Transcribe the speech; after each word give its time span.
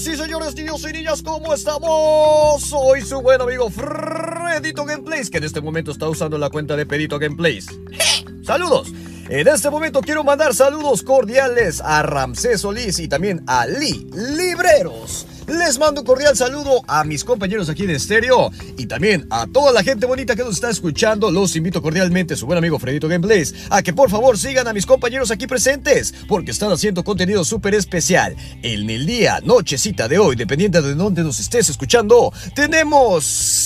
Sí, 0.00 0.16
señores, 0.16 0.56
niños 0.56 0.84
y 0.88 0.92
niñas, 0.92 1.22
¿cómo 1.22 1.54
estamos? 1.54 2.62
Soy 2.62 3.00
su 3.02 3.22
buen 3.22 3.40
amigo 3.40 3.70
Fredito 3.70 4.84
Gameplays, 4.84 5.30
que 5.30 5.38
en 5.38 5.44
este 5.44 5.60
momento 5.60 5.92
está 5.92 6.08
usando 6.08 6.36
la 6.36 6.50
cuenta 6.50 6.76
de 6.76 6.84
Pedito 6.84 7.18
Gameplays. 7.18 7.66
¡Saludos! 8.42 8.92
En 9.28 9.46
este 9.46 9.70
momento 9.70 10.00
quiero 10.00 10.24
mandar 10.24 10.52
saludos 10.52 11.02
cordiales 11.02 11.80
a 11.80 12.02
Ramsés 12.02 12.62
Solís 12.62 12.98
y 12.98 13.06
también 13.06 13.44
a 13.46 13.66
Lee 13.66 14.10
Libreros. 14.12 15.26
Les 15.46 15.78
mando 15.78 16.00
un 16.00 16.06
cordial 16.06 16.34
saludo 16.36 16.82
a 16.88 17.04
mis 17.04 17.22
compañeros 17.22 17.68
aquí 17.68 17.84
de 17.86 17.96
estéreo 17.96 18.50
y 18.78 18.86
también 18.86 19.26
a 19.28 19.46
toda 19.46 19.72
la 19.72 19.82
gente 19.82 20.06
bonita 20.06 20.34
que 20.34 20.42
nos 20.42 20.54
está 20.54 20.70
escuchando. 20.70 21.30
Los 21.30 21.54
invito 21.54 21.82
cordialmente, 21.82 22.34
su 22.34 22.46
buen 22.46 22.56
amigo 22.56 22.78
Fredito 22.78 23.08
Gameplays, 23.08 23.54
a 23.68 23.82
que 23.82 23.92
por 23.92 24.08
favor 24.08 24.38
sigan 24.38 24.66
a 24.68 24.72
mis 24.72 24.86
compañeros 24.86 25.30
aquí 25.30 25.46
presentes 25.46 26.14
porque 26.28 26.50
están 26.50 26.72
haciendo 26.72 27.04
contenido 27.04 27.44
súper 27.44 27.74
especial. 27.74 28.34
En 28.62 28.88
el 28.88 29.04
día, 29.04 29.40
nochecita 29.44 30.08
de 30.08 30.18
hoy, 30.18 30.34
dependiendo 30.34 30.80
de 30.80 30.94
dónde 30.94 31.22
nos 31.22 31.38
estés 31.38 31.68
escuchando, 31.68 32.32
tenemos 32.54 33.24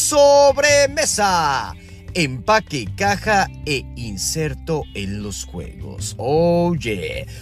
sobremesa 0.09 1.07
empaque, 2.15 2.89
caja 2.97 3.49
e 3.67 3.85
inserto 3.97 4.83
en 4.95 5.23
los 5.23 5.45
juegos. 5.45 6.15
Oh. 6.19 6.75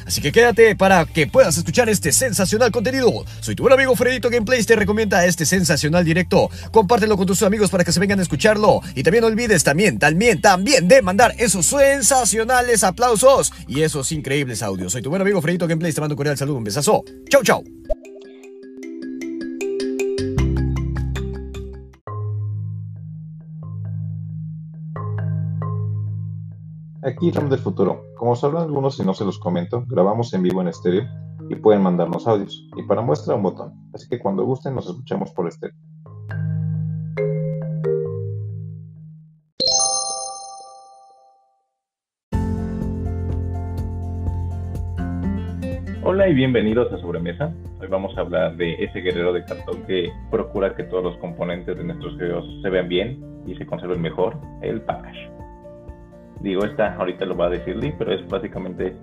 Así 0.07 0.21
que 0.21 0.33
quédate 0.33 0.77
para 0.77 1.05
que 1.07 1.27
puedas 1.27 1.57
escuchar 1.57 1.89
este 1.89 2.13
sensacional 2.13 2.71
contenido. 2.71 3.25
Soy 3.41 3.55
tu 3.55 3.63
buen 3.63 3.73
amigo 3.73 3.95
Fredito 3.97 4.31
Gameplays, 4.31 4.67
te 4.67 4.77
recomienda 4.77 5.25
este 5.27 5.45
sensacional 5.45 6.05
directo. 6.05 6.51
Compártelo 6.71 7.17
con 7.17 7.27
tus 7.27 7.43
amigos 7.43 7.71
para 7.71 7.85
que 7.85 7.93
se 7.93 8.01
vengan 8.01 8.19
a 8.19 8.23
escucharlo. 8.23 8.81
Y 8.95 9.03
también 9.03 9.23
no 9.23 9.29
olvides 9.29 9.65
también, 9.65 9.99
también, 9.99 10.41
también 10.41 10.89
de 10.89 11.03
mandar 11.03 11.35
esos 11.39 11.67
sensacionales 11.67 12.85
aplausos 12.85 13.53
y 13.67 13.83
esos 13.83 14.13
increíbles 14.13 14.63
audios. 14.63 14.93
Soy 14.93 15.03
tu 15.03 15.11
buen 15.11 15.23
amigo 15.23 15.41
Fredito 15.43 15.67
Gameplays, 15.67 15.95
te 15.95 16.01
mando 16.01 16.15
un 16.15 16.17
cordial 16.17 16.39
saludo, 16.39 16.59
un 16.59 16.65
besazo. 16.65 17.05
Chau, 17.29 17.43
chau. 17.43 17.65
Aquí 27.07 27.31
Ram 27.31 27.49
del 27.49 27.61
Futuro. 27.61 28.03
Como 28.17 28.35
sabrán 28.35 28.65
algunos 28.65 28.99
y 28.99 29.05
no 29.05 29.15
se 29.15 29.25
los 29.25 29.39
comento, 29.39 29.85
grabamos 29.87 30.35
en 30.35 30.43
vivo 30.43 30.61
en 30.61 30.67
estéreo 30.67 31.05
y 31.49 31.55
pueden 31.55 31.81
mandarnos 31.81 32.27
audios. 32.27 32.69
Y 32.77 32.83
para 32.83 33.01
muestra 33.01 33.37
un 33.37 33.45
botón. 33.45 33.73
Así 33.95 34.09
que 34.09 34.19
cuando 34.19 34.45
gusten 34.45 34.75
nos 34.75 34.89
escuchamos 34.89 35.31
por 35.31 35.47
estéreo. 35.47 35.77
Hola 46.03 46.29
y 46.29 46.35
bienvenidos 46.35 46.93
a 46.93 46.99
Sobremesa. 46.99 47.55
Hoy 47.81 47.87
vamos 47.87 48.19
a 48.19 48.23
hablar 48.23 48.57
de 48.57 48.83
ese 48.83 48.99
guerrero 48.99 49.33
de 49.33 49.45
cartón 49.45 49.85
que 49.87 50.11
procura 50.33 50.75
que 50.75 50.83
todos 50.83 51.05
los 51.05 51.17
componentes 51.19 51.79
de 51.79 51.85
nuestros 51.85 52.19
videos 52.19 52.45
se 52.63 52.69
vean 52.69 52.89
bien 52.89 53.45
y 53.47 53.55
se 53.55 53.65
conserven 53.65 54.03
mejor, 54.03 54.37
el 54.63 54.81
package. 54.81 55.46
Digo, 56.41 56.65
esta 56.65 56.95
ahorita 56.95 57.25
lo 57.25 57.37
va 57.37 57.47
a 57.47 57.51
decir 57.51 57.77
Lee, 57.77 57.95
pero 57.99 58.13
es 58.13 58.27
básicamente 58.29 58.95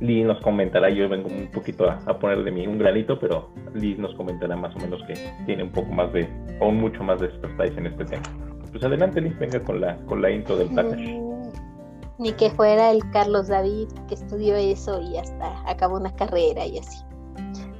Lee 0.00 0.24
nos 0.24 0.40
comentará, 0.40 0.90
yo 0.90 1.08
vengo 1.08 1.28
un 1.28 1.50
poquito 1.50 1.88
a, 1.88 2.18
poner 2.18 2.42
de 2.44 2.50
mí 2.50 2.66
un 2.66 2.78
granito, 2.78 3.18
pero 3.18 3.50
Lee 3.74 3.96
nos 3.98 4.14
comentará 4.14 4.56
más 4.56 4.74
o 4.76 4.78
menos 4.78 5.02
que 5.06 5.14
tiene 5.46 5.62
un 5.62 5.70
poco 5.70 5.92
más 5.92 6.12
de, 6.12 6.28
o 6.60 6.70
mucho 6.70 7.02
más 7.02 7.20
de 7.20 7.26
expertise 7.26 7.76
en 7.78 7.86
este 7.86 8.04
tema. 8.04 8.22
Pues 8.70 8.84
adelante 8.84 9.20
Lee, 9.20 9.34
venga 9.38 9.60
con 9.62 9.80
la, 9.80 9.96
con 10.06 10.20
la 10.20 10.30
intro 10.30 10.56
del 10.56 10.68
package. 10.74 11.20
Mm, 11.20 11.42
ni 12.18 12.32
que 12.32 12.50
fuera 12.50 12.90
el 12.90 13.08
Carlos 13.10 13.48
David 13.48 13.88
que 14.08 14.14
estudió 14.14 14.56
eso 14.56 15.00
y 15.00 15.16
hasta 15.16 15.68
acabó 15.68 15.96
una 15.96 16.14
carrera 16.14 16.66
y 16.66 16.78
así. 16.78 17.04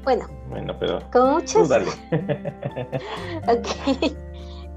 Bueno, 0.04 0.26
bueno 0.50 0.76
pero 0.78 1.00
como 1.12 1.34
muchas... 1.34 1.70
ok. 3.48 4.12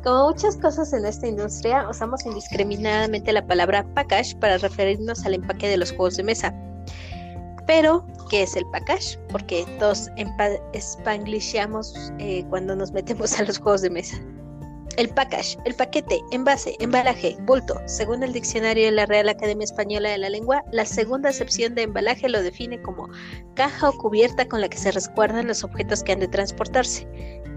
Como 0.07 0.29
muchas 0.29 0.55
cosas 0.55 0.93
en 0.93 1.05
esta 1.05 1.27
industria, 1.27 1.85
usamos 1.89 2.25
indiscriminadamente 2.25 3.33
la 3.33 3.45
palabra 3.45 3.85
package 3.93 4.37
para 4.37 4.57
referirnos 4.57 5.25
al 5.25 5.33
empaque 5.33 5.67
de 5.67 5.75
los 5.75 5.91
juegos 5.91 6.15
de 6.15 6.23
mesa. 6.23 6.55
Pero, 7.65 8.07
¿qué 8.29 8.43
es 8.43 8.55
el 8.55 8.65
package? 8.71 9.19
Porque 9.29 9.65
todos 9.79 10.09
spanglishamos 10.79 11.93
eh, 12.19 12.45
cuando 12.49 12.73
nos 12.73 12.93
metemos 12.93 13.37
a 13.37 13.43
los 13.43 13.57
juegos 13.57 13.81
de 13.81 13.89
mesa. 13.89 14.17
El 14.97 15.09
package, 15.09 15.59
el 15.65 15.75
paquete, 15.75 16.23
envase, 16.31 16.75
embalaje, 16.79 17.37
bulto. 17.41 17.79
Según 17.85 18.23
el 18.23 18.33
diccionario 18.33 18.85
de 18.85 18.91
la 18.91 19.05
Real 19.05 19.29
Academia 19.29 19.63
Española 19.63 20.09
de 20.09 20.17
la 20.17 20.31
Lengua, 20.31 20.63
la 20.71 20.85
segunda 20.85 21.29
acepción 21.29 21.75
de 21.75 21.83
embalaje 21.83 22.27
lo 22.27 22.41
define 22.41 22.81
como 22.81 23.07
caja 23.53 23.89
o 23.89 23.97
cubierta 23.99 24.47
con 24.47 24.59
la 24.59 24.69
que 24.69 24.79
se 24.79 24.91
resguardan 24.91 25.45
los 25.45 25.63
objetos 25.63 26.01
que 26.01 26.13
han 26.13 26.19
de 26.19 26.27
transportarse, 26.27 27.07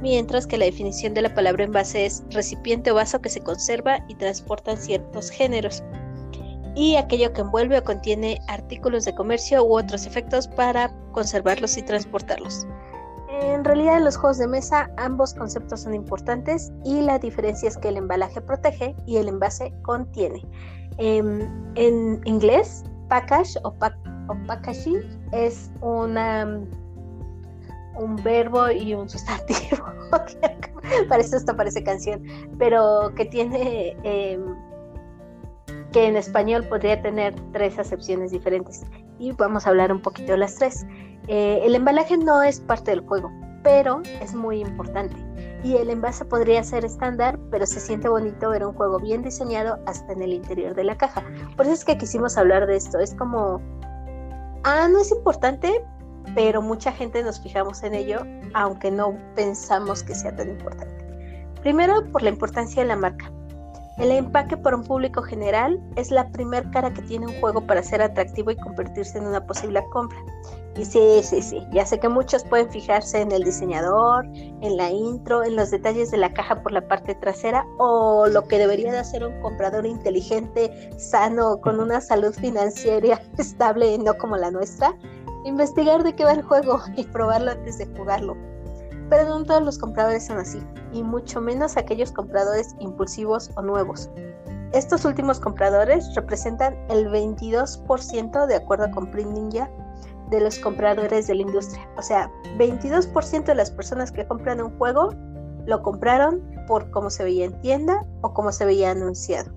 mientras 0.03 0.47
que 0.47 0.59
la 0.59 0.67
definición 0.67 1.15
de 1.15 1.23
la 1.23 1.35
palabra 1.35 1.65
envase 1.65 2.05
es 2.05 2.23
recipiente 2.29 2.91
o 2.91 2.97
vaso 2.97 3.23
que 3.23 3.31
se 3.31 3.41
conserva 3.41 4.05
y 4.07 4.17
transporta 4.17 4.73
en 4.73 4.77
ciertos 4.77 5.31
géneros, 5.31 5.83
y 6.77 6.97
aquello 6.97 7.33
que 7.33 7.41
envuelve 7.41 7.79
o 7.79 7.85
contiene 7.85 8.39
artículos 8.49 9.07
de 9.07 9.15
comercio 9.15 9.65
u 9.65 9.79
otros 9.79 10.05
efectos 10.05 10.47
para 10.47 10.95
conservarlos 11.13 11.79
y 11.79 11.83
transportarlos. 11.83 12.67
En 13.31 13.65
realidad 13.65 13.99
en 13.99 14.05
los 14.05 14.17
juegos 14.17 14.39
de 14.39 14.49
mesa 14.49 14.91
ambos 14.97 15.35
conceptos 15.35 15.81
son 15.81 15.95
importantes 15.95 16.73
y 16.85 17.01
la 17.01 17.19
diferencia 17.19 17.69
es 17.69 17.77
que 17.77 17.89
el 17.89 17.97
embalaje 17.97 18.41
protege 18.41 18.97
y 19.07 19.17
el 19.19 19.29
envase 19.29 19.73
contiene. 19.83 20.45
Em, 20.99 21.41
en 21.77 22.21
inglés, 22.25 22.85
package 23.09 23.57
o, 23.63 23.75
packaging 24.47 25.03
es 25.33 25.71
una, 25.81 26.61
un 27.97 28.17
verbo 28.23 28.71
y 28.71 28.95
un 28.95 29.09
sustantivo. 29.09 29.85
parece 31.09 31.37
esto 31.37 31.57
parece 31.57 31.83
canción, 31.85 32.23
pero 32.59 33.13
que 33.15 33.25
tiene 33.27 33.97
em, 34.03 34.43
que 35.93 36.07
en 36.07 36.17
español 36.17 36.65
podría 36.69 37.01
tener 37.03 37.35
tres 37.53 37.79
acepciones 37.79 38.31
diferentes 38.31 38.83
y 39.19 39.33
vamos 39.33 39.67
a 39.67 39.71
hablar 39.71 39.93
un 39.93 40.01
poquito 40.01 40.33
de 40.33 40.39
las 40.39 40.57
tres. 40.57 40.87
Eh, 41.29 41.61
el 41.63 41.75
embalaje 41.75 42.17
no 42.17 42.43
es 42.43 42.61
parte 42.61 42.91
del 42.91 43.01
juego, 43.01 43.31
pero 43.63 44.03
es 44.21 44.35
muy 44.35 44.61
importante. 44.61 45.17
Y 45.63 45.77
el 45.77 45.91
envase 45.91 46.25
podría 46.25 46.63
ser 46.65 46.85
estándar, 46.85 47.39
pero 47.51 47.67
se 47.67 47.81
siente 47.81 48.09
bonito 48.09 48.51
ver 48.51 48.65
un 48.65 48.73
juego 48.73 48.99
bien 48.99 49.23
diseñado 49.23 49.79
hasta 49.87 50.13
en 50.13 50.23
el 50.23 50.33
interior 50.33 50.75
de 50.75 50.85
la 50.85 50.97
caja. 50.97 51.23
Por 51.57 51.67
eso 51.67 51.75
es 51.75 51.85
que 51.85 51.99
quisimos 51.99 52.39
hablar 52.39 52.67
de 52.67 52.77
esto. 52.77 52.99
Es 52.99 53.15
como, 53.15 53.61
ah, 54.65 54.89
no 54.91 55.01
es 55.01 55.13
importante, 55.13 55.85
pero 56.35 56.63
mucha 56.63 56.93
gente 56.93 57.23
nos 57.23 57.41
fijamos 57.41 57.83
en 57.83 57.95
ello, 57.95 58.21
aunque 58.55 58.91
no 58.91 59.19
pensamos 59.35 60.03
que 60.03 60.15
sea 60.15 60.35
tan 60.35 60.49
importante. 60.49 61.05
Primero, 61.61 62.11
por 62.11 62.23
la 62.23 62.31
importancia 62.31 62.83
de 62.83 62.89
la 62.89 62.97
marca. 62.97 63.31
El 64.01 64.13
empaque 64.13 64.57
para 64.57 64.77
un 64.77 64.85
público 64.85 65.21
general 65.21 65.79
es 65.97 66.11
la 66.11 66.27
primera 66.31 66.71
cara 66.71 66.91
que 66.91 67.03
tiene 67.03 67.27
un 67.27 67.39
juego 67.39 67.67
para 67.67 67.83
ser 67.83 68.01
atractivo 68.01 68.51
y 68.51 68.57
convertirse 68.57 69.19
en 69.19 69.27
una 69.27 69.47
posible 69.47 69.85
compra. 69.93 70.19
Y 70.75 70.87
sí, 70.87 71.21
sí, 71.23 71.43
sí, 71.43 71.67
ya 71.71 71.85
sé 71.85 72.01
que 72.01 72.09
muchos 72.09 72.43
pueden 72.45 72.71
fijarse 72.71 73.21
en 73.21 73.31
el 73.31 73.45
diseñador, 73.45 74.25
en 74.35 74.77
la 74.79 74.91
intro, 74.91 75.45
en 75.45 75.55
los 75.55 75.71
detalles 75.71 76.11
de 76.11 76.17
la 76.17 76.33
caja 76.33 76.63
por 76.63 76.73
la 76.73 76.89
parte 76.89 77.15
trasera 77.15 77.67
o 77.77 78.27
lo 78.27 78.49
que 78.49 78.57
debería 78.57 78.91
de 78.91 79.01
hacer 79.01 79.23
un 79.23 79.39
comprador 79.43 79.85
inteligente, 79.85 80.91
sano, 80.97 81.61
con 81.61 81.79
una 81.79 82.01
salud 82.01 82.33
financiera 82.33 83.21
estable, 83.37 83.99
no 83.99 84.15
como 84.15 84.39
la 84.39 84.51
nuestra. 84.51 84.97
Investigar 85.45 86.05
de 86.05 86.15
qué 86.15 86.25
va 86.25 86.33
el 86.33 86.43
juego 86.43 86.81
y 86.97 87.05
probarlo 87.05 87.51
antes 87.51 87.77
de 87.77 87.85
jugarlo 87.85 88.35
pero 89.11 89.29
no 89.29 89.45
todos 89.45 89.63
los 89.63 89.77
compradores 89.77 90.25
son 90.27 90.39
así, 90.39 90.63
y 90.93 91.03
mucho 91.03 91.41
menos 91.41 91.77
aquellos 91.77 92.13
compradores 92.13 92.75
impulsivos 92.79 93.51
o 93.57 93.63
nuevos. 93.63 94.09
Estos 94.73 95.05
últimos 95.05 95.41
compradores 95.41 96.15
representan 96.15 96.77
el 96.89 97.09
22% 97.09 98.47
de 98.47 98.55
acuerdo 98.55 98.91
con 98.93 99.11
Print 99.11 99.33
Ninja 99.33 99.69
de 100.31 100.41
los 100.41 100.61
compradores 100.61 101.27
de 101.27 101.35
la 101.35 101.43
industria. 101.43 101.89
O 101.97 102.03
sea, 102.03 102.31
22% 102.57 103.45
de 103.45 103.55
las 103.57 103.71
personas 103.73 104.13
que 104.13 104.27
compran 104.27 104.61
un 104.61 104.71
juego 104.79 105.11
lo 105.67 105.83
compraron 105.83 106.41
por 106.69 106.89
cómo 106.93 107.11
se 107.11 107.25
veía 107.25 107.47
en 107.47 107.61
tienda 107.61 108.07
o 108.23 108.33
cómo 108.33 108.53
se 108.53 108.65
veía 108.65 108.93
anunciado. 108.93 109.51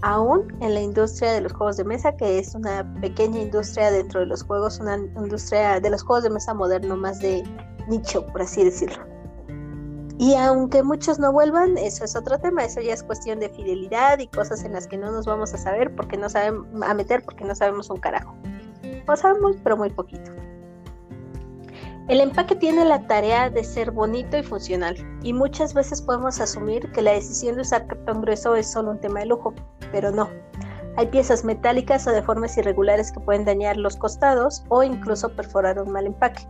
Aún 0.00 0.48
en 0.60 0.74
la 0.74 0.80
industria 0.80 1.32
de 1.32 1.42
los 1.42 1.52
juegos 1.52 1.76
de 1.76 1.84
mesa, 1.84 2.16
que 2.16 2.38
es 2.38 2.54
una 2.54 2.92
pequeña 3.00 3.40
industria 3.40 3.90
dentro 3.90 4.20
de 4.20 4.26
los 4.26 4.42
juegos, 4.42 4.80
una 4.80 4.96
industria 4.96 5.78
de 5.78 5.90
los 5.90 6.02
juegos 6.02 6.24
de 6.24 6.30
mesa 6.30 6.54
moderno 6.54 6.96
más 6.96 7.20
de 7.20 7.44
nicho, 7.88 8.26
por 8.26 8.42
así 8.42 8.64
decirlo. 8.64 9.04
Y 10.18 10.34
aunque 10.34 10.82
muchos 10.82 11.18
no 11.18 11.32
vuelvan, 11.32 11.76
eso 11.76 12.04
es 12.04 12.14
otro 12.14 12.38
tema, 12.38 12.64
eso 12.64 12.80
ya 12.80 12.94
es 12.94 13.02
cuestión 13.02 13.40
de 13.40 13.48
fidelidad 13.48 14.18
y 14.18 14.28
cosas 14.28 14.62
en 14.64 14.72
las 14.72 14.86
que 14.86 14.96
no 14.96 15.10
nos 15.10 15.26
vamos 15.26 15.52
a 15.52 15.58
saber 15.58 15.94
porque 15.96 16.16
no 16.16 16.28
sabemos 16.28 16.66
a 16.82 16.94
meter 16.94 17.24
porque 17.24 17.44
no 17.44 17.54
sabemos 17.54 17.90
un 17.90 17.98
carajo. 17.98 18.34
O 19.08 19.16
sabemos, 19.16 19.56
pero 19.64 19.76
muy 19.76 19.90
poquito. 19.90 20.30
El 22.08 22.20
empaque 22.20 22.56
tiene 22.56 22.84
la 22.84 23.06
tarea 23.06 23.48
de 23.48 23.64
ser 23.64 23.90
bonito 23.90 24.36
y 24.36 24.42
funcional, 24.42 24.96
y 25.22 25.32
muchas 25.32 25.72
veces 25.72 26.02
podemos 26.02 26.40
asumir 26.40 26.90
que 26.92 27.00
la 27.00 27.12
decisión 27.12 27.56
de 27.56 27.62
usar 27.62 27.86
cartón 27.86 28.22
grueso 28.22 28.54
es 28.56 28.70
solo 28.70 28.90
un 28.90 29.00
tema 29.00 29.20
de 29.20 29.26
lujo, 29.26 29.54
pero 29.92 30.10
no. 30.10 30.28
Hay 30.96 31.06
piezas 31.06 31.44
metálicas 31.44 32.06
o 32.06 32.10
deformes 32.10 32.56
irregulares 32.58 33.12
que 33.12 33.20
pueden 33.20 33.44
dañar 33.44 33.76
los 33.76 33.96
costados 33.96 34.64
o 34.68 34.82
incluso 34.82 35.30
perforar 35.30 35.80
un 35.80 35.90
mal 35.90 36.06
empaque. 36.06 36.42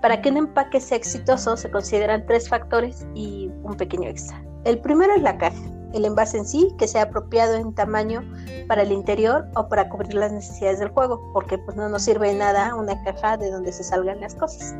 Para 0.00 0.20
que 0.20 0.30
un 0.30 0.36
empaque 0.36 0.80
sea 0.80 0.96
exitoso 0.96 1.56
se 1.56 1.70
consideran 1.70 2.26
tres 2.26 2.48
factores 2.48 3.06
y 3.14 3.50
un 3.62 3.76
pequeño 3.76 4.08
extra. 4.08 4.42
El 4.64 4.78
primero 4.78 5.14
es 5.14 5.22
la 5.22 5.38
caja, 5.38 5.62
el 5.92 6.04
envase 6.04 6.38
en 6.38 6.44
sí, 6.44 6.74
que 6.78 6.88
sea 6.88 7.02
apropiado 7.04 7.54
en 7.54 7.74
tamaño 7.74 8.22
para 8.68 8.82
el 8.82 8.92
interior 8.92 9.46
o 9.54 9.68
para 9.68 9.88
cubrir 9.88 10.14
las 10.14 10.32
necesidades 10.32 10.80
del 10.80 10.88
juego, 10.90 11.20
porque 11.32 11.58
pues 11.58 11.76
no 11.76 11.88
nos 11.88 12.02
sirve 12.02 12.34
nada 12.34 12.74
una 12.74 13.02
caja 13.04 13.36
de 13.36 13.50
donde 13.50 13.72
se 13.72 13.84
salgan 13.84 14.20
las 14.20 14.34
cosas. 14.34 14.74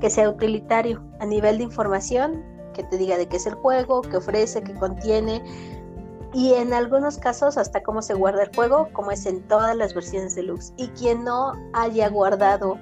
Que 0.00 0.10
sea 0.10 0.28
utilitario 0.28 1.02
a 1.20 1.26
nivel 1.26 1.58
de 1.58 1.64
información, 1.64 2.42
que 2.74 2.84
te 2.84 2.98
diga 2.98 3.16
de 3.16 3.26
qué 3.26 3.36
es 3.36 3.46
el 3.46 3.54
juego, 3.54 4.02
qué 4.02 4.16
ofrece, 4.16 4.62
qué 4.62 4.74
contiene, 4.74 5.42
y 6.34 6.54
en 6.54 6.74
algunos 6.74 7.16
casos 7.18 7.56
hasta 7.56 7.82
cómo 7.82 8.02
se 8.02 8.14
guarda 8.14 8.42
el 8.42 8.54
juego, 8.54 8.88
como 8.92 9.12
es 9.12 9.24
en 9.24 9.40
todas 9.42 9.76
las 9.76 9.94
versiones 9.94 10.34
de 10.34 10.42
Lux. 10.42 10.72
Y 10.76 10.88
quien 10.88 11.22
no 11.22 11.52
haya 11.72 12.08
guardado 12.08 12.76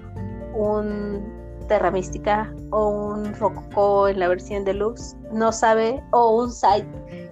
un 0.55 1.42
Terra 1.63 1.91
Mística 1.91 2.53
o 2.71 2.89
un 2.89 3.35
Rococo 3.35 4.09
en 4.09 4.19
la 4.19 4.29
versión 4.29 4.65
deluxe, 4.65 5.17
no 5.33 5.53
sabe, 5.53 6.03
o 6.13 6.43
un 6.43 6.51
side, 6.51 6.87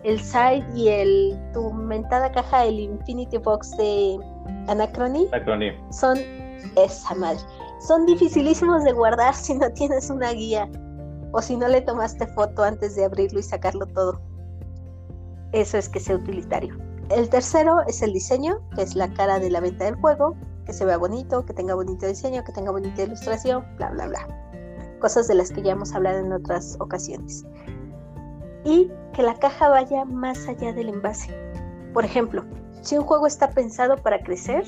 el 0.04 0.20
side 0.20 0.64
y 0.74 0.88
el 0.88 1.38
tu 1.52 1.72
mentada 1.72 2.30
caja, 2.32 2.64
el 2.64 2.80
Infinity 2.80 3.38
Box 3.38 3.76
de 3.76 4.18
Anachrony, 4.68 5.26
Anachrony. 5.32 5.72
son 5.92 6.18
esa 6.76 7.14
madre. 7.14 7.40
Son 7.86 8.04
dificilísimos 8.06 8.84
de 8.84 8.92
guardar 8.92 9.34
si 9.34 9.54
no 9.54 9.70
tienes 9.72 10.10
una 10.10 10.32
guía 10.32 10.68
o 11.32 11.40
si 11.40 11.56
no 11.56 11.68
le 11.68 11.80
tomaste 11.80 12.26
foto 12.28 12.62
antes 12.62 12.96
de 12.96 13.04
abrirlo 13.04 13.40
y 13.40 13.42
sacarlo 13.42 13.86
todo. 13.86 14.20
Eso 15.52 15.78
es 15.78 15.88
que 15.88 16.00
sea 16.00 16.16
utilitario. 16.16 16.76
El 17.10 17.28
tercero 17.28 17.80
es 17.88 18.02
el 18.02 18.12
diseño, 18.12 18.60
que 18.74 18.82
es 18.82 18.94
la 18.94 19.12
cara 19.14 19.40
de 19.40 19.50
la 19.50 19.60
venta 19.60 19.84
del 19.84 19.96
juego 19.96 20.36
que 20.70 20.76
se 20.76 20.84
vea 20.84 20.98
bonito, 20.98 21.44
que 21.44 21.52
tenga 21.52 21.74
bonito 21.74 22.06
diseño, 22.06 22.44
que 22.44 22.52
tenga 22.52 22.70
bonita 22.70 23.02
ilustración, 23.02 23.64
bla, 23.76 23.90
bla, 23.90 24.06
bla. 24.06 24.28
Cosas 25.00 25.26
de 25.26 25.34
las 25.34 25.50
que 25.50 25.62
ya 25.62 25.72
hemos 25.72 25.92
hablado 25.92 26.20
en 26.20 26.32
otras 26.32 26.76
ocasiones. 26.78 27.44
Y 28.64 28.88
que 29.12 29.24
la 29.24 29.34
caja 29.34 29.68
vaya 29.68 30.04
más 30.04 30.46
allá 30.46 30.72
del 30.72 30.90
envase. 30.90 31.34
Por 31.92 32.04
ejemplo, 32.04 32.44
si 32.82 32.96
un 32.96 33.04
juego 33.04 33.26
está 33.26 33.50
pensado 33.50 33.96
para 33.96 34.22
crecer, 34.22 34.62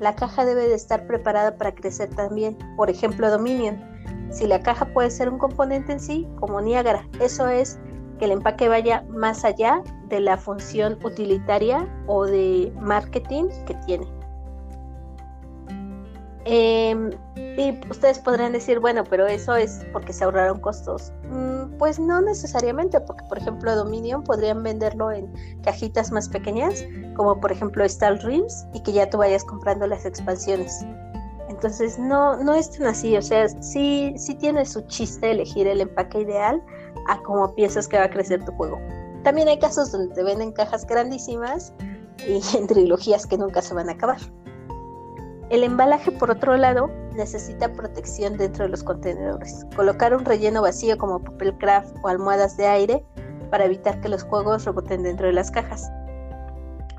la 0.00 0.16
caja 0.16 0.44
debe 0.44 0.66
de 0.66 0.74
estar 0.74 1.06
preparada 1.06 1.56
para 1.56 1.72
crecer 1.72 2.10
también. 2.10 2.58
Por 2.76 2.90
ejemplo, 2.90 3.30
Dominion. 3.30 3.80
Si 4.32 4.48
la 4.48 4.60
caja 4.60 4.86
puede 4.86 5.12
ser 5.12 5.28
un 5.28 5.38
componente 5.38 5.92
en 5.92 6.00
sí, 6.00 6.26
como 6.40 6.60
Niagara, 6.60 7.08
eso 7.20 7.46
es 7.46 7.78
que 8.18 8.24
el 8.24 8.32
empaque 8.32 8.68
vaya 8.68 9.04
más 9.10 9.44
allá 9.44 9.80
de 10.08 10.18
la 10.18 10.38
función 10.38 10.98
utilitaria 11.04 11.86
o 12.08 12.24
de 12.24 12.72
marketing 12.80 13.44
que 13.64 13.74
tiene. 13.86 14.15
Em, 16.48 17.10
y 17.56 17.76
ustedes 17.90 18.20
podrán 18.20 18.52
decir, 18.52 18.78
bueno, 18.78 19.02
pero 19.02 19.26
eso 19.26 19.56
es 19.56 19.84
porque 19.92 20.12
se 20.12 20.22
ahorraron 20.22 20.60
costos. 20.60 21.12
Mm, 21.28 21.76
pues 21.76 21.98
no 21.98 22.20
necesariamente, 22.20 23.00
porque 23.00 23.24
por 23.28 23.38
ejemplo 23.38 23.74
Dominion 23.74 24.22
podrían 24.22 24.62
venderlo 24.62 25.10
en 25.10 25.28
cajitas 25.64 26.12
más 26.12 26.28
pequeñas, 26.28 26.84
como 27.16 27.40
por 27.40 27.50
ejemplo 27.50 27.82
Star 27.84 28.20
Dreams, 28.20 28.64
y 28.72 28.80
que 28.80 28.92
ya 28.92 29.10
tú 29.10 29.18
vayas 29.18 29.42
comprando 29.42 29.88
las 29.88 30.06
expansiones. 30.06 30.86
Entonces 31.48 31.98
no, 31.98 32.36
no 32.36 32.54
es 32.54 32.70
tan 32.70 32.86
así, 32.86 33.16
o 33.16 33.22
sea, 33.22 33.48
sí, 33.48 34.14
sí 34.16 34.36
tiene 34.36 34.64
su 34.66 34.82
chiste 34.82 35.32
elegir 35.32 35.66
el 35.66 35.80
empaque 35.80 36.20
ideal 36.20 36.62
a 37.08 37.20
cómo 37.22 37.52
piensas 37.56 37.88
que 37.88 37.98
va 37.98 38.04
a 38.04 38.10
crecer 38.10 38.44
tu 38.44 38.52
juego. 38.52 38.78
También 39.24 39.48
hay 39.48 39.58
casos 39.58 39.90
donde 39.90 40.14
te 40.14 40.22
venden 40.22 40.52
cajas 40.52 40.86
grandísimas 40.86 41.72
y 42.24 42.40
en 42.56 42.68
trilogías 42.68 43.26
que 43.26 43.36
nunca 43.36 43.62
se 43.62 43.74
van 43.74 43.88
a 43.88 43.92
acabar. 43.92 44.18
El 45.48 45.62
embalaje, 45.62 46.10
por 46.10 46.30
otro 46.30 46.56
lado, 46.56 46.90
necesita 47.14 47.72
protección 47.72 48.36
dentro 48.36 48.64
de 48.64 48.70
los 48.70 48.82
contenedores. 48.82 49.64
Colocar 49.76 50.14
un 50.14 50.24
relleno 50.24 50.62
vacío 50.62 50.98
como 50.98 51.22
papel 51.22 51.56
craft 51.58 51.94
o 52.02 52.08
almohadas 52.08 52.56
de 52.56 52.66
aire 52.66 53.04
para 53.50 53.64
evitar 53.64 54.00
que 54.00 54.08
los 54.08 54.24
juegos 54.24 54.64
reboten 54.64 55.04
dentro 55.04 55.26
de 55.26 55.32
las 55.32 55.52
cajas. 55.52 55.88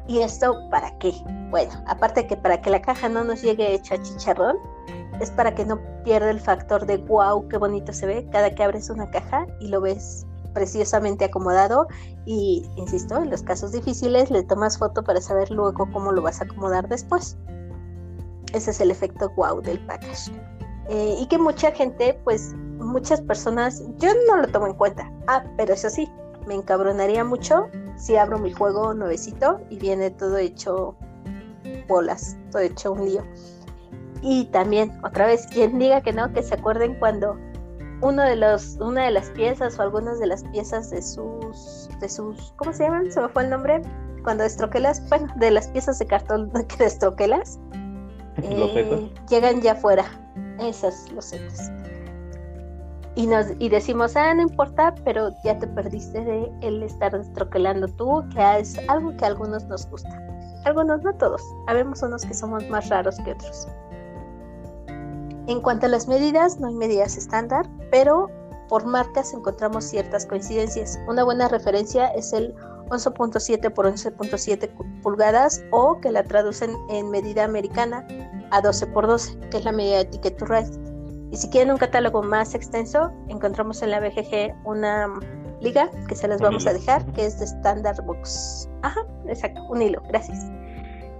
¿Y 0.08 0.20
esto 0.20 0.56
para 0.72 0.98
qué? 1.00 1.14
Bueno, 1.50 1.74
aparte 1.88 2.26
que 2.26 2.38
para 2.38 2.62
que 2.62 2.70
la 2.70 2.82
caja 2.82 3.10
no 3.10 3.26
nos 3.26 3.42
llegue 3.42 3.74
hecha 3.74 4.02
chicharrón, 4.02 4.56
es 5.20 5.30
para 5.32 5.54
que 5.54 5.66
no 5.66 5.80
pierda 6.06 6.30
el 6.30 6.40
factor 6.40 6.86
de 6.86 6.98
wow, 6.98 7.48
qué 7.50 7.58
bonito 7.58 7.92
se 7.92 8.06
ve 8.06 8.28
cada 8.32 8.54
que 8.56 8.64
abres 8.64 8.90
una 8.90 9.10
caja 9.10 9.46
y 9.60 9.68
lo 9.68 9.82
ves 9.82 10.26
preciosamente 10.54 11.26
acomodado 11.26 11.88
y, 12.26 12.66
insisto, 12.78 13.18
en 13.18 13.30
los 13.30 13.44
casos 13.44 13.74
difíciles 13.74 14.32
le 14.32 14.44
tomas 14.44 14.78
foto 14.78 15.04
para 15.04 15.20
saber 15.20 15.52
luego 15.52 15.90
cómo 15.92 16.14
lo 16.14 16.22
vas 16.22 16.40
a 16.40 16.46
acomodar 16.46 16.88
después. 16.88 17.38
Ese 18.58 18.72
es 18.72 18.82
el 18.82 18.90
efecto 18.90 19.30
wow 19.36 19.62
del 19.62 19.80
package. 19.86 20.32
Eh, 20.90 21.16
y 21.20 21.28
que 21.28 21.38
mucha 21.38 21.72
gente, 21.72 22.20
pues 22.24 22.56
muchas 22.80 23.22
personas, 23.22 23.84
yo 23.98 24.10
no 24.28 24.38
lo 24.38 24.48
tomo 24.48 24.68
en 24.68 24.74
cuenta. 24.74 25.12
Ah, 25.28 25.44
pero 25.58 25.76
eso 25.76 25.90
sí, 25.92 26.10
me 26.48 26.56
encabronaría 26.56 27.24
mucho 27.24 27.70
si 27.98 28.16
abro 28.16 28.40
mi 28.40 28.52
juego 28.52 28.96
nuevecito 28.96 29.60
y 29.70 29.78
viene 29.78 30.10
todo 30.10 30.38
hecho 30.38 30.96
bolas, 31.88 32.36
todo 32.52 32.64
hecho 32.64 32.94
un 32.94 33.06
lío. 33.06 33.24
Y 34.22 34.46
también, 34.46 35.00
otra 35.04 35.28
vez, 35.28 35.46
quien 35.48 35.78
diga 35.78 36.02
que 36.02 36.14
no, 36.14 36.34
que 36.34 36.42
se 36.42 36.56
acuerden 36.56 36.96
cuando 36.96 37.38
uno 38.02 38.24
de 38.24 38.36
los, 38.36 38.78
una 38.80 39.06
de 39.06 39.12
las 39.12 39.30
piezas 39.32 39.78
o 39.78 39.82
algunas 39.84 40.20
de 40.20 40.28
las 40.28 40.44
piezas 40.46 40.90
de 40.90 41.02
sus, 41.02 41.90
de 42.00 42.10
sus, 42.10 42.54
¿cómo 42.56 42.74
se 42.74 42.84
llaman? 42.86 43.12
Se 43.12 43.22
me 43.22 43.30
fue 43.30 43.44
el 43.44 43.52
nombre. 43.52 43.82
Cuando 44.24 44.44
destroquelas, 44.44 45.08
bueno, 45.10 45.32
de 45.38 45.52
las 45.52 45.68
piezas 45.70 46.00
de 46.00 46.08
cartón 46.08 46.52
que 46.68 46.84
destroquelas, 46.84 47.60
eh, 48.44 49.12
llegan 49.30 49.62
ya 49.62 49.74
afuera, 49.74 50.06
esas 50.60 51.12
losetas. 51.12 51.72
Y, 53.16 53.26
nos, 53.26 53.48
y 53.58 53.70
decimos, 53.70 54.16
ah, 54.16 54.34
no 54.36 54.44
importa, 54.44 54.94
pero 55.04 55.32
ya 55.44 55.58
te 55.58 55.66
perdiste 55.66 56.24
de 56.24 56.52
el 56.62 56.84
estar 56.84 57.18
destroquelando 57.18 57.88
tú, 57.88 58.24
que 58.32 58.60
es 58.60 58.78
algo 58.88 59.16
que 59.18 59.26
a 59.26 59.30
algunos 59.30 59.66
nos 59.66 59.90
gusta. 59.90 60.24
Algunos, 60.66 61.02
no 61.02 61.14
todos. 61.16 61.42
Habemos 61.68 62.04
unos 62.04 62.26
que 62.26 62.34
somos 62.34 62.68
más 62.70 62.90
raros 62.90 63.18
que 63.26 63.32
otros. 63.32 63.68
En 65.48 65.62
cuanto 65.62 65.86
a 65.86 65.90
las 65.90 66.08
medidas, 66.08 66.60
no 66.60 66.68
hay 66.68 66.76
medidas 66.76 67.18
estándar, 67.18 67.66
pero 67.90 68.30
por 68.68 68.86
marcas 68.86 69.34
encontramos 69.34 69.86
ciertas 69.86 70.26
coincidencias. 70.26 71.00
Una 71.08 71.24
buena 71.24 71.48
referencia 71.48 72.08
es 72.10 72.34
el 72.34 72.54
11.7 72.90 73.74
por 73.74 73.86
11.7 73.86 75.02
pulgadas 75.02 75.64
o 75.72 76.00
que 76.00 76.12
la 76.12 76.24
traducen 76.24 76.76
en 76.90 77.10
medida 77.10 77.44
americana 77.44 78.06
a 78.52 78.62
12 78.62 78.88
por 78.88 79.08
12, 79.08 79.40
que 79.52 79.58
es 79.58 79.66
la 79.66 79.72
medida 79.72 79.98
de 80.00 80.06
Ticket 80.06 80.38
to 80.38 80.46
Ride. 80.46 80.70
Y 81.32 81.38
si 81.38 81.50
quieren 81.50 81.72
un 81.72 81.78
catálogo 81.78 82.24
más 82.24 82.56
extenso, 82.56 83.12
encontramos 83.28 83.82
en 83.82 83.92
la 83.92 84.00
BGG 84.00 84.56
una 84.66 85.10
liga 85.62 85.90
que 86.08 86.16
se 86.16 86.28
las 86.28 86.42
vamos 86.42 86.66
a 86.68 86.74
dejar, 86.74 87.06
que 87.14 87.26
es 87.26 87.40
de 87.40 87.46
Standard 87.46 88.02
Books. 88.06 88.70
Ajá, 88.84 89.02
exacto, 89.28 89.62
un 89.70 89.82
hilo, 89.82 90.02
gracias. 90.08 90.40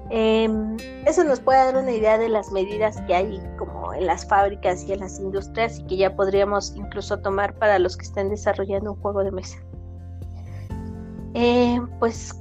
Em, 0.10 0.78
eso 1.06 1.24
nos 1.26 1.42
puede 1.42 1.60
dar 1.60 1.76
una 1.76 1.92
idea 1.92 2.18
de 2.18 2.30
las 2.30 2.50
medidas 2.52 3.02
que 3.08 3.14
hay 3.14 3.42
como 3.58 3.94
en 3.94 4.08
las 4.08 4.26
fábricas 4.26 4.84
y 4.86 4.94
en 4.94 5.02
las 5.02 5.20
industrias 5.20 5.80
y 5.80 5.84
que 5.84 5.98
ya 5.98 6.16
podríamos 6.16 6.74
incluso 6.78 7.20
tomar 7.20 7.54
para 7.56 7.78
los 7.78 7.98
que 7.98 8.06
estén 8.06 8.30
desarrollando 8.30 8.94
un 8.94 9.02
juego 9.02 9.24
de 9.24 9.32
mesa. 9.32 9.58
Eh, 11.34 11.80
pues 12.00 12.34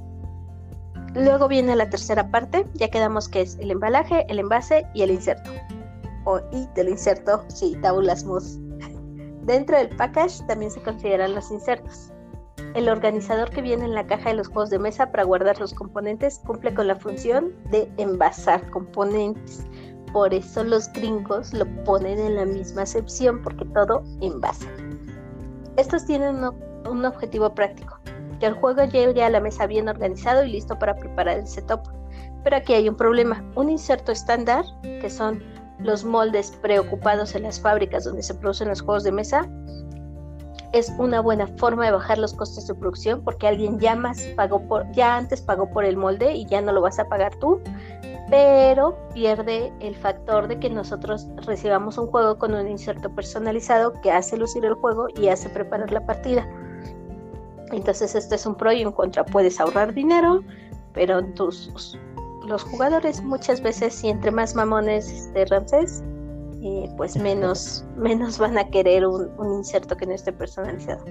luego 1.13 1.47
viene 1.47 1.75
la 1.75 1.89
tercera 1.89 2.29
parte, 2.29 2.65
ya 2.73 2.89
quedamos 2.89 3.27
que 3.27 3.41
es 3.41 3.57
el 3.59 3.71
embalaje, 3.71 4.25
el 4.29 4.39
envase 4.39 4.85
y 4.93 5.01
el 5.01 5.11
inserto. 5.11 5.49
O, 6.25 6.39
y 6.51 6.67
del 6.75 6.89
inserto, 6.89 7.43
sí, 7.47 7.77
tabula 7.81 8.15
smooth. 8.15 8.67
Dentro 9.43 9.77
del 9.77 9.89
package 9.95 10.45
también 10.45 10.71
se 10.71 10.81
consideran 10.81 11.33
los 11.33 11.51
insertos. 11.51 12.11
El 12.75 12.89
organizador 12.89 13.49
que 13.49 13.61
viene 13.61 13.85
en 13.85 13.95
la 13.95 14.05
caja 14.05 14.29
de 14.29 14.35
los 14.35 14.49
juegos 14.49 14.69
de 14.69 14.77
mesa 14.77 15.09
para 15.09 15.23
guardar 15.23 15.57
los 15.59 15.73
componentes 15.73 16.39
cumple 16.45 16.73
con 16.73 16.87
la 16.87 16.97
función 16.97 17.53
de 17.71 17.89
envasar 17.97 18.69
componentes. 18.71 19.65
Por 20.11 20.33
eso 20.33 20.63
los 20.63 20.91
gringos 20.91 21.53
lo 21.53 21.65
ponen 21.85 22.19
en 22.19 22.35
la 22.35 22.45
misma 22.45 22.81
acepción 22.81 23.41
porque 23.41 23.65
todo 23.73 24.03
envasa. 24.21 24.67
Estos 25.77 26.05
tienen 26.05 26.43
un 26.89 27.05
objetivo 27.05 27.53
práctico, 27.53 27.99
que 28.39 28.47
el 28.47 28.53
juego 28.53 28.83
llegue 28.85 29.23
a 29.23 29.29
la 29.29 29.39
mesa 29.39 29.67
bien 29.67 29.89
organizado 29.89 30.43
y 30.43 30.51
listo 30.51 30.77
para 30.77 30.95
preparar 30.95 31.39
el 31.39 31.47
setup. 31.47 31.81
Pero 32.43 32.55
aquí 32.55 32.73
hay 32.73 32.87
un 32.87 32.95
problema, 32.95 33.43
un 33.55 33.69
inserto 33.69 34.11
estándar, 34.11 34.63
que 34.81 35.09
son 35.09 35.43
los 35.79 36.03
moldes 36.03 36.51
preocupados 36.61 37.35
en 37.35 37.43
las 37.43 37.59
fábricas 37.59 38.03
donde 38.03 38.23
se 38.23 38.33
producen 38.33 38.69
los 38.69 38.81
juegos 38.81 39.03
de 39.03 39.11
mesa, 39.11 39.47
es 40.73 40.93
una 40.97 41.21
buena 41.21 41.47
forma 41.47 41.85
de 41.85 41.91
bajar 41.91 42.17
los 42.17 42.33
costos 42.33 42.67
de 42.67 42.75
producción 42.75 43.21
porque 43.23 43.47
alguien 43.47 43.79
ya 43.79 43.95
más 43.95 44.21
pagó 44.35 44.61
por, 44.67 44.89
ya 44.91 45.17
antes 45.17 45.41
pagó 45.41 45.69
por 45.69 45.85
el 45.85 45.97
molde 45.97 46.33
y 46.33 46.45
ya 46.45 46.61
no 46.61 46.71
lo 46.71 46.81
vas 46.81 46.99
a 46.99 47.07
pagar 47.07 47.35
tú, 47.35 47.61
pero 48.29 48.97
pierde 49.13 49.71
el 49.79 49.95
factor 49.95 50.47
de 50.47 50.59
que 50.59 50.69
nosotros 50.69 51.27
recibamos 51.45 51.97
un 51.97 52.07
juego 52.07 52.37
con 52.37 52.53
un 52.53 52.67
inserto 52.67 53.09
personalizado 53.09 53.93
que 54.01 54.11
hace 54.11 54.37
lucir 54.37 54.65
el 54.65 54.73
juego 54.73 55.07
y 55.15 55.29
hace 55.29 55.49
preparar 55.49 55.91
la 55.91 56.05
partida. 56.05 56.45
Entonces 57.71 58.15
este 58.15 58.35
es 58.35 58.45
un 58.45 58.55
pro 58.55 58.71
y 58.71 58.85
un 58.85 58.91
contra. 58.91 59.25
Puedes 59.25 59.59
ahorrar 59.59 59.93
dinero, 59.93 60.43
pero 60.93 61.23
tus 61.33 61.97
los 62.47 62.63
jugadores 62.63 63.21
muchas 63.21 63.61
veces, 63.61 64.03
y 64.03 64.09
entre 64.09 64.31
más 64.31 64.55
mamones 64.55 65.09
este 65.09 65.45
Ramsés, 65.45 66.01
eh, 66.61 66.89
pues 66.95 67.17
menos, 67.17 67.83
menos 67.97 68.37
van 68.37 68.57
a 68.57 68.69
querer 68.69 69.05
un, 69.05 69.29
un 69.37 69.53
inserto 69.53 69.95
que 69.97 70.05
no 70.05 70.13
esté 70.13 70.31
personalizado. 70.31 71.03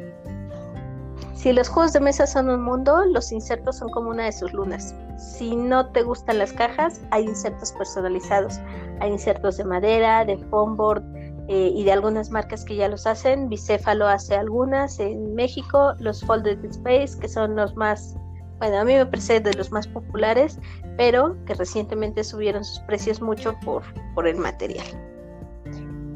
Si 1.34 1.52
los 1.52 1.68
juegos 1.68 1.92
de 1.92 2.00
mesa 2.00 2.26
son 2.26 2.48
un 2.48 2.62
mundo, 2.62 3.04
los 3.04 3.30
insertos 3.30 3.76
son 3.76 3.90
como 3.90 4.10
una 4.10 4.25
de 4.25 4.32
sus 4.32 4.52
lunas. 4.54 4.94
Si 5.18 5.54
no 5.54 5.90
te 5.92 6.02
gustan 6.02 6.38
las 6.38 6.52
cajas, 6.52 7.00
hay 7.10 7.25
insertos 7.25 7.72
personalizados. 7.72 8.58
Hay 9.00 9.12
insertos 9.12 9.58
de 9.58 9.64
madera, 9.64 10.25
de 10.25 10.38
foam 10.50 10.76
board 10.76 11.04
eh, 11.49 11.73
y 11.75 11.85
de 11.85 11.93
algunas 11.93 12.31
marcas 12.31 12.65
que 12.65 12.76
ya 12.76 12.88
los 12.88 13.07
hacen. 13.07 13.49
Bicéfalo 13.49 14.07
hace 14.07 14.35
algunas 14.35 14.99
en 14.99 15.35
México. 15.35 15.95
Los 15.99 16.25
Folded 16.25 16.65
Space, 16.65 17.19
que 17.19 17.29
son 17.29 17.57
los 17.57 17.76
más, 17.76 18.17
bueno, 18.59 18.79
a 18.79 18.85
mí 18.85 18.95
me 18.95 19.07
parece 19.07 19.41
de 19.41 19.55
los 19.55 19.71
más 19.71 19.87
populares, 19.87 20.59
pero 20.97 21.37
que 21.45 21.55
recientemente 21.55 22.25
subieron 22.25 22.65
sus 22.65 22.81
precios 22.81 23.21
mucho 23.21 23.55
por, 23.65 23.83
por 24.15 24.26
el 24.26 24.37
material. 24.37 24.87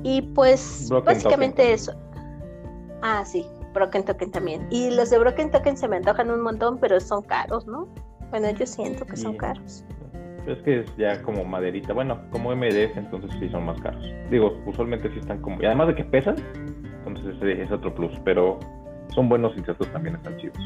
Y 0.02 0.22
pues 0.22 0.88
básicamente 1.04 1.72
eso. 1.72 1.92
Ah, 3.02 3.22
sí, 3.24 3.46
Broken 3.72 4.04
Token 4.04 4.30
también. 4.30 4.66
Y 4.70 4.90
los 4.90 5.10
de 5.10 5.18
Broken 5.18 5.50
Token 5.50 5.76
se 5.76 5.88
me 5.88 5.96
antojan 5.96 6.30
un 6.30 6.40
montón, 6.40 6.78
pero 6.78 6.98
son 7.00 7.22
caros, 7.22 7.66
¿no? 7.66 7.88
Bueno, 8.30 8.50
yo 8.50 8.66
siento 8.66 9.04
que 9.04 9.16
son 9.16 9.36
caros. 9.36 9.84
Es 10.52 10.62
que 10.62 10.80
es 10.80 10.96
ya 10.96 11.22
como 11.22 11.44
maderita. 11.44 11.92
Bueno, 11.92 12.20
como 12.30 12.54
MDF, 12.54 12.96
entonces 12.96 13.30
sí 13.38 13.48
son 13.50 13.66
más 13.66 13.80
caros. 13.80 14.04
Digo, 14.30 14.60
usualmente 14.66 15.10
sí 15.10 15.18
están 15.20 15.40
como. 15.40 15.60
Y 15.62 15.66
además 15.66 15.88
de 15.88 15.94
que 15.94 16.04
pesan, 16.04 16.36
entonces 17.04 17.36
ese 17.36 17.62
es 17.62 17.70
otro 17.70 17.94
plus. 17.94 18.12
Pero 18.24 18.58
son 19.14 19.28
buenos 19.28 19.56
insertos 19.56 19.86
también, 19.92 20.16
están 20.16 20.36
chidos. 20.38 20.58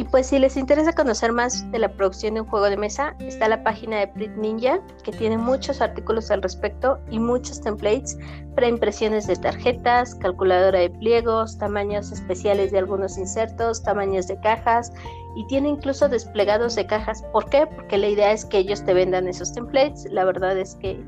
Y 0.00 0.04
pues 0.04 0.28
si 0.28 0.38
les 0.38 0.56
interesa 0.56 0.94
conocer 0.94 1.30
más 1.30 1.70
de 1.72 1.78
la 1.78 1.92
producción 1.92 2.32
de 2.32 2.40
un 2.40 2.46
juego 2.46 2.70
de 2.70 2.78
mesa, 2.78 3.14
está 3.18 3.48
la 3.48 3.62
página 3.62 3.98
de 3.98 4.08
Prit 4.08 4.30
Ninja, 4.34 4.80
que 5.04 5.12
tiene 5.12 5.36
muchos 5.36 5.82
artículos 5.82 6.30
al 6.30 6.40
respecto 6.40 6.98
y 7.10 7.18
muchos 7.18 7.60
templates 7.60 8.18
para 8.54 8.66
impresiones 8.66 9.26
de 9.26 9.36
tarjetas, 9.36 10.14
calculadora 10.14 10.78
de 10.78 10.88
pliegos, 10.88 11.58
tamaños 11.58 12.12
especiales 12.12 12.72
de 12.72 12.78
algunos 12.78 13.18
insertos, 13.18 13.82
tamaños 13.82 14.26
de 14.26 14.40
cajas 14.40 14.90
y 15.34 15.46
tiene 15.46 15.68
incluso 15.68 16.08
desplegados 16.08 16.74
de 16.74 16.86
cajas. 16.86 17.22
¿Por 17.32 17.48
qué? 17.48 17.66
Porque 17.66 17.98
la 17.98 18.08
idea 18.08 18.32
es 18.32 18.44
que 18.44 18.58
ellos 18.58 18.84
te 18.84 18.94
vendan 18.94 19.28
esos 19.28 19.52
templates. 19.52 20.06
La 20.10 20.24
verdad 20.24 20.58
es 20.58 20.74
que 20.76 21.04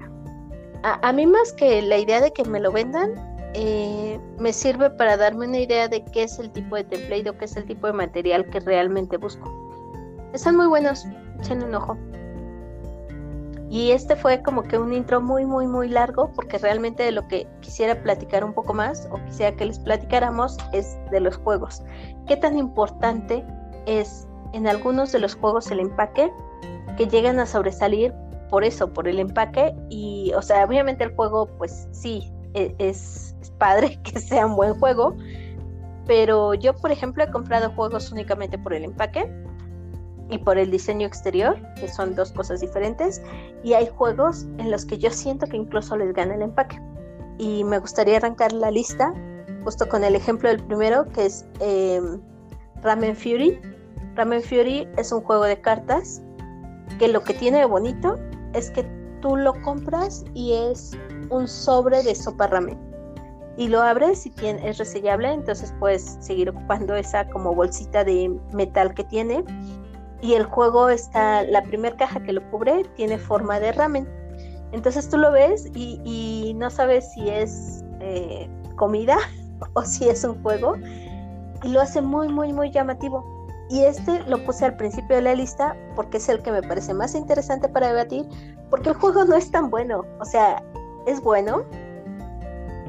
a, 0.82 1.12
mí 1.12 1.26
más 1.26 1.52
que 1.52 1.82
la 1.82 1.98
idea 1.98 2.20
de 2.20 2.32
que 2.32 2.44
me 2.44 2.60
lo 2.60 2.72
vendan, 2.72 3.10
eh, 3.54 4.18
me 4.38 4.52
sirve 4.52 4.90
para 4.90 5.16
darme 5.16 5.46
una 5.46 5.58
idea 5.58 5.88
de 5.88 6.04
qué 6.04 6.24
es 6.24 6.38
el 6.38 6.50
tipo 6.50 6.76
de 6.76 6.84
template 6.84 7.30
o 7.30 7.38
qué 7.38 7.44
es 7.44 7.56
el 7.56 7.66
tipo 7.66 7.86
de 7.86 7.92
material 7.92 8.48
que 8.50 8.60
realmente 8.60 9.16
busco. 9.16 9.50
Están 10.32 10.56
muy 10.56 10.66
buenos, 10.66 11.04
echen 11.40 11.62
un 11.62 11.74
ojo. 11.74 11.96
Y 13.70 13.92
este 13.92 14.16
fue 14.16 14.42
como 14.42 14.64
que 14.64 14.76
un 14.76 14.92
intro 14.92 15.20
muy, 15.20 15.46
muy, 15.46 15.66
muy 15.66 15.88
largo, 15.88 16.30
porque 16.34 16.58
realmente 16.58 17.04
de 17.04 17.12
lo 17.12 17.26
que 17.28 17.46
quisiera 17.60 18.02
platicar 18.02 18.44
un 18.44 18.52
poco 18.52 18.74
más, 18.74 19.08
o 19.10 19.16
quisiera 19.24 19.56
que 19.56 19.64
les 19.64 19.78
platicáramos, 19.78 20.58
es 20.72 20.98
de 21.10 21.20
los 21.20 21.36
juegos. 21.38 21.82
¿Qué 22.26 22.36
tan 22.36 22.58
importante 22.58 23.42
es 23.86 24.26
en 24.52 24.66
algunos 24.66 25.12
de 25.12 25.18
los 25.18 25.34
juegos 25.34 25.70
el 25.70 25.80
empaque 25.80 26.32
que 26.96 27.06
llegan 27.06 27.40
a 27.40 27.46
sobresalir 27.46 28.12
por 28.50 28.64
eso, 28.64 28.92
por 28.92 29.08
el 29.08 29.18
empaque? 29.18 29.74
Y, 29.88 30.32
o 30.36 30.42
sea, 30.42 30.64
obviamente 30.64 31.04
el 31.04 31.14
juego, 31.14 31.46
pues 31.58 31.88
sí, 31.92 32.30
e, 32.54 32.74
es, 32.78 33.34
padre 33.58 34.00
que 34.04 34.20
sea 34.20 34.46
un 34.46 34.56
buen 34.56 34.74
juego, 34.78 35.16
pero 36.06 36.54
yo, 36.54 36.74
por 36.74 36.90
ejemplo, 36.90 37.24
he 37.24 37.30
comprado 37.30 37.70
juegos 37.70 38.12
únicamente 38.12 38.58
por 38.58 38.74
el 38.74 38.84
empaque 38.84 39.30
y 40.30 40.38
por 40.38 40.58
el 40.58 40.70
diseño 40.70 41.06
exterior, 41.06 41.56
que 41.76 41.88
son 41.88 42.14
dos 42.14 42.32
cosas 42.32 42.60
diferentes, 42.60 43.22
y 43.62 43.74
hay 43.74 43.86
juegos 43.86 44.46
en 44.58 44.70
los 44.70 44.84
que 44.84 44.98
yo 44.98 45.10
siento 45.10 45.46
que 45.46 45.56
incluso 45.56 45.96
les 45.96 46.12
gana 46.14 46.34
el 46.34 46.42
empaque. 46.42 46.80
Y 47.38 47.64
me 47.64 47.78
gustaría 47.78 48.16
arrancar 48.16 48.52
la 48.52 48.70
lista 48.70 49.12
justo 49.64 49.88
con 49.88 50.04
el 50.04 50.14
ejemplo 50.14 50.48
del 50.48 50.62
primero, 50.64 51.06
que 51.08 51.26
es 51.26 51.46
em, 51.60 52.20
Ramen 52.82 53.16
Fury. 53.16 53.60
Ramen 54.14 54.42
Fury 54.42 54.88
es 54.96 55.12
un 55.12 55.20
juego 55.22 55.44
de 55.44 55.60
cartas 55.60 56.22
que 56.98 57.08
lo 57.08 57.22
que 57.22 57.34
tiene 57.34 57.58
de 57.58 57.64
bonito 57.64 58.18
es 58.52 58.70
que 58.70 58.84
tú 59.20 59.36
lo 59.36 59.60
compras 59.62 60.24
y 60.34 60.52
es 60.52 60.92
un 61.30 61.48
sobre 61.48 62.02
de 62.02 62.14
sopa 62.14 62.48
ramen. 62.48 62.78
Y 63.56 63.68
lo 63.68 63.82
abres 63.82 64.26
y 64.26 64.30
tiene, 64.30 64.68
es 64.68 64.78
resellable, 64.78 65.30
entonces 65.32 65.74
puedes 65.78 66.16
seguir 66.20 66.48
ocupando 66.48 66.96
esa 66.96 67.28
como 67.28 67.54
bolsita 67.54 68.02
de 68.02 68.34
metal 68.52 68.94
que 68.94 69.04
tiene. 69.04 69.44
Y 70.20 70.34
el 70.34 70.44
juego 70.44 70.88
está, 70.88 71.42
la 71.42 71.62
primera 71.62 71.96
caja 71.96 72.22
que 72.22 72.32
lo 72.32 72.48
cubre 72.50 72.84
tiene 72.96 73.18
forma 73.18 73.60
de 73.60 73.72
ramen. 73.72 74.08
Entonces 74.72 75.08
tú 75.08 75.18
lo 75.18 75.30
ves 75.32 75.70
y, 75.74 76.54
no 76.56 76.70
sabes 76.70 77.12
si 77.12 77.28
es 77.28 77.84
eh, 78.00 78.48
comida 78.76 79.18
o 79.74 79.82
si 79.82 80.08
es 80.08 80.24
un 80.24 80.42
juego. 80.42 80.76
Y 81.62 81.68
lo 81.68 81.80
hace 81.80 82.02
muy, 82.02 82.28
muy, 82.28 82.52
muy 82.52 82.70
llamativo. 82.70 83.46
Y 83.70 83.84
este 83.84 84.22
lo 84.28 84.38
puse 84.44 84.66
al 84.66 84.76
principio 84.76 85.16
de 85.16 85.22
la 85.22 85.34
lista 85.34 85.76
porque 85.96 86.18
es 86.18 86.28
el 86.28 86.42
que 86.42 86.52
me 86.52 86.62
parece 86.62 86.92
más 86.92 87.14
interesante 87.14 87.68
para 87.68 87.88
debatir, 87.88 88.26
porque 88.68 88.90
el 88.90 88.96
juego 88.96 89.24
no 89.24 89.34
es 89.36 89.50
tan 89.50 89.70
bueno. 89.70 90.04
O 90.20 90.24
sea, 90.24 90.62
es 91.06 91.22
bueno. 91.22 91.64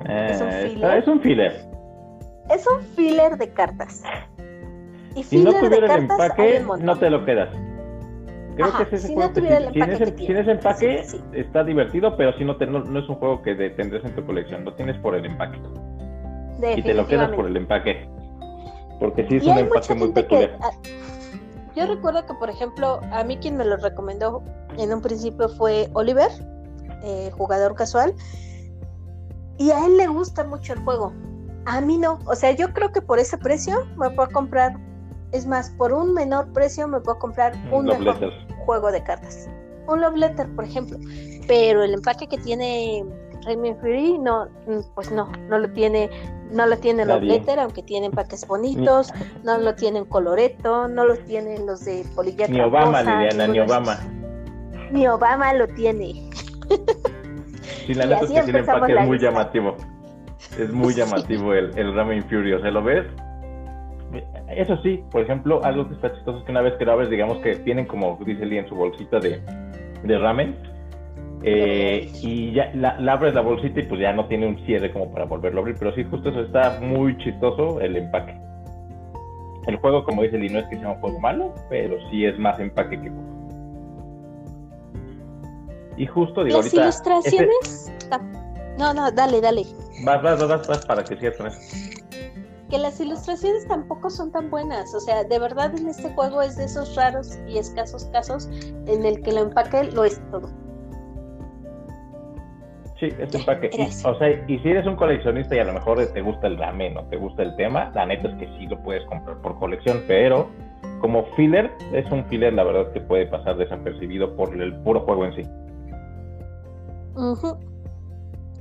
es 0.06 0.42
un 0.42 0.50
eh, 0.50 0.70
filler. 0.70 0.98
Es 0.98 1.08
un 1.08 1.22
filler. 1.22 1.66
Es 2.50 2.68
un 2.68 2.82
filler 2.96 3.38
de 3.38 3.50
cartas. 3.54 4.04
Y 5.16 5.24
si 5.24 5.44
no 5.44 5.54
tuviera 5.54 5.96
el 5.96 6.04
empaque, 6.04 6.66
no 6.82 6.98
te 6.98 7.10
lo 7.10 7.24
quedas. 7.24 7.50
Creo 8.56 8.78
que 8.78 8.84
es 8.84 8.94
ese 8.94 9.08
si 9.08 9.14
juego 9.14 9.30
no 9.30 9.34
tuviera 9.34 9.58
el 9.58 9.64
empaque 9.66 9.96
si, 10.18 10.32
ese, 10.32 10.52
empaque 10.52 11.06
está 11.34 11.64
divertido, 11.64 12.16
pero 12.18 12.38
si 12.38 12.46
no, 12.46 12.58
te, 12.58 12.68
no, 12.68 12.80
es 13.00 13.10
un 13.10 13.16
juego 13.16 13.42
que 13.42 13.56
tendrás 13.56 14.04
en 14.06 14.14
tu 14.16 14.26
colección, 14.26 14.64
lo 14.64 14.74
tienes 14.74 14.98
por 15.00 15.16
el 15.16 15.26
empaque. 15.26 15.60
Y 16.76 16.82
te 16.82 16.94
lo 16.94 17.08
quedas 17.08 17.32
por 17.32 17.48
el 17.48 17.58
empaque. 17.58 18.08
Porque 19.00 19.28
sí 19.28 19.38
es 19.38 19.44
un 19.46 19.58
empaque 19.58 19.94
muy 19.96 20.12
peculiar. 20.12 20.58
Ah, 20.62 20.72
yo 21.76 21.88
recuerdo 21.88 22.26
que, 22.26 22.34
por 22.36 22.50
ejemplo, 22.50 23.00
a 23.12 23.24
mí 23.24 23.38
quien 23.38 23.58
me 23.58 23.66
lo 23.66 23.78
recomendó 23.78 24.44
en 24.78 24.94
un 24.94 25.02
principio 25.02 25.50
fue 25.50 25.90
Oliver, 25.94 26.30
eh, 27.04 27.32
jugador 27.36 27.76
casual, 27.76 28.14
y 29.58 29.72
a 29.72 29.86
él 29.86 29.98
le 29.98 30.08
gusta 30.08 30.44
mucho 30.44 30.74
el 30.74 30.80
juego. 30.80 31.14
A 31.66 31.82
mí 31.82 31.98
no. 31.98 32.20
O 32.26 32.36
sea, 32.36 32.52
yo 32.52 32.74
creo 32.74 32.92
que 32.92 33.02
por 33.02 33.20
ese 33.20 33.38
precio 33.38 33.86
me 33.98 34.10
puedo 34.12 34.30
comprar, 34.30 34.78
es 35.32 35.48
más, 35.48 35.70
por 35.72 35.94
un 35.94 36.14
menor 36.14 36.52
precio 36.54 36.88
me 36.88 37.00
puedo 37.00 37.18
comprar 37.20 37.54
un, 37.72 37.86
mejor 37.86 38.32
juego 38.66 38.92
de 38.92 39.04
cartas. 39.04 39.50
Un 39.88 40.02
Love 40.02 40.16
Letter, 40.16 40.48
por 40.56 40.66
ejemplo. 40.66 40.98
Pero 41.48 41.84
el 41.84 41.94
empaque 41.94 42.28
que 42.28 42.38
tiene 42.38 43.04
Rayman 43.46 43.78
Fury, 43.78 44.18
no, 44.18 44.48
pues 44.96 45.12
no, 45.12 45.32
no 45.50 45.58
lo 45.58 45.70
tiene, 45.72 46.10
no 46.52 46.66
lo 46.66 46.78
tiene 46.78 47.06
Love 47.06 47.24
Letter, 47.24 47.60
aunque 47.60 47.84
tiene 47.84 48.08
empaques 48.08 48.48
bonitos, 48.48 49.14
no 49.44 49.58
lo 49.58 49.76
tienen 49.76 50.06
coloreto, 50.06 50.88
no 50.88 51.06
lo 51.06 51.16
tienen 51.16 51.66
los 51.66 51.86
de 51.86 52.06
Polilla 52.16 52.48
Ni 52.48 52.62
Obama, 52.62 53.02
Liliana, 53.02 53.48
ni 53.48 53.60
Obama. 53.60 54.00
Ni 54.92 55.08
Obama 55.08 55.54
lo 55.54 55.68
tiene. 55.68 56.30
Sí, 57.86 57.94
la 57.94 58.06
neta 58.06 58.22
es 58.22 58.32
que 58.32 58.42
tiene 58.44 58.60
empaque 58.60 58.94
es 58.94 59.08
muy 59.08 59.20
llamativo. 59.20 59.76
Es 60.58 60.72
muy 60.72 60.94
llamativo 60.96 61.54
el, 61.54 61.78
el 61.78 61.94
Ramen 61.96 62.24
Fury, 62.24 62.54
o 62.54 62.62
sea, 62.62 62.72
¿lo 62.72 62.84
ves? 62.84 63.06
Eso 64.50 64.78
sí, 64.84 65.04
por 65.12 65.22
ejemplo, 65.22 65.64
algo 65.64 65.88
que 65.88 65.96
está 65.96 66.14
chistoso 66.14 66.40
es 66.40 66.46
que 66.46 66.52
una 66.52 66.62
vez 66.62 66.74
que 66.78 66.86
lo 66.86 66.92
abres, 66.92 67.10
digamos 67.10 67.40
que 67.40 67.56
tienen 67.56 67.86
como 67.86 68.20
dice 68.26 68.46
Lee 68.46 68.60
en 68.60 68.70
su 68.70 68.76
bolsita 68.76 69.20
de, 69.20 69.42
de 70.04 70.18
ramen, 70.20 70.56
eh, 71.44 72.10
y 72.22 72.54
ya 72.54 72.72
la, 72.74 72.96
abres 73.12 73.34
la 73.34 73.42
bolsita 73.42 73.82
y 73.82 73.84
pues 73.84 74.00
ya 74.00 74.14
no 74.14 74.28
tiene 74.28 74.48
un 74.48 74.58
cierre 74.66 74.92
como 74.94 75.12
para 75.12 75.26
volverlo 75.26 75.60
a 75.60 75.62
abrir, 75.62 75.76
pero 75.78 75.94
sí, 75.94 76.04
justo 76.06 76.30
eso 76.30 76.42
está 76.42 76.80
muy 76.82 77.18
chistoso 77.18 77.82
el 77.82 77.98
empaque. 77.98 78.36
El 79.68 79.78
juego, 79.78 80.04
como 80.06 80.24
dice 80.24 80.38
Lee, 80.38 80.50
no 80.50 80.60
es 80.60 80.68
que 80.68 80.78
sea 80.78 80.90
un 80.90 81.00
juego 81.00 81.20
malo, 81.20 81.54
pero 81.70 81.98
sí 82.10 82.26
es 82.26 82.38
más 82.40 82.60
empaque 82.60 83.02
que 83.02 83.10
juego. 83.10 83.34
Y 85.98 86.06
justo 86.08 86.44
digo, 86.44 86.58
Las 86.58 86.74
ilustraciones. 86.74 87.92
No, 88.78 88.94
no, 88.94 89.12
dale, 89.12 89.40
dale. 89.40 89.64
Vas, 90.04 90.24
vas, 90.24 90.48
vas, 90.48 90.68
vas 90.68 90.86
para 90.86 91.04
que 91.04 91.16
con 91.34 91.48
eso. 91.48 91.60
Que 92.70 92.78
las 92.80 93.00
ilustraciones 93.00 93.68
tampoco 93.68 94.10
son 94.10 94.32
tan 94.32 94.50
buenas. 94.50 94.96
O 94.96 95.00
sea, 95.00 95.24
de 95.24 95.40
verdad 95.40 95.78
en 95.78 95.88
este 95.88 96.10
juego 96.14 96.42
es 96.42 96.58
de 96.58 96.66
esos 96.66 96.96
raros 96.96 97.38
y 97.48 97.58
escasos 97.58 98.06
casos 98.06 98.50
en 98.88 99.06
el 99.06 99.22
que 99.22 99.30
el 99.30 99.38
empaque 99.38 99.84
lo 99.84 100.06
es 100.06 100.20
todo. 100.32 100.50
Sí, 103.04 103.14
este 103.20 103.38
empaque. 103.38 103.70
o 104.06 104.18
sea, 104.18 104.30
y 104.48 104.60
si 104.60 104.70
eres 104.70 104.88
un 104.88 104.96
coleccionista 104.96 105.54
y 105.58 105.60
a 105.60 105.66
lo 105.66 105.74
mejor 105.74 106.06
te 106.14 106.22
gusta 106.22 106.48
el 106.48 106.58
ramen 106.58 106.96
o 106.96 107.04
te 107.10 107.18
gusta 107.18 107.44
el 107.44 107.54
tema, 107.58 107.92
la 107.94 108.06
neta 108.06 108.30
es 108.30 108.36
que 108.36 108.48
sí 108.58 108.66
lo 108.68 108.82
puedes 108.82 109.04
comprar 109.08 109.42
por 109.42 109.60
colección, 109.60 110.02
pero 110.08 110.48
como 111.02 111.26
filler, 111.36 111.70
es 111.92 112.10
un 112.14 112.24
filler, 112.28 112.54
la 112.54 112.64
verdad, 112.64 112.94
que 112.94 113.02
puede 113.02 113.26
pasar 113.26 113.58
desapercibido 113.58 114.34
por 114.38 114.56
el 114.56 114.74
puro 114.84 115.02
juego 115.02 115.26
en 115.26 115.36
sí. 115.36 115.42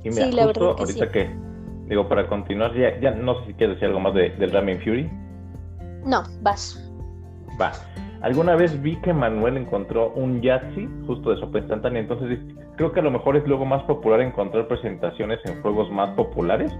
Y 0.03 0.09
mira, 0.09 0.25
sí, 0.25 0.37
justo 0.37 0.75
ahorita 0.77 1.09
que, 1.09 1.29
digo, 1.87 2.09
para 2.09 2.27
continuar, 2.27 2.73
ya, 2.75 2.99
ya 2.99 3.11
no 3.11 3.39
sé 3.39 3.47
si 3.47 3.53
quieres 3.53 3.77
decir 3.77 3.87
algo 3.87 4.01
más 4.01 4.13
de, 4.13 4.31
del 4.31 4.51
Ramen 4.51 4.81
Fury. 4.81 5.09
No, 6.05 6.21
vas. 6.41 6.91
Va. 7.61 7.71
Alguna 8.21 8.57
vez 8.57 8.81
vi 8.81 8.97
que 8.97 9.13
Manuel 9.13 9.55
encontró 9.55 10.11
un 10.11 10.41
Yahtzee 10.41 10.89
justo 11.07 11.29
de 11.29 11.39
sopa 11.39 11.59
instantánea, 11.59 12.01
entonces 12.01 12.39
creo 12.75 12.91
que 12.91 12.99
a 12.99 13.03
lo 13.03 13.11
mejor 13.11 13.37
es 13.37 13.47
luego 13.47 13.65
más 13.65 13.83
popular 13.83 14.21
encontrar 14.21 14.67
presentaciones 14.67 15.39
en 15.45 15.61
juegos 15.61 15.91
más 15.91 16.11
populares 16.15 16.77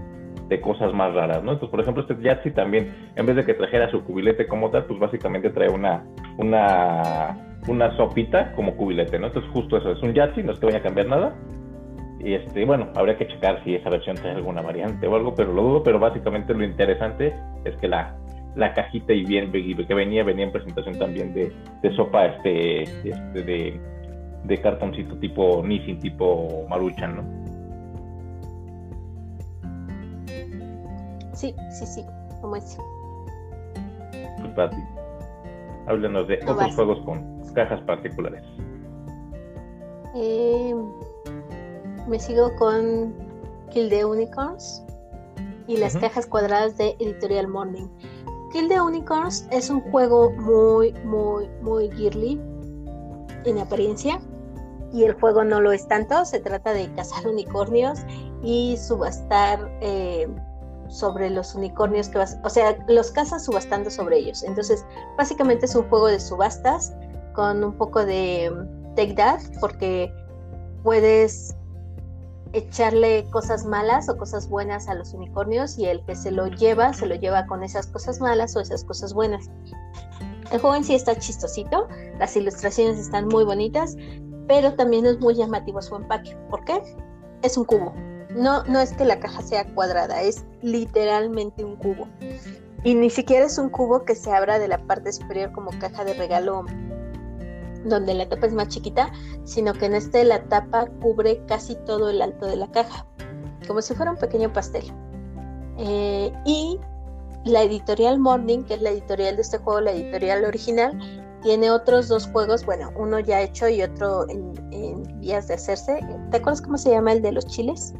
de 0.48 0.60
cosas 0.60 0.92
más 0.92 1.14
raras, 1.14 1.42
¿no? 1.42 1.52
Entonces, 1.52 1.70
por 1.70 1.80
ejemplo, 1.80 2.02
este 2.02 2.22
Yahtzee 2.22 2.52
también, 2.52 2.94
en 3.16 3.26
vez 3.26 3.36
de 3.36 3.44
que 3.44 3.54
trajera 3.54 3.90
su 3.90 4.04
cubilete 4.04 4.46
como 4.46 4.70
tal, 4.70 4.84
pues 4.84 4.98
básicamente 4.98 5.50
trae 5.50 5.70
una, 5.70 6.04
una, 6.36 7.58
una 7.66 7.96
sopita 7.96 8.52
como 8.52 8.76
cubilete, 8.76 9.18
¿no? 9.18 9.28
Entonces, 9.28 9.50
justo 9.52 9.76
eso, 9.78 9.92
es 9.92 10.02
un 10.02 10.12
Yahtzee, 10.12 10.42
no 10.42 10.52
es 10.52 10.58
que 10.58 10.66
vaya 10.66 10.78
a 10.78 10.82
cambiar 10.82 11.06
nada. 11.06 11.34
Y 12.20 12.34
este, 12.34 12.64
bueno, 12.64 12.88
habría 12.94 13.16
que 13.16 13.26
checar 13.26 13.62
si 13.64 13.74
esa 13.74 13.90
versión 13.90 14.16
trae 14.16 14.34
alguna 14.34 14.62
variante 14.62 15.06
o 15.06 15.14
algo, 15.14 15.34
pero 15.34 15.52
lo 15.52 15.62
dudo, 15.62 15.82
pero 15.82 15.98
básicamente 15.98 16.54
lo 16.54 16.64
interesante 16.64 17.34
es 17.64 17.76
que 17.76 17.88
la, 17.88 18.16
la 18.56 18.72
cajita 18.72 19.12
y 19.12 19.24
bien 19.24 19.50
que 19.52 19.94
venía, 19.94 20.24
venía 20.24 20.44
en 20.44 20.52
presentación 20.52 20.98
también 20.98 21.34
de, 21.34 21.52
de 21.82 21.96
sopa 21.96 22.26
este, 22.26 22.82
este 22.82 23.42
de, 23.42 23.80
de 24.44 24.60
cartoncito 24.60 25.16
tipo 25.18 25.62
Nissin, 25.62 25.98
tipo 26.00 26.66
Maruchan, 26.68 27.16
¿no? 27.16 27.44
Sí, 31.32 31.54
sí, 31.70 31.86
sí, 31.86 32.04
como 32.40 32.56
es. 32.56 32.78
Pues 34.54 34.70
háblanos 35.86 36.28
de 36.28 36.38
otros 36.46 36.74
juegos 36.74 36.98
con 37.04 37.42
cajas 37.54 37.80
particulares. 37.82 38.42
Eh, 40.14 40.74
me 42.08 42.18
sigo 42.18 42.54
con 42.56 43.14
Kill 43.70 43.88
the 43.88 44.04
Unicorns 44.04 44.84
y 45.66 45.76
las 45.76 45.96
cajas 45.96 46.26
cuadradas 46.26 46.76
de 46.76 46.94
Editorial 47.00 47.48
Morning. 47.48 47.88
Kill 48.52 48.68
the 48.68 48.80
Unicorns 48.80 49.48
es 49.50 49.70
un 49.70 49.80
juego 49.80 50.30
muy, 50.30 50.92
muy, 51.04 51.48
muy 51.62 51.90
girly 51.90 52.40
en 53.44 53.58
apariencia 53.58 54.20
y 54.94 55.04
el 55.04 55.14
juego 55.14 55.44
no 55.44 55.60
lo 55.60 55.72
es 55.72 55.86
tanto. 55.88 56.24
Se 56.24 56.38
trata 56.38 56.72
de 56.72 56.92
cazar 56.94 57.26
unicornios 57.26 58.00
y 58.42 58.76
subastar 58.76 59.68
eh, 59.80 60.28
sobre 60.88 61.30
los 61.30 61.54
unicornios 61.54 62.08
que 62.08 62.18
vas, 62.18 62.38
o 62.44 62.48
sea, 62.48 62.76
los 62.88 63.10
cazas 63.10 63.44
subastando 63.44 63.90
sobre 63.90 64.18
ellos. 64.18 64.44
Entonces, 64.44 64.86
básicamente 65.18 65.66
es 65.66 65.74
un 65.74 65.88
juego 65.88 66.06
de 66.06 66.20
subastas 66.20 66.94
con 67.34 67.64
un 67.64 67.76
poco 67.76 68.04
de 68.04 68.50
mm, 68.50 68.94
take 68.94 69.14
that, 69.14 69.40
porque 69.60 70.14
puedes 70.84 71.56
echarle 72.52 73.28
cosas 73.32 73.64
malas 73.64 74.08
o 74.08 74.16
cosas 74.16 74.48
buenas 74.48 74.88
a 74.88 74.94
los 74.94 75.12
unicornios 75.12 75.76
y 75.76 75.86
el 75.86 76.04
que 76.04 76.14
se 76.14 76.30
lo 76.30 76.46
lleva, 76.46 76.92
se 76.92 77.06
lo 77.06 77.16
lleva 77.16 77.46
con 77.46 77.64
esas 77.64 77.88
cosas 77.88 78.20
malas 78.20 78.54
o 78.54 78.60
esas 78.60 78.84
cosas 78.84 79.12
buenas. 79.12 79.50
El 80.52 80.60
juego 80.60 80.76
en 80.76 80.84
sí 80.84 80.94
está 80.94 81.18
chistosito, 81.18 81.88
las 82.18 82.36
ilustraciones 82.36 82.98
están 82.98 83.26
muy 83.26 83.44
bonitas, 83.44 83.96
pero 84.46 84.74
también 84.74 85.06
es 85.06 85.20
muy 85.20 85.34
llamativo 85.34 85.80
su 85.82 85.96
empaque. 85.96 86.36
¿Por 86.50 86.64
qué? 86.64 86.82
Es 87.42 87.56
un 87.56 87.64
cubo. 87.64 87.94
No, 88.30 88.64
no 88.64 88.80
es 88.80 88.92
que 88.92 89.04
la 89.04 89.20
caja 89.20 89.42
sea 89.42 89.64
cuadrada, 89.74 90.22
es 90.22 90.44
literalmente 90.62 91.64
un 91.64 91.76
cubo. 91.76 92.08
Y 92.82 92.94
ni 92.94 93.08
siquiera 93.08 93.46
es 93.46 93.58
un 93.58 93.70
cubo 93.70 94.04
que 94.04 94.14
se 94.14 94.32
abra 94.32 94.58
de 94.58 94.68
la 94.68 94.78
parte 94.78 95.12
superior 95.12 95.52
como 95.52 95.70
caja 95.78 96.04
de 96.04 96.14
regalo 96.14 96.64
donde 97.84 98.14
la 98.14 98.28
tapa 98.28 98.46
es 98.46 98.52
más 98.52 98.68
chiquita, 98.68 99.12
sino 99.44 99.72
que 99.74 99.86
en 99.86 99.94
este 99.94 100.24
la 100.24 100.42
tapa 100.44 100.86
cubre 101.00 101.44
casi 101.46 101.76
todo 101.86 102.10
el 102.10 102.22
alto 102.22 102.46
de 102.46 102.56
la 102.56 102.70
caja, 102.70 103.06
como 103.66 103.82
si 103.82 103.94
fuera 103.94 104.12
un 104.12 104.18
pequeño 104.18 104.52
pastel. 104.52 104.84
Eh, 105.78 106.32
y 106.44 106.78
la 107.44 107.62
editorial 107.62 108.18
Morning, 108.18 108.64
que 108.64 108.74
es 108.74 108.82
la 108.82 108.90
editorial 108.90 109.36
de 109.36 109.42
este 109.42 109.58
juego, 109.58 109.82
la 109.82 109.92
editorial 109.92 110.44
original, 110.44 111.23
tiene 111.44 111.70
otros 111.70 112.08
dos 112.08 112.26
juegos, 112.26 112.64
bueno, 112.64 112.90
uno 112.96 113.20
ya 113.20 113.42
hecho 113.42 113.68
y 113.68 113.82
otro 113.82 114.26
en, 114.30 115.20
vías 115.20 115.46
de 115.46 115.54
hacerse. 115.54 116.00
¿Te 116.30 116.38
acuerdas 116.38 116.62
cómo 116.62 116.78
se 116.78 116.90
llama 116.90 117.12
el 117.12 117.22
de 117.22 117.32
los 117.32 117.46
chiles? 117.46 117.94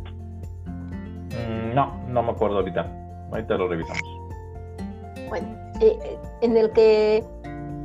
Mm, 0.67 1.75
no, 1.75 1.95
no 2.09 2.23
me 2.23 2.31
acuerdo 2.33 2.57
ahorita. 2.57 2.91
Ahorita 3.31 3.55
lo 3.57 3.69
revisamos. 3.69 4.01
Bueno, 5.29 5.47
eh, 5.81 5.99
eh, 6.03 6.19
en 6.41 6.57
el 6.57 6.71
que 6.73 7.23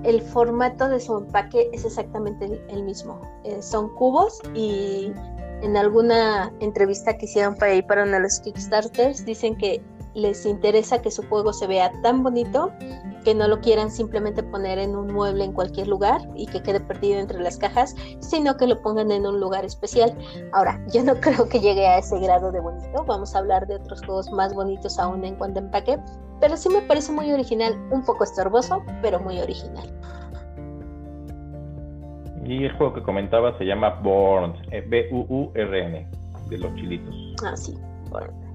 el 0.03 0.21
formato 0.21 0.87
de 0.87 0.99
su 0.99 1.17
empaque 1.17 1.69
es 1.73 1.83
exactamente 1.83 2.61
el, 2.69 2.83
mismo. 2.83 3.19
Eh, 3.43 3.61
son 3.61 3.93
cubos 3.95 4.39
y 4.55 5.11
en 5.61 5.75
alguna 5.75 6.53
entrevista 6.61 7.17
que 7.17 7.25
hicieron 7.25 7.55
para 7.55 7.73
ir 7.73 7.85
para 7.85 8.03
uno 8.03 8.13
de 8.13 8.21
los 8.21 8.39
Kickstarters 8.39 9.25
dicen 9.25 9.57
que 9.57 9.81
les 10.13 10.45
interesa 10.45 11.01
que 11.01 11.11
su 11.11 11.21
juego 11.23 11.51
se 11.51 11.67
vea 11.67 11.91
tan 12.01 12.23
bonito 12.23 12.71
que 13.29 13.35
no 13.35 13.47
lo 13.47 13.61
quieran 13.61 13.91
simplemente 13.91 14.41
poner 14.41 14.79
en 14.79 14.95
un 14.95 15.13
mueble 15.13 15.43
en 15.43 15.53
cualquier 15.53 15.87
lugar 15.87 16.19
y 16.35 16.47
que 16.47 16.63
quede 16.63 16.79
perdido 16.79 17.19
entre 17.19 17.39
las 17.39 17.57
cajas, 17.57 17.95
sino 18.21 18.57
que 18.57 18.65
lo 18.65 18.81
pongan 18.81 19.11
en 19.11 19.27
un 19.27 19.39
lugar 19.39 19.63
especial. 19.63 20.17
Ahora, 20.51 20.83
yo 20.91 21.03
no 21.03 21.13
creo 21.13 21.47
que 21.47 21.59
llegue 21.59 21.85
a 21.85 21.99
ese 21.99 22.19
grado 22.19 22.51
de 22.51 22.59
bonito, 22.59 23.05
vamos 23.05 23.35
a 23.35 23.37
hablar 23.37 23.67
de 23.67 23.75
otros 23.75 24.01
juegos 24.03 24.31
más 24.31 24.55
bonitos 24.55 24.97
aún 24.97 25.23
en 25.23 25.35
cuanto 25.35 25.59
a 25.59 25.61
empaque, 25.61 25.99
pero 26.41 26.57
sí 26.57 26.69
me 26.69 26.81
parece 26.81 27.11
muy 27.11 27.31
original, 27.31 27.77
un 27.91 28.03
poco 28.03 28.23
estorboso, 28.23 28.81
pero 29.03 29.19
muy 29.19 29.39
original. 29.39 29.87
Y 32.45 32.63
el 32.63 32.75
juego 32.77 32.95
que 32.95 33.03
comentaba 33.03 33.55
se 33.59 33.65
llama 33.65 33.99
Born, 34.01 34.55
eh, 34.71 34.83
B-U-U-R-N, 34.87 36.07
de 36.47 36.57
los 36.57 36.73
chilitos. 36.73 37.15
Ah, 37.45 37.55
sí, 37.55 37.77
Born. 38.09 38.48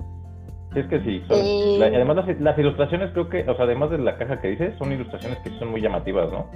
Es 0.74 0.86
que 0.86 1.00
sí, 1.02 1.22
eh, 1.30 1.78
además 1.80 2.26
las, 2.40 2.58
ilustraciones 2.58 3.12
creo 3.12 3.28
que, 3.28 3.42
o 3.48 3.54
sea, 3.54 3.64
además 3.64 3.90
de 3.90 3.98
la 3.98 4.18
caja 4.18 4.40
que 4.40 4.48
dices, 4.48 4.74
son 4.76 4.90
ilustraciones 4.92 5.38
que 5.38 5.50
son 5.58 5.68
muy 5.70 5.80
llamativas, 5.80 6.32
¿no? 6.32 6.46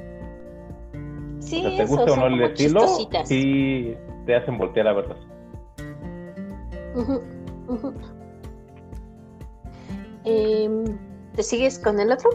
Sí, 1.39 1.65
o 1.65 1.69
sea, 1.71 1.79
te 1.79 1.85
gusta 1.85 2.13
o 2.13 2.17
no 2.17 2.27
el 2.27 2.43
estilo, 2.43 2.81
sí 3.25 3.97
te 4.27 4.35
hacen 4.35 4.59
voltear 4.59 4.89
a 4.89 4.93
verlas. 4.93 5.19
Em, 10.25 10.85
¿Te 11.35 11.43
sigues 11.43 11.79
con 11.79 11.99
el 12.01 12.13
otro? 12.13 12.29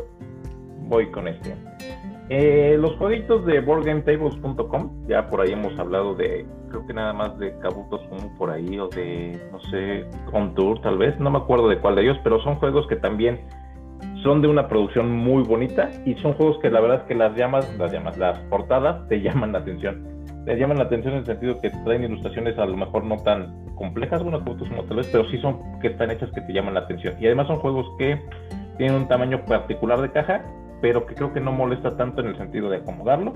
Voy 0.87 1.11
con 1.11 1.27
este. 1.27 1.53
Eh, 2.35 2.77
los 2.79 2.95
jueguitos 2.95 3.45
de 3.45 3.59
boardgametables.com, 3.59 5.07
ya 5.07 5.29
por 5.29 5.41
ahí 5.41 5.51
hemos 5.51 5.77
hablado 5.77 6.15
de, 6.15 6.47
creo 6.67 6.83
que 6.87 6.91
nada 6.91 7.13
más 7.13 7.37
de 7.37 7.55
Kabuto 7.59 7.99
Sumo 7.99 8.35
por 8.39 8.49
ahí, 8.49 8.79
o 8.79 8.87
de, 8.87 9.39
no 9.51 9.59
sé, 9.69 10.07
Contour 10.31 10.81
tal 10.81 10.97
vez, 10.97 11.19
no 11.19 11.29
me 11.29 11.37
acuerdo 11.37 11.69
de 11.69 11.77
cuál 11.77 11.93
de 11.93 12.01
ellos, 12.01 12.17
pero 12.23 12.41
son 12.41 12.55
juegos 12.55 12.87
que 12.87 12.95
también 12.95 13.39
son 14.23 14.41
de 14.41 14.47
una 14.47 14.67
producción 14.67 15.11
muy 15.11 15.43
bonita 15.43 15.91
y 16.07 16.15
son 16.15 16.33
juegos 16.33 16.57
que 16.57 16.71
la 16.71 16.81
verdad 16.81 17.01
es 17.01 17.03
que 17.03 17.13
las 17.13 17.35
llamas, 17.35 17.71
las 17.77 17.93
llamas, 17.93 18.17
las 18.17 18.39
portadas 18.49 19.07
te 19.09 19.21
llaman 19.21 19.51
la 19.51 19.59
atención. 19.59 20.03
Te 20.45 20.55
llaman 20.55 20.79
la 20.79 20.85
atención 20.85 21.13
en 21.13 21.19
el 21.19 21.25
sentido 21.27 21.61
que 21.61 21.69
traen 21.69 22.03
ilustraciones 22.03 22.57
a 22.57 22.65
lo 22.65 22.75
mejor 22.75 23.03
no 23.03 23.17
tan 23.17 23.63
complejas, 23.75 24.23
bueno, 24.23 24.39
Kabuto 24.39 24.65
tal 24.87 24.97
vez, 24.97 25.07
pero 25.11 25.29
sí 25.29 25.37
son 25.37 25.79
que 25.81 25.89
están 25.89 26.09
hechas 26.09 26.31
que 26.31 26.41
te 26.41 26.51
llaman 26.51 26.73
la 26.73 26.79
atención. 26.79 27.13
Y 27.19 27.27
además 27.27 27.45
son 27.45 27.57
juegos 27.57 27.85
que 27.99 28.19
tienen 28.79 28.95
un 29.01 29.07
tamaño 29.07 29.45
particular 29.45 30.01
de 30.01 30.11
caja 30.11 30.43
pero 30.83 31.05
que 31.05 31.15
creo 31.15 31.31
que 31.31 31.39
no 31.39 31.53
molesta 31.53 31.95
tanto 31.95 32.19
en 32.19 32.27
el 32.27 32.37
sentido 32.37 32.69
de 32.69 32.75
acomodarlo. 32.77 33.31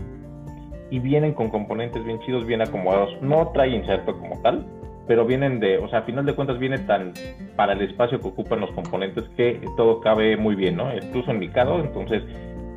Y 0.92 1.00
vienen 1.00 1.34
con 1.34 1.50
componentes 1.50 2.04
bien 2.04 2.20
chidos, 2.20 2.46
bien 2.46 2.62
acomodados. 2.62 3.18
No 3.22 3.48
trae 3.54 3.70
inserto 3.70 4.20
como 4.20 4.42
tal, 4.42 4.66
pero 5.08 5.26
vienen 5.26 5.62
de, 5.62 5.78
o 5.78 5.88
sea, 5.88 6.00
a 6.00 6.02
final 6.02 6.26
de 6.26 6.36
cuentas 6.36 6.60
viene 6.60 6.78
tan 6.80 7.14
para 7.56 7.72
el 7.72 7.82
espacio 7.84 8.20
que 8.20 8.28
ocupan 8.28 8.60
los 8.60 8.72
componentes 8.72 9.24
que 9.38 9.62
todo 9.78 10.02
cabe 10.02 10.36
muy 10.36 10.56
bien, 10.56 10.76
¿no? 10.76 10.94
Incluso 10.94 11.32
en 11.32 11.40
Mikado, 11.40 11.80
entonces 11.80 12.22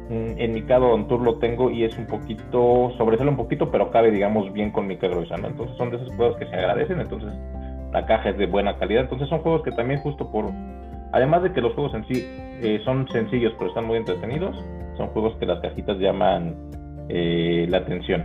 mm, 0.09 0.38
en 0.38 0.54
Mikado 0.54 0.90
On 0.90 1.09
Tour 1.09 1.20
lo 1.20 1.38
tengo 1.38 1.68
y 1.72 1.83
es 1.83 1.98
un 1.98 2.06
poquito, 2.06 2.92
sobresale 2.96 3.28
un 3.28 3.37
poquito, 3.37 3.72
pero 3.72 3.90
cabe, 3.90 4.12
digamos, 4.12 4.52
bien 4.52 4.70
con 4.70 4.87
Mica 4.87 5.09
gruesa, 5.09 5.37
¿no? 5.37 5.48
Entonces 5.48 5.76
son 5.78 5.90
de 5.90 5.96
esas 5.96 6.16
cosas 6.16 6.37
que 6.38 6.46
se 6.46 6.54
agradecen, 6.54 7.00
entonces 7.00 7.30
la 7.92 8.06
caja 8.06 8.28
es 8.28 8.38
de 8.38 8.46
buena 8.46 8.76
calidad, 8.76 9.02
entonces 9.02 9.28
son 9.28 9.40
juegos 9.40 9.64
que 9.64 9.72
también 9.72 9.98
justo 10.00 10.30
por 10.30 10.44
Además 11.12 11.42
de 11.42 11.53
que 11.53 11.61
los 11.61 11.75
juegos 11.75 11.94
en 11.94 12.07
sí 12.07 12.25
eh, 12.62 12.81
son 12.85 13.09
sencillos 13.09 13.53
pero 13.59 13.68
están 13.68 13.87
muy 13.87 13.96
entretenidos, 13.96 14.57
son 14.96 15.09
juegos 15.09 15.37
que 15.37 15.46
las 15.46 15.61
cajitas 15.61 15.99
llaman 15.99 16.55
eh, 17.09 17.66
la 17.68 17.79
atención. 17.79 18.25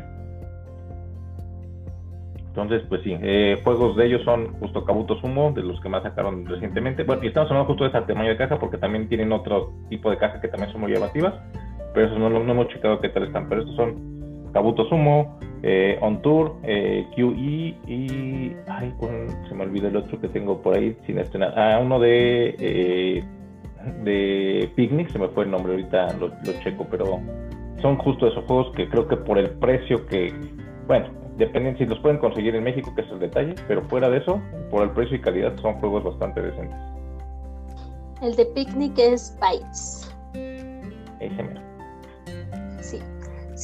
Entonces, 2.48 2.84
pues 2.88 3.02
sí, 3.04 3.18
eh, 3.22 3.60
juegos 3.66 3.98
de 3.98 4.06
ellos 4.06 4.22
son 4.24 4.54
justo 4.60 4.86
Kabuto 4.86 5.20
Sumo, 5.20 5.52
de 5.52 5.62
los 5.62 5.82
que 5.82 5.90
más 5.90 6.04
sacaron 6.04 6.46
recientemente. 6.46 7.04
Bueno, 7.04 7.22
y 7.24 7.28
estamos 7.28 7.50
hablando 7.50 7.68
justo 7.68 7.84
de 7.84 7.90
ese 7.90 8.02
tamaño 8.02 8.30
de 8.30 8.38
caja 8.38 8.58
porque 8.58 8.78
también 8.78 9.10
tienen 9.10 9.34
otro 9.34 9.74
tipo 9.90 10.10
de 10.10 10.18
caja 10.18 10.40
que 10.40 10.48
también 10.48 10.72
son 10.72 10.80
muy 10.80 10.94
llamativas, 10.94 11.34
pero 11.94 12.08
eso 12.08 12.18
no, 12.18 12.30
no 12.30 12.52
hemos 12.52 12.70
checado 12.70 13.02
qué 13.02 13.10
tal 13.10 13.24
están. 13.24 13.50
Pero 13.50 13.62
estos 13.62 13.76
son 13.76 14.15
Kabuto 14.56 14.88
Sumo, 14.88 15.38
eh, 15.64 16.00
On 16.00 16.22
Tour, 16.22 16.56
eh, 16.64 17.06
QE 17.14 17.76
y. 17.92 18.56
Ay, 18.70 18.94
se 19.50 19.54
me 19.54 19.64
olvidó 19.66 19.90
el 19.90 19.98
otro 19.98 20.18
que 20.22 20.30
tengo 20.30 20.62
por 20.62 20.78
ahí 20.78 20.96
sin 21.06 21.20
estrenar. 21.20 21.54
Ah, 21.60 21.78
uno 21.84 22.00
de. 22.00 22.56
Eh, 22.58 23.24
de 24.06 24.72
Picnic, 24.78 25.12
se 25.12 25.20
me 25.20 25.28
fue 25.28 25.44
el 25.44 25.52
nombre 25.52 25.74
ahorita, 25.74 26.14
lo, 26.14 26.32
checo, 26.64 26.88
pero 26.90 27.20
son 27.82 27.98
justo 27.98 28.28
esos 28.28 28.46
juegos 28.46 28.74
que 28.78 28.88
creo 28.88 29.06
que 29.10 29.18
por 29.18 29.38
el 29.38 29.50
precio 29.50 30.06
que. 30.08 30.34
Bueno, 30.88 31.08
dependen 31.36 31.78
si 31.78 31.86
los 31.86 32.00
pueden 32.00 32.18
conseguir 32.20 32.56
en 32.56 32.64
México, 32.64 32.94
que 32.96 33.02
es 33.02 33.12
el 33.12 33.20
detalle, 33.20 33.56
pero 33.68 33.82
fuera 33.90 34.10
de 34.10 34.20
eso, 34.20 34.42
por 34.72 34.84
el 34.84 34.92
precio 34.92 35.18
y 35.18 35.20
calidad, 35.20 35.54
son 35.58 35.74
juegos 35.82 36.06
bastante 36.06 36.42
decentes. 36.42 36.80
El 38.22 38.34
de 38.38 38.46
Picnic 38.46 38.98
es 39.00 39.38
Bytes. 39.42 40.16
Ese 41.20 41.44
Sí. 41.44 41.75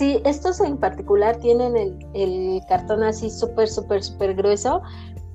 Sí, 0.02 0.20
estos 0.26 0.60
en 0.62 0.78
particular 0.78 1.38
tienen 1.38 1.78
el, 2.16 2.60
cartón 2.68 3.04
así 3.04 3.30
súper, 3.30 3.68
súper, 3.68 4.02
súper 4.02 4.34
grueso, 4.34 4.82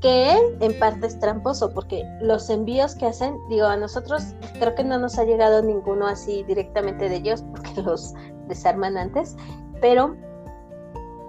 que 0.01 0.37
en 0.59 0.77
parte 0.81 1.07
es 1.07 1.21
tramposo, 1.21 1.73
porque 1.73 2.03
los 2.21 2.51
envíos 2.51 2.97
que 2.97 3.07
hacen, 3.07 3.37
digo, 3.49 3.67
a 3.67 3.77
nosotros 3.77 4.35
creo 4.59 4.75
que 4.75 4.83
no 4.83 4.99
nos 4.99 5.21
ha 5.21 5.25
llegado 5.25 5.63
ninguno 5.63 6.09
así 6.09 6.43
directamente 6.49 7.09
de 7.09 7.15
ellos, 7.15 7.45
porque 7.53 7.81
los 7.81 8.13
desarman 8.49 8.97
antes, 8.97 9.37
pero 9.81 10.17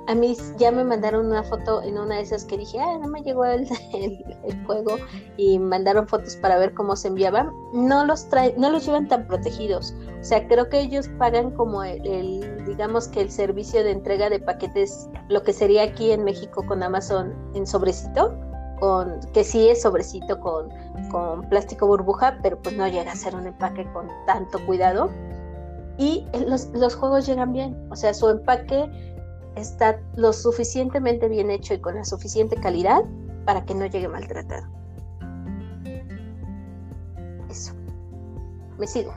a 0.07 0.15
mí 0.15 0.35
ya 0.57 0.71
me 0.71 0.83
mandaron 0.83 1.27
una 1.27 1.43
foto 1.43 1.83
en 1.83 1.99
una 1.99 2.15
de 2.15 2.21
esas 2.21 2.43
que 2.43 2.57
dije, 2.57 2.79
ah, 2.79 2.97
no 2.97 3.07
me 3.07 3.21
llegó 3.21 3.45
el, 3.45 3.67
el, 3.93 4.65
juego 4.65 4.97
y 5.35 5.59
mandaron 5.59 6.07
fotos 6.07 6.37
para 6.37 6.57
ver 6.57 6.73
cómo 6.73 6.95
se 6.95 7.09
enviaban. 7.09 7.51
No 7.73 8.03
los 8.05 8.27
traen, 8.29 8.53
no 8.57 8.71
los 8.71 8.85
llevan 8.85 9.07
tan 9.07 9.27
protegidos. 9.27 9.93
O 10.19 10.23
sea, 10.23 10.47
creo 10.47 10.69
que 10.69 10.79
ellos 10.79 11.09
pagan 11.19 11.51
como 11.51 11.83
el, 11.83 12.56
digamos 12.77 13.07
que 13.07 13.21
el 13.21 13.31
servicio 13.31 13.83
de 13.83 13.89
entrega 13.89 14.29
de 14.29 14.39
paquetes, 14.39 15.09
lo 15.29 15.41
que 15.41 15.51
sería 15.51 15.81
aquí 15.81 16.11
en 16.11 16.23
México 16.23 16.63
con 16.63 16.83
Amazon 16.83 17.33
en 17.55 17.65
sobrecito, 17.65 18.37
con, 18.79 19.19
que 19.33 19.43
sí 19.43 19.67
es 19.67 19.81
sobrecito 19.81 20.39
con, 20.39 20.69
con 21.09 21.41
plástico 21.49 21.87
burbuja, 21.87 22.37
pero 22.43 22.61
pues 22.61 22.77
no 22.77 22.87
llega 22.87 23.11
a 23.11 23.15
ser 23.15 23.33
un 23.33 23.47
empaque 23.47 23.91
con 23.93 24.07
tanto 24.27 24.63
cuidado. 24.67 25.09
Y 25.97 26.27
los, 26.47 26.67
los 26.67 26.93
juegos 26.93 27.25
llegan 27.25 27.51
bien, 27.51 27.75
o 27.89 27.95
sea, 27.95 28.13
su 28.13 28.29
empaque 28.29 28.87
está 29.55 29.99
lo 30.15 30.31
suficientemente 30.31 31.27
bien 31.27 31.49
hecho 31.49 31.73
y 31.73 31.79
con 31.79 31.95
la 31.95 32.05
suficiente 32.05 32.57
calidad 32.57 33.01
para 33.45 33.65
que 33.65 33.73
no 33.73 33.87
llegue 33.87 34.07
maltratado. 34.07 34.67
Eso. 37.49 37.73
Me 38.77 38.85
sigo. 38.85 39.15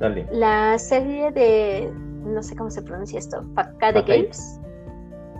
Dale. 0.00 0.26
La 0.32 0.76
serie 0.80 1.30
de, 1.30 1.92
no 2.24 2.42
sé 2.42 2.56
cómo 2.56 2.70
se 2.70 2.82
pronuncia 2.82 3.18
esto, 3.18 3.44
Facade 3.54 4.02
Games. 4.02 4.60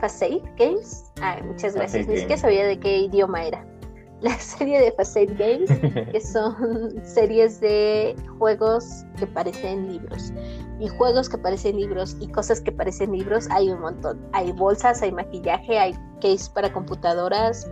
Facade 0.00 0.42
Games. 0.56 1.12
Ah, 1.20 1.38
muchas 1.44 1.74
gracias. 1.74 2.06
Ni 2.06 2.18
siquiera 2.18 2.40
sabía 2.40 2.66
de 2.66 2.78
qué 2.78 2.98
idioma 2.98 3.44
era 3.44 3.64
la 4.20 4.34
serie 4.38 4.80
de 4.80 4.92
Facade 4.92 5.34
Games, 5.38 5.70
que 6.12 6.20
son 6.20 7.04
series 7.04 7.60
de 7.60 8.14
juegos 8.38 9.04
que 9.18 9.26
parecen 9.26 9.92
libros. 9.92 10.32
Y 10.78 10.88
juegos 10.88 11.28
que 11.28 11.36
parecen 11.36 11.76
libros 11.76 12.16
y 12.20 12.28
cosas 12.28 12.60
que 12.60 12.72
parecen 12.72 13.12
libros 13.12 13.48
hay 13.50 13.70
un 13.70 13.80
montón. 13.80 14.18
Hay 14.32 14.52
bolsas, 14.52 15.02
hay 15.02 15.12
maquillaje, 15.12 15.78
hay 15.78 15.94
case 16.22 16.50
para 16.54 16.72
computadoras, 16.72 17.70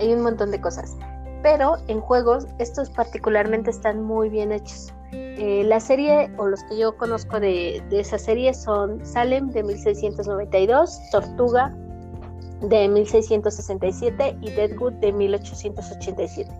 hay 0.00 0.12
un 0.12 0.22
montón 0.22 0.50
de 0.50 0.60
cosas. 0.60 0.96
Pero 1.42 1.76
en 1.86 2.00
juegos 2.00 2.46
estos 2.58 2.90
particularmente 2.90 3.70
están 3.70 4.02
muy 4.02 4.28
bien 4.28 4.52
hechos. 4.52 4.92
Eh, 5.12 5.64
la 5.64 5.80
serie, 5.80 6.30
o 6.36 6.46
los 6.46 6.62
que 6.64 6.78
yo 6.78 6.96
conozco 6.96 7.40
de, 7.40 7.82
de 7.90 8.00
esa 8.00 8.18
serie, 8.18 8.54
son 8.54 9.04
Salem 9.04 9.50
de 9.50 9.62
1692, 9.62 11.00
Tortuga 11.10 11.74
de 12.62 12.88
1667 12.88 14.36
y 14.40 14.50
Deadwood 14.50 14.92
de 14.94 15.12
1887. 15.12 16.50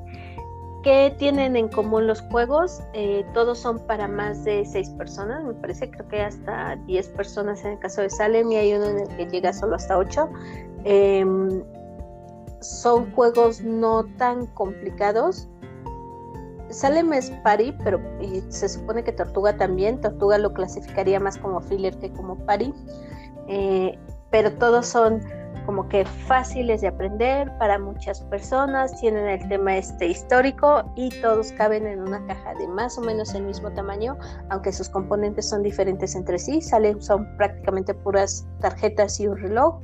¿Qué 0.83 1.15
tienen 1.19 1.57
en 1.57 1.69
común 1.69 2.07
los 2.07 2.23
juegos? 2.23 2.81
Eh, 2.95 3.25
todos 3.35 3.59
son 3.59 3.79
para 3.87 4.09
más 4.09 4.45
de 4.45 4.65
6 4.65 4.91
personas, 4.91 5.45
me 5.45 5.53
parece, 5.53 5.91
creo 5.91 6.09
que 6.09 6.23
hasta 6.23 6.77
10 6.87 7.09
personas 7.09 7.63
en 7.65 7.73
el 7.73 7.79
caso 7.81 8.01
de 8.01 8.09
Salem 8.09 8.51
y 8.51 8.57
hay 8.57 8.73
uno 8.73 8.87
en 8.87 9.01
el 9.01 9.09
que 9.09 9.27
llega 9.27 9.53
solo 9.53 9.77
hasta 9.77 9.99
8. 9.99 10.31
Em, 10.85 11.63
son 12.61 13.13
juegos 13.13 13.61
no 13.61 14.07
tan 14.17 14.47
complicados. 14.47 15.50
Salem 16.71 17.13
es 17.13 17.31
party, 17.43 17.75
pero 17.85 18.01
se 18.49 18.69
supone 18.69 19.03
que 19.05 19.13
Tortuga 19.13 19.57
también. 19.57 20.01
Tortuga 20.01 20.39
lo 20.39 20.53
clasificaría 20.53 21.21
más 21.21 21.37
como 21.37 21.61
filler 21.61 21.97
que 21.99 22.13
como 22.13 22.37
party. 22.47 22.73
Eh, 23.49 23.99
pero 24.31 24.53
todos 24.53 24.87
son 24.87 25.21
como 25.67 25.89
que 25.89 26.05
fáciles 26.05 26.81
de 26.81 26.89
aprender 26.89 27.53
para 27.59 27.79
muchas 27.79 28.23
personas, 28.23 28.99
tienen 29.01 29.27
el 29.27 29.49
tema 29.49 29.77
este 29.77 30.07
histórico 30.07 30.83
y 30.97 31.11
todos 31.21 31.53
caben 31.53 31.87
en 31.87 32.01
una 32.01 32.25
caja 32.27 32.55
de 32.55 32.67
más 32.67 32.97
o 32.99 33.03
menos 33.03 33.35
el 33.35 33.45
mismo 33.45 33.71
tamaño, 33.73 34.17
aunque 34.49 34.73
sus 34.73 34.89
componentes 34.89 35.49
son 35.49 35.63
diferentes 35.63 36.15
entre 36.15 36.39
sí, 36.39 36.61
salen 36.61 37.01
son 37.03 37.27
prácticamente 37.37 37.95
puras 37.95 38.47
tarjetas 38.61 39.21
y 39.21 39.29
un 39.29 39.37
reloj. 39.37 39.81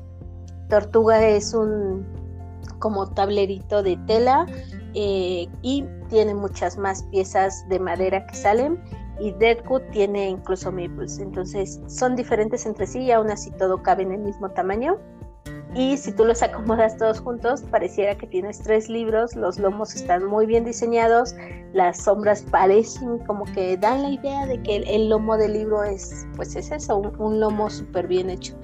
Tortuga 0.69 1.25
es 1.25 1.55
un 1.55 2.07
como 2.79 3.09
tablerito 3.11 3.83
de 3.83 3.97
tela 4.07 4.47
eh, 4.99 5.47
y 5.61 5.85
tiene 6.09 6.35
muchas 6.35 6.79
más 6.79 7.03
piezas 7.05 7.69
de 7.69 7.79
madera 7.79 8.27
que 8.27 8.35
salen 8.35 8.83
y 9.21 9.33
Deadwood 9.33 9.83
tiene 9.93 10.31
incluso 10.31 10.73
meeples, 10.73 11.19
entonces 11.19 11.81
son 11.87 12.17
diferentes 12.17 12.65
entre 12.65 12.87
sí 12.87 13.01
y 13.01 13.13
aún 13.13 13.31
así 13.31 13.51
todo 13.53 13.83
cabe 13.83 14.05
en 14.05 14.13
el 14.13 14.21
mismo 14.21 14.51
tamaño 14.51 14.99
y 15.75 15.99
si 15.99 16.13
tú 16.13 16.25
los 16.25 16.43
acomodas 16.43 16.97
todos 16.97 17.21
juntos, 17.21 17.63
pareciera 17.71 18.17
que 18.17 18.27
tienes 18.27 18.61
tres 18.61 18.89
libros, 18.89 19.37
los 19.37 19.59
lomos 19.59 19.95
están 19.95 20.25
muy 20.25 20.47
bien 20.47 20.65
diseñados, 20.65 21.35
las 21.75 22.03
sombras 22.03 22.43
parecen 22.51 23.19
como 23.27 23.45
que 23.45 23.77
dan 23.77 24.03
la 24.03 24.11
idea 24.11 24.47
de 24.47 24.63
que 24.63 24.77
el, 24.77 25.11
lomo 25.11 25.37
del 25.37 25.53
libro 25.53 25.85
es, 25.85 26.27
pues 26.37 26.57
es 26.57 26.71
eso, 26.71 26.97
un, 26.97 27.39
lomo 27.39 27.69
súper 27.69 28.07
bien 28.07 28.31
hecho. 28.31 28.55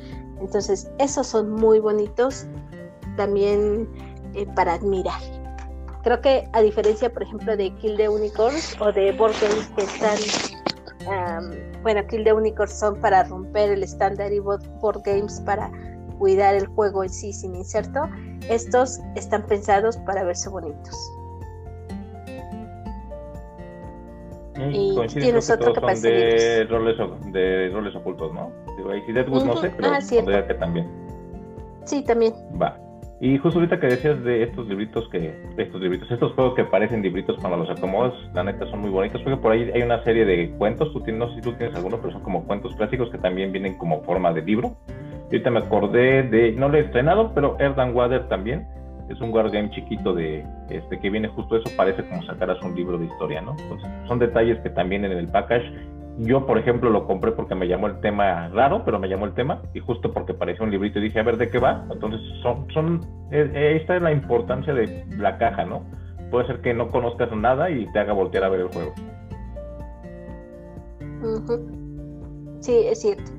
Entonces, 0.40 0.90
esos 0.99 1.27
son 1.27 1.51
muy 1.51 1.79
bonitos 1.79 2.47
también 3.16 3.87
eh, 4.35 4.47
para 4.57 4.75
admirar. 4.75 5.21
Creo 6.03 6.21
que 6.21 6.49
a 6.53 6.61
diferencia, 6.61 7.12
por 7.12 7.23
ejemplo, 7.23 7.57
de 7.57 7.71
Kill 7.77 7.97
the 7.97 8.09
Unicorns 8.09 8.77
o 8.81 8.93
de 8.93 9.12
Board 9.12 9.35
Games 9.41 9.71
que 9.77 9.83
están, 9.85 10.19
bueno, 11.83 12.05
Kill 12.09 12.25
the 12.25 12.33
Unicorns 12.33 12.73
son 12.73 13.01
para 13.01 13.23
romper 13.25 13.71
el 13.71 13.83
estándar 13.83 14.33
y 14.33 14.41
Board 14.41 15.03
Games 15.05 15.41
para 15.47 15.71
cuidar 16.19 16.55
el 16.55 16.67
juego 16.67 17.05
en 17.05 17.11
sí 17.11 17.33
sin 17.33 17.55
inserto, 17.55 18.09
estos 18.49 19.01
están 19.15 19.47
pensados 19.47 19.97
para 19.99 20.25
verse 20.25 20.49
bonitos. 20.49 20.97
y 24.71 24.97
tienes 25.09 25.51
otro 25.51 25.73
que 25.73 25.81
son 25.81 26.03
de 26.03 26.65
roles, 26.69 26.97
de 27.33 27.71
roles 27.71 27.97
ocultos, 27.97 28.33
¿no? 28.33 28.53
Si 29.07 29.12
Deadwood 29.12 29.45
no 29.45 29.57
sé, 29.57 29.71
pero 29.71 29.88
ah, 30.38 30.47
que 30.47 30.55
también. 30.55 30.88
Sí, 31.85 32.03
también. 32.05 32.35
Va. 32.61 32.79
Y 33.23 33.39
justo 33.39 33.61
ahorita 33.61 33.81
que 33.81 33.87
decías 33.87 34.23
de 34.25 34.43
estos 34.43 34.67
libritos 34.67 35.09
que, 35.09 35.33
estos 35.57 35.81
libritos, 35.81 36.11
estos 36.11 36.33
juegos 36.33 36.55
que 36.55 36.65
parecen 36.65 37.03
libritos 37.03 37.39
cuando 37.39 37.57
los 37.57 37.71
acomodas, 37.71 38.13
la 38.35 38.43
neta 38.43 38.67
son 38.67 38.81
muy 38.81 38.91
bonitos, 38.91 39.23
porque 39.23 39.39
por 39.39 39.53
ahí 39.53 39.71
hay 39.73 39.81
una 39.81 40.03
serie 40.03 40.27
de 40.27 40.51
cuentos, 40.59 40.93
tú 40.93 41.01
tienes, 41.01 41.21
no 41.21 41.29
sé 41.29 41.37
si 41.37 41.41
tú 41.41 41.53
tienes 41.53 41.75
alguno, 41.75 41.99
pero 41.99 42.13
son 42.13 42.23
como 42.23 42.45
cuentos 42.45 42.75
clásicos 42.75 43.09
que 43.11 43.19
también 43.19 43.53
vienen 43.53 43.79
como 43.79 44.03
forma 44.03 44.33
de 44.35 44.43
libro 44.43 44.77
ahorita 45.33 45.51
me 45.51 45.61
acordé 45.61 46.23
de, 46.25 46.53
no 46.53 46.69
lo 46.69 46.77
he 46.77 46.81
estrenado, 46.81 47.33
pero 47.35 47.57
Erdan 47.59 47.95
Water 47.95 48.29
también. 48.29 48.67
Es 49.09 49.21
un 49.21 49.31
wargame 49.31 49.71
chiquito 49.71 50.15
de 50.15 50.45
este 50.71 50.99
que 50.99 51.11
viene 51.11 51.29
justo 51.29 51.57
eso, 51.57 51.71
parece 51.77 52.03
como 52.05 52.23
sacaras 52.23 52.63
un 52.63 52.75
libro 52.75 52.97
de 52.97 53.07
historia, 53.07 53.43
¿no? 53.43 53.55
Entonces, 53.59 53.89
son 54.09 54.19
detalles 54.19 54.59
que 54.61 54.71
también 54.71 55.05
en 55.05 55.13
el 55.13 55.29
package. 55.29 55.65
Yo, 56.18 56.46
por 56.46 56.59
ejemplo, 56.59 56.90
lo 56.90 57.07
compré 57.07 57.33
porque 57.33 57.55
me 57.55 57.66
llamó 57.66 57.87
el 57.87 58.01
tema 58.01 58.48
raro, 58.48 58.85
pero 58.85 58.98
me 58.98 59.09
llamó 59.09 59.25
el 59.25 59.33
tema, 59.33 59.62
y 59.72 59.81
justo 59.81 60.12
porque 60.12 60.35
parecía 60.35 60.64
un 60.64 60.70
librito 60.70 60.98
y 60.98 61.03
dije, 61.03 61.18
a 61.18 61.22
ver 61.22 61.38
de 61.38 61.48
qué 61.48 61.59
va. 61.59 61.87
Entonces, 61.90 62.20
son, 62.42 62.66
son, 62.72 63.01
eh, 63.31 63.79
esta 63.81 63.96
es 63.96 64.03
la 64.03 64.12
importancia 64.12 64.75
de 64.75 65.07
la 65.16 65.38
caja, 65.38 65.64
¿no? 65.64 65.85
Puede 66.31 66.46
ser 66.46 66.61
que 66.61 66.75
no 66.75 66.88
conozcas 66.90 67.33
nada 67.33 67.70
y 67.70 67.90
te 67.92 67.98
haga 67.98 68.12
voltear 68.12 68.44
a 68.44 68.48
ver 68.51 68.61
el 68.61 68.68
juego. 68.68 68.94
Sí, 72.61 72.87
es 72.87 73.01
cierto. 73.01 73.31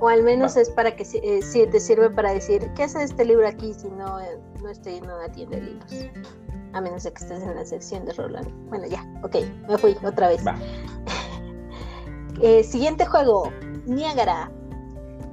O 0.00 0.08
al 0.08 0.22
menos 0.22 0.56
es 0.56 0.70
para 0.70 0.94
que 0.94 1.02
eh, 1.02 1.42
si 1.42 1.66
te 1.66 1.80
sirve 1.80 2.08
para 2.10 2.32
decir, 2.32 2.70
¿qué 2.76 2.84
hace 2.84 3.02
este 3.02 3.24
libro 3.24 3.46
aquí 3.46 3.74
si 3.74 3.88
no, 3.88 4.20
eh, 4.20 4.38
no 4.62 4.68
estoy 4.68 4.96
en 4.96 5.04
una 5.04 5.28
tienda 5.32 5.56
de 5.56 5.62
libros? 5.62 5.92
A 6.72 6.80
menos 6.80 7.02
de 7.02 7.12
que 7.12 7.24
estés 7.24 7.42
en 7.42 7.54
la 7.54 7.64
sección 7.64 8.04
de 8.04 8.12
Roland. 8.12 8.48
Bueno, 8.68 8.86
ya, 8.86 9.04
ok, 9.22 9.36
me 9.68 9.78
fui 9.78 9.96
otra 10.04 10.28
vez. 10.28 10.44
Eh, 12.40 12.62
siguiente 12.62 13.04
juego, 13.04 13.52
Niagara. 13.86 14.50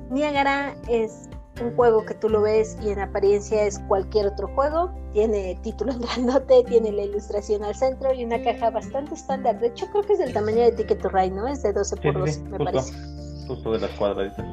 Niagara 0.09 0.75
es 0.87 1.29
un 1.61 1.75
juego 1.75 2.05
que 2.05 2.13
tú 2.15 2.29
lo 2.29 2.41
ves 2.41 2.77
y 2.81 2.89
en 2.89 2.99
apariencia 2.99 3.63
es 3.63 3.79
cualquier 3.87 4.27
otro 4.27 4.47
juego. 4.55 4.91
Tiene 5.13 5.57
título 5.61 5.93
en 5.93 6.01
grandote, 6.25 6.63
tiene 6.67 6.91
la 6.91 7.03
ilustración 7.03 7.63
al 7.63 7.75
centro 7.75 8.13
y 8.13 8.25
una 8.25 8.41
caja 8.41 8.69
bastante 8.69 9.13
estándar. 9.13 9.59
De 9.59 9.67
hecho, 9.67 9.87
creo 9.91 10.03
que 10.03 10.13
es 10.13 10.19
del 10.19 10.33
tamaño 10.33 10.61
de 10.61 10.71
Ticket 10.71 11.01
to 11.01 11.09
Ride, 11.09 11.31
¿no? 11.31 11.47
Es 11.47 11.63
de 11.63 11.73
12 11.73 11.95
por 11.97 12.19
12, 12.19 12.43
me 12.43 12.57
parece 12.59 12.93
justo 13.47 13.71
de 13.71 13.79
las 13.79 13.91
cuadraditas. 13.91 14.45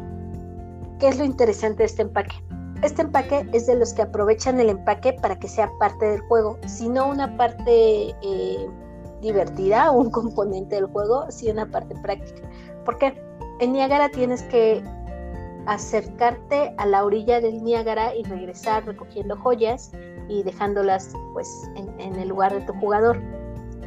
¿Qué 0.98 1.08
es 1.08 1.18
lo 1.18 1.24
interesante 1.24 1.78
de 1.78 1.84
este 1.86 2.02
empaque? 2.02 2.36
Este 2.82 3.02
empaque 3.02 3.48
es 3.52 3.66
de 3.66 3.76
los 3.76 3.92
que 3.92 4.02
aprovechan 4.02 4.60
el 4.60 4.68
empaque 4.68 5.12
para 5.14 5.38
que 5.38 5.48
sea 5.48 5.70
parte 5.78 6.04
del 6.04 6.20
juego, 6.22 6.58
sino 6.66 7.08
una 7.08 7.36
parte 7.36 8.14
eh, 8.22 8.68
divertida, 9.22 9.90
un 9.90 10.10
componente 10.10 10.74
del 10.74 10.86
juego, 10.86 11.30
sino 11.30 11.52
una 11.52 11.70
parte 11.70 11.94
práctica. 12.02 12.42
Porque 12.84 13.14
en 13.60 13.72
Niágara 13.72 14.10
tienes 14.10 14.42
que 14.42 14.84
acercarte 15.66 16.74
a 16.76 16.86
la 16.86 17.04
orilla 17.04 17.40
del 17.40 17.62
Niágara 17.62 18.14
y 18.14 18.24
regresar 18.24 18.84
recogiendo 18.84 19.36
joyas 19.36 19.92
y 20.28 20.42
dejándolas 20.42 21.12
pues 21.32 21.48
en 21.76 22.16
el 22.16 22.28
lugar 22.28 22.52
de 22.52 22.60
tu 22.62 22.72
jugador. 22.74 23.22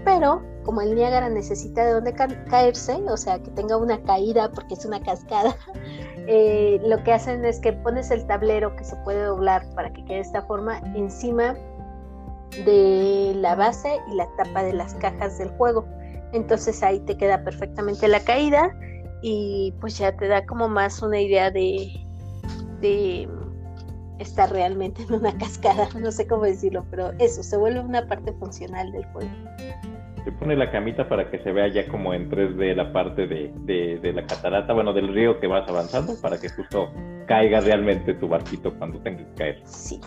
Pero 0.05 0.41
como 0.65 0.81
el 0.81 0.95
Niágara 0.95 1.29
necesita 1.29 1.85
de 1.85 1.93
dónde 1.93 2.13
caerse, 2.13 2.93
o 3.07 3.17
sea, 3.17 3.39
que 3.39 3.51
tenga 3.51 3.77
una 3.77 4.01
caída 4.01 4.51
porque 4.51 4.73
es 4.73 4.83
una 4.83 4.99
cascada, 5.01 5.55
eh, 6.27 6.81
lo 6.83 7.01
que 7.03 7.13
hacen 7.13 7.45
es 7.45 7.59
que 7.59 7.71
pones 7.71 8.11
el 8.11 8.25
tablero 8.25 8.75
que 8.75 8.83
se 8.83 8.95
puede 8.97 9.23
doblar 9.23 9.63
para 9.75 9.93
que 9.93 10.03
quede 10.03 10.15
de 10.15 10.21
esta 10.21 10.41
forma 10.41 10.79
encima 10.95 11.55
de 12.51 13.33
la 13.35 13.55
base 13.55 13.97
y 14.11 14.15
la 14.15 14.27
tapa 14.37 14.63
de 14.63 14.73
las 14.73 14.93
cajas 14.95 15.37
del 15.37 15.49
juego. 15.49 15.85
Entonces 16.33 16.81
ahí 16.83 16.99
te 17.01 17.17
queda 17.17 17.43
perfectamente 17.43 18.07
la 18.07 18.19
caída 18.19 18.75
y 19.21 19.73
pues 19.79 19.97
ya 19.97 20.15
te 20.15 20.27
da 20.27 20.45
como 20.45 20.67
más 20.67 21.01
una 21.01 21.19
idea 21.19 21.49
de, 21.51 21.91
de 22.81 23.27
estar 24.19 24.51
realmente 24.51 25.03
en 25.03 25.13
una 25.13 25.37
cascada, 25.37 25.87
no 25.99 26.11
sé 26.11 26.27
cómo 26.27 26.43
decirlo, 26.43 26.85
pero 26.89 27.11
eso 27.19 27.43
se 27.43 27.57
vuelve 27.57 27.79
una 27.79 28.07
parte 28.07 28.33
funcional 28.33 28.91
del 28.91 29.05
juego. 29.07 29.29
Se 30.23 30.31
pone 30.31 30.55
la 30.55 30.71
camita 30.71 31.07
para 31.07 31.29
que 31.29 31.37
se 31.39 31.51
vea 31.51 31.67
ya 31.67 31.87
como 31.87 32.13
en 32.13 32.31
3D 32.31 32.73
la 32.75 32.91
parte 32.91 33.27
de, 33.27 33.53
de, 34.01 34.13
la 34.13 34.25
catarata, 34.25 34.73
bueno, 34.73 34.91
del 34.91 35.13
río 35.13 35.39
que 35.39 35.45
vas 35.45 35.69
avanzando, 35.69 36.13
para 36.19 36.39
que 36.39 36.49
justo 36.49 36.89
caiga 37.27 37.59
realmente 37.59 38.15
tu 38.15 38.27
barquito 38.27 38.73
cuando 38.77 38.99
tenga 39.01 39.19
que 39.19 39.33
caer. 39.35 39.61
Sí, 39.65 40.01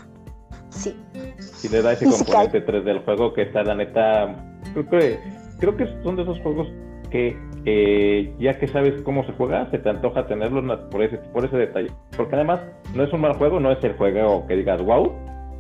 sí. 0.71 0.97
Si 1.39 1.69
le 1.69 1.83
da 1.83 1.93
ese 1.93 2.07
componente 2.07 2.65
3D 2.65 2.85
del 2.85 2.99
juego 3.01 3.33
que 3.33 3.43
está, 3.43 3.63
la 3.63 3.75
neta, 3.75 4.35
creo 4.73 4.89
que, 4.89 5.19
creo 5.59 5.77
que 5.77 5.87
son 6.03 6.17
de 6.17 6.23
esos 6.23 6.39
juegos 6.41 6.69
que 7.11 7.37
eh, 7.65 8.35
ya 8.39 8.59
que 8.59 8.69
sabes 8.69 9.01
cómo 9.03 9.25
se 9.25 9.33
juega, 9.33 9.71
se 9.71 9.79
te 9.79 9.89
antoja 9.91 10.27
tenerlo 10.27 10.89
por 10.91 11.03
ese, 11.03 11.19
por 11.19 11.45
ese 11.45 11.57
detalle. 11.57 11.91
Porque 12.17 12.35
además 12.35 12.61
no 12.95 13.05
es 13.05 13.13
un 13.13 13.21
mal 13.21 13.35
juego, 13.35 13.61
no 13.61 13.71
es 13.71 13.83
el 13.85 13.95
juego 13.95 14.47
que 14.47 14.57
digas 14.57 14.83
wow, 14.83 15.13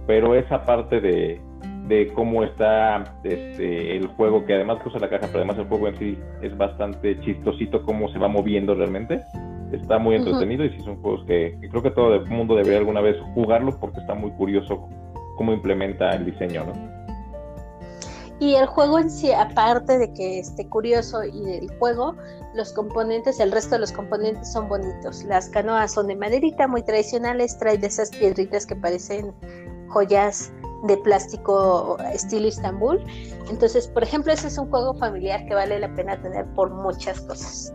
pero 0.07 0.35
esa 0.35 0.65
parte 0.65 1.01
de, 1.01 1.41
de 1.87 2.09
cómo 2.15 2.45
está 2.45 3.17
este, 3.25 3.97
el 3.97 4.07
juego, 4.09 4.45
que 4.45 4.55
además 4.55 4.79
usa 4.85 5.01
la 5.01 5.09
caja, 5.09 5.27
pero 5.27 5.39
además 5.39 5.59
el 5.59 5.65
juego 5.65 5.89
en 5.89 5.97
sí 5.99 6.19
es 6.43 6.57
bastante 6.57 7.21
chistosito 7.21 7.83
cómo 7.83 8.09
se 8.11 8.19
va 8.19 8.29
moviendo 8.29 8.75
realmente. 8.75 9.21
Está 9.73 9.99
muy 9.99 10.17
entretenido 10.17 10.65
y 10.65 10.71
sí 10.71 10.81
son 10.81 11.01
juegos 11.03 11.25
que, 11.27 11.59
que, 11.61 11.69
creo 11.69 11.83
que 11.83 11.91
todo 11.91 12.15
el 12.15 12.27
mundo 12.27 12.55
debería 12.57 12.79
alguna 12.79 13.01
vez 13.01 13.17
jugarlo 13.35 13.79
porque 13.79 14.01
está 14.01 14.15
muy 14.15 14.31
curioso 14.33 14.89
cómo 15.37 15.53
implementa 15.53 16.11
el 16.15 16.25
diseño, 16.25 16.65
¿no? 16.65 16.99
Y 18.41 18.55
el 18.55 18.67
juego 18.67 19.01
en 19.01 19.11
sí, 19.11 19.33
aparte 19.33 19.99
de 19.99 20.13
que 20.13 20.39
esté 20.39 20.69
curioso 20.69 21.25
y 21.25 21.41
del 21.41 21.69
juego, 21.79 22.15
los 22.55 22.73
componentes, 22.73 23.41
el 23.41 23.51
resto 23.51 23.75
de 23.75 23.81
los 23.81 23.93
componentes 23.93 24.53
son 24.53 24.69
bonitos. 24.69 25.25
Las 25.25 25.49
canoas 25.49 25.93
son 25.93 26.07
de 26.07 26.15
maderita, 26.15 26.69
muy 26.69 26.83
tradicionales, 26.83 27.59
trae 27.59 27.79
de 27.79 27.89
esas 27.89 28.11
piedritas 28.11 28.65
que 28.65 28.77
parecen 28.77 29.35
joyas 29.89 30.53
de 30.85 30.97
plástico 30.99 31.97
estilo 32.13 32.47
Istambul. 32.47 33.05
Entonces, 33.51 33.89
por 33.89 34.05
ejemplo, 34.05 34.33
ese 34.33 34.47
es 34.47 34.57
un 34.57 34.71
juego 34.71 34.95
familiar 34.95 35.45
que 35.47 35.55
vale 35.55 35.81
la 35.81 35.93
pena 35.95 36.21
tener 36.23 36.47
por 36.55 36.71
muchas 36.71 37.21
cosas. 37.23 37.75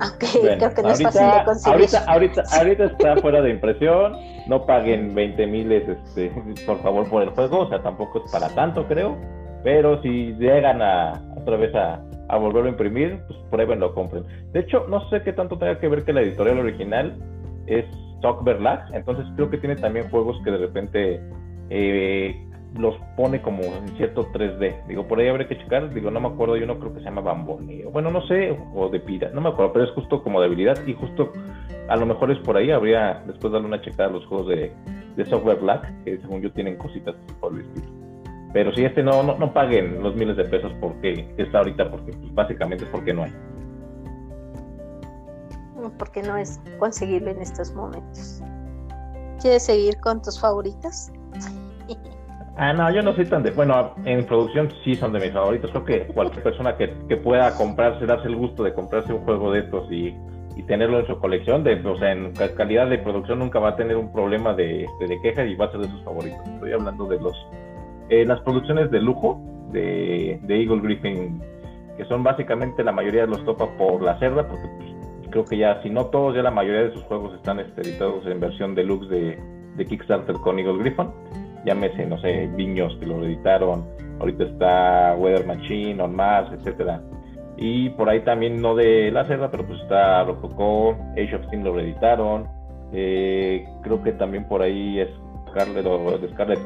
Aunque 0.00 0.26
creo 0.58 0.74
que 0.74 0.82
no 0.82 0.90
es 0.90 1.02
fácil 1.02 1.22
de 1.22 1.44
conseguir. 1.44 1.96
Ahorita, 2.06 2.44
ahorita, 2.48 2.84
está 2.84 3.16
fuera 3.16 3.40
de 3.40 3.50
impresión. 3.50 4.16
No 4.46 4.64
paguen 4.66 5.14
20 5.14 5.46
miles, 5.46 5.88
este, 5.88 6.30
por 6.66 6.80
favor, 6.82 7.08
por 7.08 7.22
el 7.22 7.30
juego. 7.30 7.60
O 7.60 7.68
sea, 7.68 7.82
tampoco 7.82 8.22
es 8.24 8.30
para 8.30 8.48
tanto, 8.50 8.86
creo. 8.86 9.16
Pero 9.64 10.00
si 10.02 10.34
llegan 10.34 10.82
a 10.82 11.20
otra 11.36 11.56
vez 11.56 11.74
a, 11.74 12.00
a 12.28 12.36
volverlo 12.36 12.68
a 12.68 12.72
imprimir, 12.72 13.20
pues 13.26 13.38
pruébenlo, 13.50 13.94
compren. 13.94 14.24
De 14.52 14.60
hecho, 14.60 14.86
no 14.88 15.08
sé 15.10 15.22
qué 15.22 15.32
tanto 15.32 15.58
tenga 15.58 15.78
que 15.78 15.88
ver 15.88 16.04
que 16.04 16.12
la 16.12 16.22
editorial 16.22 16.58
original 16.58 17.16
es 17.66 17.84
Sockberlax. 18.22 18.92
Entonces 18.92 19.26
creo 19.34 19.50
que 19.50 19.58
tiene 19.58 19.76
también 19.76 20.08
juegos 20.10 20.36
que 20.44 20.50
de 20.50 20.58
repente 20.58 21.20
eh, 21.70 22.45
los 22.78 22.96
pone 23.16 23.40
como 23.42 23.62
en 23.62 23.88
cierto 23.96 24.30
3D. 24.32 24.86
Digo, 24.86 25.06
por 25.06 25.18
ahí 25.18 25.28
habría 25.28 25.48
que 25.48 25.58
checar. 25.58 25.92
Digo, 25.92 26.10
no 26.10 26.20
me 26.20 26.28
acuerdo. 26.28 26.56
Yo 26.56 26.66
no 26.66 26.78
creo 26.78 26.92
que 26.92 27.00
se 27.00 27.04
llama 27.04 27.20
Bamboni. 27.20 27.82
Bueno, 27.84 28.10
no 28.10 28.26
sé. 28.26 28.56
O 28.74 28.88
de 28.88 29.00
Pira. 29.00 29.30
No 29.30 29.40
me 29.40 29.48
acuerdo. 29.48 29.72
Pero 29.72 29.84
es 29.84 29.90
justo 29.92 30.22
como 30.22 30.40
de 30.40 30.46
habilidad. 30.46 30.78
Y 30.86 30.94
justo 30.94 31.32
a 31.88 31.96
lo 31.96 32.06
mejor 32.06 32.30
es 32.30 32.38
por 32.40 32.56
ahí. 32.56 32.70
Habría 32.70 33.22
después 33.26 33.52
darle 33.52 33.68
una 33.68 33.80
checada 33.80 34.08
a 34.08 34.12
los 34.12 34.26
juegos 34.26 34.48
de, 34.48 34.72
de 35.16 35.24
Software 35.26 35.58
Black. 35.58 36.04
Que 36.04 36.18
según 36.18 36.40
yo 36.40 36.52
tienen 36.52 36.76
cositas 36.76 37.14
por 37.40 37.54
el. 37.54 37.66
Pero 38.52 38.72
si 38.74 38.84
este 38.84 39.02
no, 39.02 39.22
no, 39.22 39.52
paguen 39.52 40.02
los 40.02 40.14
miles 40.16 40.36
de 40.36 40.44
pesos 40.44 40.72
porque 40.80 41.28
está 41.36 41.58
ahorita. 41.58 41.90
Porque 41.90 42.12
pues, 42.12 42.34
básicamente 42.34 42.84
es 42.84 42.90
porque 42.90 43.12
no 43.12 43.24
hay. 43.24 43.32
Porque 45.98 46.22
no 46.22 46.36
es 46.36 46.60
conseguirlo 46.78 47.30
en 47.30 47.42
estos 47.42 47.72
momentos. 47.74 48.42
¿Quieres 49.40 49.64
seguir 49.64 49.98
con 50.00 50.22
tus 50.22 50.40
favoritos? 50.40 51.10
Ah, 52.58 52.72
no, 52.72 52.90
yo 52.90 53.02
no 53.02 53.14
soy 53.14 53.26
tan 53.26 53.42
de. 53.42 53.50
Bueno, 53.50 53.92
en 54.06 54.24
producción 54.24 54.70
sí 54.82 54.94
son 54.94 55.12
de 55.12 55.20
mis 55.20 55.32
favoritos. 55.32 55.70
Creo 55.70 55.84
que 55.84 56.06
cualquier 56.06 56.42
persona 56.42 56.76
que, 56.76 56.88
pueda 57.18 57.54
comprarse, 57.54 58.06
darse 58.06 58.28
el 58.28 58.36
gusto 58.36 58.62
de 58.62 58.72
comprarse 58.72 59.12
un 59.12 59.24
juego 59.24 59.52
de 59.52 59.60
estos 59.60 59.90
y, 59.92 60.14
tenerlo 60.66 60.98
en 60.98 61.06
su 61.06 61.18
colección, 61.20 61.62
de, 61.62 61.74
o 61.74 61.98
sea, 61.98 62.12
en 62.12 62.32
calidad 62.56 62.88
de 62.88 62.98
producción 62.98 63.38
nunca 63.38 63.58
va 63.60 63.70
a 63.70 63.76
tener 63.76 63.96
un 63.96 64.10
problema 64.10 64.54
de, 64.54 64.84
este, 64.84 65.06
de 65.06 65.20
queja 65.20 65.44
y 65.44 65.54
va 65.54 65.66
a 65.66 65.70
ser 65.70 65.80
de 65.80 65.88
sus 65.88 66.02
favoritos. 66.02 66.40
Estoy 66.54 66.72
hablando 66.72 67.04
de 67.06 67.20
los 67.20 67.36
eh, 68.08 68.24
las 68.24 68.40
producciones 68.40 68.90
de 68.90 69.00
lujo 69.00 69.38
de, 69.70 70.40
Eagle 70.48 70.80
Griffin, 70.80 71.42
que 71.98 72.04
son 72.06 72.24
básicamente 72.24 72.82
la 72.82 72.90
mayoría 72.90 73.22
de 73.22 73.26
los 73.28 73.44
topa 73.44 73.68
por 73.76 74.02
la 74.02 74.18
cerda, 74.18 74.48
porque 74.48 74.66
pues, 74.78 75.28
creo 75.30 75.44
que 75.44 75.58
ya, 75.58 75.82
si 75.82 75.90
no 75.90 76.06
todos, 76.06 76.34
ya 76.34 76.42
la 76.42 76.50
mayoría 76.50 76.84
de 76.84 76.92
sus 76.94 77.02
juegos 77.02 77.34
están 77.34 77.60
este, 77.60 77.82
editados 77.82 78.26
en 78.26 78.40
versión 78.40 78.74
deluxe 78.74 79.10
de, 79.10 79.38
de 79.76 79.84
Kickstarter 79.84 80.36
con 80.36 80.58
Eagle 80.58 80.78
Griffin 80.78 81.10
llámese, 81.66 82.06
no 82.06 82.18
sé, 82.18 82.46
Viños 82.54 82.96
que 82.98 83.06
lo 83.06 83.22
editaron, 83.22 83.84
ahorita 84.20 84.44
está 84.44 85.16
Weather 85.18 85.46
Machine, 85.46 86.00
On 86.00 86.14
Mars, 86.14 86.50
etcétera. 86.52 87.02
Y 87.58 87.90
por 87.90 88.08
ahí 88.08 88.20
también, 88.20 88.62
no 88.62 88.74
de 88.74 89.10
la 89.10 89.24
cerda, 89.26 89.50
pero 89.50 89.66
pues 89.66 89.80
está 89.80 90.24
Rococo, 90.24 90.96
Age 91.12 91.34
of 91.36 91.46
Steam 91.46 91.64
lo 91.64 91.74
reeditaron. 91.74 92.46
Eh, 92.92 93.66
creo 93.82 94.02
que 94.02 94.12
también 94.12 94.46
por 94.46 94.62
ahí 94.62 95.00
es 95.00 95.08
Scarlet 95.50 95.84
o 95.86 96.18
de 96.18 96.28
Scarlet 96.28 96.60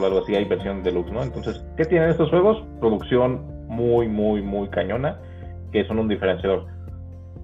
o 0.00 0.06
algo 0.06 0.18
así, 0.20 0.34
hay 0.34 0.44
versión 0.44 0.82
deluxe, 0.82 1.12
¿no? 1.12 1.22
Entonces, 1.22 1.64
¿qué 1.76 1.84
tienen 1.84 2.10
estos 2.10 2.30
juegos? 2.30 2.64
Producción 2.80 3.66
muy, 3.66 4.08
muy, 4.08 4.42
muy 4.42 4.68
cañona, 4.68 5.20
que 5.72 5.84
son 5.86 5.98
un 5.98 6.08
diferenciador. 6.08 6.66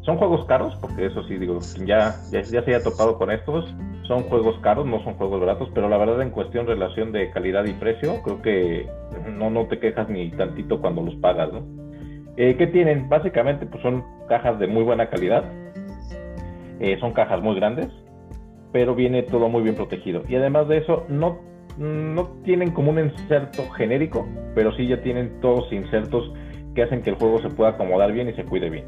Son 0.02 0.16
juegos 0.16 0.44
caros, 0.46 0.74
porque 0.80 1.06
eso 1.06 1.22
sí, 1.24 1.36
digo, 1.36 1.58
ya, 1.84 2.14
ya 2.30 2.44
se 2.44 2.58
haya 2.58 2.82
topado 2.82 3.18
con 3.18 3.30
estos, 3.30 3.74
son 4.06 4.24
juegos 4.24 4.58
caros, 4.60 4.86
no 4.86 5.02
son 5.02 5.14
juegos 5.14 5.40
baratos, 5.40 5.68
pero 5.74 5.88
la 5.88 5.96
verdad 5.96 6.20
en 6.22 6.30
cuestión 6.30 6.66
relación 6.66 7.12
de 7.12 7.30
calidad 7.30 7.64
y 7.64 7.72
precio, 7.72 8.22
creo 8.22 8.42
que 8.42 8.86
no, 9.32 9.50
no 9.50 9.66
te 9.66 9.78
quejas 9.78 10.08
ni 10.08 10.30
tantito 10.30 10.80
cuando 10.80 11.02
los 11.02 11.14
pagas, 11.16 11.52
¿no? 11.52 11.62
Eh, 12.36 12.56
¿Qué 12.56 12.66
tienen? 12.66 13.08
Básicamente 13.08 13.64
pues 13.66 13.82
son 13.82 14.04
cajas 14.28 14.58
de 14.58 14.66
muy 14.66 14.82
buena 14.82 15.08
calidad, 15.08 15.44
eh, 16.80 16.96
son 17.00 17.12
cajas 17.12 17.40
muy 17.42 17.54
grandes, 17.54 17.88
pero 18.72 18.94
viene 18.94 19.22
todo 19.22 19.48
muy 19.48 19.62
bien 19.62 19.76
protegido. 19.76 20.22
Y 20.28 20.34
además 20.34 20.68
de 20.68 20.78
eso, 20.78 21.04
no, 21.08 21.38
no 21.78 22.26
tienen 22.44 22.72
como 22.72 22.90
un 22.90 22.98
inserto 22.98 23.70
genérico, 23.70 24.26
pero 24.54 24.74
sí 24.76 24.86
ya 24.86 25.00
tienen 25.00 25.40
todos 25.40 25.72
insertos 25.72 26.32
que 26.74 26.82
hacen 26.82 27.02
que 27.02 27.10
el 27.10 27.16
juego 27.16 27.40
se 27.40 27.50
pueda 27.50 27.70
acomodar 27.70 28.12
bien 28.12 28.28
y 28.28 28.34
se 28.34 28.44
cuide 28.44 28.68
bien. 28.68 28.84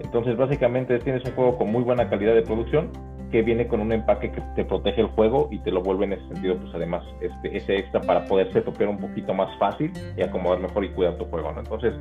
Entonces 0.00 0.36
básicamente 0.36 0.98
tienes 0.98 1.24
un 1.24 1.32
juego 1.32 1.56
con 1.56 1.70
muy 1.70 1.82
buena 1.82 2.08
calidad 2.08 2.34
de 2.34 2.42
producción, 2.42 2.90
que 3.34 3.42
viene 3.42 3.66
con 3.66 3.80
un 3.80 3.90
empaque 3.90 4.30
que 4.30 4.40
te 4.54 4.64
protege 4.64 5.00
el 5.00 5.08
juego 5.08 5.48
y 5.50 5.58
te 5.58 5.72
lo 5.72 5.82
vuelve 5.82 6.04
en 6.04 6.12
ese 6.12 6.26
sentido, 6.28 6.56
pues 6.56 6.72
además, 6.72 7.02
este, 7.20 7.56
ese 7.56 7.78
extra 7.78 8.00
para 8.00 8.24
poderse 8.26 8.60
topear 8.60 8.88
un 8.88 8.98
poquito 8.98 9.34
más 9.34 9.48
fácil 9.58 9.92
y 10.16 10.22
acomodar 10.22 10.60
mejor 10.60 10.84
y 10.84 10.90
cuidar 10.90 11.18
tu 11.18 11.24
juego, 11.24 11.50
¿no? 11.50 11.58
Entonces, 11.58 11.94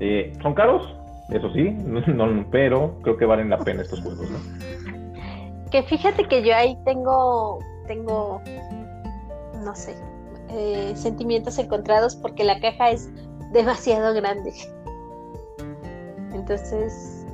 eh, 0.00 0.32
son 0.42 0.54
caros, 0.54 0.82
eso 1.30 1.52
sí, 1.52 1.70
no, 1.84 2.44
pero 2.50 2.98
creo 3.02 3.16
que 3.16 3.24
valen 3.24 3.50
la 3.50 3.58
pena 3.58 3.82
estos 3.82 4.00
juegos, 4.00 4.28
¿no? 4.30 4.38
Que 5.70 5.84
fíjate 5.84 6.24
que 6.24 6.42
yo 6.42 6.56
ahí 6.56 6.76
tengo, 6.84 7.60
tengo, 7.86 8.42
no 9.62 9.74
sé, 9.76 9.94
eh, 10.50 10.92
sentimientos 10.96 11.56
encontrados 11.58 12.16
porque 12.16 12.42
la 12.42 12.58
caja 12.58 12.90
es 12.90 13.08
demasiado 13.52 14.12
grande. 14.14 14.52
Entonces, 16.32 17.26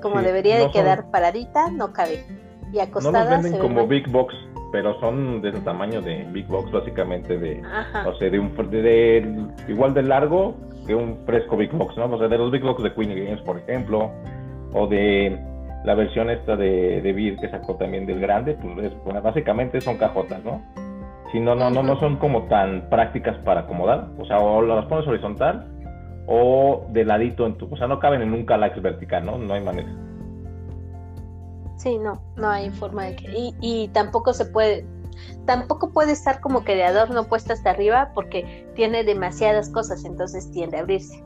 como 0.00 0.20
debería 0.20 0.58
de 0.58 0.70
quedar 0.70 1.10
paradita, 1.10 1.70
no 1.70 1.92
cabe 1.92 2.24
y 2.72 2.78
acostada. 2.78 3.24
No 3.24 3.30
los 3.30 3.42
venden 3.42 3.60
como 3.60 3.86
Big 3.86 4.08
Box, 4.10 4.34
pero 4.72 4.98
son 5.00 5.40
de 5.40 5.50
ese 5.50 5.60
tamaño 5.60 6.02
de 6.02 6.24
Big 6.32 6.46
Box, 6.46 6.70
básicamente 6.70 7.38
de, 7.38 7.62
o 8.06 8.14
sea, 8.16 8.30
de 8.30 8.38
un 8.38 8.54
de, 8.70 9.48
igual 9.68 9.94
de 9.94 10.02
largo 10.02 10.54
que 10.86 10.94
un 10.94 11.24
fresco 11.24 11.56
Big 11.56 11.72
Box, 11.72 11.96
¿no? 11.96 12.06
O 12.06 12.18
sea, 12.18 12.28
de 12.28 12.36
los 12.36 12.50
Big 12.50 12.62
Box 12.62 12.82
de 12.82 12.92
Queen 12.92 13.10
Games, 13.10 13.40
por 13.42 13.58
ejemplo, 13.58 14.10
o 14.72 14.86
de 14.86 15.38
la 15.84 15.94
versión 15.94 16.30
esta 16.30 16.56
de, 16.56 17.00
de 17.00 17.12
Beer 17.12 17.36
que 17.36 17.48
sacó 17.48 17.76
también 17.76 18.06
del 18.06 18.20
grande, 18.20 18.54
pues 18.54 18.92
bueno, 19.04 19.22
básicamente 19.22 19.80
son 19.80 19.96
cajotas, 19.96 20.42
¿no? 20.44 20.62
Si 21.30 21.40
no, 21.40 21.54
no, 21.54 21.70
no, 21.70 21.82
no 21.82 21.98
son 21.98 22.16
como 22.16 22.44
tan 22.44 22.88
prácticas 22.88 23.36
para 23.38 23.62
acomodar, 23.62 24.08
o 24.18 24.24
sea, 24.24 24.38
o 24.38 24.62
las 24.62 24.86
pones 24.86 25.06
horizontal 25.06 25.66
o 26.26 26.86
de 26.90 27.04
ladito 27.04 27.46
en 27.46 27.56
tu, 27.56 27.68
o 27.72 27.76
sea, 27.76 27.86
no 27.86 27.98
caben 27.98 28.22
en 28.22 28.32
un 28.32 28.46
calax 28.46 28.80
vertical, 28.80 29.26
¿no? 29.26 29.38
No 29.38 29.54
hay 29.54 29.62
manera. 29.62 29.88
Sí, 31.76 31.98
no, 31.98 32.22
no 32.36 32.48
hay 32.48 32.70
forma 32.70 33.04
de 33.04 33.16
que. 33.16 33.30
Y, 33.32 33.54
y 33.60 33.88
tampoco 33.88 34.32
se 34.32 34.46
puede, 34.46 34.86
tampoco 35.44 35.92
puede 35.92 36.12
estar 36.12 36.40
como 36.40 36.64
que 36.64 36.76
de 36.76 36.84
adorno 36.84 37.24
puesta 37.24 37.52
hasta 37.52 37.70
arriba 37.70 38.12
porque 38.14 38.66
tiene 38.74 39.04
demasiadas 39.04 39.68
cosas, 39.70 40.04
entonces 40.04 40.50
tiende 40.50 40.78
a 40.78 40.80
abrirse. 40.80 41.22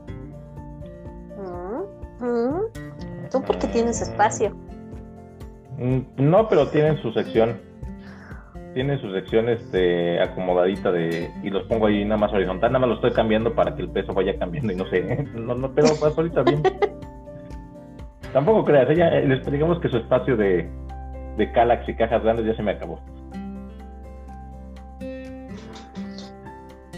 Mm, 1.37 2.25
mm. 2.25 2.61
¿Tú 3.31 3.41
por 3.43 3.57
qué 3.59 3.67
tienes 3.67 4.01
espacio? 4.01 4.55
Mm, 5.77 5.99
no, 6.17 6.49
pero 6.49 6.67
tienen 6.69 7.01
su 7.01 7.11
sección. 7.13 7.68
Tienen 8.73 8.99
su 9.01 9.11
sección 9.11 9.49
este, 9.49 10.21
acomodadita 10.21 10.91
de. 10.91 11.31
Y 11.43 11.49
los 11.49 11.63
pongo 11.63 11.87
ahí 11.87 12.05
nada 12.05 12.17
más 12.17 12.33
horizontal. 12.33 12.71
Nada 12.71 12.79
más 12.79 12.89
lo 12.89 12.95
estoy 12.95 13.11
cambiando 13.11 13.53
para 13.55 13.75
que 13.75 13.81
el 13.81 13.89
peso 13.89 14.13
vaya 14.13 14.37
cambiando 14.37 14.71
y 14.73 14.75
no 14.75 14.85
sé. 14.89 15.27
No, 15.33 15.55
no, 15.55 15.71
pero 15.73 15.87
pues 15.99 16.17
ahorita 16.17 16.43
bien. 16.43 16.61
Tampoco 18.33 18.63
creas, 18.63 18.87
ella, 18.91 19.09
eh, 19.17 19.27
les 19.27 19.43
digamos 19.51 19.79
que 19.79 19.89
su 19.89 19.97
espacio 19.97 20.37
de, 20.37 20.69
de 21.37 21.51
Calax 21.51 21.89
y 21.89 21.95
cajas 21.95 22.21
grandes 22.21 22.45
ya 22.45 22.55
se 22.55 22.61
me 22.61 22.71
acabó. 22.71 22.99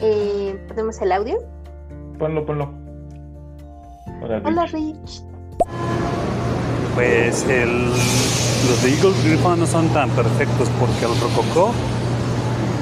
Eh, 0.03 0.59
¿Ponemos 0.67 1.01
el 1.01 1.11
audio? 1.11 1.37
Ponlo, 2.19 2.45
ponlo. 2.45 2.73
Hola, 4.21 4.65
Rich. 4.65 5.23
Pues 6.95 7.47
el, 7.47 7.91
los 8.67 8.83
de 8.83 8.89
Eagle 8.93 9.13
Griffon 9.23 9.59
no 9.59 9.67
son 9.67 9.89
tan 9.89 10.09
perfectos 10.11 10.69
porque 10.79 11.05
el 11.05 11.19
Rococó, 11.19 11.71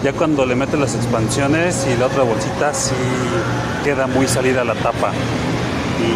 ya 0.03 0.13
cuando 0.13 0.45
le 0.45 0.55
mete 0.55 0.77
las 0.77 0.95
expansiones 0.95 1.87
y 1.87 1.97
la 1.97 2.07
otra 2.07 2.23
bolsita, 2.23 2.73
sí 2.73 2.95
queda 3.83 4.07
muy 4.07 4.27
salida 4.27 4.63
la 4.63 4.75
tapa. 4.75 5.11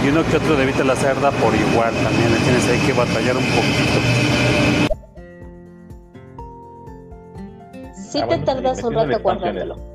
Y 0.03 0.07
uno 0.07 0.23
que 0.25 0.37
otro 0.37 0.55
de 0.55 0.83
la 0.83 0.95
cerda 0.95 1.31
por 1.31 1.53
igual, 1.53 1.93
también 2.03 2.31
le 2.31 2.37
tienes 2.39 2.67
ahí 2.67 2.79
que 2.85 2.93
batallar 2.93 3.37
un 3.37 3.45
poquito. 3.45 3.99
Sí 8.11 8.19
ah, 8.21 8.27
te 8.27 8.37
tardas 8.39 8.83
un 8.83 8.93
rato 8.93 9.19
guardándolo. 9.21 9.92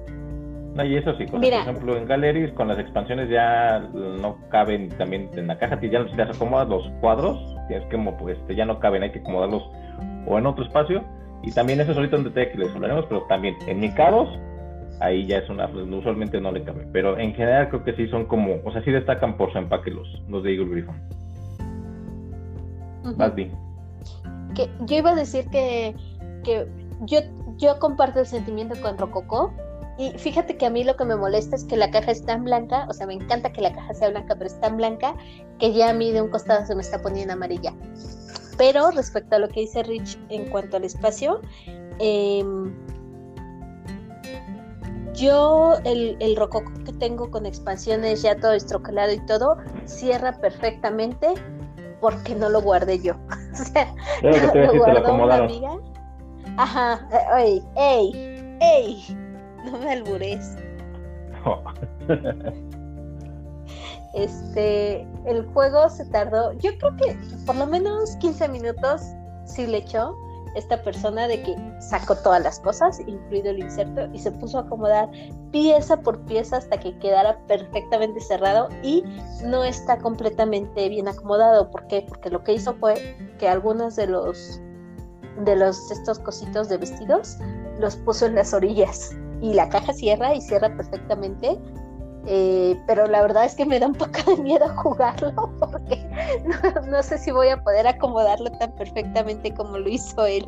No, 0.78 0.84
y 0.84 0.96
eso 0.96 1.12
sí, 1.16 1.26
por 1.26 1.44
ejemplo, 1.44 1.96
en 1.96 2.06
Galleries 2.06 2.52
con 2.52 2.68
las 2.68 2.78
expansiones 2.78 3.28
ya 3.28 3.80
no 3.80 4.36
caben 4.48 4.90
también 4.90 5.28
en 5.34 5.48
la 5.48 5.58
caja, 5.58 5.76
ya 5.80 6.08
si 6.08 6.14
las 6.14 6.36
acomodas 6.36 6.68
los 6.68 6.88
cuadros, 7.00 7.36
tienes 7.66 7.84
que 7.88 7.98
pues, 7.98 8.38
este, 8.38 8.54
ya 8.54 8.64
no 8.64 8.78
caben, 8.78 9.02
hay 9.02 9.10
que 9.10 9.18
acomodarlos 9.18 9.68
o 10.24 10.38
en 10.38 10.46
otro 10.46 10.64
espacio. 10.64 11.02
Y 11.42 11.50
también 11.50 11.80
eso 11.80 11.90
es 11.90 11.96
ahorita 11.96 12.18
un 12.18 12.22
detalle 12.22 12.52
que 12.52 12.58
les 12.58 12.72
hablaremos, 12.72 13.06
pero 13.08 13.22
también 13.22 13.56
en 13.66 13.80
mi 13.80 13.92
caros 13.92 14.28
ahí 15.00 15.26
ya 15.26 15.38
es 15.38 15.50
una, 15.50 15.66
pues, 15.66 15.84
usualmente 15.84 16.40
no 16.40 16.52
le 16.52 16.62
cabe. 16.62 16.86
Pero 16.92 17.18
en 17.18 17.34
general 17.34 17.70
creo 17.70 17.82
que 17.82 17.94
sí 17.94 18.06
son 18.06 18.26
como, 18.26 18.60
o 18.64 18.70
sea, 18.70 18.80
sí 18.84 18.92
destacan 18.92 19.36
por 19.36 19.50
su 19.50 19.58
empaque 19.58 19.90
los, 19.90 20.06
los 20.28 20.44
de 20.44 20.52
Eagle 20.52 20.70
Griffon. 20.70 20.94
Más 23.16 23.34
bien. 23.34 23.50
Que, 24.54 24.70
yo 24.86 24.98
iba 24.98 25.10
a 25.10 25.16
decir 25.16 25.48
que, 25.50 25.96
que 26.44 26.68
yo, 27.00 27.18
yo 27.56 27.80
comparto 27.80 28.20
el 28.20 28.26
sentimiento 28.26 28.80
con 28.80 28.96
Rococo. 28.96 29.52
Y 29.98 30.12
fíjate 30.12 30.56
que 30.56 30.64
a 30.64 30.70
mí 30.70 30.84
lo 30.84 30.96
que 30.96 31.04
me 31.04 31.16
molesta 31.16 31.56
es 31.56 31.64
que 31.64 31.76
la 31.76 31.90
caja 31.90 32.12
es 32.12 32.24
tan 32.24 32.44
blanca, 32.44 32.87
o 32.88 32.92
sea, 32.92 33.06
me 33.06 33.14
encanta 33.14 33.52
que 33.52 33.61
la 33.61 33.72
caja 33.72 33.92
sea 33.94 34.11
blanca, 34.11 34.37
pero 34.37 34.46
es 34.46 34.61
tan 34.61 34.76
blanca 34.76 35.16
que 35.58 35.72
ya 35.72 35.90
a 35.90 35.92
mí 35.92 36.12
de 36.12 36.22
un 36.22 36.28
costado 36.28 36.64
se 36.64 36.74
me 36.76 36.82
está 36.82 37.02
poniendo 37.02 37.32
amarilla. 37.32 37.74
Pero 38.56 38.92
respecto 38.92 39.37
a 39.37 39.38
lo 39.40 39.48
que 39.48 39.61
dice 39.61 39.82
Rich 39.82 40.16
en 40.28 40.48
cuanto 40.50 40.76
al 40.76 40.84
espacio, 40.84 41.40
eh, 41.98 42.44
yo, 45.14 45.74
el, 45.84 46.16
el 46.20 46.37
rococo 46.37 46.72
que 46.84 46.92
tengo 46.92 47.28
con 47.28 47.44
expansiones 47.44 48.22
ya 48.22 48.37
todo 48.37 48.52
estroquelado 48.52 49.12
y 49.12 49.18
todo, 49.26 49.56
cierra 49.84 50.32
perfectamente 50.32 51.34
porque 52.00 52.37
no 52.37 52.48
lo 52.48 52.62
guardé 52.62 53.00
yo. 53.00 53.14
o 53.52 53.64
sea, 53.64 53.92
lo 54.22 54.78
guardó 54.78 55.14
una 55.14 55.37
amiga. 55.37 55.76
Ajá, 56.56 57.08
ey, 57.37 57.62
ey, 57.76 58.58
ey, 58.61 59.27
no 59.64 59.79
me 59.79 59.92
albures. 59.92 60.57
este, 64.14 65.07
el 65.27 65.47
juego 65.53 65.88
se 65.88 66.05
tardó, 66.07 66.53
yo 66.55 66.71
creo 66.79 66.97
que 66.97 67.16
por 67.47 67.57
lo 67.57 67.66
menos 67.66 68.16
15 68.16 68.49
minutos 68.49 69.03
sí 69.44 69.66
le 69.66 69.79
echó 69.79 70.16
esta 70.55 70.83
persona 70.83 71.29
de 71.29 71.42
que 71.42 71.57
sacó 71.81 72.16
todas 72.16 72.42
las 72.42 72.59
cosas, 72.61 73.01
incluido 73.01 73.51
el 73.51 73.61
inserto, 73.61 74.09
y 74.12 74.18
se 74.18 74.33
puso 74.33 74.59
a 74.59 74.62
acomodar 74.62 75.09
pieza 75.53 75.99
por 75.99 76.18
pieza 76.25 76.57
hasta 76.57 76.79
que 76.79 76.99
quedara 76.99 77.38
perfectamente 77.47 78.21
cerrado 78.21 78.68
y 78.83 79.05
no 79.44 79.62
está 79.62 79.99
completamente 79.99 80.88
bien 80.88 81.07
acomodado. 81.07 81.71
¿Por 81.71 81.87
qué? 81.87 82.05
Porque 82.09 82.31
lo 82.31 82.42
que 82.42 82.55
hizo 82.55 82.75
fue 82.75 83.16
que 83.38 83.49
algunos 83.49 83.97
de 83.97 84.07
los 84.07 84.61
de 85.44 85.55
los 85.55 85.90
estos 85.92 86.18
cositos 86.18 86.68
de 86.68 86.79
vestidos 86.79 87.37
los 87.79 87.94
puso 87.97 88.27
en 88.27 88.35
las 88.35 88.53
orillas 88.53 89.16
y 89.40 89.55
la 89.55 89.68
caja 89.68 89.92
cierra 89.92 90.35
y 90.35 90.40
cierra 90.40 90.74
perfectamente 90.77 91.59
eh, 92.31 92.77
pero 92.87 93.07
la 93.07 93.22
verdad 93.22 93.46
es 93.46 93.55
que 93.55 93.64
me 93.64 93.81
da 93.81 93.87
un 93.87 93.94
poco 93.94 94.18
de 94.27 94.42
miedo 94.42 94.68
jugarlo 94.77 95.51
porque 95.59 95.98
no, 96.90 97.03
sé 97.03 97.16
si 97.16 97.31
voy 97.31 97.48
a 97.48 97.62
poder 97.62 97.87
acomodarlo 97.87 98.51
tan 98.53 98.72
perfectamente 98.72 99.55
como 99.55 99.79
lo 99.79 99.88
hizo 99.88 100.27
él. 100.27 100.46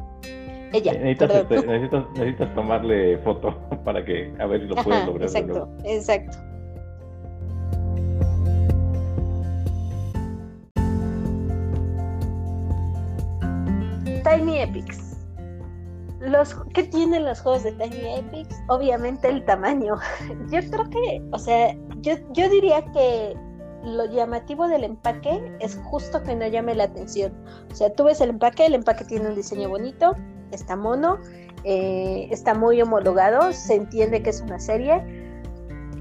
Ella. 0.73 0.93
Necesitas, 0.93 1.35
este, 1.35 1.67
necesitas, 1.67 2.55
tomarle 2.55 3.19
foto 3.19 3.57
para 3.85 4.05
que 4.05 4.33
a 4.39 4.47
ver 4.47 4.61
si 4.61 4.67
lo 4.67 4.77
puedes 4.77 5.07
lograr. 5.07 5.29
Exacto, 5.29 5.69
exacto. 5.85 6.39
Tiny 14.23 14.59
Epics 14.59 15.10
los 16.21 16.55
¿qué 16.75 16.85
tienen 16.85 17.25
los 17.25 17.41
juegos 17.41 17.65
de 17.65 17.73
Tiny 17.73 18.19
Epics? 18.19 18.57
Obviamente 18.69 19.29
el 19.29 19.45
tamaño. 19.45 19.97
Yo 20.51 20.61
creo 20.71 20.89
que, 20.91 21.23
o 21.33 21.39
sea, 21.39 21.75
yo, 22.03 22.15
yo 22.33 22.49
diría 22.49 22.85
que 22.93 23.37
lo 23.85 24.05
llamativo 24.07 24.69
del 24.69 24.85
empaque 24.85 25.57
es 25.61 25.79
justo 25.85 26.23
que 26.23 26.37
no 26.37 26.47
llame 26.47 26.75
la 26.75 26.85
atención. 26.85 27.33
O 27.71 27.75
sea, 27.75 27.93
tú 27.93 28.05
ves 28.05 28.21
el 28.21 28.31
empaque, 28.31 28.67
el 28.67 28.75
empaque 28.75 29.05
tiene 29.05 29.29
un 29.29 29.35
diseño 29.35 29.69
bonito, 29.69 30.15
está 30.51 30.77
mono, 30.77 31.19
eh, 31.65 32.29
está 32.31 32.55
muy 32.55 32.81
homologado, 32.81 33.53
se 33.53 33.75
entiende 33.75 34.23
que 34.23 34.31
es 34.31 34.41
una 34.41 34.59
serie, 34.59 35.03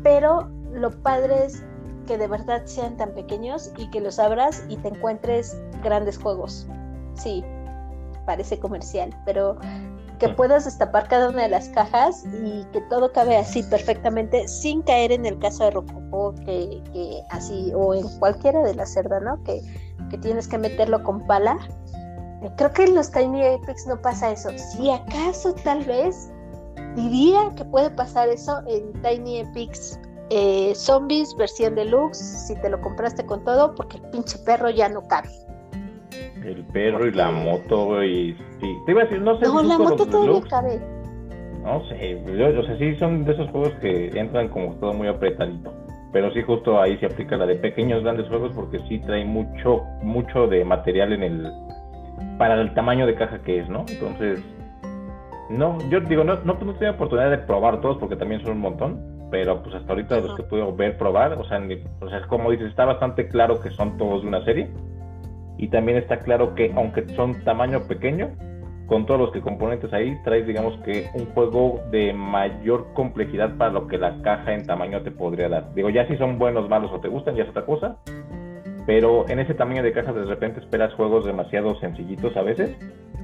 pero 0.04 0.50
lo 0.74 0.92
padre 1.02 1.46
es 1.46 1.64
que 2.08 2.18
de 2.18 2.28
verdad 2.28 2.64
sean 2.66 2.98
tan 2.98 3.14
pequeños 3.14 3.72
y 3.78 3.90
que 3.92 4.02
los 4.02 4.20
abras 4.20 4.66
y 4.68 4.78
te 4.78 4.90
encuentres 4.90 5.58
grandes 5.84 6.18
juegos. 6.18 6.68
Sí, 7.14 7.44
parece 8.26 8.60
comercial, 8.60 9.16
pero 9.26 9.58
que 10.20 10.30
puedas 10.30 10.66
destapar 10.66 11.08
cada 11.08 11.30
una 11.30 11.44
de 11.44 11.50
las 11.50 11.70
cajas 11.70 12.26
y 12.44 12.66
que 12.72 12.82
todo 12.90 13.12
cabe 13.12 13.38
así 13.38 13.64
perfectamente 13.64 14.48
sin 14.48 14.82
caer 14.82 15.12
en 15.12 15.26
el 15.26 15.40
caso 15.40 15.64
de 15.64 15.72
Rococo 15.72 16.36
que, 16.46 16.82
que 16.92 17.22
así 17.30 17.72
o 17.74 17.94
en 17.94 18.08
cualquiera 18.20 18.62
de 18.62 18.76
la 18.76 18.86
cerda, 18.86 19.20
¿no? 19.20 19.42
Que, 19.44 19.62
que 20.10 20.18
tienes 20.18 20.48
que 20.48 20.58
meterlo 20.58 21.04
con 21.04 21.26
pala. 21.26 21.58
Creo 22.58 22.72
que 22.72 22.84
en 22.84 22.96
los 22.96 23.12
Tiny 23.12 23.44
Epics 23.44 23.88
no 23.88 24.02
pasa 24.02 24.32
eso. 24.32 24.50
Si 24.58 24.90
acaso 24.90 25.54
tal 25.64 25.84
vez 25.86 26.30
diría 26.96 27.52
que 27.56 27.66
puede 27.66 27.90
pasar 27.90 28.30
eso 28.30 28.62
en 28.68 28.94
Tiny 29.02 29.40
Epics 29.40 30.00
eh, 30.30 30.74
Zombies 30.76 31.36
versión 31.36 31.76
deluxe 31.76 32.20
si 32.20 32.56
te 32.56 32.70
lo 32.70 32.80
compraste 32.82 33.26
con 33.26 33.44
todo 33.44 33.74
porque 33.74 33.98
el 33.98 34.04
pinche 34.12 34.38
perro 34.40 34.70
ya 34.70 34.90
no 34.90 35.02
cabe. 35.08 35.30
El 36.44 36.64
perro 36.66 37.06
y 37.08 37.12
la 37.12 37.32
moto, 37.32 38.04
y 38.04 38.34
sí. 38.62 38.78
Te 38.86 38.92
iba 38.92 39.02
a 39.02 39.06
decir, 39.06 39.22
no 39.22 39.38
sé. 39.40 39.46
No, 39.46 39.62
la 39.62 39.78
moto 39.78 40.06
todavía 40.06 40.42
cabe. 40.50 40.80
No 41.64 41.84
sé, 41.90 42.24
yo, 42.26 42.60
o 42.60 42.64
sea, 42.64 42.78
sí 42.78 42.96
son 42.96 43.26
de 43.26 43.34
esos 43.34 43.50
juegos 43.50 43.74
que 43.82 44.08
entran 44.18 44.48
como 44.48 44.76
todo 44.76 44.94
muy 44.94 45.08
apretadito. 45.08 45.74
Pero 46.12 46.32
sí, 46.32 46.42
justo 46.42 46.82
ahí 46.82 46.98
se 46.98 47.06
aplica 47.06 47.38
la 47.38 47.46
de 47.46 47.56
pequeños, 47.56 48.04
grandes 48.04 48.28
juegos, 48.30 48.52
porque 48.56 48.80
sí 48.88 49.00
trae 49.00 49.26
mucho, 49.26 49.84
mucho 50.02 50.48
de 50.48 50.64
material 50.64 51.14
en 51.14 51.24
el. 51.24 51.52
para 52.38 52.60
el 52.60 52.74
tamaño 52.74 53.06
de 53.06 53.16
caja 53.16 53.40
que 53.40 53.60
es, 53.60 53.70
¿no? 53.70 53.86
Entonces. 53.90 54.42
No, 55.50 55.78
yo 55.90 56.00
digo, 56.02 56.24
no, 56.24 56.36
no, 56.46 56.54
no 56.54 56.74
tengo 56.76 56.92
oportunidad 56.92 57.32
de 57.32 57.40
probar 57.40 57.82
todos 57.82 57.98
porque 57.98 58.16
también 58.16 58.42
son 58.42 58.52
un 58.52 58.60
montón, 58.60 59.28
pero 59.32 59.62
pues 59.64 59.76
hasta 59.76 59.92
ahorita 59.92 60.20
los 60.20 60.36
que 60.36 60.44
puedo 60.44 60.76
ver, 60.76 60.96
probar, 60.96 61.34
o 61.34 61.44
sea, 61.44 61.60
o 62.02 62.10
sea, 62.10 62.22
como 62.28 62.52
dices, 62.52 62.68
está 62.68 62.86
bastante 62.86 63.28
claro 63.28 63.60
que 63.60 63.72
son 63.72 63.98
todos 63.98 64.22
de 64.22 64.28
una 64.28 64.46
serie 64.46 64.70
y 65.60 65.68
también 65.68 65.98
está 65.98 66.20
claro 66.20 66.56
que 66.56 66.72
aunque 66.76 67.08
son 67.10 67.44
tamaño 67.44 67.82
pequeño, 67.82 68.30
con 68.88 69.06
todos 69.06 69.20
los 69.20 69.32
que 69.32 69.42
componentes 69.42 69.94
ahí, 69.94 70.18
traes 70.24 70.48
digamos 70.48 70.80
que 70.84 71.08
un 71.14 71.26
juego 71.28 71.82
de 71.92 72.14
mayor 72.14 72.88
complejidad 72.94 73.56
para 73.58 73.72
lo 73.72 73.88
que 73.88 73.98
la 73.98 74.22
caja 74.22 74.54
en 74.54 74.66
tamaño 74.66 75.04
te 75.04 75.12
podría 75.12 75.50
dar. 75.50 75.74
Digo, 75.76 75.90
ya 75.90 76.08
si 76.08 76.16
son 76.16 76.40
buenos, 76.40 76.70
malos 76.70 76.92
o 76.94 77.00
te 77.00 77.10
gustan, 77.10 77.36
ya 77.36 77.44
es 77.44 77.50
otra 77.50 77.66
cosa, 77.66 77.98
pero 78.88 79.28
en 79.28 79.40
ese 79.40 79.54
tamaño 79.54 79.84
de 79.84 79.92
caja 79.92 80.14
de 80.14 80.24
repente 80.24 80.62
esperas 80.62 80.94
juegos 80.94 81.26
demasiado 81.26 81.78
sencillitos 81.80 82.36
a 82.38 82.42
veces, 82.42 82.76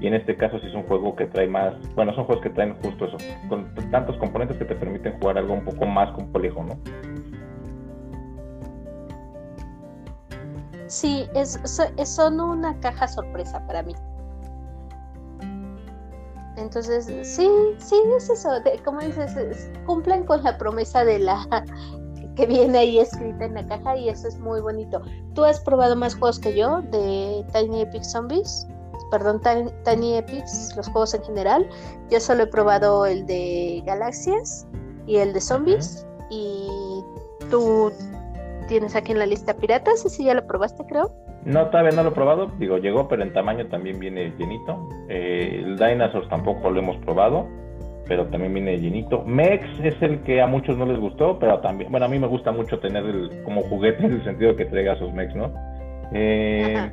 y 0.02 0.08
en 0.08 0.14
este 0.14 0.36
caso 0.36 0.60
sí 0.60 0.68
es 0.68 0.76
un 0.76 0.84
juego 0.84 1.16
que 1.16 1.26
trae 1.28 1.48
más, 1.48 1.74
bueno, 1.96 2.14
son 2.14 2.26
juegos 2.26 2.44
que 2.44 2.50
traen 2.50 2.76
justo 2.84 3.06
eso, 3.06 3.18
con 3.48 3.74
tantos 3.92 4.18
componentes 4.18 4.58
que 4.58 4.66
te 4.66 4.76
permiten 4.76 5.14
jugar 5.14 5.38
algo 5.38 5.54
un 5.54 5.64
poco 5.64 5.86
más 5.86 6.12
complejo, 6.12 6.64
¿no? 6.64 6.78
Sí, 10.88 11.28
es, 11.34 11.60
son 12.06 12.40
una 12.40 12.80
caja 12.80 13.08
sorpresa 13.08 13.66
para 13.68 13.84
mí. 13.84 13.96
Entonces, 16.58 17.06
sí, 17.06 17.50
sí, 17.78 18.02
es 18.16 18.30
eso. 18.30 18.50
como 18.84 19.02
dices, 19.02 19.70
cumplen 19.86 20.26
con 20.26 20.44
la 20.44 20.58
promesa 20.58 21.04
de 21.04 21.20
la 21.20 21.66
que 22.36 22.46
viene 22.46 22.78
ahí 22.78 23.00
escrita 23.00 23.46
en 23.46 23.56
la 23.56 23.66
caja 23.68 23.98
y 23.98 24.10
eso 24.10 24.28
es 24.28 24.38
muy 24.40 24.62
bonito. 24.62 25.02
¿Tú 25.34 25.44
has 25.44 25.60
probado 25.60 25.96
más 25.96 26.16
juegos 26.16 26.40
que 26.40 26.56
yo 26.56 26.82
de 26.92 27.46
Tiny 27.54 27.82
Epic 27.82 28.04
Zombies? 28.04 28.68
perdón, 29.12 29.42
Tiny 29.84 30.18
Epics, 30.18 30.76
los 30.76 30.88
juegos 30.88 31.14
en 31.14 31.24
general. 31.24 31.70
Yo 32.10 32.20
solo 32.20 32.44
he 32.44 32.48
probado 32.48 33.06
el 33.06 33.26
de 33.26 33.82
Galaxias 33.86 34.68
y 35.08 35.18
el 35.18 35.34
de 35.34 35.42
Zombies. 35.42 36.06
Y 36.30 36.70
tú 37.50 37.92
tienes 38.68 38.96
aquí 38.96 39.12
en 39.12 39.20
la 39.20 39.26
lista 39.26 39.56
Piratas, 39.56 40.06
ese 40.06 40.24
ya 40.24 40.34
lo 40.34 40.46
probaste, 40.46 40.84
creo. 40.86 41.12
No, 41.46 41.68
todavía 41.68 41.92
no 41.92 42.04
lo 42.04 42.10
he 42.10 42.14
probado. 42.14 42.48
Digo, 42.58 42.78
llegó, 42.78 43.08
pero 43.08 43.24
en 43.24 43.32
tamaño 43.32 43.68
también 43.68 44.00
viene 44.00 44.34
llenito. 44.38 44.90
Eh, 45.10 45.62
el 45.64 45.78
Dinosaurs 45.78 46.28
tampoco 46.30 46.72
lo 46.72 46.80
hemos 46.80 46.98
probado, 46.98 47.48
pero 48.08 48.26
también 48.28 48.54
viene 48.54 48.78
llenito. 48.80 49.24
Mex 49.24 49.64
es 49.84 50.02
el 50.02 50.22
que 50.24 50.42
a 50.42 50.48
muchos 50.48 50.78
no 50.78 50.86
les 50.86 51.00
gustó, 51.00 51.38
pero 51.38 51.60
también, 51.60 51.92
bueno, 51.92 52.08
a 52.08 52.10
mí 52.10 52.18
me 52.18 52.28
gusta 52.28 52.52
mucho 52.52 52.80
tener 52.80 53.06
el, 53.06 53.44
como 53.44 53.62
juguete 53.64 54.06
en 54.06 54.14
el 54.14 54.24
sentido 54.24 54.52
de 54.52 54.58
que 54.58 54.66
traiga 54.66 54.98
sus 54.98 55.14
Mex, 55.14 55.36
¿no? 55.36 55.54
Eh, 56.12 56.92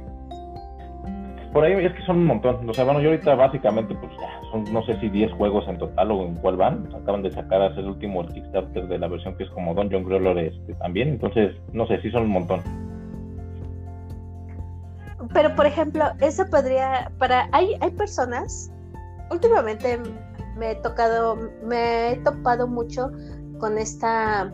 por 1.53 1.65
ahí 1.65 1.85
es 1.85 1.93
que 1.93 2.03
son 2.07 2.19
un 2.19 2.27
montón. 2.27 2.69
O 2.69 2.75
sea, 2.75 2.85
bueno, 2.85 3.01
yo 3.01 3.11
ahorita 3.11 3.35
básicamente, 3.35 3.95
pues 3.95 4.13
ya, 4.19 4.51
son 4.51 4.65
no 4.73 4.83
sé 4.85 4.99
si 5.01 5.09
10 5.09 5.33
juegos 5.33 5.67
en 5.69 5.79
total 5.79 6.11
o 6.11 6.25
en 6.25 6.35
cuál 6.37 6.57
van. 6.57 6.89
Acaban 6.95 7.23
de 7.23 7.31
sacar 7.31 7.63
hace 7.63 7.81
el 7.81 7.89
último 7.89 8.27
Kickstarter 8.27 8.89
de 8.89 8.99
la 8.99 9.09
versión 9.09 9.37
que 9.37 9.45
es 9.45 9.51
como 9.51 9.75
Dungeon 9.75 10.05
Crawler 10.05 10.39
este, 10.39 10.75
también. 10.75 11.09
Entonces, 11.09 11.55
no 11.73 11.87
sé, 11.87 12.01
sí 12.01 12.11
son 12.11 12.23
un 12.23 12.31
montón. 12.31 12.61
Pero, 15.35 15.55
por 15.55 15.67
ejemplo, 15.67 16.05
eso 16.21 16.45
podría, 16.51 17.11
para, 17.19 17.49
hay, 17.53 17.75
hay 17.81 17.91
personas, 17.91 18.73
últimamente 19.31 19.99
me 20.57 20.73
he 20.73 20.75
tocado, 20.77 21.39
me 21.65 22.13
he 22.13 22.17
topado 22.19 22.67
mucho 22.67 23.11
con 23.59 23.79
esta 23.79 24.53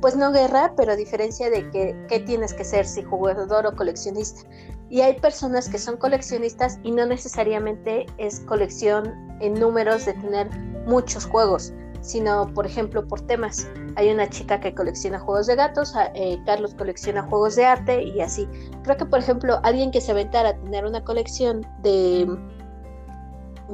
pues 0.00 0.16
no 0.16 0.32
guerra, 0.32 0.74
pero 0.76 0.96
diferencia 0.96 1.48
de 1.48 1.70
que, 1.70 1.96
qué 2.10 2.20
tienes 2.20 2.52
que 2.52 2.62
ser, 2.62 2.84
si 2.84 3.02
jugador 3.02 3.66
o 3.66 3.74
coleccionista. 3.74 4.42
Y 4.90 5.00
hay 5.00 5.18
personas 5.18 5.68
que 5.68 5.78
son 5.78 5.96
coleccionistas 5.96 6.78
y 6.82 6.90
no 6.90 7.06
necesariamente 7.06 8.06
es 8.18 8.40
colección 8.40 9.12
en 9.40 9.54
números 9.54 10.04
de 10.06 10.12
tener 10.14 10.48
muchos 10.86 11.24
juegos, 11.26 11.72
sino 12.00 12.52
por 12.54 12.66
ejemplo 12.66 13.06
por 13.06 13.20
temas. 13.22 13.66
Hay 13.96 14.10
una 14.10 14.28
chica 14.28 14.60
que 14.60 14.74
colecciona 14.74 15.18
juegos 15.18 15.46
de 15.46 15.56
gatos, 15.56 15.94
eh, 16.14 16.38
Carlos 16.44 16.74
colecciona 16.74 17.22
juegos 17.22 17.56
de 17.56 17.64
arte 17.64 18.02
y 18.02 18.20
así. 18.20 18.46
Creo 18.82 18.96
que 18.96 19.06
por 19.06 19.18
ejemplo 19.18 19.58
alguien 19.62 19.90
que 19.90 20.00
se 20.00 20.12
aventara 20.12 20.50
a 20.50 20.56
tener 20.60 20.84
una 20.84 21.02
colección 21.02 21.66
de 21.82 22.28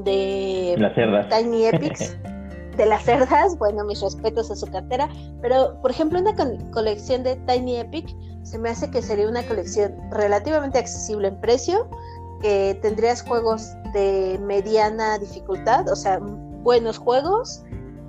de 0.05 1.27
Tiny 1.29 1.67
Epics 1.73 2.17
de 2.77 2.87
las 2.87 3.05
cerdas, 3.05 3.59
bueno, 3.59 3.85
mis 3.85 4.01
respetos 4.01 4.51
a 4.51 4.57
su 4.57 4.67
cartera, 4.67 5.09
pero 5.43 5.79
por 5.83 5.91
ejemplo 5.91 6.19
una 6.21 6.35
colección 6.73 7.23
de 7.23 7.37
Tiny 7.47 7.79
Epic 7.79 8.09
se 8.43 8.59
me 8.59 8.71
hace 8.71 8.91
que 8.91 9.03
sería 9.03 9.29
una 9.29 9.43
colección 9.47 9.95
relativamente 10.11 10.79
accesible 10.79 11.29
en 11.29 11.41
precio, 11.41 11.89
que 12.41 12.79
tendrías 12.83 13.23
juegos 13.23 13.71
de 13.93 14.41
mediana 14.43 15.19
dificultad, 15.19 15.89
o 15.89 15.97
sea, 15.97 16.19
buenos 16.19 16.99
juegos 16.99 17.63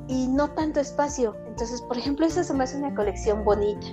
y 0.07 0.27
no 0.27 0.49
tanto 0.49 0.79
espacio. 0.79 1.35
Entonces, 1.47 1.81
por 1.81 1.97
ejemplo, 1.97 2.25
esa 2.25 2.43
se 2.43 2.53
me 2.53 2.63
hace 2.63 2.77
una 2.77 2.93
colección 2.95 3.43
bonita. 3.43 3.87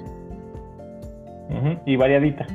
Y 1.87 1.97
variadita. 1.97 2.47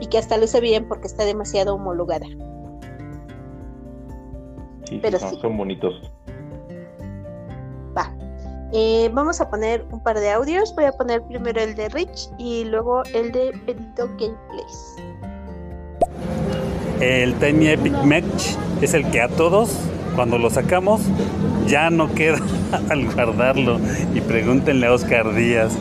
y 0.00 0.06
que 0.06 0.18
hasta 0.18 0.36
luce 0.38 0.60
bien 0.60 0.86
porque 0.88 1.06
está 1.06 1.24
demasiado 1.24 1.74
homologada 1.74 2.26
pero 4.98 5.18
son, 5.18 5.56
bonitos. 5.56 5.94
Va. 7.96 8.12
Eh, 8.72 9.10
vamos 9.12 9.40
a 9.40 9.50
poner 9.50 9.84
un 9.90 10.00
par 10.00 10.18
de 10.20 10.30
audios. 10.30 10.74
Voy 10.74 10.84
a 10.84 10.92
poner 10.92 11.22
primero 11.22 11.60
el 11.60 11.74
de 11.74 11.88
Rich 11.88 12.30
y 12.38 12.64
luego 12.64 13.02
el 13.14 13.32
de 13.32 13.52
Pedito 13.66 14.06
Gameplays. 14.06 14.96
El 17.00 17.34
Tiny 17.34 17.68
Epic 17.68 17.94
Match 18.04 18.54
es 18.80 18.94
el 18.94 19.10
que 19.10 19.20
a 19.20 19.28
todos, 19.28 19.76
cuando 20.14 20.38
lo 20.38 20.50
sacamos, 20.50 21.00
ya 21.66 21.90
no 21.90 22.14
queda 22.14 22.38
al 22.90 23.12
guardarlo. 23.12 23.78
Y 24.14 24.20
pregúntenle 24.20 24.86
a 24.86 24.92
Oscar 24.92 25.34
Díaz. 25.34 25.76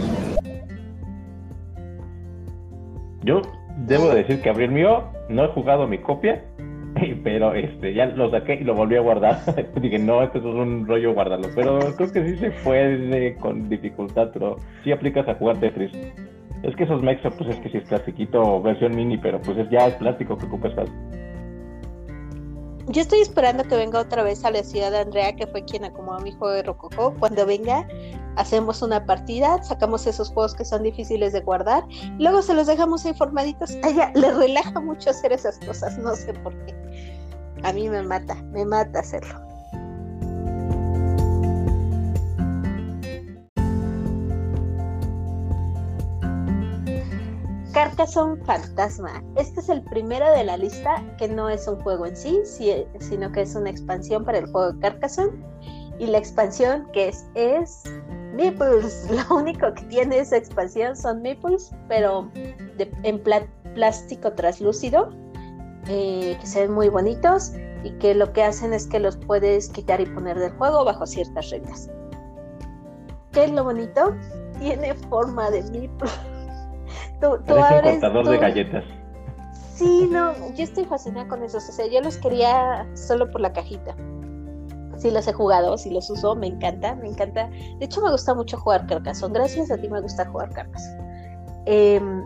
Yo 3.23 3.41
debo 3.85 4.09
decir 4.09 4.41
que 4.41 4.49
abrí 4.49 4.65
el 4.65 4.71
mío, 4.71 5.03
no 5.29 5.45
he 5.45 5.47
jugado 5.49 5.85
mi 5.85 5.99
copia 5.99 6.43
pero 7.23 7.53
este 7.53 7.93
ya 7.93 8.05
lo 8.07 8.29
saqué 8.31 8.55
y 8.55 8.63
lo 8.63 8.75
volví 8.75 8.95
a 8.95 9.01
guardar. 9.01 9.39
Dije, 9.81 9.99
no, 9.99 10.23
esto 10.23 10.39
es 10.39 10.45
un 10.45 10.87
rollo 10.87 11.13
guardarlo. 11.13 11.47
Pero 11.55 11.79
creo 11.95 12.11
que 12.11 12.23
sí 12.25 12.37
se 12.37 12.51
puede 12.63 13.35
con 13.35 13.69
dificultad, 13.69 14.29
pero 14.33 14.57
sí 14.83 14.91
aplicas 14.91 15.27
a 15.27 15.35
jugar 15.35 15.59
Tetris. 15.59 15.91
Es 16.63 16.75
que 16.75 16.83
esos 16.83 17.01
mechas, 17.01 17.33
pues 17.37 17.51
es 17.51 17.55
que 17.61 17.69
sí 17.69 17.77
es 17.77 17.87
plastiquito, 17.87 18.61
versión 18.61 18.93
mini, 18.95 19.17
pero 19.17 19.39
pues 19.39 19.57
es, 19.57 19.69
ya 19.69 19.87
es 19.87 19.95
plástico 19.95 20.37
que 20.37 20.45
ocupas 20.45 20.73
fácil. 20.75 20.93
Yo 22.91 23.03
estoy 23.03 23.19
esperando 23.19 23.63
que 23.65 23.75
venga 23.75 23.99
otra 23.99 24.23
vez 24.23 24.43
a 24.43 24.49
la 24.49 24.63
ciudad 24.63 24.89
de 24.89 24.97
Andrea, 24.97 25.35
que 25.35 25.45
fue 25.45 25.63
quien 25.63 25.85
acomodó 25.85 26.21
mi 26.21 26.31
juego 26.31 26.55
de 26.55 26.63
Rococo. 26.63 27.13
Cuando 27.19 27.45
venga, 27.45 27.87
hacemos 28.35 28.81
una 28.81 29.05
partida, 29.05 29.61
sacamos 29.61 30.07
esos 30.07 30.31
juegos 30.31 30.55
que 30.55 30.65
son 30.65 30.81
difíciles 30.81 31.31
de 31.31 31.41
guardar, 31.41 31.83
luego 32.17 32.41
se 32.41 32.55
los 32.55 32.65
dejamos 32.65 33.05
informaditos. 33.05 33.77
A 33.83 33.89
ella 33.89 34.11
le 34.15 34.31
relaja 34.33 34.79
mucho 34.79 35.11
hacer 35.11 35.31
esas 35.31 35.59
cosas, 35.59 35.99
no 35.99 36.15
sé 36.15 36.33
por 36.33 36.51
qué. 36.65 36.73
A 37.61 37.73
mí 37.73 37.87
me 37.89 38.01
mata, 38.01 38.33
me 38.53 38.65
mata 38.65 39.01
hacerlo. 39.01 39.48
Carcassonne 47.73 48.43
Fantasma. 48.45 49.23
Este 49.35 49.59
es 49.59 49.69
el 49.69 49.83
primero 49.83 50.29
de 50.31 50.43
la 50.43 50.57
lista 50.57 51.03
que 51.17 51.27
no 51.27 51.49
es 51.49 51.67
un 51.67 51.79
juego 51.81 52.05
en 52.05 52.15
sí, 52.15 52.39
sino 52.45 53.31
que 53.31 53.41
es 53.41 53.55
una 53.55 53.69
expansión 53.69 54.25
para 54.25 54.39
el 54.39 54.51
juego 54.51 54.73
de 54.73 54.79
Carcassonne. 54.79 55.31
Y 55.99 56.07
la 56.07 56.17
expansión 56.17 56.87
que 56.93 57.09
es, 57.09 57.25
es 57.35 57.83
Meeples. 58.33 59.09
Lo 59.29 59.35
único 59.35 59.73
que 59.73 59.83
tiene 59.83 60.19
esa 60.19 60.37
expansión 60.37 60.95
son 60.95 61.21
Meeples, 61.21 61.71
pero 61.87 62.29
en 63.03 63.21
plástico 63.75 64.33
translúcido, 64.33 65.09
eh, 65.87 66.37
que 66.39 66.47
se 66.47 66.61
ven 66.61 66.71
muy 66.71 66.89
bonitos 66.89 67.51
y 67.83 67.91
que 67.99 68.15
lo 68.15 68.33
que 68.33 68.43
hacen 68.43 68.73
es 68.73 68.87
que 68.87 68.99
los 68.99 69.17
puedes 69.17 69.69
quitar 69.69 70.01
y 70.01 70.05
poner 70.05 70.39
del 70.39 70.51
juego 70.53 70.85
bajo 70.85 71.05
ciertas 71.05 71.49
reglas. 71.51 71.89
¿Qué 73.31 73.43
es 73.43 73.51
lo 73.51 73.63
bonito? 73.63 74.15
Tiene 74.59 74.95
forma 74.95 75.51
de 75.51 75.63
Meeple. 75.63 76.09
tú, 77.19 77.39
tú 77.45 77.55
un 77.55 77.81
cortador 77.81 78.29
de 78.29 78.37
galletas. 78.37 78.83
Sí, 79.75 80.09
no, 80.11 80.33
yo 80.55 80.63
estoy 80.63 80.85
fascinada 80.85 81.27
con 81.27 81.43
esos. 81.43 81.67
O 81.69 81.71
sea, 81.71 81.87
yo 81.87 82.01
los 82.01 82.17
quería 82.17 82.85
solo 82.95 83.31
por 83.31 83.41
la 83.41 83.53
cajita. 83.53 83.95
Sí 84.97 85.09
los 85.11 85.25
he 85.27 85.33
jugado, 85.33 85.77
sí 85.77 85.89
los 85.89 86.09
uso, 86.09 86.35
me 86.35 86.47
encanta, 86.47 86.95
me 86.95 87.07
encanta. 87.07 87.49
De 87.77 87.85
hecho, 87.85 88.01
me 88.01 88.11
gusta 88.11 88.33
mucho 88.33 88.57
jugar 88.57 88.85
Carcassonne. 88.87 89.33
Gracias 89.33 89.71
a 89.71 89.77
ti 89.77 89.87
me 89.87 90.01
gusta 90.01 90.25
jugar 90.25 90.49
Carcassonne. 90.49 91.09
Em, 91.65 92.23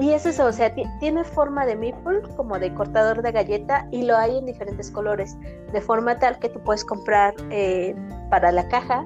y 0.00 0.10
es 0.10 0.26
eso, 0.26 0.46
o 0.46 0.52
sea, 0.52 0.74
tiene 0.98 1.22
forma 1.22 1.64
de 1.66 1.76
meeple, 1.76 2.22
como 2.36 2.58
de 2.58 2.74
cortador 2.74 3.22
de 3.22 3.30
galleta, 3.30 3.86
y 3.92 4.02
lo 4.02 4.16
hay 4.16 4.38
en 4.38 4.46
diferentes 4.46 4.90
colores, 4.90 5.36
de 5.72 5.80
forma 5.80 6.18
tal 6.18 6.38
que 6.40 6.48
tú 6.48 6.58
puedes 6.60 6.84
comprar 6.84 7.34
eh, 7.50 7.94
para 8.30 8.50
la 8.50 8.66
caja 8.66 9.04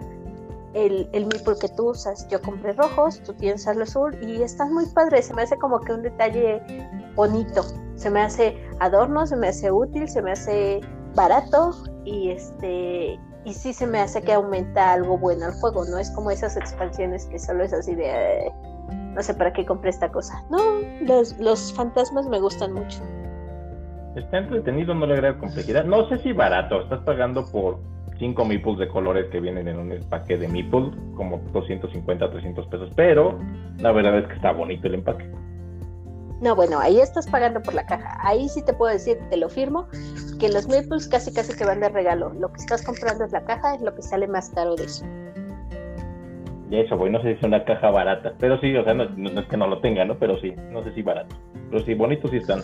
el, 0.75 1.09
el 1.13 1.27
meeple 1.27 1.55
que 1.61 1.69
tú 1.69 1.91
usas. 1.91 2.27
Yo 2.29 2.41
compré 2.43 2.73
rojos, 2.73 3.21
tú 3.23 3.35
tienes 3.35 3.67
el 3.67 3.83
azul, 3.83 4.17
y 4.23 4.43
están 4.43 4.73
muy 4.73 4.87
padres. 4.87 5.27
Se 5.27 5.35
me 5.35 5.43
hace 5.43 5.57
como 5.59 5.81
que 5.81 5.93
un 5.93 6.03
detalle 6.03 6.63
bonito. 7.15 7.63
Se 7.97 8.11
me 8.11 8.21
hace 8.21 8.57
adorno, 8.81 9.27
se 9.27 9.37
me 9.37 9.49
hace 9.49 9.71
útil, 9.71 10.09
se 10.09 10.23
me 10.23 10.33
hace 10.33 10.81
barato, 11.15 11.73
y 12.05 12.31
este. 12.31 13.19
Y 13.45 13.55
sí 13.55 13.73
se 13.73 13.87
me 13.87 14.01
hace 14.01 14.21
que 14.21 14.33
aumenta 14.33 14.93
algo 14.93 15.17
bueno 15.17 15.47
al 15.47 15.53
juego, 15.53 15.85
no 15.87 15.97
es 15.97 16.11
como 16.11 16.31
esas 16.31 16.57
expansiones 16.57 17.25
que 17.27 17.39
solo 17.39 17.65
es 17.65 17.73
así 17.73 17.95
de 17.95 18.53
no 19.19 19.23
sé 19.23 19.35
para 19.35 19.53
qué 19.53 19.67
compré 19.67 19.91
esta 19.91 20.11
cosa. 20.11 20.45
No, 20.51 20.59
los, 21.01 21.39
los 21.39 21.73
fantasmas 21.75 22.29
me 22.29 22.41
gustan 22.41 22.73
mucho. 22.73 23.03
Está 24.15 24.39
entretenido, 24.39 24.95
no 24.95 25.07
le 25.07 25.15
agrega 25.15 25.39
complejidad. 25.39 25.85
No 25.85 26.09
sé 26.09 26.19
si 26.19 26.33
barato, 26.33 26.83
estás 26.83 27.01
pagando 27.01 27.45
por 27.47 27.79
5 28.19 28.45
meeples 28.45 28.79
de 28.79 28.89
colores 28.89 29.27
que 29.31 29.41
vienen 29.41 29.69
en 29.69 29.79
un 29.79 29.93
empaque 29.93 30.37
de 30.37 30.49
meeple, 30.49 30.91
como 31.15 31.39
250, 31.53 32.31
300 32.31 32.67
pesos, 32.67 32.91
pero 32.97 33.39
la 33.79 33.93
verdad 33.93 34.19
es 34.19 34.27
que 34.27 34.35
está 34.35 34.53
bonito 34.53 34.89
el 34.89 34.95
empaque. 34.95 35.31
No, 36.41 36.55
bueno, 36.55 36.79
ahí 36.79 37.01
estás 37.01 37.27
pagando 37.27 37.61
por 37.61 37.75
la 37.75 37.85
caja. 37.85 38.17
Ahí 38.23 38.49
sí 38.49 38.65
te 38.65 38.73
puedo 38.73 38.93
decir, 38.93 39.19
te 39.29 39.37
lo 39.37 39.49
firmo, 39.49 39.89
que 40.39 40.49
los 40.49 40.69
meeples 40.69 41.09
casi 41.09 41.33
casi 41.33 41.57
que 41.57 41.65
van 41.65 41.81
de 41.81 41.89
regalo. 41.89 42.33
Lo 42.33 42.53
que 42.53 42.61
estás 42.61 42.85
comprando 42.85 43.25
es 43.25 43.33
la 43.33 43.45
caja, 43.45 43.75
es 43.75 43.83
lo 43.83 43.95
que 43.95 44.03
sale 44.03 44.29
más 44.29 44.51
caro 44.51 44.77
de 44.77 44.85
eso. 44.85 45.05
Y 46.71 46.79
eso, 46.79 46.97
voy, 46.97 47.11
no 47.11 47.21
sé 47.23 47.33
si 47.33 47.39
es 47.39 47.43
una 47.43 47.65
caja 47.65 47.91
barata. 47.91 48.35
Pero 48.39 48.61
sí, 48.61 48.77
o 48.77 48.85
sea, 48.85 48.95
no, 48.95 49.05
es 49.05 49.47
que 49.47 49.57
no 49.57 49.67
lo 49.67 49.81
tenga, 49.81 50.05
¿no? 50.05 50.17
Pero 50.19 50.39
sí, 50.41 50.55
no 50.71 50.85
sé 50.85 50.93
si 50.95 51.03
barato. 51.03 51.35
Pero 51.71 51.85
sí, 51.85 51.95
bonitos 51.95 52.31
sí 52.31 52.37
están. 52.37 52.61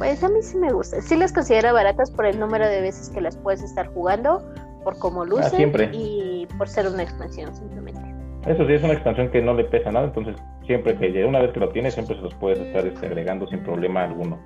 Pues 0.00 0.24
a 0.24 0.30
mí 0.30 0.40
sí 0.40 0.56
me 0.56 0.72
gusta. 0.72 1.02
Sí 1.02 1.14
las 1.14 1.30
considero 1.30 1.74
baratas 1.74 2.10
por 2.10 2.24
el 2.24 2.40
número 2.40 2.66
de 2.66 2.80
veces 2.80 3.10
que 3.10 3.20
las 3.20 3.36
puedes 3.36 3.62
estar 3.62 3.86
jugando, 3.88 4.42
por 4.82 4.98
cómo 4.98 5.24
ah, 5.24 5.26
lucen 5.26 5.74
y 5.92 6.48
por 6.56 6.68
ser 6.70 6.88
una 6.88 7.02
expansión 7.02 7.54
simplemente. 7.54 8.00
Eso 8.46 8.66
sí, 8.66 8.72
es 8.72 8.82
una 8.82 8.94
expansión 8.94 9.30
que 9.30 9.42
no 9.42 9.52
le 9.52 9.64
pesa 9.64 9.92
nada, 9.92 10.06
entonces 10.06 10.36
siempre 10.64 10.96
que 10.96 11.22
una 11.22 11.40
vez 11.40 11.52
que 11.52 11.60
lo 11.60 11.68
tienes, 11.68 11.92
siempre 11.92 12.16
se 12.16 12.22
los 12.22 12.34
puedes 12.36 12.58
estar 12.60 12.86
este, 12.86 13.08
agregando 13.08 13.46
sin 13.48 13.62
problema 13.62 14.04
alguno. 14.04 14.38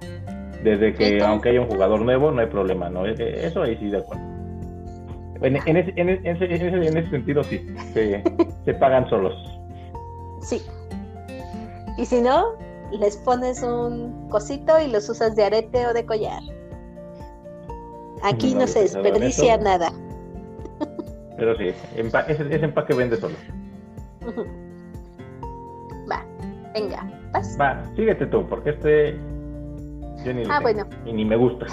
Desde 0.64 0.92
que, 0.92 1.22
aunque 1.22 1.50
haya 1.50 1.60
un 1.60 1.68
jugador 1.68 2.00
nuevo, 2.00 2.32
no 2.32 2.40
hay 2.40 2.48
problema, 2.48 2.90
¿no? 2.90 3.06
Eso 3.06 3.62
ahí 3.62 3.76
sí, 3.76 3.90
de 3.90 3.98
acuerdo. 3.98 4.24
En, 5.40 5.54
ese, 5.54 5.92
en, 5.94 6.08
ese, 6.08 6.22
en 6.24 6.96
ese, 6.96 7.10
sentido, 7.10 7.44
sí, 7.44 7.64
se, 7.92 8.24
se 8.64 8.74
pagan 8.74 9.08
solos. 9.08 9.36
Sí. 10.40 10.60
Y 11.96 12.06
si 12.06 12.20
no, 12.20 12.56
les 12.92 13.16
pones 13.16 13.62
un 13.62 14.28
cosito 14.28 14.80
y 14.80 14.88
los 14.88 15.08
usas 15.08 15.36
de 15.36 15.44
arete 15.44 15.86
o 15.86 15.92
de 15.92 16.04
collar. 16.06 16.42
Aquí 18.22 18.54
no, 18.54 18.66
se 18.66 18.80
desperdicia 18.80 19.58
nada. 19.58 19.92
Pero 21.36 21.56
sí, 21.56 21.74
ese, 22.28 22.64
empaque 22.64 22.94
vende 22.94 23.16
solo. 23.16 23.34
Va, 26.10 26.24
venga, 26.72 27.10
vas. 27.32 27.56
Va, 27.60 27.82
síguete 27.96 28.26
tú, 28.26 28.46
porque 28.48 28.70
este. 28.70 29.12
Yo 30.24 30.32
ni 30.32 30.44
ah, 30.48 30.60
bueno. 30.60 30.86
Y 31.04 31.12
ni 31.12 31.24
me 31.24 31.36
gusta. 31.36 31.66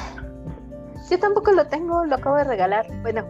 Yo 1.09 1.19
tampoco 1.19 1.51
lo 1.51 1.65
tengo, 1.67 2.03
lo 2.05 2.15
acabo 2.15 2.35
de 2.37 2.43
regalar. 2.43 2.85
Bueno, 3.01 3.25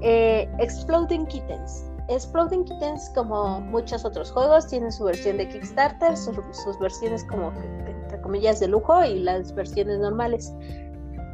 eh, 0.00 0.48
Exploding 0.58 1.26
Kittens. 1.26 1.89
Exploding 2.10 2.64
Kittens, 2.64 3.10
como 3.14 3.60
muchos 3.60 4.04
otros 4.04 4.32
juegos, 4.32 4.66
tiene 4.66 4.90
su 4.90 5.04
versión 5.04 5.36
de 5.36 5.48
Kickstarter, 5.48 6.16
sus 6.16 6.78
versiones 6.80 7.24
como, 7.24 7.52
entre 7.86 8.20
comillas, 8.20 8.58
de 8.58 8.68
lujo 8.68 9.04
y 9.04 9.20
las 9.20 9.54
versiones 9.54 10.00
normales. 10.00 10.52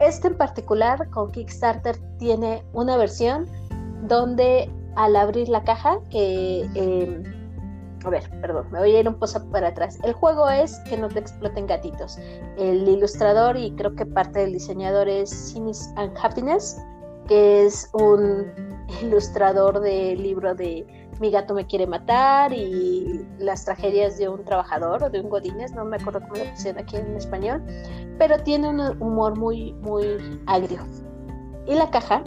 Este 0.00 0.28
en 0.28 0.36
particular 0.36 1.08
con 1.10 1.32
Kickstarter 1.32 1.96
tiene 2.18 2.62
una 2.74 2.98
versión 2.98 3.46
donde 4.02 4.70
al 4.96 5.16
abrir 5.16 5.48
la 5.48 5.64
caja, 5.64 5.98
que... 6.10 6.68
Em, 6.74 7.22
a 8.04 8.10
ver, 8.10 8.30
perdón, 8.40 8.66
me 8.70 8.78
voy 8.78 8.94
a 8.94 9.00
ir 9.00 9.08
un 9.08 9.18
poco 9.18 9.50
para 9.50 9.68
atrás. 9.68 9.98
El 10.04 10.12
juego 10.12 10.48
es 10.48 10.78
que 10.88 10.96
no 10.96 11.08
te 11.08 11.18
exploten 11.18 11.66
gatitos. 11.66 12.18
El 12.56 12.86
ilustrador 12.88 13.56
y 13.56 13.72
creo 13.72 13.96
que 13.96 14.06
parte 14.06 14.40
del 14.40 14.52
diseñador 14.52 15.08
es 15.08 15.52
Cynics 15.52 15.92
and 15.96 16.16
Happiness, 16.22 16.80
que 17.26 17.66
es 17.66 17.90
un 17.94 18.75
ilustrador 19.02 19.80
del 19.80 20.22
libro 20.22 20.54
de 20.54 20.86
Mi 21.20 21.30
gato 21.30 21.54
me 21.54 21.66
quiere 21.66 21.86
matar 21.86 22.52
y 22.52 23.26
las 23.38 23.64
tragedias 23.64 24.18
de 24.18 24.28
un 24.28 24.44
trabajador 24.44 25.04
o 25.04 25.10
de 25.10 25.20
un 25.20 25.28
godines, 25.28 25.72
no 25.72 25.84
me 25.84 25.96
acuerdo 25.96 26.20
cómo 26.20 26.36
lo 26.36 26.50
pusieron 26.50 26.82
aquí 26.82 26.96
en 26.96 27.16
español, 27.16 27.62
pero 28.18 28.38
tiene 28.42 28.68
un 28.68 28.80
humor 29.00 29.36
muy, 29.36 29.72
muy 29.74 30.40
agrio. 30.46 30.80
Y 31.66 31.74
la 31.74 31.90
caja 31.90 32.22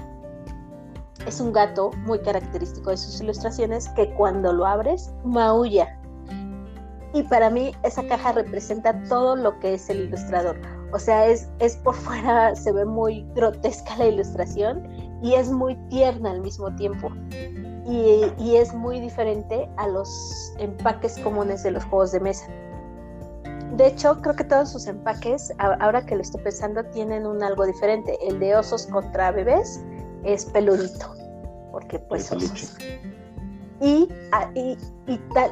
es 1.26 1.40
un 1.40 1.54
gato 1.54 1.92
muy 2.06 2.20
característico 2.20 2.90
de 2.90 2.98
sus 2.98 3.22
ilustraciones 3.22 3.88
que 3.90 4.10
cuando 4.16 4.54
lo 4.54 4.66
abres 4.66 5.14
maulla. 5.24 5.96
Y 7.14 7.24
para 7.24 7.50
mí 7.50 7.72
esa 7.84 8.06
caja 8.08 8.34
representa 8.34 9.02
todo 9.04 9.36
lo 9.36 9.60
que 9.60 9.76
es 9.76 9.90
el 9.90 10.02
ilustrador. 10.02 10.60
O 10.92 11.00
sea, 11.00 11.28
es, 11.28 11.50
es 11.60 11.76
por 11.78 11.96
fuera, 11.96 12.56
se 12.56 12.72
ve 12.72 12.86
muy 12.86 13.26
grotesca 13.36 13.96
la 13.98 14.08
ilustración 14.08 15.09
y 15.22 15.34
es 15.34 15.50
muy 15.50 15.76
tierna 15.90 16.32
al 16.32 16.42
mismo 16.42 16.74
tiempo. 16.76 17.12
Y, 17.86 18.32
y 18.38 18.58
es 18.58 18.74
muy 18.74 19.00
diferente 19.00 19.68
a 19.78 19.88
los 19.88 20.54
empaques 20.60 21.18
comunes 21.20 21.64
de 21.64 21.72
los 21.72 21.84
juegos 21.86 22.12
de 22.12 22.20
mesa. 22.20 22.46
De 23.76 23.88
hecho, 23.88 24.20
creo 24.22 24.36
que 24.36 24.44
todos 24.44 24.72
sus 24.72 24.88
empaques, 24.88 25.54
ahora 25.58 26.06
que 26.06 26.16
lo 26.16 26.22
estoy 26.22 26.42
pensando, 26.42 26.84
tienen 26.86 27.26
un 27.26 27.44
algo 27.44 27.66
diferente. 27.66 28.18
El 28.28 28.40
de 28.40 28.56
osos 28.56 28.88
contra 28.88 29.32
bebés 29.32 29.82
es 30.24 30.46
peludito, 30.46 31.14
porque 31.72 32.00
pues 32.00 32.32
osos. 32.32 32.76
Y, 33.82 34.10
ah, 34.32 34.50
y, 34.56 34.78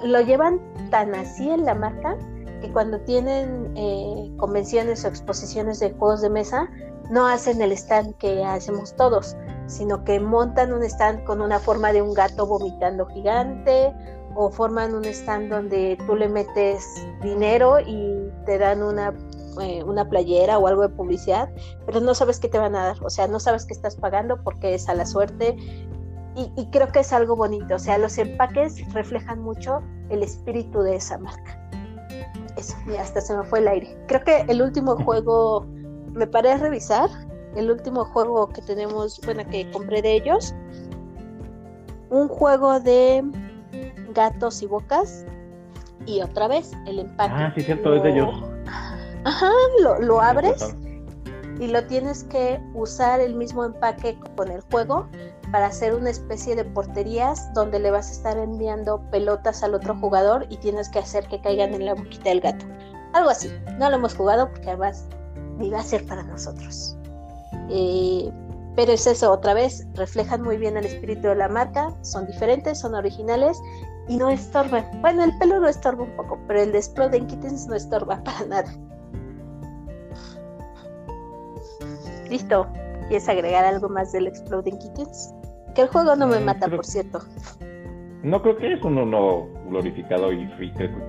lo 0.03 0.22
llevan 0.22 0.59
tan 0.89 1.15
así 1.15 1.49
en 1.49 1.63
la 1.63 1.74
marca 1.74 2.18
que 2.61 2.72
cuando 2.74 2.99
tienen 3.01 3.72
eh, 3.76 4.32
convenciones 4.38 5.05
o 5.05 5.07
exposiciones 5.07 5.80
de 5.80 5.91
juegos 5.91 6.22
de 6.22 6.30
mesa, 6.30 6.70
no 7.09 7.28
hacen 7.28 7.61
el 7.61 7.72
stand 7.72 8.15
que 8.15 8.43
hacemos 8.43 8.95
todos, 8.95 9.38
sino 9.68 10.03
que 10.03 10.20
montan 10.20 10.74
un 10.74 10.84
stand 10.84 11.24
con 11.26 11.41
una 11.41 11.59
forma 11.59 11.91
de 11.91 12.01
un 12.01 12.13
gato 12.13 12.47
vomitando 12.47 13.05
gigante 13.07 13.93
o 14.36 14.49
forman 14.49 14.95
un 14.95 15.05
stand 15.05 15.49
donde 15.49 15.97
tú 16.05 16.15
le 16.15 16.30
metes 16.30 16.86
dinero 17.22 17.80
y 17.80 18.32
te 18.45 18.57
dan 18.57 18.84
una, 18.84 19.13
eh, 19.61 19.84
una 19.84 20.07
playera 20.07 20.57
o 20.57 20.68
algo 20.68 20.84
de 20.84 20.89
publicidad, 20.89 21.49
pero 21.86 21.99
no 21.99 22.13
sabes 22.13 22.39
qué 22.39 22.47
te 22.47 22.59
van 22.59 22.76
a 22.76 22.86
dar, 22.86 23.03
o 23.03 23.09
sea, 23.09 23.28
no 23.28 23.39
sabes 23.39 23.65
qué 23.65 23.74
estás 23.74 23.95
pagando 23.95 24.43
porque 24.43 24.76
es 24.76 24.88
a 24.89 24.93
la 24.93 25.05
suerte. 25.05 25.55
Y, 26.55 26.68
creo 26.70 26.91
que 26.91 26.99
es 26.99 27.13
algo 27.13 27.36
bonito, 27.36 27.74
o 27.74 27.80
sea, 27.80 27.97
los 27.97 28.15
empaques 28.20 28.93
reflejan 28.93 29.41
mucho 29.41 29.82
el 30.09 30.22
espíritu 30.22 30.82
de 30.84 30.97
esa 30.97 31.18
marca. 31.18 31.59
Eso, 32.55 32.78
y 32.86 32.95
hasta 32.95 33.22
se 33.22 33.36
me 33.36 33.43
fue 33.43 33.57
el 33.57 33.68
aire. 33.68 33.97
Creo 34.07 34.24
que 34.24 34.45
el 34.47 34.61
último 34.61 35.03
juego, 35.03 35.65
me 36.13 36.28
paré 36.28 36.51
a 36.51 36.57
revisar, 36.57 37.09
el 37.55 37.71
último 37.71 38.05
juego 38.05 38.47
que 38.49 38.61
tenemos, 38.61 39.19
bueno, 39.25 39.43
que 39.49 39.69
compré 39.71 40.01
de 40.01 40.15
ellos, 40.15 40.53
un 42.09 42.27
juego 42.27 42.79
de 42.79 43.23
gatos 44.13 44.61
y 44.61 44.67
bocas. 44.67 45.25
Y 46.05 46.21
otra 46.21 46.47
vez, 46.47 46.71
el 46.85 46.99
empaque. 46.99 47.33
Ah, 47.35 47.51
sí, 47.55 47.61
cierto, 47.61 47.93
es 47.95 48.03
de 48.03 48.11
ellos. 48.11 48.29
Ajá, 49.25 49.51
lo, 49.81 50.21
abres 50.21 50.73
y 51.59 51.67
lo 51.67 51.83
tienes 51.85 52.23
que 52.25 52.61
usar 52.73 53.19
el 53.19 53.35
mismo 53.35 53.65
empaque 53.65 54.17
con 54.37 54.49
el 54.49 54.61
juego 54.61 55.07
para 55.51 55.67
hacer 55.67 55.93
una 55.93 56.09
especie 56.09 56.55
de 56.55 56.63
porterías 56.63 57.51
donde 57.53 57.79
le 57.79 57.91
vas 57.91 58.09
a 58.09 58.11
estar 58.11 58.37
enviando 58.37 59.01
pelotas 59.11 59.63
al 59.63 59.73
otro 59.73 59.97
jugador 59.97 60.45
y 60.49 60.57
tienes 60.57 60.87
que 60.89 60.99
hacer 60.99 61.27
que 61.27 61.41
caigan 61.41 61.73
en 61.73 61.85
la 61.85 61.95
boquita 61.95 62.29
del 62.29 62.41
gato. 62.41 62.65
Algo 63.13 63.29
así. 63.29 63.51
No 63.77 63.89
lo 63.89 63.97
hemos 63.97 64.15
jugado 64.15 64.49
porque 64.49 64.69
además 64.69 65.07
ni 65.57 65.69
va 65.69 65.79
a 65.79 65.83
ser 65.83 66.05
para 66.05 66.23
nosotros. 66.23 66.96
Eh, 67.70 68.32
pero 68.76 68.91
es 68.91 69.07
eso, 69.07 69.32
otra 69.32 69.53
vez, 69.55 69.88
reflejan 69.95 70.43
muy 70.43 70.57
bien 70.57 70.78
el 70.78 70.86
espíritu 70.86 71.30
de 71.30 71.36
la 71.36 71.49
marca, 71.49 71.91
son 72.03 72.28
diferentes, 72.28 72.80
son 72.80 72.93
originales 72.93 73.57
y 74.07 74.18
no 74.18 74.30
estorban. 74.30 74.86
Bueno, 75.01 75.24
el 75.24 75.36
pelo 75.39 75.59
no 75.59 75.68
estorba 75.68 76.03
un 76.03 76.15
poco, 76.15 76.39
pero 76.47 76.61
el 76.61 76.72
de 76.72 76.78
Exploding 76.78 77.26
Kittens 77.26 77.68
no 77.68 77.76
estorba 77.76 78.24
para 78.24 78.45
nada. 78.45 78.72
Listo. 82.30 82.68
¿Quieres 83.07 83.30
agregar 83.30 83.63
algo 83.63 83.88
más 83.89 84.11
del 84.11 84.28
Exploding 84.28 84.78
Kittens? 84.80 85.34
Que 85.74 85.84
el 85.84 85.88
juego 85.88 86.15
no 86.15 86.28
me 86.28 86.39
mm, 86.39 86.43
mata, 86.43 86.68
por 86.68 86.86
cierto. 86.86 87.22
No 88.24 88.41
creo 88.41 88.57
que 88.57 88.74
es 88.74 88.82
un 88.82 88.97
uno 88.97 89.47
glorificado 89.70 90.34
y, 90.34 90.49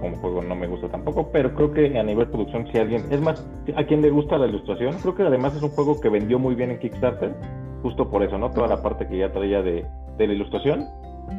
como 0.01 0.17
juego 0.17 0.43
no 0.43 0.55
me 0.55 0.67
gusta 0.67 0.89
tampoco, 0.89 1.31
pero 1.33 1.55
creo 1.55 1.73
que 1.73 1.99
a 1.99 2.03
nivel 2.03 2.29
producción 2.29 2.67
si 2.71 2.79
alguien, 2.79 3.03
es 3.11 3.21
más, 3.21 3.47
a 3.75 3.85
quien 3.85 4.03
le 4.03 4.11
gusta 4.11 4.37
la 4.37 4.47
ilustración, 4.47 4.95
creo 5.01 5.15
que 5.15 5.23
además 5.23 5.57
es 5.57 5.63
un 5.63 5.71
juego 5.71 6.01
que 6.01 6.11
vendió 6.11 6.39
muy 6.39 6.55
bien 6.55 6.71
en 6.71 6.79
Kickstarter, 6.79 7.35
justo 7.83 8.11
por 8.11 8.23
eso, 8.23 8.37
¿no? 8.37 8.51
Toda 8.51 8.69
la 8.69 8.83
parte 8.83 9.07
que 9.07 9.19
ya 9.19 9.33
traía 9.33 9.63
de, 9.63 9.87
de 10.19 10.27
la 10.27 10.33
ilustración 10.35 10.87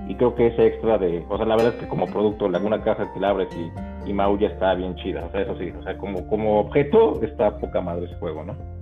y 0.07 0.15
creo 0.15 0.35
que 0.35 0.47
ese 0.47 0.65
extra 0.65 0.97
de, 0.97 1.23
o 1.29 1.37
sea, 1.37 1.45
la 1.45 1.55
verdad 1.55 1.73
es 1.75 1.81
que 1.81 1.87
como 1.87 2.07
producto, 2.07 2.45
alguna 2.45 2.81
caja 2.81 3.11
que 3.13 3.19
la 3.19 3.29
abres 3.29 3.49
y, 3.55 4.09
y 4.09 4.15
ya 4.39 4.47
está 4.47 4.73
bien 4.73 4.95
chida, 4.95 5.25
o 5.25 5.31
sea, 5.31 5.41
eso 5.41 5.55
sí, 5.57 5.71
o 5.79 5.83
sea, 5.83 5.97
como, 5.97 6.27
como 6.27 6.59
objeto 6.61 7.21
está 7.21 7.57
poca 7.57 7.81
madre 7.81 8.05
ese 8.05 8.15
juego, 8.15 8.43
¿no? 8.43 8.78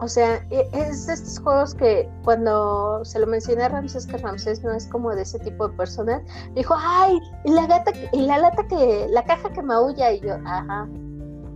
O 0.00 0.08
sea, 0.08 0.36
e, 0.50 0.68
es 0.72 1.06
de 1.06 1.14
estos 1.14 1.40
juegos 1.40 1.74
que 1.74 2.08
cuando 2.24 3.04
se 3.04 3.18
lo 3.18 3.26
mencioné 3.26 3.64
a 3.64 3.68
Ramses, 3.68 4.06
que 4.06 4.16
Ramses 4.18 4.62
no 4.62 4.72
es 4.72 4.86
como 4.86 5.14
de 5.14 5.22
ese 5.22 5.38
tipo 5.40 5.68
de 5.68 5.76
persona, 5.76 6.22
dijo, 6.54 6.74
ay, 6.78 7.18
la 7.44 7.66
gata, 7.66 7.92
y 8.12 8.22
la 8.22 8.38
lata 8.38 8.66
que, 8.68 9.06
la 9.10 9.24
caja 9.24 9.50
que 9.52 9.62
maulla, 9.62 10.12
y 10.12 10.20
yo, 10.20 10.34
ajá, 10.44 10.88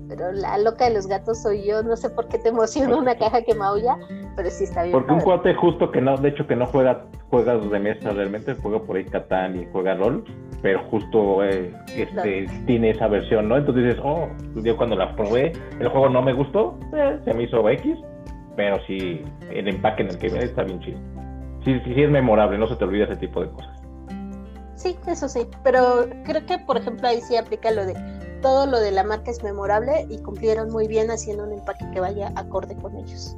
pero 0.08 0.30
la 0.32 0.58
loca 0.58 0.84
de 0.84 0.94
los 0.94 1.06
gatos 1.06 1.42
soy 1.42 1.64
yo, 1.64 1.82
no 1.82 1.96
sé 1.96 2.10
por 2.10 2.28
qué 2.28 2.38
te 2.38 2.50
emociona 2.50 2.96
una 2.96 3.14
caja 3.16 3.42
que 3.42 3.54
maulla, 3.54 3.96
pero 4.36 4.50
sí 4.50 4.64
está 4.64 4.82
bien. 4.82 4.92
Porque 4.92 5.12
un 5.12 5.20
cuate 5.20 5.54
justo 5.54 5.90
que 5.90 6.02
no, 6.02 6.16
de 6.18 6.28
hecho 6.28 6.46
que 6.46 6.54
no 6.54 6.66
juega 6.66 7.06
juegas 7.30 7.70
de 7.70 7.78
mesa 7.78 8.10
realmente, 8.10 8.54
juega 8.60 8.78
por 8.80 8.96
ahí 8.96 9.06
Catán 9.06 9.58
y 9.58 9.66
juega 9.72 9.94
rol, 9.94 10.22
pero 10.60 10.80
justo 10.90 11.42
eh, 11.42 11.74
este, 11.96 12.46
tiene 12.66 12.90
esa 12.90 13.08
versión, 13.08 13.48
¿no? 13.48 13.56
Entonces 13.56 13.84
dices, 13.84 14.00
oh, 14.04 14.28
yo 14.56 14.76
cuando 14.76 14.96
la 14.96 15.16
probé, 15.16 15.52
el 15.80 15.88
juego 15.88 16.10
no 16.10 16.20
me 16.20 16.34
gustó, 16.34 16.78
eh, 16.94 17.18
se 17.24 17.32
me 17.32 17.44
hizo 17.44 17.66
X, 17.70 17.98
pero 18.56 18.78
sí, 18.86 19.24
el 19.50 19.68
empaque 19.68 20.02
en 20.02 20.10
el 20.10 20.18
que 20.18 20.28
viene 20.28 20.44
está 20.44 20.62
bien 20.62 20.80
chido. 20.80 20.98
Sí, 21.64 21.78
sí, 21.84 21.94
sí 21.94 22.02
es 22.02 22.10
memorable, 22.10 22.58
no 22.58 22.68
se 22.68 22.76
te 22.76 22.84
olvida 22.84 23.04
ese 23.04 23.16
tipo 23.16 23.40
de 23.40 23.50
cosas. 23.50 23.82
Sí, 24.74 24.96
eso 25.06 25.28
sí, 25.28 25.46
pero 25.62 26.06
creo 26.24 26.44
que 26.44 26.58
por 26.58 26.76
ejemplo 26.76 27.06
ahí 27.06 27.20
sí 27.20 27.36
aplica 27.36 27.70
lo 27.70 27.86
de 27.86 27.94
todo 28.42 28.66
lo 28.66 28.80
de 28.80 28.90
la 28.90 29.04
marca 29.04 29.30
es 29.30 29.42
memorable 29.42 30.06
y 30.10 30.18
cumplieron 30.18 30.70
muy 30.70 30.88
bien 30.88 31.10
haciendo 31.10 31.44
un 31.44 31.52
empaque 31.52 31.84
que 31.92 32.00
vaya 32.00 32.32
acorde 32.34 32.74
con 32.76 32.96
ellos. 32.96 33.36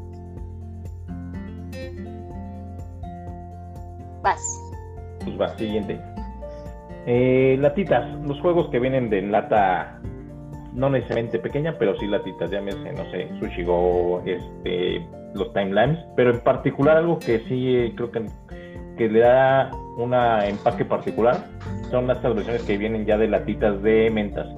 Vas. 4.22 4.40
Pues 5.22 5.38
va, 5.38 5.56
siguiente. 5.58 6.00
Eh, 7.06 7.58
latitas, 7.60 8.18
los 8.26 8.40
juegos 8.40 8.70
que 8.70 8.80
vienen 8.80 9.10
de 9.10 9.20
lata 9.20 10.00
no 10.74 10.90
necesariamente 10.90 11.38
pequeña, 11.38 11.76
pero 11.78 11.96
sí 11.98 12.06
latitas, 12.06 12.50
llámese, 12.50 12.92
no 12.92 13.10
sé, 13.10 13.28
Sushi 13.38 13.62
Go, 13.62 14.22
este, 14.26 15.06
los 15.34 15.52
timelines, 15.52 15.98
pero 16.16 16.30
en 16.30 16.40
particular 16.40 16.96
algo 16.96 17.18
que 17.18 17.38
sí 17.48 17.92
creo 17.96 18.10
que, 18.10 18.26
que 18.96 19.08
le 19.08 19.20
da 19.20 19.70
un 19.96 20.12
empaque 20.14 20.84
particular. 20.84 21.44
Son 21.90 22.06
las 22.06 22.20
versiones 22.22 22.62
que 22.62 22.76
vienen 22.76 23.06
ya 23.06 23.16
de 23.16 23.28
latitas 23.28 23.80
de 23.82 24.10
mentas. 24.10 24.48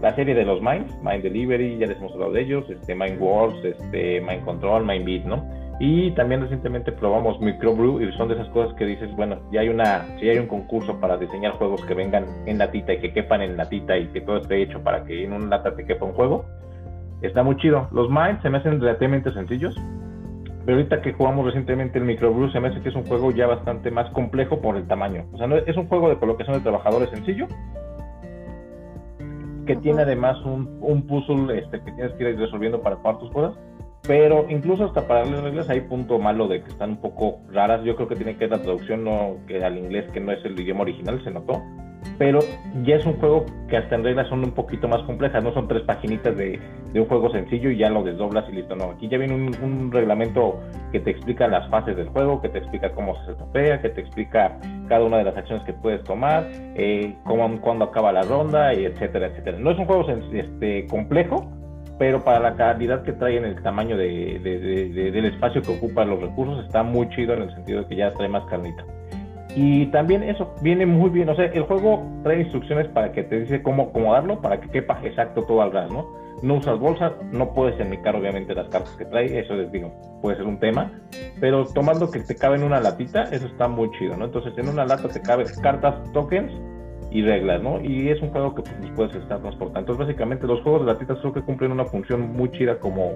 La 0.00 0.14
serie 0.16 0.34
de 0.34 0.44
los 0.44 0.60
Minds, 0.60 0.92
Mind 1.00 1.22
Delivery, 1.22 1.78
ya 1.78 1.86
les 1.86 1.96
hemos 1.98 2.12
hablado 2.12 2.32
de 2.32 2.42
ellos, 2.42 2.68
este, 2.68 2.94
Mind 2.94 3.20
Wars, 3.20 3.54
este, 3.64 4.20
Mind 4.20 4.44
Control, 4.44 4.84
Mind 4.84 5.04
Beat, 5.04 5.24
¿no? 5.24 5.48
Y 5.84 6.12
también 6.12 6.40
recientemente 6.40 6.92
probamos 6.92 7.40
Microbrew 7.40 8.00
y 8.00 8.12
son 8.12 8.28
de 8.28 8.34
esas 8.34 8.48
cosas 8.50 8.72
que 8.76 8.84
dices, 8.86 9.10
bueno, 9.16 9.40
ya 9.50 9.62
hay 9.62 9.68
una, 9.68 10.06
si 10.20 10.28
hay 10.28 10.38
un 10.38 10.46
concurso 10.46 11.00
para 11.00 11.16
diseñar 11.16 11.54
juegos 11.54 11.84
que 11.84 11.92
vengan 11.92 12.24
en 12.46 12.58
latita 12.58 12.92
y 12.92 13.00
que 13.00 13.12
quepan 13.12 13.42
en 13.42 13.56
latita 13.56 13.98
y 13.98 14.06
que 14.12 14.20
todo 14.20 14.36
esté 14.36 14.62
hecho 14.62 14.80
para 14.80 15.02
que 15.02 15.24
en 15.24 15.32
una 15.32 15.48
lata 15.48 15.74
te 15.74 15.84
quepa 15.84 16.04
un 16.04 16.12
juego, 16.12 16.44
está 17.20 17.42
muy 17.42 17.56
chido. 17.56 17.88
Los 17.90 18.08
Minds 18.08 18.42
se 18.42 18.50
me 18.50 18.58
hacen 18.58 18.80
relativamente 18.80 19.32
sencillos, 19.32 19.74
pero 20.64 20.78
ahorita 20.78 21.02
que 21.02 21.14
jugamos 21.14 21.46
recientemente 21.46 21.98
el 21.98 22.04
Microbrew 22.04 22.48
se 22.52 22.60
me 22.60 22.68
hace 22.68 22.80
que 22.80 22.90
es 22.90 22.94
un 22.94 23.04
juego 23.04 23.32
ya 23.32 23.48
bastante 23.48 23.90
más 23.90 24.08
complejo 24.10 24.60
por 24.60 24.76
el 24.76 24.86
tamaño. 24.86 25.24
O 25.32 25.38
sea, 25.38 25.48
no, 25.48 25.56
es 25.56 25.76
un 25.76 25.88
juego 25.88 26.10
de 26.10 26.16
colocación 26.16 26.58
de 26.58 26.62
trabajadores 26.62 27.10
sencillo, 27.10 27.48
que 29.66 29.74
tiene 29.74 30.02
además 30.02 30.40
un, 30.44 30.78
un 30.80 31.08
puzzle 31.08 31.58
este, 31.58 31.80
que 31.80 31.90
tienes 31.90 32.12
que 32.12 32.30
ir 32.30 32.38
resolviendo 32.38 32.80
para 32.82 32.94
jugar 32.94 33.18
tus 33.18 33.32
cosas 33.32 33.58
pero 34.06 34.46
incluso 34.48 34.84
hasta 34.84 35.06
para 35.06 35.24
las 35.24 35.42
reglas 35.42 35.70
hay 35.70 35.82
punto 35.82 36.18
malo 36.18 36.48
de 36.48 36.62
que 36.62 36.70
están 36.70 36.90
un 36.90 36.96
poco 36.96 37.38
raras. 37.52 37.84
Yo 37.84 37.94
creo 37.94 38.08
que 38.08 38.16
tiene 38.16 38.34
que 38.34 38.46
ver 38.46 38.58
la 38.58 38.62
traducción 38.62 39.04
no, 39.04 39.36
que 39.46 39.64
al 39.64 39.78
inglés, 39.78 40.10
que 40.12 40.20
no 40.20 40.32
es 40.32 40.44
el 40.44 40.58
idioma 40.58 40.82
original, 40.82 41.22
se 41.22 41.30
notó. 41.30 41.62
Pero 42.18 42.40
ya 42.82 42.96
es 42.96 43.06
un 43.06 43.14
juego 43.14 43.46
que 43.68 43.76
hasta 43.76 43.94
en 43.94 44.02
reglas 44.02 44.28
son 44.28 44.42
un 44.42 44.50
poquito 44.50 44.88
más 44.88 45.02
complejas. 45.04 45.42
No 45.44 45.54
son 45.54 45.68
tres 45.68 45.82
paginitas 45.82 46.36
de, 46.36 46.58
de 46.92 47.00
un 47.00 47.06
juego 47.06 47.30
sencillo 47.30 47.70
y 47.70 47.78
ya 47.78 47.90
lo 47.90 48.02
desdoblas 48.02 48.44
y 48.50 48.56
listo. 48.56 48.74
No, 48.74 48.90
aquí 48.90 49.08
ya 49.08 49.18
viene 49.18 49.34
un, 49.34 49.54
un, 49.62 49.92
reglamento 49.92 50.60
que 50.90 50.98
te 50.98 51.10
explica 51.10 51.46
las 51.46 51.68
fases 51.70 51.96
del 51.96 52.08
juego, 52.08 52.40
que 52.42 52.48
te 52.48 52.58
explica 52.58 52.90
cómo 52.90 53.14
se 53.24 53.34
topea, 53.34 53.80
que 53.80 53.90
te 53.90 54.00
explica 54.00 54.58
cada 54.88 55.04
una 55.04 55.18
de 55.18 55.24
las 55.24 55.36
acciones 55.36 55.64
que 55.64 55.74
puedes 55.74 56.02
tomar, 56.02 56.48
eh, 56.74 57.14
cómo, 57.24 57.60
cuándo 57.60 57.84
acaba 57.84 58.12
la 58.12 58.22
ronda, 58.22 58.74
y 58.74 58.84
etcétera, 58.84 59.28
etcétera. 59.28 59.58
No 59.58 59.70
es 59.70 59.78
un 59.78 59.86
juego 59.86 60.04
este, 60.10 60.86
complejo, 60.88 61.50
pero 62.02 62.24
para 62.24 62.40
la 62.40 62.56
calidad 62.56 63.04
que 63.04 63.12
trae 63.12 63.36
en 63.36 63.44
el 63.44 63.62
tamaño 63.62 63.96
de, 63.96 64.40
del 64.42 65.24
espacio 65.24 65.62
que 65.62 65.70
ocupa 65.70 66.04
los 66.04 66.20
recursos 66.20 66.66
está 66.66 66.82
muy 66.82 67.08
chido 67.10 67.34
en 67.34 67.42
el 67.42 67.54
sentido 67.54 67.82
de 67.82 67.86
que 67.86 67.94
ya 67.94 68.10
trae 68.10 68.28
más 68.28 68.44
carnita. 68.46 68.84
Y 69.54 69.86
también 69.92 70.24
eso 70.24 70.52
viene 70.62 70.84
muy 70.84 71.10
bien, 71.10 71.28
o 71.28 71.36
sea, 71.36 71.44
el 71.44 71.62
juego 71.62 72.02
trae 72.24 72.40
instrucciones 72.40 72.88
para 72.88 73.12
que 73.12 73.22
te 73.22 73.42
dice 73.42 73.62
cómo 73.62 73.84
acomodarlo 73.84 74.40
para 74.40 74.60
que 74.60 74.68
quepa 74.70 74.98
exacto 75.04 75.42
todo 75.42 75.62
al 75.62 75.70
ras, 75.70 75.92
¿no? 75.92 76.12
No 76.42 76.54
usas 76.54 76.76
bolsas, 76.80 77.12
no 77.30 77.54
puedes 77.54 77.78
enmicar 77.78 78.16
obviamente 78.16 78.52
las 78.52 78.66
cartas 78.66 78.96
que 78.96 79.04
trae, 79.04 79.38
eso 79.38 79.54
les 79.54 79.70
digo, 79.70 79.92
puede 80.22 80.38
ser 80.38 80.46
un 80.46 80.58
tema, 80.58 80.90
pero 81.38 81.66
tomando 81.66 82.10
que 82.10 82.18
te 82.18 82.34
cabe 82.34 82.56
en 82.56 82.64
una 82.64 82.80
latita, 82.80 83.22
eso 83.30 83.46
está 83.46 83.68
muy 83.68 83.88
chido, 83.92 84.16
¿no? 84.16 84.24
Entonces 84.24 84.58
en 84.58 84.68
una 84.68 84.84
lata 84.84 85.06
te 85.06 85.22
caben 85.22 85.46
cartas, 85.62 86.02
tokens 86.12 86.50
y 87.10 87.22
reglas, 87.22 87.62
¿no? 87.62 87.80
Y 87.80 88.08
es 88.08 88.20
un 88.22 88.30
juego 88.30 88.54
que 88.54 88.62
pues, 88.62 88.90
puedes 88.94 89.14
estar 89.14 89.40
transportando. 89.40 89.80
Entonces, 89.80 90.06
básicamente, 90.06 90.46
los 90.46 90.60
juegos 90.62 90.86
de 90.86 90.92
latitas 90.92 91.18
creo 91.20 91.32
que 91.32 91.42
cumplen 91.42 91.72
una 91.72 91.84
función 91.84 92.32
muy 92.32 92.50
chida 92.50 92.78
como, 92.78 93.12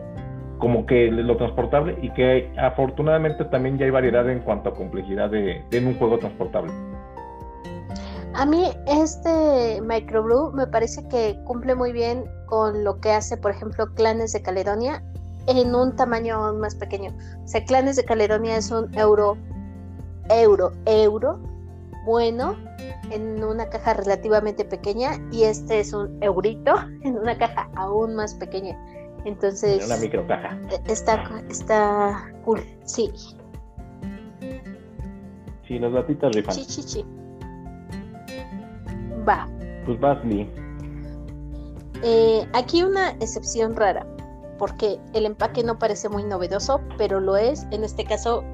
como 0.59 0.87
que 0.87 1.11
lo 1.11 1.37
transportable 1.37 1.99
y 2.03 2.11
que 2.11 2.51
afortunadamente 2.59 3.45
también 3.47 3.79
ya 3.79 3.85
hay 3.85 3.91
variedad 3.91 4.29
en 4.31 4.41
cuanto 4.41 4.71
a 4.71 4.75
complejidad 4.75 5.31
de, 5.31 5.63
de 5.71 5.79
un 5.79 5.95
juego 5.95 6.19
transportable. 6.19 6.73
A 8.35 8.45
mí 8.45 8.69
este 8.87 9.81
Microbrew 9.81 10.53
me 10.53 10.67
parece 10.67 11.09
que 11.09 11.39
cumple 11.45 11.75
muy 11.75 11.93
bien 11.93 12.25
con 12.45 12.85
lo 12.85 13.01
que 13.01 13.11
hace, 13.11 13.39
por 13.39 13.53
ejemplo, 13.53 13.87
Clanes 13.95 14.33
de 14.33 14.43
Caledonia 14.43 15.03
en 15.47 15.75
un 15.75 15.97
tamaño 15.97 16.53
más 16.53 16.75
pequeño. 16.75 17.17
O 17.43 17.49
sea, 17.49 17.65
Clanes 17.65 17.97
de 17.97 18.05
Caledonia 18.05 18.59
es 18.59 18.71
un 18.71 18.93
euro, 18.95 19.39
euro, 20.29 20.73
euro 20.85 21.39
bueno 22.05 22.57
en 23.11 23.43
una 23.43 23.69
caja 23.69 23.95
relativamente 23.95 24.65
pequeña 24.65 25.13
y 25.31 25.45
este 25.45 25.81
es 25.81 25.93
un 25.93 26.23
eurito 26.23 26.75
en 27.03 27.19
una 27.19 27.37
caja 27.39 27.69
aún 27.75 28.15
más 28.15 28.35
pequeña. 28.35 28.79
Entonces. 29.25 29.85
Una 29.85 29.97
micro 29.97 30.27
caja. 30.27 30.59
E, 30.71 30.93
está, 30.93 31.43
está 31.51 32.33
cool, 32.45 32.61
sí. 32.85 33.11
Sí, 35.67 35.79
las 35.81 35.93
latitas 35.93 36.33
rifan. 36.33 36.55
Sí, 36.55 36.65
sí, 36.65 36.83
sí. 36.83 37.05
Va. 39.29 39.49
Pues 39.85 39.99
vas, 39.99 40.25
Lee. 40.25 40.49
Eh, 42.03 42.47
aquí 42.53 42.83
una 42.83 43.11
excepción 43.21 43.75
rara, 43.75 44.07
porque 44.59 45.01
el 45.13 45.27
empaque 45.27 45.65
no 45.65 45.79
parece 45.79 46.09
muy 46.09 46.23
novedoso, 46.23 46.81
pero 46.99 47.21
lo 47.21 47.37
es, 47.37 47.67
en 47.73 47.83
este 47.83 48.05
caso, 48.05 48.45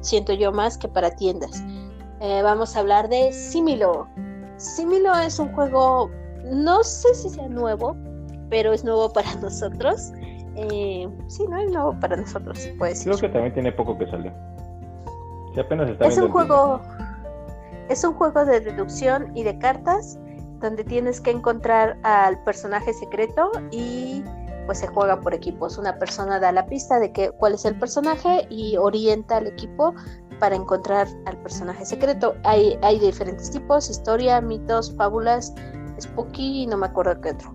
siento 0.00 0.32
yo 0.32 0.52
más 0.52 0.78
que 0.78 0.86
para 0.86 1.10
tiendas. 1.10 1.62
Eh, 2.20 2.42
vamos 2.42 2.76
a 2.76 2.80
hablar 2.80 3.08
de 3.08 3.32
Similo. 3.32 4.06
Similo 4.56 5.14
es 5.14 5.38
un 5.38 5.52
juego, 5.54 6.10
no 6.44 6.82
sé 6.84 7.14
si 7.14 7.30
sea 7.30 7.48
nuevo, 7.48 7.96
pero 8.50 8.72
es 8.72 8.84
nuevo 8.84 9.10
para 9.12 9.34
nosotros. 9.42 10.12
Eh, 10.56 11.08
sí, 11.28 11.46
no 11.48 11.56
es 11.56 11.70
nuevo 11.70 11.98
para 11.98 12.16
nosotros, 12.16 12.58
se 12.58 12.74
puede 12.74 12.92
decir. 12.92 13.12
Creo 13.12 13.20
que 13.20 13.28
también 13.28 13.54
tiene 13.54 13.72
poco 13.72 13.96
que 13.96 14.06
salió. 14.10 14.32
Si 15.54 15.60
apenas 15.60 15.90
está 15.90 16.06
es 16.06 16.18
un 16.18 16.30
juego, 16.30 16.80
es 17.88 18.04
un 18.04 18.14
juego 18.14 18.44
de 18.44 18.60
deducción 18.60 19.34
y 19.34 19.42
de 19.42 19.58
cartas 19.58 20.18
donde 20.60 20.84
tienes 20.84 21.20
que 21.20 21.30
encontrar 21.30 21.98
al 22.02 22.42
personaje 22.44 22.92
secreto 22.92 23.50
y 23.70 24.22
pues 24.66 24.78
se 24.78 24.86
juega 24.86 25.20
por 25.20 25.32
equipos. 25.32 25.78
Una 25.78 25.98
persona 25.98 26.38
da 26.38 26.52
la 26.52 26.66
pista 26.66 27.00
de 27.00 27.12
que, 27.12 27.30
cuál 27.30 27.54
es 27.54 27.64
el 27.64 27.78
personaje 27.78 28.46
y 28.50 28.76
orienta 28.76 29.38
al 29.38 29.46
equipo 29.46 29.94
para 30.40 30.56
encontrar 30.56 31.06
al 31.26 31.36
personaje 31.42 31.84
secreto. 31.84 32.34
Hay, 32.44 32.78
hay 32.82 32.98
diferentes 32.98 33.50
tipos, 33.50 33.88
historia, 33.88 34.40
mitos, 34.40 34.92
fábulas, 34.96 35.54
spooky 36.00 36.62
y 36.62 36.66
no 36.66 36.76
me 36.78 36.86
acuerdo 36.86 37.20
qué 37.20 37.30
otro. 37.30 37.54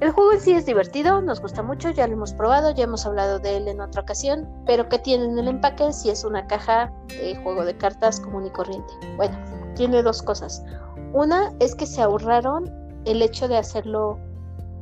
El 0.00 0.12
juego 0.12 0.32
en 0.32 0.40
sí 0.40 0.52
es 0.52 0.64
divertido, 0.64 1.20
nos 1.20 1.42
gusta 1.42 1.62
mucho, 1.62 1.90
ya 1.90 2.06
lo 2.06 2.14
hemos 2.14 2.32
probado, 2.32 2.70
ya 2.70 2.84
hemos 2.84 3.04
hablado 3.04 3.38
de 3.38 3.58
él 3.58 3.68
en 3.68 3.82
otra 3.82 4.00
ocasión, 4.00 4.48
pero 4.64 4.88
¿qué 4.88 4.98
tiene 4.98 5.26
en 5.26 5.38
el 5.38 5.46
empaque 5.46 5.92
si 5.92 6.08
es 6.08 6.24
una 6.24 6.46
caja 6.46 6.90
de 7.08 7.36
juego 7.42 7.66
de 7.66 7.76
cartas 7.76 8.18
común 8.18 8.46
y 8.46 8.50
corriente? 8.50 8.90
Bueno, 9.18 9.36
tiene 9.76 10.02
dos 10.02 10.22
cosas. 10.22 10.64
Una 11.12 11.52
es 11.60 11.74
que 11.74 11.84
se 11.84 12.00
ahorraron 12.00 12.72
el 13.04 13.20
hecho 13.20 13.46
de 13.46 13.58
hacerlo 13.58 14.18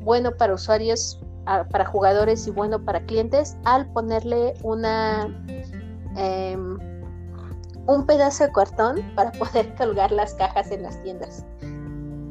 bueno 0.04 0.30
para 0.36 0.54
usuarios, 0.54 1.20
para 1.44 1.84
jugadores 1.84 2.46
y 2.46 2.52
bueno 2.52 2.84
para 2.84 3.00
clientes 3.06 3.56
al 3.64 3.90
ponerle 3.92 4.54
una 4.62 5.26
Em, 6.18 6.76
un 7.86 8.04
pedazo 8.04 8.44
de 8.44 8.52
cartón 8.52 9.02
para 9.14 9.32
poder 9.32 9.74
colgar 9.78 10.10
las 10.12 10.34
cajas 10.34 10.70
en 10.70 10.82
las 10.82 11.00
tiendas. 11.02 11.44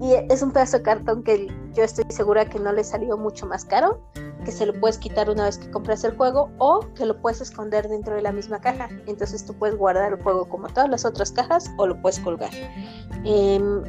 Y 0.02 0.14
es 0.30 0.44
un 0.44 0.52
pedazo 0.52 0.78
de 0.78 0.84
cartón 0.84 1.24
que 1.24 1.48
yo 1.74 1.84
estoy 1.84 2.06
segura 2.10 2.46
que 2.46 2.60
no 2.60 2.72
le 2.72 2.84
salió 2.84 3.18
mucho 3.18 3.48
más 3.48 3.66
caro, 3.66 4.00
que 4.46 4.52
se 4.52 4.66
lo 4.66 4.74
puedes 4.80 5.00
quitar 5.00 5.30
una 5.30 5.46
vez 5.46 5.58
que 5.58 5.72
compras 5.72 6.04
el 6.04 6.16
juego 6.16 6.52
o 6.60 6.82
que 6.94 7.06
lo 7.06 7.20
puedes 7.20 7.42
esconder 7.42 7.88
dentro 7.88 8.14
de 8.14 8.22
la 8.22 8.32
misma 8.32 8.60
caja. 8.60 8.90
Entonces 9.08 9.46
tú 9.46 9.56
puedes 9.56 9.76
guardar 9.76 10.14
el 10.14 10.22
juego 10.22 10.48
como 10.48 10.68
todas 10.68 10.90
las 10.90 11.06
otras 11.06 11.32
cajas 11.32 11.72
o 11.78 11.88
lo 11.88 12.00
puedes 12.02 12.20
colgar. 12.20 12.52
Em, 13.24 13.82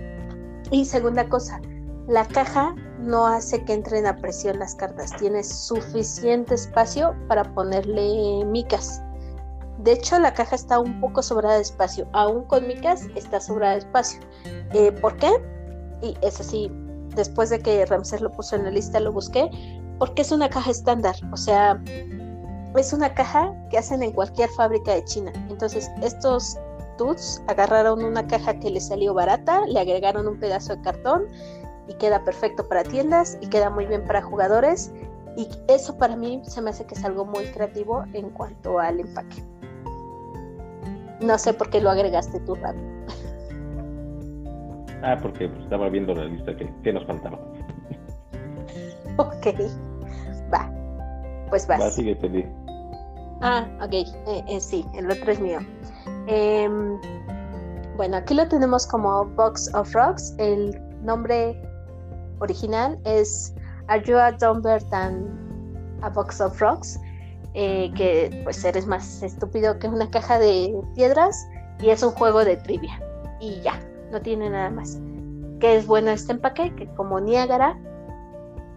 y 0.71 0.85
segunda 0.87 1.29
cosa, 1.29 1.61
la 2.07 2.25
caja 2.25 2.75
no 3.01 3.27
hace 3.27 3.65
que 3.65 3.75
entren 3.75 4.07
a 4.07 4.17
presión 4.17 4.59
las 4.59 4.75
cartas, 4.75 5.15
tiene 5.19 5.45
suficiente 5.45 6.55
espacio 6.55 7.15
para 7.29 7.45
ponerle 7.55 8.45
micas. 8.47 9.03
De 9.89 9.95
hecho, 9.95 10.19
la 10.19 10.35
caja 10.35 10.55
está 10.55 10.79
un 10.81 11.01
poco 11.01 11.23
sobrada 11.23 11.55
de 11.55 11.63
espacio. 11.63 12.07
Aún 12.13 12.45
con 12.45 12.67
micas 12.67 13.07
está 13.15 13.41
sobrada 13.41 13.73
de 13.73 13.79
espacio. 13.79 14.21
Eh, 14.75 14.93
¿Por 14.93 15.17
qué? 15.17 15.31
Y 16.03 16.15
es 16.21 16.39
así, 16.39 16.71
después 17.17 17.49
de 17.49 17.59
que 17.61 17.87
Ramsés 17.87 18.21
lo 18.21 18.31
puso 18.31 18.57
en 18.57 18.65
la 18.65 18.71
lista, 18.71 19.01
lo 19.01 19.13
busqué. 19.13 19.49
Porque 19.99 20.21
es 20.21 20.31
una 20.31 20.51
caja 20.51 20.73
estándar. 20.73 21.17
O 21.33 21.39
sea, 21.39 21.83
es 22.77 22.93
una 22.93 23.15
caja 23.15 23.51
que 23.71 23.79
hacen 23.79 24.03
en 24.03 24.13
cualquier 24.13 24.51
fábrica 24.51 24.93
de 24.93 25.03
China. 25.05 25.33
Entonces, 25.49 25.91
estos 26.03 26.59
dudes 26.99 27.43
agarraron 27.47 28.05
una 28.05 28.27
caja 28.27 28.61
que 28.61 28.69
les 28.69 28.89
salió 28.89 29.15
barata, 29.15 29.65
le 29.69 29.81
agregaron 29.81 30.29
un 30.29 30.39
pedazo 30.39 30.77
de 30.77 30.83
cartón 30.83 31.29
y 31.89 31.95
queda 31.95 32.23
perfecto 32.25 32.69
para 32.69 32.83
tiendas 32.83 33.39
y 33.41 33.47
queda 33.47 33.71
muy 33.71 33.87
bien 33.87 34.05
para 34.05 34.21
jugadores. 34.21 34.93
Y 35.35 35.49
eso 35.67 35.97
para 35.97 36.15
mí 36.15 36.43
se 36.47 36.61
me 36.61 36.69
hace 36.69 36.85
que 36.85 36.95
es 36.95 37.03
algo 37.07 37.25
muy 37.25 37.47
creativo 37.47 38.05
en 38.13 38.29
cuanto 38.29 38.81
al 38.81 39.01
empaque. 39.01 39.43
No 41.21 41.39
sé 41.39 41.53
por 41.53 41.71
qué 41.71 41.81
lo 41.81 41.91
agregaste 41.91 42.41
tú, 42.41 42.55
Ram. 42.55 42.77
Ah, 45.03 45.17
porque 45.21 45.49
pues, 45.49 45.63
estaba 45.63 45.89
viendo 45.89 46.15
la 46.15 46.25
lista 46.25 46.57
que, 46.57 46.93
nos 46.93 47.05
faltaba. 47.07 47.39
ok, 49.17 49.47
va. 50.53 50.71
Pues 51.51 51.67
vas. 51.67 51.81
Va, 51.81 51.91
sigue, 51.91 52.17
feliz. 52.17 52.47
Ah, 53.41 53.67
ok, 53.81 53.93
eh, 53.93 54.45
eh, 54.49 54.61
sí, 54.61 54.85
el 54.95 55.11
otro 55.11 55.31
es 55.31 55.41
mío. 55.41 55.61
Em, 56.27 57.01
bueno, 57.97 58.17
aquí 58.17 58.35
lo 58.35 58.47
tenemos 58.49 58.87
como 58.87 59.25
Box 59.25 59.73
of 59.75 59.93
Rocks. 59.95 60.35
El 60.39 60.81
nombre 61.03 61.61
original 62.41 62.99
es 63.05 63.55
Are 63.87 64.03
You 64.05 64.17
a 64.17 64.33
Dumber 64.33 64.83
Than 64.91 65.99
a 66.03 66.11
Box 66.11 66.41
of 66.41 66.61
Rocks? 66.61 66.99
Eh, 67.55 67.91
que 67.97 68.43
pues 68.45 68.63
eres 68.65 68.87
más 68.87 69.23
estúpido 69.23 69.79
que 69.79 69.89
una 69.89 70.11
caja 70.11 70.39
de 70.39 70.79
piedras 70.95 71.49
Y 71.81 71.89
es 71.91 72.03
un 72.03 72.13
juego 72.13 72.45
de 72.45 72.57
trivia. 72.57 73.01
Y 73.41 73.61
ya, 73.61 73.81
no 74.13 74.21
tiene 74.21 74.51
nada 74.51 74.71
más. 74.71 74.99
¿Qué 75.61 75.77
es 75.77 75.87
bueno 75.87 76.11
este 76.11 76.33
empaque? 76.33 76.75
Que 76.75 76.87
como 76.95 77.21
Niágara 77.21 77.79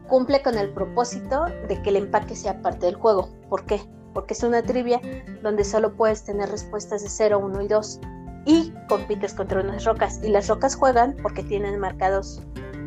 cumple 0.08 0.42
con 0.42 0.58
el 0.58 0.70
propósito 0.74 1.46
de 1.68 1.82
que 1.82 1.90
el 1.90 1.96
empaque 1.96 2.36
sea 2.36 2.62
parte 2.62 2.86
del 2.86 2.96
juego. 2.96 3.30
¿Por 3.50 3.66
qué? 3.66 3.82
Porque 4.14 4.34
es 4.34 4.44
una 4.44 4.62
trivia 4.62 5.00
donde 5.42 5.64
solo 5.64 5.94
puedes 5.94 6.24
tener 6.24 6.50
respuestas 6.50 7.02
de 7.02 7.10
0, 7.10 7.40
1 7.40 7.62
y 7.62 7.68
2 7.68 8.00
y 8.46 8.74
compites 8.90 9.34
contra 9.34 9.62
unas 9.62 9.86
rocas. 9.86 10.20
Y 10.24 10.30
las 10.30 10.48
rocas 10.48 10.76
juegan 10.76 11.16
porque 11.22 11.44
tienen 11.44 11.80
marcados 11.80 12.42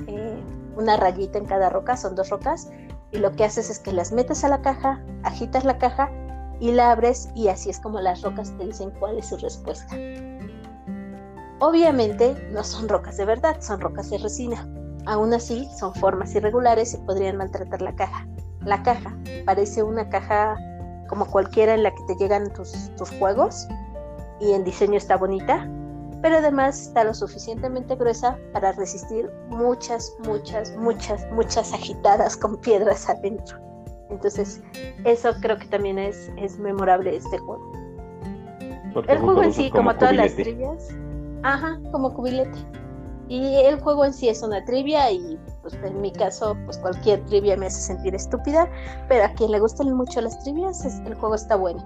eh, 0.06 0.42
una 0.76 0.96
rayita 0.96 1.38
en 1.38 1.46
cada 1.46 1.70
roca, 1.70 1.96
son 1.96 2.14
dos 2.14 2.30
rocas, 2.30 2.68
y 3.14 3.18
lo 3.18 3.32
que 3.32 3.44
haces 3.44 3.70
es 3.70 3.78
que 3.78 3.92
las 3.92 4.10
metes 4.10 4.42
a 4.42 4.48
la 4.48 4.60
caja, 4.60 5.00
agitas 5.22 5.64
la 5.64 5.78
caja 5.78 6.10
y 6.58 6.72
la 6.72 6.90
abres 6.90 7.28
y 7.34 7.46
así 7.46 7.70
es 7.70 7.78
como 7.78 8.00
las 8.00 8.22
rocas 8.22 8.52
te 8.58 8.66
dicen 8.66 8.90
cuál 8.98 9.18
es 9.18 9.26
su 9.26 9.36
respuesta. 9.36 9.96
Obviamente 11.60 12.34
no 12.50 12.64
son 12.64 12.88
rocas 12.88 13.16
de 13.16 13.24
verdad, 13.24 13.60
son 13.60 13.80
rocas 13.80 14.10
de 14.10 14.18
resina. 14.18 14.68
Aún 15.06 15.32
así 15.32 15.68
son 15.78 15.94
formas 15.94 16.34
irregulares 16.34 16.94
y 16.94 16.96
podrían 16.98 17.36
maltratar 17.36 17.82
la 17.82 17.94
caja. 17.94 18.26
La 18.64 18.82
caja 18.82 19.16
parece 19.46 19.84
una 19.84 20.08
caja 20.08 20.56
como 21.08 21.26
cualquiera 21.26 21.74
en 21.74 21.84
la 21.84 21.92
que 21.92 22.02
te 22.08 22.16
llegan 22.16 22.52
tus, 22.52 22.90
tus 22.96 23.10
juegos 23.12 23.68
y 24.40 24.52
en 24.52 24.64
diseño 24.64 24.96
está 24.96 25.16
bonita, 25.16 25.68
pero 26.24 26.38
además 26.38 26.86
está 26.86 27.04
lo 27.04 27.12
suficientemente 27.12 27.96
gruesa 27.96 28.38
para 28.54 28.72
resistir 28.72 29.30
muchas, 29.50 30.16
muchas, 30.26 30.74
muchas, 30.78 31.30
muchas 31.32 31.70
agitadas 31.74 32.34
con 32.34 32.56
piedras 32.62 33.10
adentro. 33.10 33.58
Entonces, 34.08 34.62
eso 35.04 35.34
creo 35.42 35.58
que 35.58 35.66
también 35.66 35.98
es, 35.98 36.32
es 36.38 36.58
memorable 36.58 37.14
este 37.14 37.36
juego. 37.36 37.70
el 39.06 39.18
juego 39.18 39.42
en 39.42 39.52
sí, 39.52 39.70
como, 39.70 39.94
todas 39.96 40.16
las 40.16 40.34
trivias, 40.34 40.88
ajá, 41.42 41.78
como 41.92 42.14
cubilete. 42.14 42.58
Y 43.28 43.56
el 43.56 43.78
juego 43.80 44.06
en 44.06 44.14
sí 44.14 44.30
es 44.30 44.42
una 44.42 44.64
trivia 44.64 45.10
y 45.10 45.38
pues 45.60 45.74
en 45.74 46.00
mi 46.00 46.10
caso, 46.10 46.56
pues 46.64 46.78
cualquier 46.78 47.22
trivia 47.26 47.54
me 47.58 47.66
hace 47.66 47.82
sentir 47.82 48.14
estúpida, 48.14 48.66
pero 49.10 49.26
a 49.26 49.28
quien 49.28 49.50
le 49.50 49.60
gustan 49.60 49.92
mucho 49.92 50.22
las 50.22 50.42
trivias, 50.42 50.86
el 50.86 51.14
juego 51.16 51.34
está 51.34 51.56
bueno. 51.56 51.84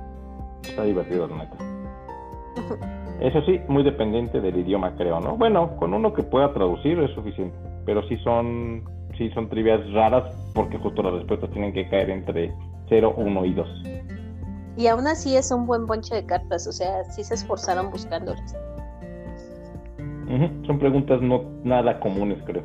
Está 0.62 0.84
divertido, 0.84 1.26
la 1.26 1.38
neta. 1.38 2.94
Eso 3.20 3.42
sí, 3.42 3.60
muy 3.66 3.82
dependiente 3.82 4.40
del 4.40 4.58
idioma, 4.58 4.94
creo, 4.96 5.18
¿no? 5.20 5.36
Bueno, 5.36 5.76
con 5.76 5.92
uno 5.92 6.12
que 6.12 6.22
pueda 6.22 6.52
traducir 6.52 6.98
es 7.00 7.10
suficiente, 7.12 7.56
pero 7.84 8.06
sí 8.08 8.16
son, 8.18 8.84
sí 9.16 9.28
son 9.30 9.48
trivias 9.48 9.80
raras 9.92 10.24
porque 10.54 10.78
justo 10.78 11.02
las 11.02 11.14
respuestas 11.14 11.50
tienen 11.50 11.72
que 11.72 11.88
caer 11.88 12.10
entre 12.10 12.54
0, 12.88 13.14
1 13.16 13.44
y 13.44 13.54
2. 13.54 13.68
Y 14.76 14.86
aún 14.86 15.08
así 15.08 15.36
es 15.36 15.50
un 15.50 15.66
buen 15.66 15.86
bonche 15.86 16.14
de 16.14 16.24
cartas, 16.24 16.68
o 16.68 16.72
sea, 16.72 17.02
sí 17.04 17.24
se 17.24 17.34
esforzaron 17.34 17.90
buscándolas. 17.90 18.56
Son 20.66 20.78
preguntas 20.78 21.20
no 21.20 21.42
nada 21.64 21.98
comunes, 21.98 22.38
creo. 22.44 22.62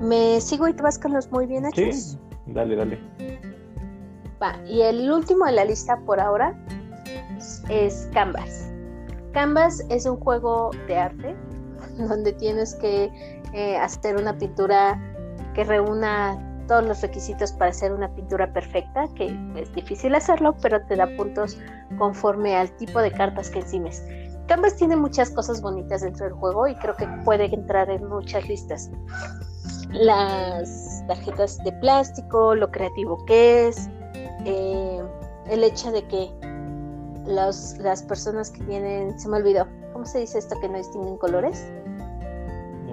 ¿Me 0.00 0.40
sigo 0.40 0.68
y 0.68 0.72
te 0.72 0.82
vas 0.82 0.98
con 0.98 1.12
los 1.12 1.30
muy 1.30 1.46
bien 1.46 1.66
hechos? 1.66 1.94
Sí, 1.94 2.18
dale, 2.46 2.76
dale. 2.76 2.98
Va, 4.42 4.56
y 4.66 4.82
el 4.82 5.10
último 5.10 5.44
de 5.46 5.52
la 5.52 5.64
lista 5.64 5.98
por 6.06 6.20
ahora 6.20 6.54
es 7.68 8.08
Canvas. 8.12 8.70
Canvas 9.32 9.82
es 9.90 10.06
un 10.06 10.16
juego 10.16 10.70
de 10.86 10.96
arte 10.96 11.36
donde 11.98 12.32
tienes 12.32 12.74
que 12.76 13.10
eh, 13.52 13.76
hacer 13.76 14.16
una 14.16 14.36
pintura 14.36 15.00
que 15.54 15.64
reúna 15.64 16.38
todos 16.66 16.84
los 16.84 17.02
requisitos 17.02 17.52
para 17.52 17.70
hacer 17.70 17.92
una 17.92 18.12
pintura 18.14 18.52
perfecta, 18.52 19.06
que 19.14 19.36
es 19.56 19.72
difícil 19.74 20.14
hacerlo, 20.14 20.54
pero 20.62 20.84
te 20.86 20.96
da 20.96 21.06
puntos 21.16 21.58
conforme 21.98 22.56
al 22.56 22.70
tipo 22.76 23.00
de 23.00 23.12
cartas 23.12 23.50
que 23.50 23.60
encimes. 23.60 24.02
Canvas 24.46 24.76
tiene 24.76 24.96
muchas 24.96 25.30
cosas 25.30 25.62
bonitas 25.62 26.02
dentro 26.02 26.26
del 26.26 26.34
juego 26.34 26.66
y 26.68 26.74
creo 26.76 26.96
que 26.96 27.06
puede 27.24 27.46
entrar 27.46 27.88
en 27.90 28.06
muchas 28.06 28.46
listas. 28.48 28.90
Las 29.90 31.04
tarjetas 31.06 31.58
de 31.64 31.72
plástico, 31.72 32.54
lo 32.54 32.70
creativo 32.70 33.24
que 33.26 33.68
es, 33.68 33.88
eh, 34.44 35.02
el 35.50 35.64
hecho 35.64 35.92
de 35.92 36.06
que 36.08 36.30
las 37.26 38.02
personas 38.08 38.50
que 38.50 38.62
tienen, 38.64 39.18
se 39.18 39.28
me 39.28 39.38
olvidó, 39.38 39.66
¿cómo 39.92 40.04
se 40.04 40.20
dice 40.20 40.38
esto 40.38 40.58
que 40.60 40.68
no 40.68 40.78
distinguen 40.78 41.16
colores? 41.16 41.66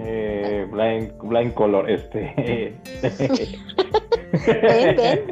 Eh, 0.04 0.66
blind, 0.70 1.12
blind 1.22 1.54
color, 1.54 1.88
este. 1.88 2.34
ven, 2.36 2.80
ven. 4.96 5.26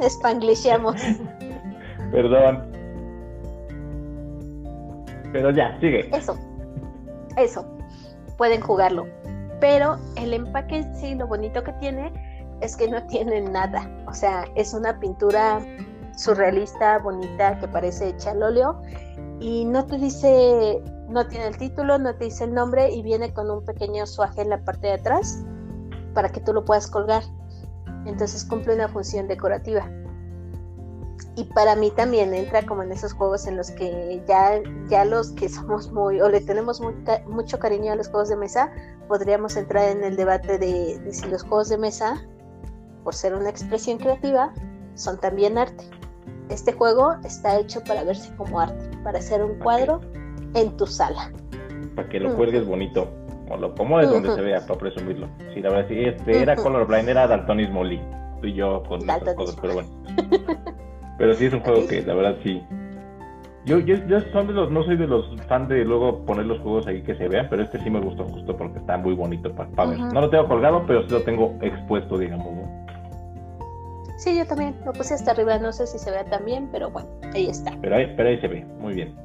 Perdón. 2.11 2.71
Pero 5.33 5.51
ya, 5.51 5.77
sigue. 5.79 6.09
Eso, 6.15 6.37
eso, 7.37 7.65
pueden 8.37 8.61
jugarlo. 8.61 9.07
Pero 9.59 9.97
el 10.17 10.33
empaque 10.33 10.85
sí, 10.95 11.15
lo 11.15 11.27
bonito 11.27 11.63
que 11.63 11.73
tiene 11.73 12.11
es 12.61 12.75
que 12.75 12.89
no 12.89 13.05
tiene 13.07 13.41
nada. 13.41 13.89
O 14.07 14.13
sea, 14.13 14.45
es 14.55 14.73
una 14.73 14.99
pintura 14.99 15.61
surrealista, 16.15 16.99
bonita, 16.99 17.59
que 17.59 17.67
parece 17.67 18.09
hecha 18.09 18.31
al 18.31 18.43
óleo. 18.43 18.81
Y 19.39 19.65
no 19.65 19.85
te 19.85 19.97
dice, 19.97 20.81
no 21.09 21.27
tiene 21.27 21.47
el 21.47 21.57
título, 21.57 21.97
no 21.97 22.15
te 22.15 22.25
dice 22.25 22.43
el 22.43 22.53
nombre 22.53 22.91
y 22.91 23.01
viene 23.01 23.33
con 23.33 23.49
un 23.49 23.65
pequeño 23.65 24.05
suaje 24.05 24.41
en 24.41 24.49
la 24.49 24.63
parte 24.63 24.87
de 24.87 24.93
atrás 24.93 25.43
para 26.13 26.29
que 26.29 26.39
tú 26.39 26.53
lo 26.53 26.63
puedas 26.63 26.87
colgar. 26.87 27.23
Entonces 28.05 28.45
cumple 28.45 28.75
una 28.75 28.87
función 28.87 29.27
decorativa. 29.27 29.89
Y 31.35 31.45
para 31.45 31.75
mí 31.75 31.91
también 31.91 32.33
entra 32.33 32.65
como 32.65 32.83
en 32.83 32.91
esos 32.91 33.13
juegos 33.13 33.47
en 33.47 33.55
los 33.55 33.71
que 33.71 34.21
ya, 34.27 34.61
ya 34.89 35.05
los 35.05 35.31
que 35.31 35.47
somos 35.47 35.91
muy, 35.91 36.19
o 36.19 36.29
le 36.29 36.41
tenemos 36.41 36.81
mucho 37.27 37.57
cariño 37.57 37.93
a 37.93 37.95
los 37.95 38.09
juegos 38.09 38.29
de 38.29 38.35
mesa, 38.35 38.71
podríamos 39.07 39.55
entrar 39.55 39.89
en 39.89 40.03
el 40.03 40.17
debate 40.17 40.57
de, 40.57 40.99
de 40.99 41.13
si 41.13 41.27
los 41.27 41.43
juegos 41.43 41.69
de 41.69 41.77
mesa, 41.77 42.21
por 43.03 43.15
ser 43.15 43.33
una 43.33 43.49
expresión 43.49 43.97
creativa, 43.97 44.53
son 44.95 45.19
también 45.19 45.57
arte. 45.57 45.89
Este 46.51 46.73
juego 46.73 47.15
está 47.23 47.57
hecho 47.57 47.81
para 47.81 48.03
verse 48.03 48.35
como 48.35 48.59
arte, 48.59 48.97
para 49.05 49.19
hacer 49.19 49.41
un 49.41 49.57
cuadro 49.57 50.01
en 50.53 50.75
tu 50.75 50.85
sala. 50.85 51.31
Para 51.95 52.09
que 52.09 52.19
lo 52.19 52.35
cuelgues 52.35 52.67
bonito, 52.67 53.07
o 53.49 53.55
lo 53.55 53.73
es 54.01 54.09
donde 54.09 54.35
se 54.35 54.41
vea, 54.41 54.59
para 54.67 54.77
presumirlo. 54.77 55.29
Sí, 55.53 55.61
la 55.61 55.69
verdad, 55.69 55.85
sí, 55.87 56.03
este 56.03 56.41
era 56.41 56.57
colorblind, 56.57 57.07
era 57.07 57.25
daltonismo 57.25 57.85
Lee. 57.85 58.01
Tú 58.41 58.47
y 58.47 58.53
yo 58.53 58.83
con 58.83 58.99
estas 58.99 59.33
cosas, 59.35 59.57
pero 59.61 59.75
bueno. 59.75 59.89
pero 61.17 61.33
sí 61.35 61.45
es 61.45 61.53
un 61.53 61.61
juego 61.61 61.87
que 61.87 62.01
la 62.01 62.15
verdad 62.15 62.35
sí. 62.43 62.61
Yo, 63.63 63.79
yo, 63.79 63.95
yo 64.07 64.19
son 64.33 64.47
de 64.47 64.53
los, 64.53 64.69
no 64.71 64.83
soy 64.83 64.97
de 64.97 65.07
los 65.07 65.25
fans 65.47 65.69
de 65.69 65.85
luego 65.85 66.25
poner 66.25 66.47
los 66.47 66.59
juegos 66.59 66.85
ahí 66.87 67.01
que 67.03 67.15
se 67.15 67.29
vean, 67.29 67.47
pero 67.49 67.63
este 67.63 67.81
sí 67.81 67.89
me 67.89 68.01
gustó 68.01 68.25
justo 68.25 68.57
porque 68.57 68.79
está 68.79 68.97
muy 68.97 69.13
bonito 69.13 69.53
para, 69.53 69.85
ver. 69.85 69.99
No 69.99 70.19
lo 70.19 70.29
tengo 70.29 70.49
colgado, 70.49 70.83
pero 70.85 71.03
sí 71.03 71.11
lo 71.11 71.21
tengo 71.21 71.55
expuesto, 71.61 72.17
digamos. 72.17 72.60
Sí, 74.21 74.37
yo 74.37 74.45
también 74.45 74.75
lo 74.85 74.93
puse 74.93 75.15
hasta 75.15 75.31
arriba, 75.31 75.57
no 75.57 75.71
sé 75.71 75.87
si 75.87 75.97
se 75.97 76.11
vea 76.11 76.23
también, 76.23 76.69
pero 76.71 76.91
bueno, 76.91 77.09
ahí 77.33 77.47
está. 77.47 77.71
Pero 77.81 77.95
ahí, 77.95 78.13
pero 78.15 78.29
ahí 78.29 78.39
se 78.39 78.47
ve, 78.47 78.63
muy 78.79 78.93
bien. 78.93 79.15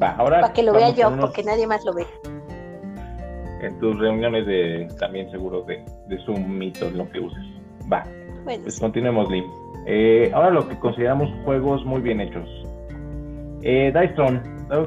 Va, 0.00 0.10
ahora. 0.10 0.40
Para 0.40 0.52
que 0.52 0.62
lo 0.62 0.72
vea 0.72 0.90
yo, 0.90 1.10
porque 1.18 1.42
nadie 1.42 1.66
más 1.66 1.84
lo 1.84 1.92
ve. 1.92 2.06
En 3.60 3.76
tus 3.80 3.98
reuniones 3.98 4.46
de 4.46 4.86
también 5.00 5.28
seguro 5.32 5.62
de, 5.62 5.84
de 6.06 6.24
Zoom, 6.24 6.56
Mito, 6.56 6.88
lo 6.88 7.10
que 7.10 7.18
uses. 7.18 7.42
Va. 7.92 8.04
Bueno, 8.44 8.62
pues 8.62 8.78
continuemos, 8.78 9.28
Lim. 9.28 9.44
Eh, 9.86 10.30
ahora 10.32 10.50
lo 10.50 10.68
que 10.68 10.78
consideramos 10.78 11.28
juegos 11.44 11.84
muy 11.84 12.00
bien 12.00 12.20
hechos. 12.20 12.48
Eh, 13.62 13.92
Dice 13.92 14.14
Throne. 14.14 14.40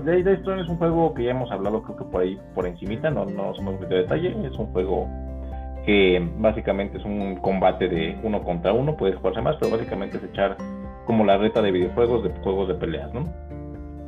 Dice 0.05 0.31
es 0.31 0.69
un 0.69 0.77
juego 0.77 1.13
que 1.13 1.25
ya 1.25 1.31
hemos 1.31 1.51
hablado, 1.51 1.83
creo 1.83 1.97
que 1.97 2.05
por 2.05 2.21
ahí, 2.21 2.39
por 2.55 2.65
encimita, 2.65 3.09
no, 3.09 3.25
no 3.25 3.53
somos 3.55 3.81
de 3.81 3.97
detalle. 3.97 4.29
Es 4.47 4.53
un 4.53 4.67
juego 4.67 5.09
que 5.85 6.21
básicamente 6.37 6.97
es 6.97 7.05
un 7.05 7.37
combate 7.37 7.87
de 7.87 8.17
uno 8.23 8.43
contra 8.43 8.73
uno, 8.73 8.95
puedes 8.95 9.15
jugarse 9.17 9.41
más, 9.41 9.57
pero 9.59 9.71
básicamente 9.71 10.17
es 10.17 10.23
echar 10.23 10.57
como 11.05 11.25
la 11.25 11.37
reta 11.37 11.61
de 11.61 11.71
videojuegos, 11.71 12.23
de 12.23 12.29
juegos 12.41 12.67
de 12.67 12.75
peleas, 12.75 13.13
¿no? 13.13 13.23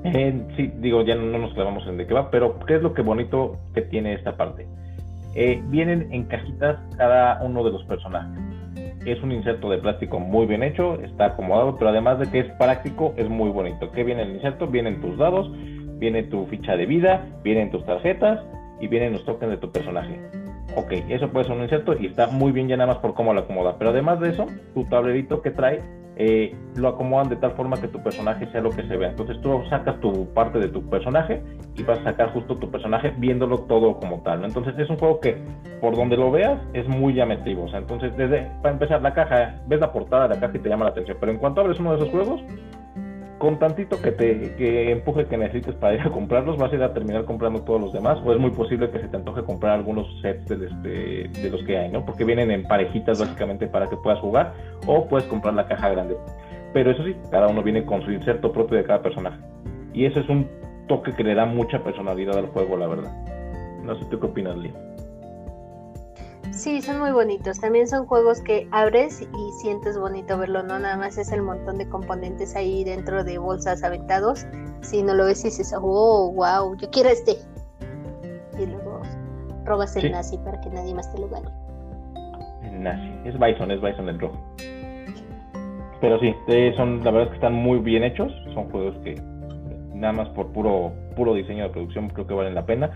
Eh, 0.04 0.46
sí, 0.56 0.72
digo, 0.78 1.02
ya 1.04 1.16
no, 1.16 1.38
nos 1.38 1.54
clavamos 1.54 1.88
en 1.88 1.98
de 1.98 2.06
qué 2.06 2.14
va, 2.14 2.30
pero 2.30 2.60
¿qué 2.68 2.76
es 2.76 2.82
lo 2.82 2.94
que 2.94 3.02
bonito 3.02 3.58
que 3.74 3.82
tiene 3.82 4.14
esta 4.14 4.36
parte? 4.36 4.68
Eh, 5.36 5.64
vienen 5.68 6.10
en 6.12 6.26
cajitas 6.26 6.78
cada 6.98 7.42
uno 7.42 7.64
de 7.64 7.72
los 7.72 7.84
personajes. 7.86 8.40
Es 9.06 9.22
un 9.24 9.32
inserto 9.32 9.70
de 9.70 9.80
plástico 9.80 10.20
muy 10.20 10.46
bien 10.46 10.62
hecho, 10.62 11.02
está 11.02 11.28
acomodado, 11.28 11.78
pero 11.78 11.90
además 11.90 12.20
de 12.20 12.30
que 12.30 12.40
es 12.40 12.52
práctico, 12.58 13.14
es 13.18 13.28
muy 13.28 13.50
bonito. 13.50 13.92
¿Qué 13.92 14.04
viene 14.04 14.24
el 14.24 14.36
inserto? 14.36 14.68
Vienen 14.68 15.02
tus 15.02 15.18
dados, 15.18 15.52
viene 15.98 16.24
tu 16.24 16.46
ficha 16.46 16.78
de 16.78 16.86
vida, 16.86 17.26
vienen 17.44 17.72
tus 17.72 17.86
tarjetas 17.86 18.40
y 18.80 18.88
vienen 18.88 19.14
los 19.14 19.26
tokens 19.26 19.52
de 19.52 19.58
tu 19.58 19.72
personaje 19.72 20.43
ok, 20.76 20.92
eso 21.10 21.30
puede 21.30 21.46
ser 21.46 21.56
un 21.56 21.64
inserto 21.64 21.96
y 22.00 22.08
está 22.08 22.28
muy 22.28 22.52
bien 22.52 22.68
ya 22.68 22.78
nada 22.78 22.94
más 22.94 23.02
por 23.02 23.14
cómo 23.14 23.34
lo 23.34 23.42
acomoda. 23.42 23.78
Pero 23.78 23.92
además 23.92 24.20
de 24.20 24.30
eso, 24.30 24.48
tu 24.74 24.86
tablerito 24.86 25.42
que 25.42 25.52
trae 25.52 25.82
eh, 26.16 26.56
lo 26.76 26.90
acomodan 26.90 27.30
de 27.30 27.38
tal 27.38 27.54
forma 27.54 27.82
que 27.82 27.88
tu 27.88 28.02
personaje 28.04 28.48
sea 28.52 28.62
lo 28.62 28.70
que 28.70 28.84
se 28.88 28.98
vea. 28.98 29.10
Entonces 29.10 29.40
tú 29.42 29.64
sacas 29.70 30.00
tu 30.00 30.32
parte 30.34 30.60
de 30.60 30.68
tu 30.68 30.88
personaje 30.90 31.42
y 31.76 31.84
vas 31.84 32.00
a 32.00 32.04
sacar 32.04 32.34
justo 32.34 32.58
tu 32.58 32.70
personaje 32.70 33.14
viéndolo 33.18 33.60
todo 33.62 34.00
como 34.00 34.22
tal. 34.22 34.44
Entonces 34.44 34.78
es 34.78 34.90
un 34.90 34.98
juego 34.98 35.20
que 35.20 35.38
por 35.82 35.96
donde 35.96 36.18
lo 36.18 36.32
veas 36.32 36.60
es 36.74 36.88
muy 36.88 37.14
llamativo. 37.14 37.66
Entonces 37.74 38.16
desde 38.16 38.52
para 38.62 38.74
empezar 38.74 39.02
la 39.02 39.14
caja, 39.14 39.56
ves 39.68 39.80
la 39.80 39.92
portada 39.92 40.28
de 40.28 40.36
la 40.36 40.42
caja 40.42 40.58
y 40.58 40.60
te 40.60 40.70
llama 40.70 40.86
la 40.86 40.92
atención. 40.92 41.18
Pero 41.20 41.32
en 41.32 41.40
cuanto 41.40 41.62
abres 41.62 41.80
uno 41.80 41.96
de 41.96 41.98
esos 41.98 42.10
juegos, 42.10 42.42
con 43.44 43.60
tantito 43.60 44.02
que 44.02 44.14
te 44.14 44.56
que 44.56 44.90
empuje 44.90 45.26
que 45.26 45.36
necesites 45.36 45.76
para 45.76 45.96
ir 45.96 46.00
a 46.00 46.10
comprarlos, 46.10 46.56
vas 46.56 46.72
a 46.72 46.76
ir 46.76 46.82
a 46.82 46.94
terminar 46.94 47.26
comprando 47.26 47.62
todos 47.64 47.82
los 47.82 47.92
demás, 47.92 48.18
o 48.24 48.32
es 48.32 48.40
muy 48.40 48.52
posible 48.52 48.90
que 48.90 49.00
se 49.00 49.10
te 49.10 49.18
antoje 49.18 49.44
comprar 49.44 49.74
algunos 49.74 50.08
sets 50.22 50.48
de, 50.48 50.66
este, 50.66 51.42
de 51.42 51.50
los 51.50 51.62
que 51.64 51.78
hay, 51.78 51.92
¿no? 51.92 52.06
Porque 52.06 52.24
vienen 52.24 52.52
en 52.52 52.64
parejitas 52.64 53.20
básicamente 53.20 53.68
para 53.68 53.90
que 53.90 53.98
puedas 53.98 54.22
jugar, 54.22 54.54
o 54.88 55.10
puedes 55.10 55.28
comprar 55.28 55.56
la 55.56 55.68
caja 55.68 55.90
grande. 55.90 56.16
Pero 56.72 56.92
eso 56.92 57.04
sí, 57.04 57.18
cada 57.32 57.50
uno 57.50 57.62
viene 57.62 57.84
con 57.84 58.02
su 58.04 58.14
inserto 58.14 58.50
propio 58.54 58.78
de 58.78 58.86
cada 58.86 59.02
personaje. 59.02 59.42
Y 59.94 60.06
eso 60.06 60.22
es 60.22 60.30
un 60.30 60.48
toque 60.88 61.12
que 61.12 61.26
le 61.26 61.36
da 61.36 61.46
mucha 61.46 61.84
personalidad 61.84 62.38
al 62.38 62.48
juego, 62.48 62.78
la 62.78 62.88
verdad. 62.88 63.12
No 63.84 63.94
sé 64.00 64.06
tú 64.06 64.22
qué 64.22 64.26
opinas, 64.28 64.56
Lee. 64.56 64.72
Sí, 66.54 66.84
son 66.84 67.00
muy 67.00 67.12
bonitos. 67.12 67.60
También 67.60 67.88
son 67.88 68.06
juegos 68.06 68.40
que 68.42 68.68
abres 68.72 69.22
y 69.22 69.52
sientes 69.60 69.98
bonito 69.98 70.38
verlo, 70.38 70.62
no 70.62 70.78
nada 70.78 70.96
más 70.96 71.18
es 71.18 71.32
el 71.32 71.42
montón 71.42 71.80
de 71.80 71.90
componentes 71.90 72.56
ahí 72.56 72.84
dentro 72.84 73.24
de 73.24 73.40
bolsas 73.40 73.84
aventados, 73.84 74.46
si 74.82 75.02
no 75.02 75.16
lo 75.16 75.26
ves 75.26 75.42
y 75.42 75.46
dices, 75.46 75.74
oh, 75.76 76.32
wow, 76.32 76.78
yo 76.78 76.90
quiero 76.92 77.10
este. 77.10 77.38
Y 78.60 78.68
luego 78.68 79.02
robas 79.66 79.96
el 79.96 80.12
nazi 80.12 80.38
para 80.38 80.62
que 80.62 80.70
nadie 80.70 80.94
más 80.94 81.12
te 81.12 81.20
lo 81.20 81.28
gane. 81.28 81.50
El 82.64 82.84
nazi, 82.84 83.12
es 83.26 83.40
Bison, 83.40 83.72
es 83.72 83.82
Bison 83.82 84.08
el 84.10 84.20
rojo. 84.20 84.38
Pero 86.02 86.20
sí, 86.20 86.36
son, 86.78 87.04
la 87.04 87.12
verdad 87.12 87.24
es 87.24 87.30
que 87.30 87.36
están 87.36 87.54
muy 87.54 87.80
bien 87.80 88.04
hechos, 88.04 88.32
son 88.54 88.70
juegos 88.70 88.96
que 89.04 89.16
nada 89.96 90.14
más 90.14 90.30
por 90.30 90.52
puro, 90.52 90.92
puro 91.16 91.34
diseño 91.34 91.64
de 91.64 91.70
producción 91.72 92.10
creo 92.10 92.28
que 92.28 92.34
valen 92.36 92.54
la 92.54 92.66
pena. 92.66 92.92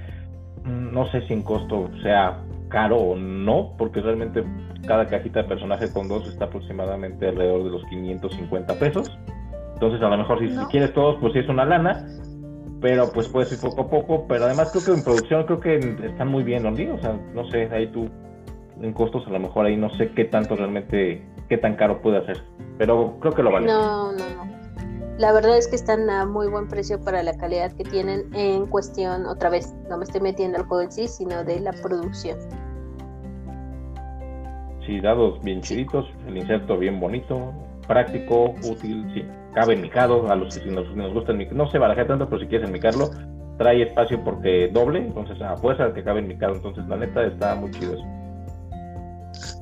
Mm, 0.63 0.93
no 0.93 1.09
sé 1.09 1.25
si 1.25 1.33
en 1.33 1.41
costo 1.41 1.89
sea 2.03 2.43
caro 2.69 2.97
o 2.97 3.15
no, 3.15 3.73
porque 3.77 4.01
realmente 4.01 4.43
cada 4.85 5.07
cajita 5.07 5.43
de 5.43 5.49
personaje 5.49 5.91
con 5.91 6.07
dos 6.07 6.27
está 6.27 6.45
aproximadamente 6.45 7.27
alrededor 7.27 7.63
de 7.63 7.69
los 7.71 7.83
550 7.85 8.73
pesos. 8.75 9.17
Entonces, 9.73 10.01
a 10.01 10.09
lo 10.09 10.17
mejor 10.17 10.39
si, 10.39 10.55
quieres 10.71 10.93
todos, 10.93 11.17
pues 11.21 11.33
sí 11.33 11.39
es 11.39 11.49
una 11.49 11.65
lana, 11.65 12.07
pero 12.81 13.11
pues 13.11 13.27
puedes 13.29 13.51
ir 13.51 13.59
poco 13.59 13.81
a 13.81 13.89
poco. 13.89 14.25
Pero 14.27 14.45
además, 14.45 14.71
creo 14.71 14.85
que 14.85 14.91
en 14.91 15.03
producción, 15.03 15.45
creo 15.45 15.59
que 15.59 15.77
están 16.05 16.27
muy 16.29 16.43
bien, 16.43 16.63
¿no? 16.63 16.69
O 16.69 16.97
sea, 16.99 17.19
no 17.33 17.49
sé, 17.49 17.69
ahí 17.71 17.87
tú 17.87 18.09
en 18.81 18.93
costos, 18.93 19.25
a 19.27 19.29
lo 19.31 19.39
mejor 19.39 19.65
ahí 19.65 19.77
no 19.77 19.89
sé 19.95 20.11
qué 20.11 20.25
tanto 20.25 20.55
realmente, 20.55 21.23
qué 21.49 21.57
tan 21.57 21.75
caro 21.75 22.01
puede 22.01 22.17
hacer, 22.17 22.43
pero 22.77 23.17
creo 23.19 23.33
que 23.33 23.43
lo 23.43 23.51
vale. 23.51 23.67
No, 23.67 24.11
no, 24.11 24.17
no. 24.17 24.66
La 25.17 25.31
verdad 25.31 25.57
es 25.57 25.67
que 25.67 25.75
están 25.75 26.07
a 26.11 26.27
muy 26.27 26.47
buen 26.47 26.67
precio 26.67 27.01
para 27.01 27.23
la 27.23 27.35
calidad 27.35 27.71
que 27.71 27.83
tienen 27.83 28.29
en 28.35 28.67
cuestión, 28.67 29.25
otra 29.25 29.49
vez, 29.49 29.75
no 29.89 29.97
me 29.97 30.03
estoy 30.03 30.21
metiendo 30.21 30.59
al 30.59 30.65
juego 30.65 30.83
en 30.83 30.91
sí, 30.91 31.07
sino 31.07 31.43
de 31.43 31.59
la 31.59 31.71
producción. 31.73 32.37
Sí, 34.85 35.01
dados 35.01 35.41
bien 35.41 35.61
chiditos, 35.61 36.05
el 36.27 36.37
inserto 36.37 36.77
bien 36.77 36.99
bonito, 36.99 37.51
práctico, 37.87 38.53
útil, 38.63 39.11
sí, 39.15 39.25
cabe 39.55 39.73
enmicado, 39.73 40.31
a 40.31 40.35
los 40.35 40.53
que 40.53 40.63
si 40.63 40.69
nos, 40.69 40.87
gusta 41.11 41.31
el 41.31 41.57
no 41.57 41.67
se 41.71 41.79
baraja 41.79 42.05
tanto, 42.05 42.29
pero 42.29 42.39
si 42.39 42.47
quieres 42.47 42.69
enmicarlo, 42.69 43.09
trae 43.57 43.81
espacio 43.81 44.23
porque 44.23 44.69
doble, 44.71 44.99
entonces 44.99 45.41
a 45.41 45.57
fuerza 45.57 45.91
que 45.95 46.03
cabe 46.03 46.19
enmicado, 46.19 46.53
entonces 46.53 46.87
la 46.87 46.95
neta 46.95 47.25
está 47.25 47.55
muy 47.55 47.71
chido 47.71 47.95
eso. 47.95 48.05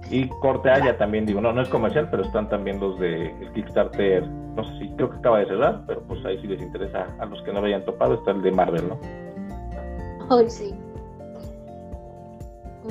Y 0.09 0.29
corte 0.29 0.69
haya 0.69 0.97
también, 0.97 1.25
digo, 1.25 1.41
no, 1.41 1.51
no 1.51 1.61
es 1.61 1.69
comercial, 1.69 2.09
pero 2.11 2.23
están 2.23 2.47
también 2.47 2.79
los 2.79 2.99
de 2.99 3.31
el 3.41 3.51
Kickstarter, 3.53 4.27
no 4.27 4.63
sé 4.63 4.79
si 4.79 4.89
creo 4.89 5.09
que 5.09 5.17
acaba 5.17 5.39
de 5.39 5.47
cerrar, 5.47 5.83
pero 5.87 6.01
pues 6.03 6.23
ahí 6.25 6.39
sí 6.41 6.47
les 6.47 6.61
interesa 6.61 7.07
a 7.19 7.25
los 7.25 7.41
que 7.41 7.51
no 7.51 7.61
lo 7.61 7.67
hayan 7.67 7.83
topado, 7.85 8.13
está 8.15 8.31
el 8.31 8.41
de 8.43 8.51
Marvel, 8.51 8.87
¿no? 8.87 8.99
Hoy 10.29 10.49
sí. 10.49 10.75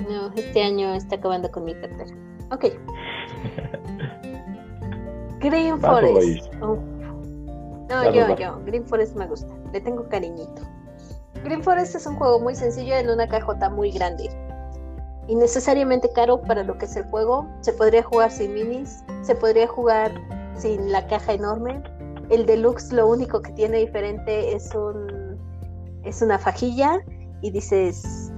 No, 0.09 0.33
este 0.35 0.63
año 0.63 0.93
está 0.95 1.17
acabando 1.17 1.51
con 1.51 1.65
mi 1.65 1.75
cartera. 1.75 2.11
Ok. 2.51 2.65
Green 5.39 5.81
Forest. 5.81 6.53
No, 6.55 8.13
yo, 8.13 8.37
yo. 8.37 8.61
Green 8.65 8.85
Forest 8.85 9.15
me 9.15 9.27
gusta. 9.27 9.55
Le 9.73 9.81
tengo 9.81 10.09
cariñito. 10.09 10.63
Green 11.45 11.63
Forest 11.63 11.95
es 11.95 12.07
un 12.07 12.17
juego 12.17 12.41
muy 12.41 12.57
sencillo 12.57 12.97
en 12.97 13.09
una 13.11 13.29
cajota 13.29 13.71
muy 13.71 13.91
grande 13.91 14.31
innecesariamente 15.29 16.09
caro 16.15 16.41
para 16.43 16.63
lo 16.63 16.77
que 16.79 16.87
es 16.87 16.97
el 16.97 17.05
juego. 17.05 17.47
Se 17.61 17.73
podría 17.73 18.03
jugar 18.03 18.31
sin 18.31 18.55
minis, 18.55 19.05
se 19.23 19.35
podría 19.35 19.67
jugar 19.67 20.13
sin 20.57 20.93
la 20.93 21.07
caja 21.07 21.33
enorme. 21.33 21.83
El 22.31 22.47
deluxe 22.47 22.93
lo 22.93 23.07
único 23.07 23.43
que 23.43 23.53
tiene 23.53 23.79
diferente 23.79 24.55
es 24.55 24.75
un 24.75 25.25
es 26.05 26.23
una 26.23 26.39
fajilla 26.39 27.01
y 27.41 27.51
dices, 27.51 28.31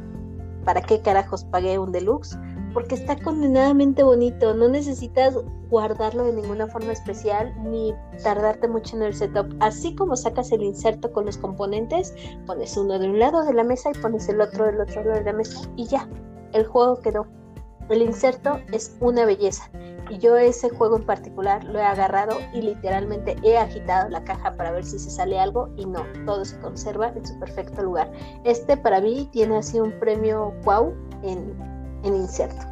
¿para 0.64 0.80
qué 0.80 1.00
carajos 1.00 1.44
pagué 1.44 1.78
un 1.78 1.92
deluxe? 1.92 2.38
Porque 2.72 2.94
está 2.94 3.16
condenadamente 3.16 4.02
bonito, 4.02 4.54
no 4.54 4.68
necesitas 4.68 5.34
guardarlo 5.70 6.24
de 6.24 6.34
ninguna 6.34 6.66
forma 6.68 6.92
especial 6.92 7.52
ni 7.64 7.94
tardarte 8.22 8.68
mucho 8.68 8.96
en 8.96 9.02
el 9.02 9.14
setup. 9.14 9.52
Así 9.60 9.94
como 9.94 10.16
sacas 10.16 10.52
el 10.52 10.62
inserto 10.62 11.12
con 11.12 11.26
los 11.26 11.38
componentes, 11.38 12.14
pones 12.46 12.76
uno 12.76 12.98
de 12.98 13.08
un 13.08 13.18
lado 13.18 13.44
de 13.44 13.54
la 13.54 13.64
mesa 13.64 13.90
y 13.94 13.98
pones 13.98 14.28
el 14.28 14.40
otro 14.40 14.66
del 14.66 14.80
otro 14.80 15.02
lado 15.04 15.18
de 15.18 15.24
la 15.24 15.32
mesa 15.32 15.60
y 15.76 15.86
ya, 15.86 16.08
el 16.52 16.64
juego 16.66 17.00
quedó. 17.00 17.26
El 17.88 18.02
inserto 18.02 18.60
es 18.72 18.96
una 19.00 19.24
belleza 19.24 19.70
y 20.10 20.18
yo 20.18 20.36
ese 20.36 20.70
juego 20.70 20.96
en 20.96 21.04
particular 21.04 21.64
lo 21.64 21.78
he 21.78 21.84
agarrado 21.84 22.38
y 22.52 22.62
literalmente 22.62 23.36
he 23.42 23.56
agitado 23.56 24.08
la 24.08 24.24
caja 24.24 24.56
para 24.56 24.72
ver 24.72 24.84
si 24.84 24.98
se 24.98 25.10
sale 25.10 25.38
algo 25.38 25.68
y 25.76 25.86
no, 25.86 26.04
todo 26.24 26.44
se 26.44 26.58
conserva 26.60 27.12
en 27.14 27.24
su 27.24 27.38
perfecto 27.38 27.82
lugar. 27.82 28.10
Este 28.44 28.76
para 28.76 29.00
mí 29.00 29.28
tiene 29.32 29.58
así 29.58 29.78
un 29.78 29.92
premio 30.00 30.52
wow 30.64 30.94
en, 31.22 31.54
en 32.04 32.14
inserto. 32.14 32.66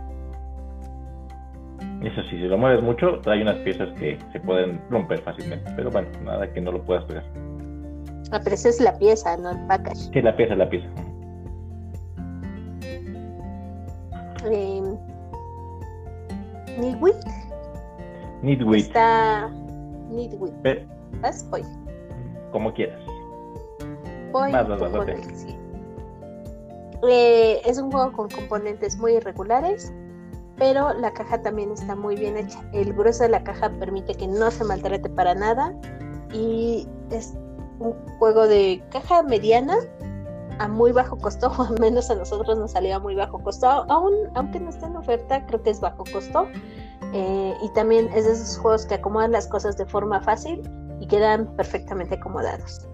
Eso 2.02 2.22
sí, 2.28 2.36
si 2.36 2.48
lo 2.48 2.58
mueves 2.58 2.82
mucho, 2.82 3.20
hay 3.26 3.40
unas 3.40 3.56
piezas 3.58 3.88
que 3.98 4.18
se 4.32 4.40
pueden 4.40 4.80
romper 4.90 5.20
fácilmente, 5.20 5.72
pero 5.74 5.90
bueno, 5.90 6.08
nada 6.22 6.52
que 6.52 6.60
no 6.60 6.72
lo 6.72 6.82
puedas 6.82 7.04
pegar. 7.04 7.24
Ah, 8.30 8.40
pero 8.42 8.54
esa 8.54 8.68
es 8.68 8.80
la 8.80 8.98
pieza, 8.98 9.36
no 9.36 9.50
el 9.50 9.66
package. 9.66 10.10
Sí, 10.12 10.20
la 10.20 10.36
pieza, 10.36 10.54
la 10.54 10.68
pieza. 10.68 10.88
Eh, 14.44 14.82
Nidwit. 16.78 17.16
Nidwit. 18.42 18.86
Está 18.86 19.48
Nidwit. 20.10 20.52
¿Vas? 21.20 21.48
Voy. 21.50 21.62
Como 22.52 22.72
quieras. 22.72 23.00
Voy. 24.32 24.52
Eh, 27.06 27.60
es 27.64 27.78
un 27.78 27.90
juego 27.90 28.12
con 28.12 28.28
componentes 28.30 28.96
muy 28.98 29.14
irregulares, 29.14 29.92
pero 30.56 30.94
la 30.94 31.12
caja 31.12 31.42
también 31.42 31.70
está 31.70 31.94
muy 31.94 32.16
bien 32.16 32.36
hecha. 32.36 32.62
El 32.72 32.94
grueso 32.94 33.24
de 33.24 33.30
la 33.30 33.44
caja 33.44 33.70
permite 33.78 34.14
que 34.14 34.26
no 34.26 34.50
se 34.50 34.64
maltrate 34.64 35.08
para 35.10 35.34
nada 35.34 35.74
y 36.32 36.88
es 37.10 37.34
un 37.78 37.92
juego 38.18 38.46
de 38.46 38.82
caja 38.90 39.22
mediana 39.22 39.76
a 40.58 40.68
muy 40.68 40.92
bajo 40.92 41.16
costo, 41.16 41.52
o 41.58 41.62
al 41.62 41.78
menos 41.80 42.10
a 42.10 42.14
nosotros 42.14 42.58
nos 42.58 42.72
salía 42.72 42.98
muy 42.98 43.14
bajo 43.14 43.38
costo, 43.38 43.66
aún, 43.66 44.12
aunque 44.34 44.60
no 44.60 44.70
esté 44.70 44.86
en 44.86 44.96
oferta, 44.96 45.44
creo 45.46 45.62
que 45.62 45.70
es 45.70 45.80
bajo 45.80 46.04
costo. 46.12 46.48
Eh, 47.12 47.54
y 47.62 47.68
también 47.74 48.08
es 48.14 48.24
de 48.24 48.32
esos 48.32 48.58
juegos 48.58 48.86
que 48.86 48.94
acomodan 48.94 49.30
las 49.30 49.46
cosas 49.46 49.76
de 49.76 49.86
forma 49.86 50.20
fácil 50.20 50.62
y 51.00 51.06
quedan 51.06 51.46
perfectamente 51.56 52.16
acomodados. 52.16 52.88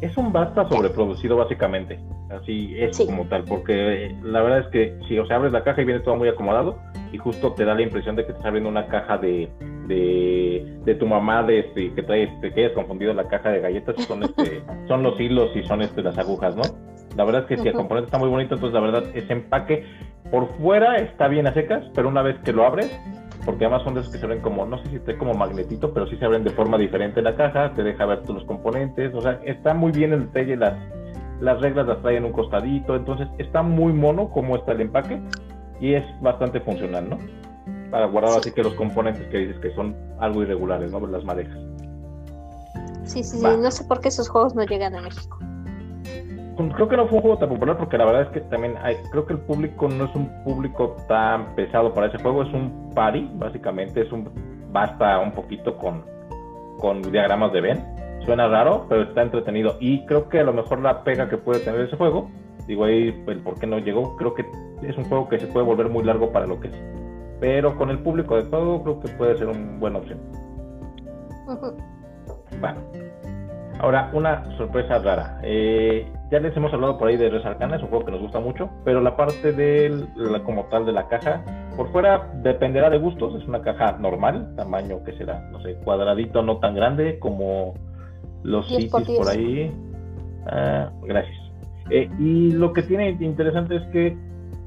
Es 0.00 0.16
un 0.16 0.32
basta 0.32 0.68
sobreproducido 0.68 1.36
básicamente, 1.36 1.98
así 2.30 2.74
es 2.76 2.98
como 2.98 3.26
tal, 3.26 3.44
porque 3.44 4.14
la 4.22 4.42
verdad 4.42 4.60
es 4.60 4.66
que 4.68 4.98
si 5.08 5.18
o 5.18 5.26
sea, 5.26 5.36
abres 5.36 5.52
la 5.52 5.64
caja 5.64 5.82
y 5.82 5.84
viene 5.84 6.00
todo 6.00 6.16
muy 6.16 6.28
acomodado 6.28 6.78
y 7.12 7.18
justo 7.18 7.52
te 7.52 7.64
da 7.64 7.74
la 7.74 7.82
impresión 7.82 8.16
de 8.16 8.24
que 8.24 8.32
estás 8.32 8.46
abriendo 8.46 8.70
una 8.70 8.86
caja 8.86 9.18
de, 9.18 9.48
de, 9.86 10.94
tu 10.94 11.06
mamá 11.06 11.42
de 11.42 11.60
este, 11.60 11.92
que 11.94 12.02
trae, 12.02 12.24
este, 12.24 12.52
que 12.52 12.64
hayas 12.64 12.72
confundido 12.72 13.12
la 13.14 13.28
caja 13.28 13.50
de 13.50 13.60
galletas, 13.60 13.96
son 14.04 14.24
este, 14.24 14.62
son 14.88 15.02
los 15.02 15.18
hilos 15.20 15.50
y 15.54 15.62
son 15.64 15.82
este 15.82 16.02
las 16.02 16.18
agujas, 16.18 16.56
¿no? 16.56 16.62
La 17.16 17.24
verdad 17.24 17.42
es 17.42 17.48
que 17.48 17.56
si 17.58 17.68
el 17.68 17.74
componente 17.74 18.06
está 18.06 18.18
muy 18.18 18.28
bonito, 18.28 18.54
entonces 18.54 18.74
la 18.74 18.80
verdad 18.80 19.04
ese 19.14 19.32
empaque 19.32 19.84
por 20.30 20.48
fuera 20.56 20.96
está 20.96 21.28
bien 21.28 21.46
a 21.46 21.54
secas, 21.54 21.84
pero 21.94 22.08
una 22.08 22.22
vez 22.22 22.36
que 22.40 22.52
lo 22.52 22.64
abres, 22.64 22.90
porque 23.44 23.64
además 23.66 23.84
son 23.84 23.94
de 23.94 24.00
esos 24.00 24.12
que 24.12 24.18
se 24.18 24.26
ven 24.26 24.40
como, 24.40 24.66
no 24.66 24.82
sé 24.82 24.88
si 24.88 24.96
esté 24.96 25.16
como 25.16 25.34
magnetito, 25.34 25.92
pero 25.92 26.06
sí 26.08 26.16
se 26.16 26.24
abren 26.24 26.42
de 26.42 26.50
forma 26.50 26.78
diferente 26.78 27.22
la 27.22 27.36
caja, 27.36 27.72
te 27.74 27.84
deja 27.84 28.06
ver 28.06 28.22
todos 28.22 28.36
los 28.36 28.44
componentes, 28.44 29.14
o 29.14 29.20
sea, 29.20 29.38
está 29.44 29.74
muy 29.74 29.92
bien 29.92 30.12
el 30.12 30.26
detalle, 30.26 30.56
las, 30.56 30.74
las 31.40 31.60
reglas 31.60 31.86
las 31.86 32.00
trae 32.02 32.16
en 32.16 32.24
un 32.24 32.32
costadito, 32.32 32.96
entonces 32.96 33.28
está 33.38 33.62
muy 33.62 33.92
mono 33.92 34.30
como 34.30 34.56
está 34.56 34.72
el 34.72 34.82
empaque 34.82 35.20
y 35.80 35.94
es 35.94 36.04
bastante 36.20 36.60
funcional, 36.60 37.08
¿no? 37.10 37.18
para 37.94 38.06
guardar 38.06 38.38
así 38.40 38.50
que 38.50 38.60
los 38.60 38.74
componentes 38.74 39.24
que 39.28 39.38
dices 39.38 39.56
que 39.60 39.72
son 39.76 39.94
algo 40.18 40.42
irregulares, 40.42 40.90
¿no? 40.90 40.98
Las 41.06 41.24
madejas. 41.24 41.56
Sí, 43.04 43.22
sí, 43.22 43.38
sí. 43.38 43.46
No 43.46 43.70
sé 43.70 43.84
por 43.84 44.00
qué 44.00 44.08
esos 44.08 44.28
juegos 44.28 44.52
no 44.56 44.64
llegan 44.64 44.96
a 44.96 45.00
México. 45.00 45.38
Creo 46.74 46.88
que 46.88 46.96
no 46.96 47.06
fue 47.06 47.18
un 47.18 47.22
juego 47.22 47.38
tan 47.38 47.50
popular 47.50 47.78
porque 47.78 47.96
la 47.96 48.04
verdad 48.04 48.22
es 48.22 48.28
que 48.30 48.40
también 48.40 48.74
hay, 48.82 48.96
creo 49.12 49.24
que 49.26 49.34
el 49.34 49.38
público 49.38 49.86
no 49.88 50.06
es 50.06 50.14
un 50.16 50.28
público 50.42 50.96
tan 51.06 51.54
pesado 51.54 51.94
para 51.94 52.08
ese 52.08 52.18
juego, 52.18 52.42
es 52.42 52.52
un 52.52 52.90
party, 52.96 53.30
básicamente, 53.34 54.00
es 54.00 54.10
un 54.10 54.28
basta 54.72 55.20
un 55.20 55.30
poquito 55.30 55.76
con, 55.78 56.04
con 56.80 57.00
diagramas 57.00 57.52
de 57.52 57.60
Ben. 57.60 57.93
Suena 58.24 58.48
raro, 58.48 58.86
pero 58.88 59.02
está 59.02 59.22
entretenido. 59.22 59.76
Y 59.80 60.04
creo 60.06 60.28
que 60.28 60.40
a 60.40 60.44
lo 60.44 60.52
mejor 60.52 60.80
la 60.80 61.04
pega 61.04 61.28
que 61.28 61.36
puede 61.36 61.60
tener 61.60 61.80
ese 61.80 61.96
juego, 61.96 62.30
digo 62.66 62.84
ahí 62.84 63.22
el 63.26 63.40
por 63.40 63.58
qué 63.58 63.66
no 63.66 63.78
llegó, 63.78 64.16
creo 64.16 64.34
que 64.34 64.44
es 64.82 64.96
un 64.96 65.04
juego 65.04 65.28
que 65.28 65.38
se 65.38 65.46
puede 65.46 65.66
volver 65.66 65.88
muy 65.88 66.04
largo 66.04 66.32
para 66.32 66.46
lo 66.46 66.58
que 66.60 66.68
es 66.68 66.74
pero 67.44 67.76
con 67.76 67.90
el 67.90 67.98
público 67.98 68.36
de 68.36 68.44
todo 68.44 68.82
creo 68.82 69.00
que 69.00 69.08
puede 69.08 69.36
ser 69.36 69.48
una 69.48 69.78
buena 69.78 69.98
opción. 69.98 70.18
Va. 72.64 72.74
Ahora, 73.80 74.10
una 74.14 74.56
sorpresa 74.56 74.98
rara. 75.00 75.40
Eh, 75.42 76.10
ya 76.30 76.38
les 76.38 76.56
hemos 76.56 76.72
hablado 76.72 76.96
por 76.96 77.08
ahí 77.08 77.18
de 77.18 77.28
Res 77.28 77.44
Arcana, 77.44 77.76
es 77.76 77.82
un 77.82 77.88
juego 77.88 78.06
que 78.06 78.12
nos 78.12 78.22
gusta 78.22 78.40
mucho, 78.40 78.70
pero 78.84 79.02
la 79.02 79.14
parte 79.14 79.52
de 79.52 80.06
la, 80.16 80.42
como 80.42 80.64
tal 80.66 80.86
de 80.86 80.92
la 80.92 81.06
caja, 81.08 81.44
por 81.76 81.92
fuera 81.92 82.30
dependerá 82.36 82.88
de 82.88 82.98
gustos, 82.98 83.34
es 83.34 83.46
una 83.46 83.60
caja 83.60 83.98
normal, 83.98 84.54
tamaño 84.56 85.04
que 85.04 85.12
será, 85.12 85.40
no 85.50 85.60
sé, 85.60 85.74
cuadradito, 85.84 86.42
no 86.42 86.60
tan 86.60 86.74
grande 86.74 87.18
como 87.18 87.74
los 88.44 88.68
10 88.68 88.90
por 88.90 89.00
cities 89.00 89.18
por 89.18 89.36
10. 89.36 89.38
ahí. 89.38 89.72
Ah, 90.46 90.90
gracias. 91.02 91.36
Eh, 91.90 92.08
y 92.18 92.52
lo 92.52 92.72
que 92.72 92.82
tiene 92.82 93.10
interesante 93.20 93.76
es 93.76 93.82
que 93.92 94.16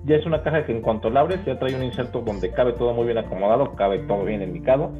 ya 0.06 0.16
es 0.16 0.26
una 0.26 0.44
caja 0.44 0.66
que 0.66 0.72
en 0.72 0.82
cuanto 0.82 1.10
la 1.10 1.22
abres 1.22 1.44
ya 1.46 1.58
trae 1.58 1.76
un 1.76 1.84
inserto 1.84 2.22
donde 2.22 2.52
cabe 2.52 2.74
todo 2.74 2.94
muy 2.94 3.06
bien 3.06 3.18
acomodado, 3.18 3.76
cabe 3.76 4.00
todo 4.00 4.24
bien 4.24 4.42
indicado 4.42 4.92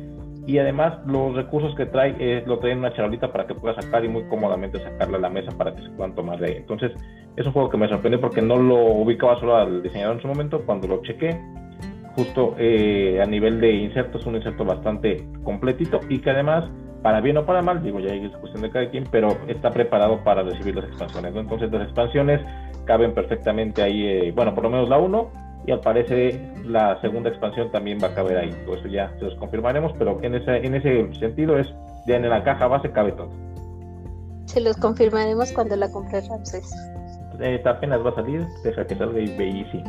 y 0.46 0.60
además 0.60 1.00
los 1.06 1.36
recursos 1.36 1.76
que 1.76 1.86
trae 1.86 2.16
eh, 2.20 2.44
lo 2.48 2.60
trae 2.60 2.72
en 2.72 2.80
una 2.80 2.94
charolita 2.94 3.32
para 3.32 3.46
que 3.46 3.54
puedas 3.54 3.84
sacar 3.84 4.06
y 4.06 4.08
muy 4.08 4.24
cómodamente 4.24 4.80
sacarla 4.80 5.18
a 5.18 5.22
la 5.22 5.30
mesa 5.30 5.52
para 5.58 5.76
que 5.76 5.84
se 5.84 5.90
puedan 5.90 6.16
tomar 6.16 6.40
de 6.40 6.48
ahí. 6.48 6.56
Entonces 6.58 6.94
es 7.36 7.46
un 7.46 7.52
juego 7.52 7.70
que 7.70 7.78
me 7.78 7.88
sorprendió 7.90 8.20
porque 8.22 8.42
no 8.42 8.56
lo 8.56 8.78
ubicaba 8.78 9.40
solo 9.40 9.58
al 9.58 9.84
diseñador 9.84 10.16
en 10.16 10.22
su 10.22 10.28
momento, 10.28 10.62
cuando 10.66 10.88
lo 10.88 11.02
chequé 11.04 11.38
justo 12.16 12.56
eh, 12.58 13.20
a 13.22 13.26
nivel 13.28 13.62
de 13.62 13.72
inserto 13.72 14.18
es 14.18 14.26
un 14.26 14.36
inserto 14.36 14.66
bastante 14.66 15.28
completito 15.44 16.00
y 16.10 16.18
que 16.18 16.32
además 16.32 16.66
para 17.02 17.22
bien 17.22 17.38
o 17.38 17.46
para 17.46 17.62
mal, 17.62 17.82
digo 17.84 18.00
ya 18.00 18.14
es 18.14 18.32
cuestión 18.38 18.64
de 18.64 18.70
cada 18.70 18.90
quien, 18.90 19.06
pero 19.12 19.30
está 19.48 19.72
preparado 19.72 20.24
para 20.24 20.44
recibir 20.44 20.76
las 20.76 20.86
expansiones. 20.86 21.34
¿no? 21.34 21.42
Entonces 21.42 21.72
las 21.72 21.84
expansiones 21.84 22.42
caben 22.86 23.14
perfectamente 23.14 23.82
ahí, 23.82 24.06
eh, 24.06 24.32
bueno, 24.36 24.54
por 24.54 24.64
lo 24.64 24.70
menos 24.70 24.90
la 24.90 24.98
1 24.98 25.30
y 25.66 25.72
al 25.72 25.82
parecer 25.82 26.40
la 26.66 27.00
segunda 27.02 27.30
expansión 27.30 27.72
también 27.72 27.98
va 28.02 28.08
a 28.08 28.16
caber 28.16 28.38
ahí. 28.38 28.52
Todo 28.66 28.76
eso 28.76 28.88
ya 28.88 29.12
se 29.20 29.26
los 29.26 29.36
confirmaremos, 29.36 29.94
pero 29.98 30.20
en 30.24 30.36
ese, 30.36 30.66
en 30.66 30.76
ese 30.76 31.14
sentido 31.16 31.60
es, 31.60 31.68
ya 32.08 32.16
en 32.16 32.30
la 32.30 32.44
caja 32.44 32.68
base 32.68 32.92
cabe 32.92 33.12
todo. 33.12 33.30
Se 34.46 34.62
los 34.62 34.78
confirmaremos 34.78 35.52
cuando 35.52 35.76
la 35.76 35.92
compre 35.92 36.22
Ramses. 36.22 36.74
Eh, 37.42 37.62
apenas 37.66 38.04
va 38.04 38.12
a 38.12 38.16
salir, 38.16 38.48
deja 38.64 38.88
que 38.88 38.96
salga 38.96 39.20
y 39.20 39.38
ve 39.38 39.48
y 39.48 39.66
sí, 39.66 39.84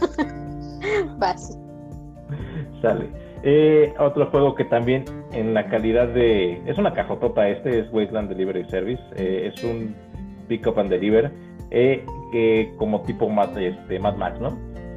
sale. 2.82 3.23
Eh, 3.46 3.92
otro 3.98 4.26
juego 4.30 4.54
que 4.54 4.64
también 4.64 5.04
en 5.32 5.52
la 5.52 5.66
calidad 5.66 6.08
de... 6.08 6.62
Es 6.66 6.78
una 6.78 6.94
cajotota 6.94 7.46
este, 7.48 7.78
es 7.78 7.92
Wasteland 7.92 8.30
Delivery 8.30 8.64
Service. 8.70 9.02
eh, 9.16 9.52
es 9.52 9.62
un 9.62 9.94
pick 10.48 10.66
up 10.66 10.78
and 10.78 10.90
deliver 10.90 11.30
eh, 11.70 12.04
que 12.32 12.72
como 12.78 13.02
tipo 13.02 13.28
Mad, 13.28 13.56
este, 13.58 13.98
Mad 13.98 14.16
Max, 14.16 14.40
¿no? 14.40 14.56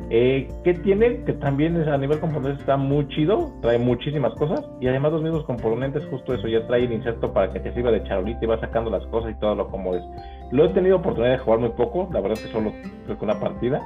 Eh, 0.10 0.48
¿Qué 0.64 0.74
tiene? 0.74 1.24
Que 1.26 1.34
también 1.34 1.76
a 1.90 1.98
nivel 1.98 2.20
componentes 2.20 2.62
está 2.62 2.78
muy 2.78 3.06
chido, 3.10 3.52
trae 3.62 3.78
muchísimas 3.78 4.34
cosas 4.36 4.64
y 4.80 4.88
además 4.88 5.12
los 5.12 5.22
mismos 5.22 5.44
componentes, 5.44 6.06
justo 6.06 6.34
eso, 6.34 6.48
ya 6.48 6.66
trae 6.66 6.86
el 6.86 6.94
inserto 6.94 7.34
para 7.34 7.52
que 7.52 7.60
te 7.60 7.74
sirva 7.74 7.92
de 7.92 8.02
charolita 8.04 8.40
y 8.42 8.48
va 8.48 8.58
sacando 8.62 8.90
las 8.90 9.06
cosas 9.08 9.32
y 9.32 9.40
todo 9.42 9.56
lo 9.56 9.68
como 9.68 9.96
es. 9.96 10.04
Lo 10.52 10.64
he 10.64 10.70
tenido 10.70 10.98
oportunidad 10.98 11.34
de 11.34 11.40
jugar 11.40 11.60
muy 11.60 11.70
poco, 11.70 12.08
la 12.14 12.22
verdad 12.22 12.38
es 12.38 12.46
que 12.46 12.52
solo 12.54 12.72
creo 13.04 13.18
que 13.18 13.26
una 13.26 13.38
partida, 13.38 13.82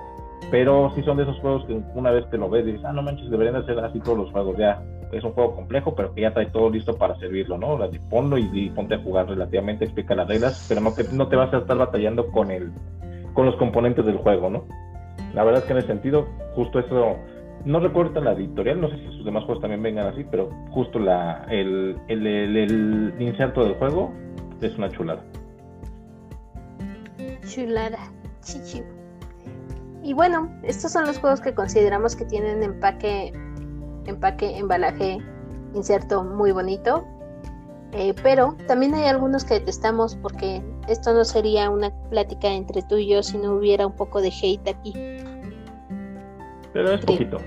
pero 0.49 0.91
sí 0.95 1.03
son 1.03 1.17
de 1.17 1.23
esos 1.23 1.39
juegos 1.39 1.65
que 1.65 1.79
una 1.95 2.11
vez 2.11 2.25
que 2.27 2.37
lo 2.37 2.49
ves 2.49 2.65
dices, 2.65 2.81
ah, 2.85 2.93
no 2.93 3.01
manches, 3.03 3.29
deberían 3.29 3.55
de 3.55 3.65
ser 3.65 3.79
así 3.79 3.99
todos 3.99 4.17
los 4.17 4.31
juegos, 4.31 4.57
ya 4.57 4.81
es 5.11 5.23
un 5.23 5.31
juego 5.33 5.55
complejo, 5.55 5.93
pero 5.93 6.13
que 6.13 6.21
ya 6.21 6.33
trae 6.33 6.47
todo 6.47 6.69
listo 6.69 6.95
para 6.97 7.17
servirlo, 7.19 7.57
¿no? 7.57 7.67
Ahora, 7.67 7.89
Ponlo 8.09 8.37
y, 8.37 8.49
y 8.53 8.69
ponte 8.69 8.95
a 8.95 8.99
jugar 9.03 9.27
relativamente, 9.27 9.85
explica 9.85 10.15
las 10.15 10.27
reglas, 10.27 10.65
pero 10.69 10.81
no, 10.81 10.95
que, 10.95 11.03
no 11.11 11.27
te 11.27 11.35
vas 11.35 11.53
a 11.53 11.57
estar 11.59 11.77
batallando 11.77 12.27
con 12.31 12.49
el 12.51 12.71
con 13.33 13.45
los 13.45 13.55
componentes 13.55 14.05
del 14.05 14.17
juego, 14.17 14.49
¿no? 14.49 14.65
La 15.33 15.43
verdad 15.45 15.61
es 15.61 15.65
que 15.65 15.71
en 15.73 15.77
ese 15.79 15.87
sentido, 15.87 16.27
justo 16.55 16.79
eso, 16.79 17.15
no 17.63 17.79
recuerdo 17.79 18.19
la 18.19 18.33
editorial, 18.33 18.81
no 18.81 18.89
sé 18.89 18.97
si 18.97 19.05
sus 19.17 19.23
demás 19.25 19.45
juegos 19.45 19.61
también 19.61 19.81
vengan 19.81 20.07
así, 20.07 20.25
pero 20.29 20.49
justo 20.71 20.99
la, 20.99 21.45
el, 21.49 21.95
el, 22.09 22.27
el- 22.27 22.57
el 22.57 23.13
inserto 23.21 23.63
del 23.63 23.75
juego 23.75 24.11
es 24.61 24.77
una 24.77 24.89
chulada. 24.89 25.21
Chulada. 27.47 27.99
Chichi. 28.41 28.81
Y 30.03 30.13
bueno, 30.13 30.49
estos 30.63 30.91
son 30.91 31.05
los 31.05 31.19
juegos 31.19 31.41
que 31.41 31.53
consideramos 31.53 32.15
que 32.15 32.25
tienen 32.25 32.63
empaque, 32.63 33.31
empaque, 34.05 34.57
embalaje, 34.57 35.19
inserto 35.75 36.23
muy 36.23 36.51
bonito. 36.51 37.05
Eh, 37.93 38.13
pero 38.23 38.55
también 38.67 38.93
hay 38.95 39.05
algunos 39.05 39.43
que 39.43 39.55
detestamos 39.55 40.15
porque 40.15 40.63
esto 40.87 41.13
no 41.13 41.25
sería 41.25 41.69
una 41.69 41.91
plática 42.09 42.47
entre 42.47 42.81
tú 42.83 42.95
y 42.95 43.07
yo 43.09 43.21
si 43.21 43.37
no 43.37 43.53
hubiera 43.55 43.85
un 43.85 43.93
poco 43.95 44.21
de 44.21 44.29
hate 44.41 44.67
aquí. 44.69 44.93
Pero 46.73 46.91
es 46.93 47.01
Sí. 47.01 47.05
poquito. 47.07 47.37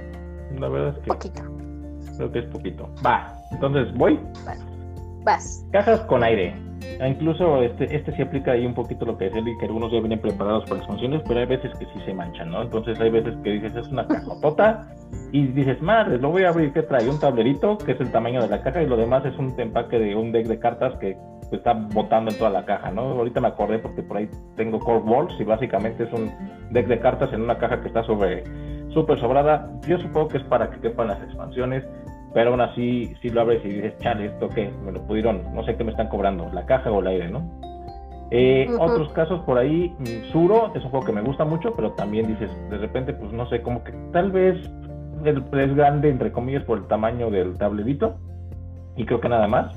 La 0.59 0.68
verdad 0.68 0.90
es 0.90 0.98
que 1.02 1.09
Poquito. 1.09 1.42
creo 2.16 2.30
que 2.30 2.38
es 2.40 2.44
poquito. 2.46 2.88
Va, 3.05 3.34
entonces 3.50 3.92
voy. 3.96 4.20
Vas. 5.24 5.64
Cajas 5.72 6.00
con 6.02 6.22
aire. 6.22 6.55
Ah, 7.01 7.09
Incluso 7.09 7.62
este, 7.62 7.95
este 7.95 8.12
sí 8.14 8.22
aplica 8.22 8.53
ahí 8.53 8.64
un 8.64 8.74
poquito 8.74 9.05
lo 9.05 9.16
que 9.16 9.24
decía 9.26 9.43
que 9.59 9.66
algunos 9.66 9.93
ya 9.93 9.99
vienen 10.01 10.20
preparados 10.20 10.64
para 10.64 10.78
las 10.78 10.87
funciones, 10.87 11.22
pero 11.26 11.41
hay 11.41 11.47
veces 11.47 11.72
que 11.78 11.87
sí 11.87 12.01
se 12.05 12.14
manchan, 12.14 12.51
¿no? 12.51 12.62
Entonces 12.62 12.99
hay 13.01 13.11
veces 13.11 13.35
que 13.43 13.51
dices, 13.53 13.74
es 13.74 13.89
una 13.89 14.07
cajotota, 14.07 14.87
y 15.32 15.47
dices, 15.49 15.82
madre, 15.82 16.18
lo 16.18 16.30
voy 16.30 16.45
a 16.45 16.51
abrir, 16.51 16.72
que 16.72 16.82
trae 16.82 17.09
un 17.09 17.18
tablerito, 17.18 17.78
que 17.78 17.93
es 17.93 18.01
el 18.01 18.11
tamaño 18.12 18.41
de 18.41 18.49
la 18.49 18.62
caja, 18.62 18.82
y 18.82 18.87
lo 18.87 18.97
demás 18.97 19.24
es 19.24 19.37
un 19.39 19.59
empaque 19.59 19.99
de 19.99 20.14
un 20.14 20.32
deck 20.32 20.47
de 20.47 20.59
cartas 20.59 20.97
que 20.99 21.16
está 21.51 21.72
botando 21.72 22.30
en 22.30 22.39
toda 22.39 22.51
la 22.51 22.64
caja, 22.64 22.91
¿no? 22.91 23.03
Ahorita 23.03 23.41
me 23.41 23.49
acordé 23.49 23.78
porque 23.78 24.03
por 24.03 24.16
ahí 24.16 24.28
tengo 24.57 24.78
Core 24.78 25.03
Balls, 25.05 25.35
y 25.41 25.45
básicamente 25.45 26.05
es 26.05 26.12
un 26.12 26.30
deck 26.70 26.87
de 26.87 26.99
cartas 27.01 27.32
en 27.32 27.43
una 27.43 27.59
caja 27.59 27.80
que 27.80 27.89
está 27.89 28.05
sobre 28.05 28.45
súper 28.91 29.18
sobrada. 29.20 29.68
Yo 29.87 29.99
supongo 29.99 30.28
que 30.28 30.39
es 30.39 30.45
para 30.45 30.70
que 30.70 30.80
quepan 30.80 31.09
las 31.09 31.20
expansiones, 31.22 31.85
pero 32.35 32.51
aún 32.51 32.61
así, 32.61 33.14
si 33.22 33.30
lo 33.30 33.41
abres 33.43 33.64
y 33.64 33.68
dices, 33.68 33.95
chale, 34.01 34.26
¿esto 34.26 34.49
qué? 34.49 34.70
Me 34.85 34.93
lo 34.93 35.01
pudieron, 35.07 35.43
no 35.55 35.64
sé 35.64 35.76
qué 35.76 35.85
me 35.85 35.93
están 35.93 36.09
cobrando, 36.09 36.51
la 36.53 36.66
caja 36.66 36.91
o 36.91 37.01
el 37.01 37.07
aire, 37.07 37.28
¿no? 37.30 37.49
Eh. 38.30 38.66
Otros 38.80 39.12
casos 39.12 39.41
por 39.45 39.57
ahí, 39.59 39.95
mm, 40.01 40.32
Suro 40.32 40.72
es 40.74 40.82
un 40.82 40.91
juego 40.91 41.07
que 41.07 41.12
me 41.12 41.22
gusta 41.22 41.45
mucho, 41.45 41.74
pero 41.76 41.93
también 41.93 42.26
dices, 42.26 42.51
de 42.70 42.78
repente, 42.78 43.12
pues 43.12 43.32
no 43.32 43.49
sé, 43.49 43.62
como 43.62 43.85
que 43.85 43.93
tal 44.12 44.32
vez 44.32 44.57
el- 45.24 45.45
es 45.61 45.74
grande, 45.76 46.09
entre 46.11 46.32
comillas, 46.32 46.64
por 46.64 46.78
el 46.78 46.87
tamaño 46.87 47.30
del 47.30 47.57
tablerito, 47.57 48.16
y 48.97 49.05
creo 49.07 49.20
que 49.20 49.28
nada 49.28 49.47
más, 49.47 49.72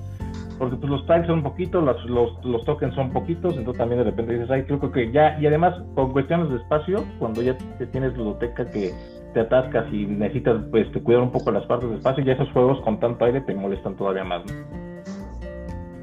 porque 0.58 0.76
pues 0.78 0.90
los 0.90 1.06
tags 1.06 1.28
son 1.28 1.44
poquitos, 1.44 1.84
los, 1.84 2.04
los, 2.10 2.44
los 2.44 2.66
tokens 2.66 2.96
son 2.96 3.12
poquitos, 3.12 3.56
entonces 3.56 3.78
también 3.78 4.00
de 4.00 4.06
repente 4.10 4.34
dices, 4.34 4.50
ay, 4.50 4.64
creo 4.64 4.92
que 4.92 5.12
ya, 5.12 5.38
y 5.40 5.46
además, 5.46 5.76
con 5.94 6.12
cuestiones 6.12 6.50
de 6.50 6.56
espacio, 6.56 7.04
cuando 7.20 7.44
ya 7.44 7.56
te 7.78 7.86
tienes 7.86 8.18
ludoteca 8.18 8.68
que 8.72 8.92
te 9.38 9.42
atascas 9.42 9.86
y 9.94 10.08
necesitas 10.08 10.64
pues, 10.72 10.92
te 10.92 11.02
cuidar 11.02 11.22
un 11.22 11.32
poco 11.32 11.52
las 11.52 11.64
partes 11.68 11.88
de 11.90 11.98
espacio, 11.98 12.24
ya 12.24 12.34
esos 12.34 12.52
juegos 12.54 12.82
con 12.82 13.00
tanto 13.00 13.24
aire 13.24 13.42
te 13.42 13.54
molestan 13.54 13.96
todavía 13.96 14.24
más, 14.24 14.42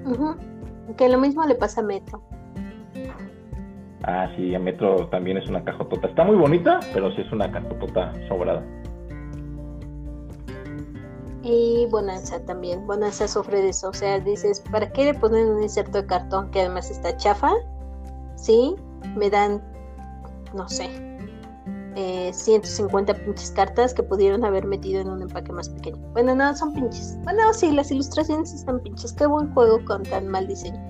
¿no? 0.05 0.37
Que 0.97 1.09
lo 1.09 1.19
mismo 1.19 1.45
le 1.45 1.57
pasa 1.57 1.81
a 1.81 1.85
Metro. 1.85 2.23
Ah, 4.05 4.29
sí, 4.37 4.55
a 4.55 4.59
Metro 4.61 5.09
también 5.09 5.39
es 5.39 5.49
una 5.49 5.65
cajotota. 5.65 6.07
Está 6.07 6.23
muy 6.23 6.37
bonita, 6.37 6.79
pero 6.93 7.11
sí 7.13 7.23
es 7.23 7.33
una 7.33 7.51
cajotota 7.51 8.13
sobrada. 8.29 8.63
Y 11.43 11.89
Bonanza 11.91 12.45
también. 12.45 12.87
Bonanza 12.87 13.27
sufre 13.27 13.63
de 13.63 13.71
eso. 13.71 13.89
O 13.89 13.95
sea, 13.95 14.21
dices, 14.21 14.61
¿para 14.71 14.93
qué 14.93 15.07
le 15.07 15.15
ponen 15.15 15.49
un 15.49 15.63
inserto 15.63 16.03
de 16.03 16.07
cartón 16.07 16.51
que 16.51 16.61
además 16.61 16.91
está 16.91 17.17
chafa? 17.17 17.51
Sí, 18.37 18.77
me 19.17 19.31
dan, 19.31 19.63
no 20.55 20.69
sé, 20.69 21.14
eh, 21.97 22.31
150 22.33 23.15
pinches 23.15 23.51
cartas 23.51 23.95
que 23.95 24.03
pudieron 24.03 24.45
haber 24.45 24.67
metido 24.67 25.01
en 25.01 25.09
un 25.09 25.23
empaque 25.23 25.53
más 25.53 25.69
pequeño. 25.69 25.97
Bueno, 26.13 26.35
no, 26.35 26.55
son 26.57 26.73
pinches. 26.75 27.17
Bueno, 27.25 27.53
sí, 27.55 27.71
las 27.73 27.91
ilustraciones 27.91 28.53
están 28.53 28.81
pinches. 28.81 29.13
Qué 29.13 29.27
buen 29.27 29.53
juego 29.55 29.85
con 29.85 30.03
tan 30.03 30.29
mal 30.29 30.47
diseño. 30.49 30.81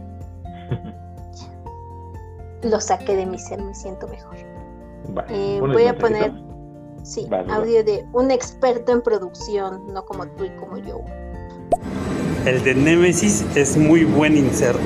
Lo 2.62 2.80
saqué 2.80 3.14
de 3.16 3.26
mi 3.26 3.38
ser, 3.38 3.60
me 3.62 3.74
siento 3.74 4.08
mejor. 4.08 4.36
Vale, 5.10 5.28
Eh, 5.56 5.60
¿pones 5.60 5.76
voy 5.76 5.86
a 5.86 5.98
poner- 5.98 6.32
Sí, 7.02 7.26
Vale, 7.28 7.52
audio 7.52 7.84
de 7.84 8.06
un 8.14 8.30
experto 8.30 8.90
en 8.92 9.02
producción, 9.02 9.92
no 9.92 10.06
como 10.06 10.26
tú 10.26 10.44
y 10.44 10.50
como 10.56 10.78
yo. 10.78 11.02
El 12.46 12.64
de 12.64 12.74
Nemesis 12.74 13.44
es 13.54 13.76
muy 13.76 14.04
buen 14.04 14.38
inserto. 14.38 14.80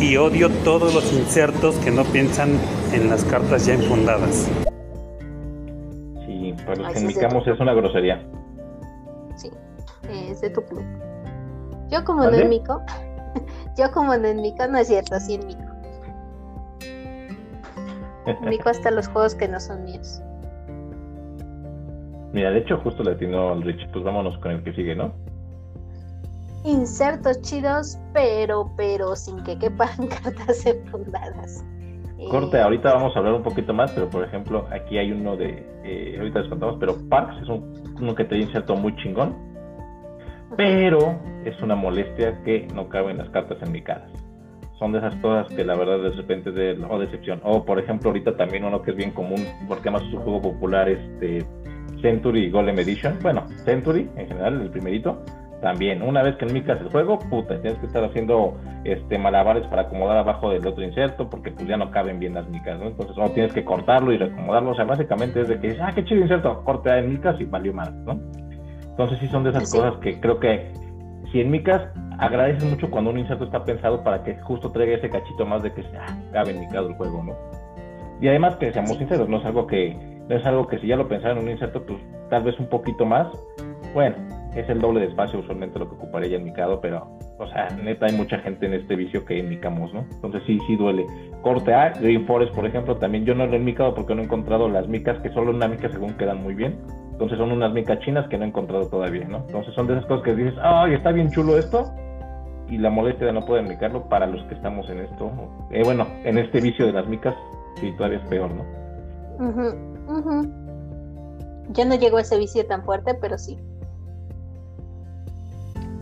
Y 0.00 0.16
odio 0.16 0.50
todos 0.64 0.92
los 0.92 1.12
insertos 1.12 1.76
que 1.76 1.92
no 1.92 2.02
piensan 2.04 2.58
en 2.92 3.08
las 3.08 3.24
cartas 3.24 3.64
ya 3.64 3.74
enfundadas. 3.74 4.48
Para 6.66 6.82
los 6.82 6.92
que 6.92 6.98
en 6.98 7.06
mi 7.06 7.12
sí. 7.12 7.20
camus 7.20 7.46
es 7.46 7.60
una 7.60 7.72
grosería. 7.72 8.26
Sí, 9.36 9.50
es 10.10 10.40
de 10.40 10.50
tu 10.50 10.62
club. 10.62 10.84
Yo 11.88 12.04
como 12.04 12.24
¿Mande? 12.24 12.38
no 12.38 12.42
en 12.42 12.48
mico, 12.50 12.82
yo 13.78 13.90
como 13.92 14.16
no 14.16 14.26
en 14.26 14.42
mico, 14.42 14.66
no 14.66 14.78
es 14.78 14.88
cierto, 14.88 15.18
sí 15.20 15.34
en 15.34 15.46
mico. 15.46 15.62
Mico 18.42 18.68
hasta 18.68 18.90
los 18.90 19.06
juegos 19.06 19.36
que 19.36 19.46
no 19.46 19.60
son 19.60 19.84
míos. 19.84 20.20
Mira, 22.32 22.50
de 22.50 22.58
hecho, 22.58 22.78
justo 22.78 23.02
le 23.02 23.12
atinó 23.12 23.52
al 23.52 23.62
Rich. 23.62 23.88
Pues 23.92 24.04
vámonos 24.04 24.36
con 24.38 24.50
el 24.50 24.62
que 24.62 24.72
sigue, 24.74 24.94
¿no? 24.94 25.14
Insertos 26.64 27.40
chidos, 27.42 27.98
pero, 28.12 28.70
pero 28.76 29.14
sin 29.14 29.42
que 29.44 29.56
quepan 29.58 30.08
cartas 30.22 30.66
enfundadas. 30.66 31.64
Corte, 32.30 32.58
ahorita 32.60 32.94
vamos 32.94 33.14
a 33.14 33.18
hablar 33.18 33.34
un 33.34 33.42
poquito 33.42 33.74
más, 33.74 33.92
pero 33.92 34.08
por 34.08 34.24
ejemplo, 34.24 34.66
aquí 34.70 34.98
hay 34.98 35.12
uno 35.12 35.36
de. 35.36 35.64
eh, 35.84 36.16
ahorita 36.18 36.40
les 36.40 36.48
contamos, 36.48 36.76
pero 36.80 36.96
Parks 37.08 37.42
es 37.42 37.48
un, 37.48 37.72
uno 38.00 38.14
que 38.14 38.24
te 38.24 38.38
inserto 38.38 38.74
muy 38.74 38.96
chingón. 38.96 39.34
pero 40.56 41.20
es 41.44 41.60
una 41.62 41.76
molestia 41.76 42.42
que 42.44 42.66
no 42.74 42.88
caben 42.88 43.18
las 43.18 43.28
cartas 43.30 43.58
enmicadas. 43.62 44.10
Son 44.78 44.92
de 44.92 44.98
esas 44.98 45.14
cosas 45.16 45.46
que 45.54 45.64
la 45.64 45.74
verdad 45.74 45.98
de 45.98 46.10
repente 46.10 46.50
de 46.52 46.72
o 46.88 46.98
decepción. 46.98 47.40
O 47.44 47.64
por 47.64 47.78
ejemplo 47.78 48.10
ahorita 48.10 48.36
también 48.36 48.64
uno 48.64 48.82
que 48.82 48.90
es 48.92 48.96
bien 48.96 49.10
común, 49.12 49.44
porque 49.68 49.88
además 49.88 50.02
es 50.08 50.14
un 50.14 50.22
juego 50.22 50.42
popular, 50.42 50.88
este 50.88 51.44
Century 52.02 52.50
Golem 52.50 52.78
Edition. 52.78 53.18
Bueno, 53.22 53.46
Century 53.64 54.08
en 54.16 54.28
general, 54.28 54.60
el 54.60 54.70
primerito. 54.70 55.22
También, 55.66 56.00
una 56.00 56.22
vez 56.22 56.36
que 56.36 56.44
enmicas 56.44 56.80
el 56.80 56.90
juego, 56.90 57.18
puta, 57.18 57.60
tienes 57.60 57.76
que 57.80 57.86
estar 57.86 58.04
haciendo 58.04 58.56
este 58.84 59.18
malabares 59.18 59.66
para 59.66 59.82
acomodar 59.82 60.16
abajo 60.16 60.50
del 60.50 60.64
otro 60.64 60.84
inserto, 60.84 61.28
porque 61.28 61.50
pues 61.50 61.66
ya 61.66 61.76
no 61.76 61.90
caben 61.90 62.20
bien 62.20 62.34
las 62.34 62.48
micas, 62.48 62.78
¿no? 62.78 62.86
Entonces, 62.86 63.18
o 63.18 63.28
tienes 63.30 63.52
que 63.52 63.64
cortarlo 63.64 64.12
y 64.12 64.16
reacomodarlo. 64.16 64.70
O 64.70 64.74
sea, 64.76 64.84
básicamente 64.84 65.40
es 65.40 65.48
de 65.48 65.58
que 65.58 65.70
dices, 65.70 65.82
ah, 65.84 65.90
qué 65.92 66.04
chido 66.04 66.20
inserto, 66.20 66.62
corte 66.62 66.96
en 66.96 67.14
micas 67.14 67.34
y 67.40 67.46
valió 67.46 67.74
más, 67.74 67.92
¿no? 67.92 68.12
Entonces 68.90 69.18
sí 69.18 69.26
son 69.26 69.42
de 69.42 69.50
esas 69.50 69.68
cosas 69.72 69.96
que 69.96 70.20
creo 70.20 70.38
que 70.38 70.70
si 71.32 71.40
en 71.40 71.50
micas 71.50 71.82
agradeces 72.20 72.62
mucho 72.70 72.88
cuando 72.88 73.10
un 73.10 73.18
inserto 73.18 73.42
está 73.42 73.64
pensado 73.64 74.04
para 74.04 74.22
que 74.22 74.36
justo 74.42 74.70
traiga 74.70 74.98
ese 74.98 75.10
cachito 75.10 75.44
más 75.46 75.64
de 75.64 75.72
que 75.72 75.82
ah, 75.98 76.16
cabe 76.32 76.54
micado 76.54 76.90
el 76.90 76.94
juego, 76.94 77.24
¿no? 77.24 77.34
Y 78.20 78.28
además 78.28 78.54
que 78.54 78.72
seamos 78.72 78.98
sinceros, 78.98 79.28
no 79.28 79.38
es 79.38 79.44
algo 79.44 79.66
que, 79.66 79.96
no 80.28 80.36
es 80.36 80.46
algo 80.46 80.68
que 80.68 80.78
si 80.78 80.86
ya 80.86 80.94
lo 80.94 81.08
pensara 81.08 81.32
en 81.32 81.40
un 81.40 81.50
inserto, 81.50 81.84
pues 81.84 81.98
tal 82.30 82.44
vez 82.44 82.56
un 82.60 82.68
poquito 82.68 83.04
más, 83.04 83.26
bueno, 83.94 84.14
es 84.60 84.68
el 84.68 84.80
doble 84.80 85.00
de 85.00 85.06
espacio 85.06 85.40
usualmente 85.40 85.78
lo 85.78 85.88
que 85.88 85.96
ocuparía 85.96 86.38
ya 86.38 86.38
micado, 86.38 86.80
pero, 86.80 87.06
o 87.38 87.46
sea, 87.48 87.68
neta 87.82 88.06
hay 88.06 88.16
mucha 88.16 88.38
gente 88.38 88.66
en 88.66 88.74
este 88.74 88.96
vicio 88.96 89.24
que 89.24 89.38
enmicamos, 89.38 89.92
¿no? 89.92 90.06
Entonces 90.12 90.42
sí, 90.46 90.58
sí 90.66 90.76
duele. 90.76 91.06
Corte 91.42 91.74
A, 91.74 91.90
Green 91.90 92.26
Forest, 92.26 92.54
por 92.54 92.66
ejemplo, 92.66 92.96
también 92.96 93.24
yo 93.24 93.34
no 93.34 93.46
lo 93.46 93.52
he 93.52 93.56
enmicado 93.56 93.94
porque 93.94 94.14
no 94.14 94.22
he 94.22 94.24
encontrado 94.24 94.68
las 94.68 94.88
micas 94.88 95.18
que 95.20 95.30
solo 95.30 95.50
una 95.50 95.68
mica 95.68 95.90
según 95.90 96.14
quedan 96.14 96.42
muy 96.42 96.54
bien. 96.54 96.78
Entonces 97.12 97.38
son 97.38 97.52
unas 97.52 97.72
micas 97.72 97.98
chinas 98.00 98.28
que 98.28 98.36
no 98.36 98.44
he 98.44 98.48
encontrado 98.48 98.88
todavía, 98.88 99.26
¿no? 99.26 99.38
Entonces 99.46 99.74
son 99.74 99.86
de 99.86 99.94
esas 99.94 100.06
cosas 100.06 100.24
que 100.24 100.34
dices, 100.34 100.54
ay, 100.62 100.94
está 100.94 101.12
bien 101.12 101.30
chulo 101.30 101.56
esto, 101.56 101.90
y 102.68 102.78
la 102.78 102.90
molestia 102.90 103.26
de 103.26 103.32
no 103.32 103.44
poder 103.44 103.66
micarlo 103.66 104.08
para 104.08 104.26
los 104.26 104.42
que 104.44 104.54
estamos 104.54 104.88
en 104.90 105.00
esto, 105.00 105.30
eh, 105.70 105.82
bueno, 105.84 106.06
en 106.24 106.38
este 106.38 106.60
vicio 106.60 106.86
de 106.86 106.92
las 106.92 107.06
micas, 107.06 107.34
sí, 107.76 107.92
todavía 107.96 108.18
es 108.18 108.28
peor, 108.28 108.50
¿no? 108.50 108.64
Yo 111.70 111.84
no 111.84 111.94
llego 111.94 112.18
a 112.18 112.20
ese 112.20 112.38
vicio 112.38 112.66
tan 112.66 112.84
fuerte, 112.84 113.14
pero 113.20 113.38
sí. 113.38 113.58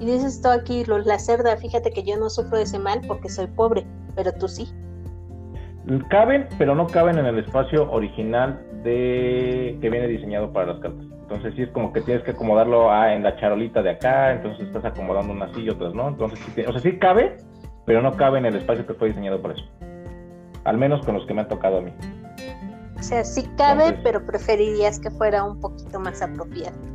Y 0.01 0.07
dices 0.07 0.37
esto 0.37 0.51
aquí, 0.51 0.85
la 0.87 1.19
cerda, 1.19 1.57
fíjate 1.57 1.91
que 1.91 2.03
yo 2.03 2.17
no 2.17 2.29
sufro 2.29 2.59
de 2.59 2.65
ese 2.65 2.79
mal 2.79 3.01
porque 3.07 3.29
soy 3.29 3.47
pobre, 3.47 3.87
pero 4.17 4.33
tú 4.33 4.49
sí. 4.49 4.69
Caben, 6.09 6.49
pero 6.59 6.75
no 6.75 6.87
caben 6.87 7.19
en 7.19 7.27
el 7.27 7.39
espacio 7.39 7.91
original 7.91 8.61
de 8.83 9.79
que 9.81 9.91
viene 9.91 10.09
diseñado 10.09 10.53
para 10.53 10.73
las 10.73 10.81
cartas. 10.81 11.07
Entonces 11.23 11.55
sí 11.57 11.63
es 11.63 11.71
como 11.71 11.93
que 11.93 12.01
tienes 12.01 12.23
que 12.25 12.33
acomodarlo 12.33 12.91
en 13.07 13.23
la 13.23 13.37
charolita 13.37 13.83
de 13.83 13.91
acá, 13.91 14.33
entonces 14.33 14.67
estás 14.67 14.85
acomodando 14.85 15.33
unas 15.33 15.57
y 15.57 15.69
otras, 15.69 15.95
¿no? 15.95 16.09
Entonces 16.09 16.39
sí, 16.55 16.63
o 16.63 16.73
sea, 16.73 16.81
sí 16.81 16.99
cabe, 16.99 17.37
pero 17.87 18.03
no 18.03 18.13
cabe 18.13 18.39
en 18.39 18.47
el 18.47 18.57
espacio 18.57 18.87
que 18.87 18.95
fue 18.95 19.09
diseñado 19.09 19.41
para 19.41 19.55
eso. 19.55 19.65
Al 20.65 20.79
menos 20.79 21.05
con 21.05 21.15
los 21.15 21.27
que 21.27 21.35
me 21.35 21.43
han 21.43 21.49
tocado 21.49 21.79
a 21.79 21.81
mí. 21.83 21.93
O 22.99 23.03
sea, 23.03 23.25
sí 23.25 23.49
cabe, 23.57 23.99
pero 24.03 24.25
preferirías 24.25 24.99
que 24.99 25.11
fuera 25.11 25.45
un 25.45 25.61
poquito 25.61 26.01
más 26.01 26.23
apropiado 26.23 26.94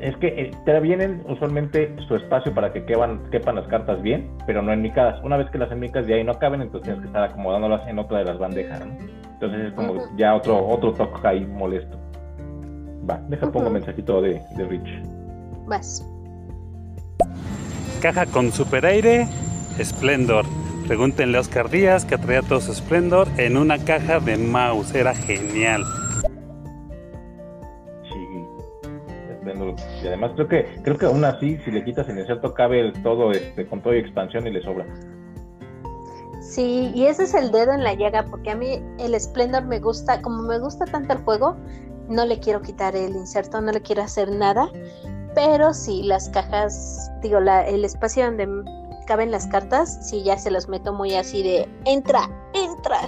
es 0.00 0.16
que 0.16 0.28
eh, 0.28 0.50
te 0.64 0.80
vienen 0.80 1.22
usualmente 1.28 1.94
su 2.06 2.16
espacio 2.16 2.54
para 2.54 2.72
que 2.72 2.84
quepan, 2.84 3.20
quepan 3.30 3.56
las 3.56 3.66
cartas 3.68 4.00
bien, 4.02 4.30
pero 4.46 4.62
no 4.62 4.72
enmicadas. 4.72 5.22
Una 5.22 5.36
vez 5.36 5.50
que 5.50 5.58
las 5.58 5.70
enmicas 5.70 6.06
de 6.06 6.14
ahí 6.14 6.24
no 6.24 6.38
caben, 6.38 6.62
entonces 6.62 6.84
tienes 6.84 7.00
que 7.02 7.06
estar 7.08 7.24
acomodándolas 7.24 7.86
en 7.88 7.98
otra 7.98 8.18
de 8.18 8.24
las 8.24 8.38
bandejas, 8.38 8.86
¿no? 8.86 8.92
Entonces 9.32 9.66
es 9.68 9.72
como 9.74 9.94
ya 10.16 10.34
otro, 10.34 10.66
otro 10.66 10.92
toque 10.92 11.26
ahí 11.26 11.46
molesto. 11.46 11.96
Va, 13.08 13.20
deja 13.28 13.50
pongo 13.50 13.70
mensajito 13.70 14.20
de, 14.20 14.40
de 14.56 14.64
Rich. 14.66 15.02
Vas. 15.66 16.04
Caja 18.02 18.26
con 18.26 18.52
super 18.52 18.84
aire, 18.86 19.26
Splendor. 19.82 20.44
Pregúntenle 20.86 21.36
a 21.36 21.40
Oscar 21.40 21.68
Díaz 21.68 22.04
que 22.04 22.16
traía 22.16 22.42
todo 22.42 22.60
su 22.60 22.72
Splendor 22.74 23.28
en 23.36 23.56
una 23.56 23.78
caja 23.78 24.20
de 24.20 24.36
mouse. 24.36 24.94
Era 24.94 25.14
genial. 25.14 25.84
Y 30.02 30.06
además 30.06 30.32
creo 30.34 30.48
que 30.48 30.66
creo 30.82 30.96
que 30.96 31.06
aún 31.06 31.24
así, 31.24 31.58
si 31.64 31.70
le 31.70 31.84
quitas 31.84 32.08
el 32.08 32.18
inserto, 32.18 32.54
cabe 32.54 32.92
todo 33.02 33.32
este, 33.32 33.66
con 33.66 33.82
todo 33.82 33.94
y 33.94 33.98
expansión 33.98 34.46
y 34.46 34.50
le 34.50 34.62
sobra. 34.62 34.86
Sí, 36.40 36.90
y 36.94 37.06
ese 37.06 37.24
es 37.24 37.34
el 37.34 37.52
dedo 37.52 37.72
en 37.72 37.84
la 37.84 37.94
llaga, 37.94 38.24
porque 38.24 38.50
a 38.50 38.56
mí 38.56 38.82
el 38.98 39.20
Splendor 39.20 39.64
me 39.64 39.80
gusta, 39.80 40.22
como 40.22 40.42
me 40.42 40.58
gusta 40.58 40.86
tanto 40.86 41.12
el 41.12 41.18
juego, 41.20 41.56
no 42.08 42.24
le 42.24 42.40
quiero 42.40 42.62
quitar 42.62 42.96
el 42.96 43.14
inserto, 43.14 43.60
no 43.60 43.70
le 43.70 43.82
quiero 43.82 44.02
hacer 44.02 44.30
nada, 44.30 44.70
pero 45.34 45.74
sí, 45.74 46.02
las 46.04 46.30
cajas, 46.30 47.10
digo, 47.22 47.38
la, 47.38 47.66
el 47.66 47.84
espacio 47.84 48.24
donde 48.24 48.48
caben 49.06 49.30
las 49.30 49.46
cartas, 49.46 50.08
sí, 50.08 50.22
ya 50.24 50.38
se 50.38 50.50
los 50.50 50.68
meto 50.68 50.92
muy 50.92 51.14
así 51.14 51.42
de, 51.42 51.68
entra, 51.84 52.30
entra, 52.54 53.00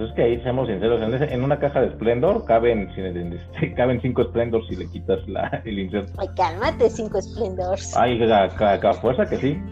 pues 0.00 0.08
es 0.12 0.16
que 0.16 0.22
ahí 0.22 0.40
seamos 0.40 0.66
sinceros, 0.66 1.30
en, 1.30 1.44
una 1.44 1.58
caja 1.58 1.82
de 1.82 1.90
Splendor 1.90 2.46
caben, 2.46 2.88
caben 3.76 4.00
cinco 4.00 4.24
Splendors 4.24 4.66
si 4.68 4.76
le 4.76 4.86
quitas 4.88 5.28
la, 5.28 5.60
el 5.66 5.78
inserto. 5.78 6.10
Ay, 6.16 6.28
cálmate, 6.36 6.88
cinco 6.88 7.20
Splendors. 7.20 7.94
Ay, 7.98 8.18
cada 8.18 8.94
fuerza 8.94 9.26
que 9.26 9.36
sí. 9.36 9.62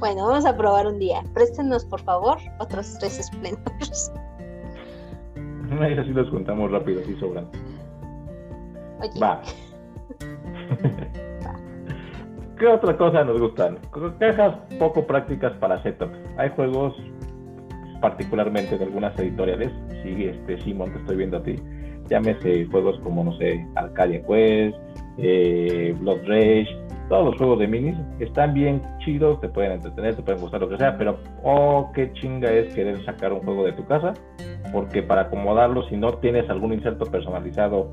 Bueno, 0.00 0.26
vamos 0.26 0.44
a 0.46 0.56
probar 0.56 0.88
un 0.88 0.98
día. 0.98 1.22
Préstenos, 1.32 1.84
por 1.84 2.00
favor, 2.00 2.38
otros 2.58 2.98
tres 2.98 3.24
Splendors. 3.24 4.12
Ahí 5.80 5.96
así 5.96 6.10
los 6.10 6.28
contamos 6.30 6.72
rápido, 6.72 7.00
así 7.00 7.14
sobran. 7.20 7.46
Oye. 9.00 9.20
Va. 9.22 9.42
¿Qué 12.58 12.66
otra 12.66 12.96
cosa 12.96 13.22
nos 13.22 13.40
gustan? 13.40 13.78
Cajas 14.18 14.56
poco 14.80 15.06
prácticas 15.06 15.52
para 15.60 15.80
setup. 15.84 16.10
Hay 16.36 16.50
juegos 16.50 16.94
particularmente 18.00 18.78
de 18.78 18.84
algunas 18.84 19.18
editoriales, 19.18 19.70
sí, 20.02 20.24
este, 20.24 20.60
Simon, 20.62 20.92
te 20.92 20.98
estoy 20.98 21.16
viendo 21.16 21.38
a 21.38 21.42
ti, 21.42 21.56
llámese 22.08 22.66
juegos 22.66 22.98
como, 23.00 23.24
no 23.24 23.36
sé, 23.38 23.66
Arcadia 23.76 24.22
Quest, 24.22 24.76
eh, 25.18 25.94
Blood 26.00 26.20
Rage, 26.26 26.68
todos 27.08 27.26
los 27.26 27.36
juegos 27.36 27.58
de 27.58 27.66
minis 27.66 27.96
están 28.20 28.54
bien 28.54 28.80
chidos, 29.00 29.40
te 29.40 29.48
pueden 29.48 29.72
entretener, 29.72 30.14
te 30.14 30.22
pueden 30.22 30.40
gustar 30.40 30.60
lo 30.60 30.68
que 30.68 30.78
sea, 30.78 30.96
pero 30.96 31.18
oh, 31.42 31.90
qué 31.94 32.12
chinga 32.14 32.50
es 32.52 32.72
querer 32.74 33.04
sacar 33.04 33.32
un 33.32 33.40
juego 33.40 33.64
de 33.64 33.72
tu 33.72 33.84
casa, 33.86 34.14
porque 34.72 35.02
para 35.02 35.22
acomodarlo, 35.22 35.82
si 35.88 35.96
no 35.96 36.14
tienes 36.14 36.48
algún 36.48 36.72
inserto 36.72 37.04
personalizado 37.06 37.90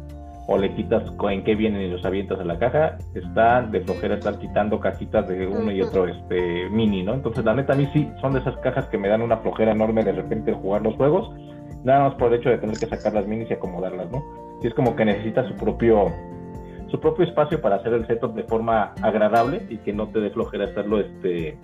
o 0.47 0.57
le 0.57 0.73
quitas 0.73 1.03
en 1.29 1.43
qué 1.43 1.55
vienen 1.55 1.81
y 1.81 1.89
los 1.89 2.03
avientas 2.05 2.39
a 2.39 2.45
la 2.45 2.57
caja, 2.57 2.97
está 3.13 3.61
de 3.61 3.81
flojera 3.81 4.15
estar 4.15 4.39
quitando 4.39 4.79
cajitas 4.79 5.27
de 5.27 5.45
uno 5.45 5.71
y 5.71 5.81
otro 5.81 6.07
este 6.07 6.69
mini, 6.69 7.03
¿no? 7.03 7.13
Entonces, 7.13 7.43
la 7.43 7.53
neta, 7.53 7.73
a 7.73 7.75
mí 7.75 7.87
sí 7.93 8.09
son 8.21 8.33
de 8.33 8.39
esas 8.39 8.55
cajas 8.57 8.85
que 8.85 8.97
me 8.97 9.09
dan 9.09 9.21
una 9.21 9.37
flojera 9.37 9.73
enorme 9.73 10.03
de 10.05 10.13
repente 10.13 10.53
jugar 10.53 10.83
los 10.83 10.95
juegos, 10.95 11.29
nada 11.83 12.07
más 12.07 12.15
por 12.15 12.31
el 12.33 12.39
hecho 12.39 12.49
de 12.49 12.57
tener 12.59 12.77
que 12.77 12.87
sacar 12.87 13.13
las 13.13 13.27
minis 13.27 13.49
y 13.49 13.53
acomodarlas, 13.53 14.09
¿no? 14.09 14.23
Y 14.63 14.67
es 14.67 14.73
como 14.73 14.95
que 14.95 15.03
necesita 15.05 15.47
su 15.47 15.55
propio 15.55 16.11
su 16.89 17.01
propio 17.01 17.25
espacio 17.25 17.59
para 17.61 17.75
hacer 17.75 17.93
el 17.93 18.07
setup 18.07 18.33
de 18.33 18.43
forma 18.43 18.93
agradable 19.01 19.65
y 19.69 19.77
que 19.79 19.91
no 19.91 20.07
te 20.07 20.21
dé 20.21 20.29
flojera 20.29 20.63
estarlo 20.63 21.01
este 21.01 21.57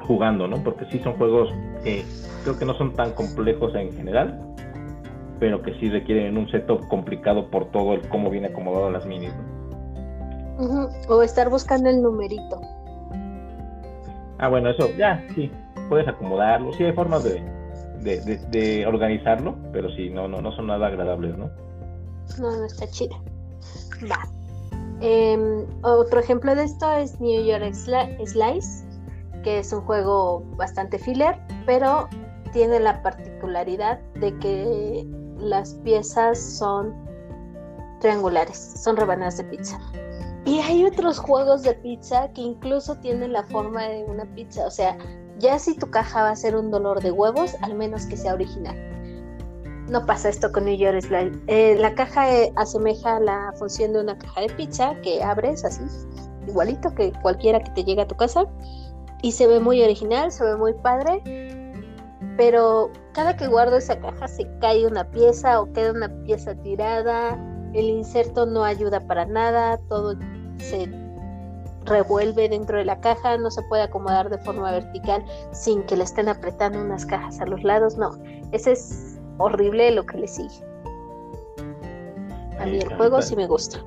jugando, 0.00 0.48
¿no? 0.48 0.62
Porque 0.64 0.86
sí 0.86 0.98
son 1.00 1.12
juegos 1.14 1.52
que 1.84 2.02
creo 2.44 2.58
que 2.58 2.64
no 2.64 2.74
son 2.74 2.94
tan 2.94 3.12
complejos 3.12 3.74
en 3.74 3.92
general, 3.92 4.55
pero 5.38 5.62
que 5.62 5.74
sí 5.78 5.90
requieren 5.90 6.36
un 6.36 6.48
setup 6.50 6.86
complicado 6.88 7.50
por 7.50 7.70
todo 7.70 7.94
el 7.94 8.08
cómo 8.08 8.30
viene 8.30 8.48
acomodado 8.48 8.90
las 8.90 9.06
minis. 9.06 9.32
O 11.08 11.22
estar 11.22 11.50
buscando 11.50 11.90
el 11.90 12.00
numerito. 12.02 12.60
Ah, 14.38 14.48
bueno, 14.48 14.70
eso 14.70 14.88
ya, 14.96 15.22
sí, 15.34 15.50
puedes 15.88 16.08
acomodarlo. 16.08 16.72
Sí, 16.74 16.84
hay 16.84 16.92
formas 16.92 17.24
de, 17.24 17.42
de, 18.02 18.86
organizarlo, 18.86 19.56
pero 19.72 19.90
sí, 19.90 20.10
no, 20.10 20.28
no, 20.28 20.40
no 20.40 20.52
son 20.52 20.68
nada 20.68 20.86
agradables, 20.86 21.36
¿no? 21.36 21.50
No, 22.38 22.56
no 22.56 22.64
está 22.64 22.86
chido. 22.88 23.16
Va. 24.10 24.18
Em, 25.00 25.66
otro 25.82 26.20
ejemplo 26.20 26.54
de 26.54 26.64
esto 26.64 26.90
es 26.92 27.20
New 27.20 27.44
York 27.44 27.74
Slice, 27.74 28.86
que 29.42 29.58
es 29.58 29.72
un 29.72 29.82
juego 29.82 30.42
bastante 30.56 30.98
filler, 30.98 31.38
pero 31.66 32.08
tiene 32.52 32.80
la 32.80 33.02
particularidad 33.02 34.00
de 34.14 34.36
que 34.38 35.06
las 35.38 35.74
piezas 35.84 36.38
son 36.38 36.94
triangulares, 38.00 38.56
son 38.82 38.96
rebanadas 38.96 39.38
de 39.38 39.44
pizza. 39.44 39.78
Y 40.44 40.60
hay 40.60 40.84
otros 40.84 41.18
juegos 41.18 41.62
de 41.62 41.74
pizza 41.74 42.28
que 42.32 42.40
incluso 42.40 42.96
tienen 42.96 43.32
la 43.32 43.42
forma 43.44 43.82
de 43.82 44.04
una 44.04 44.24
pizza. 44.34 44.66
O 44.66 44.70
sea, 44.70 44.96
ya 45.38 45.58
si 45.58 45.76
tu 45.76 45.90
caja 45.90 46.22
va 46.22 46.30
a 46.30 46.36
ser 46.36 46.56
un 46.56 46.70
dolor 46.70 47.02
de 47.02 47.10
huevos, 47.10 47.56
al 47.62 47.74
menos 47.74 48.06
que 48.06 48.16
sea 48.16 48.34
original. 48.34 48.76
No 49.90 50.06
pasa 50.06 50.28
esto 50.28 50.50
con 50.52 50.64
New 50.64 50.76
York 50.76 51.00
Slide. 51.00 51.32
Eh, 51.48 51.76
la 51.78 51.94
caja 51.94 52.32
eh, 52.32 52.52
asemeja 52.56 53.20
la 53.20 53.52
función 53.58 53.92
de 53.92 54.00
una 54.00 54.18
caja 54.18 54.42
de 54.42 54.48
pizza 54.50 54.94
que 55.02 55.22
abres 55.22 55.64
así, 55.64 55.82
igualito 56.46 56.94
que 56.94 57.12
cualquiera 57.22 57.60
que 57.60 57.70
te 57.70 57.84
llegue 57.84 58.02
a 58.02 58.08
tu 58.08 58.16
casa. 58.16 58.46
Y 59.22 59.32
se 59.32 59.46
ve 59.46 59.60
muy 59.60 59.82
original, 59.82 60.30
se 60.30 60.44
ve 60.44 60.56
muy 60.56 60.74
padre 60.74 61.22
pero 62.36 62.90
cada 63.12 63.36
que 63.36 63.46
guardo 63.46 63.76
esa 63.76 63.98
caja 63.98 64.28
se 64.28 64.46
cae 64.60 64.86
una 64.86 65.04
pieza 65.04 65.60
o 65.60 65.72
queda 65.72 65.92
una 65.92 66.08
pieza 66.24 66.54
tirada, 66.54 67.38
el 67.74 67.86
inserto 67.86 68.46
no 68.46 68.64
ayuda 68.64 69.00
para 69.06 69.26
nada, 69.26 69.78
todo 69.88 70.14
se 70.58 70.88
revuelve 71.84 72.48
dentro 72.48 72.78
de 72.78 72.84
la 72.84 73.00
caja, 73.00 73.38
no 73.38 73.50
se 73.50 73.62
puede 73.62 73.82
acomodar 73.82 74.28
de 74.28 74.38
forma 74.38 74.70
vertical 74.70 75.24
sin 75.52 75.82
que 75.84 75.96
le 75.96 76.04
estén 76.04 76.28
apretando 76.28 76.80
unas 76.80 77.06
cajas 77.06 77.40
a 77.40 77.46
los 77.46 77.62
lados, 77.62 77.96
no, 77.96 78.10
ese 78.52 78.72
es 78.72 79.18
horrible 79.38 79.90
lo 79.92 80.04
que 80.04 80.18
le 80.18 80.28
sigue. 80.28 80.64
A 82.58 82.64
mí 82.64 82.78
el 82.78 82.94
juego 82.96 83.20
sí 83.20 83.36
me 83.36 83.46
gusta. 83.46 83.78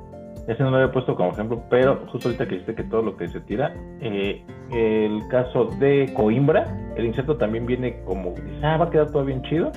Ese 0.48 0.64
no 0.64 0.72
lo 0.72 0.78
había 0.78 0.92
puesto 0.92 1.16
como 1.16 1.32
ejemplo, 1.32 1.62
pero 1.70 2.08
justo 2.12 2.30
ahorita 2.30 2.46
que 2.46 2.52
dijiste 2.52 2.76
que 2.76 2.84
todo 2.84 3.04
lo 3.04 3.18
que 3.18 3.28
se 3.28 3.40
tira, 3.42 3.74
eh, 4.02 4.44
el 4.72 5.28
caso 5.28 5.66
de 5.66 6.12
Coimbra, 6.16 6.66
el 7.00 7.08
insecto 7.08 7.38
también 7.38 7.66
viene 7.66 8.02
como, 8.06 8.34
ah, 8.64 8.78
va 8.78 8.86
a 8.86 8.90
quedar 8.90 9.12
todo 9.12 9.26
bien 9.26 9.42
chido, 9.44 9.72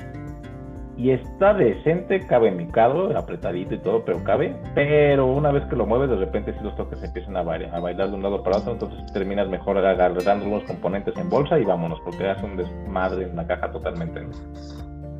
y 0.96 1.10
está 1.10 1.54
decente, 1.54 2.20
cabe 2.26 2.48
en 2.48 2.56
mi 2.58 2.66
carro, 2.66 3.16
apretadito 3.16 3.74
y 3.74 3.78
todo, 3.78 4.04
pero 4.04 4.22
cabe. 4.24 4.54
Pero 4.74 5.26
una 5.26 5.50
vez 5.50 5.64
que 5.66 5.76
lo 5.76 5.86
mueves, 5.86 6.10
de 6.10 6.16
repente 6.16 6.54
si 6.56 6.62
los 6.62 6.76
toques 6.76 7.02
empiezan 7.02 7.36
a 7.36 7.42
bailar, 7.42 8.10
de 8.10 8.14
un 8.14 8.22
lado 8.22 8.42
para 8.42 8.58
otro, 8.58 8.72
entonces 8.72 9.12
terminas 9.12 9.48
mejor 9.48 9.78
agarrando 9.78 10.46
unos 10.46 10.64
componentes 10.64 11.16
en 11.16 11.30
bolsa 11.30 11.58
y 11.58 11.64
vámonos, 11.64 11.98
porque 12.04 12.28
hace 12.28 12.44
un 12.44 12.56
desmadre 12.56 13.24
en 13.24 13.36
la 13.36 13.46
caja 13.46 13.70
totalmente. 13.72 14.20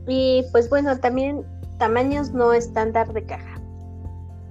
Y 0.08 0.44
pues 0.50 0.68
bueno, 0.68 0.98
también 0.98 1.44
tamaños 1.78 2.32
no 2.32 2.52
estándar 2.52 3.12
de 3.12 3.24
caja. 3.24 3.61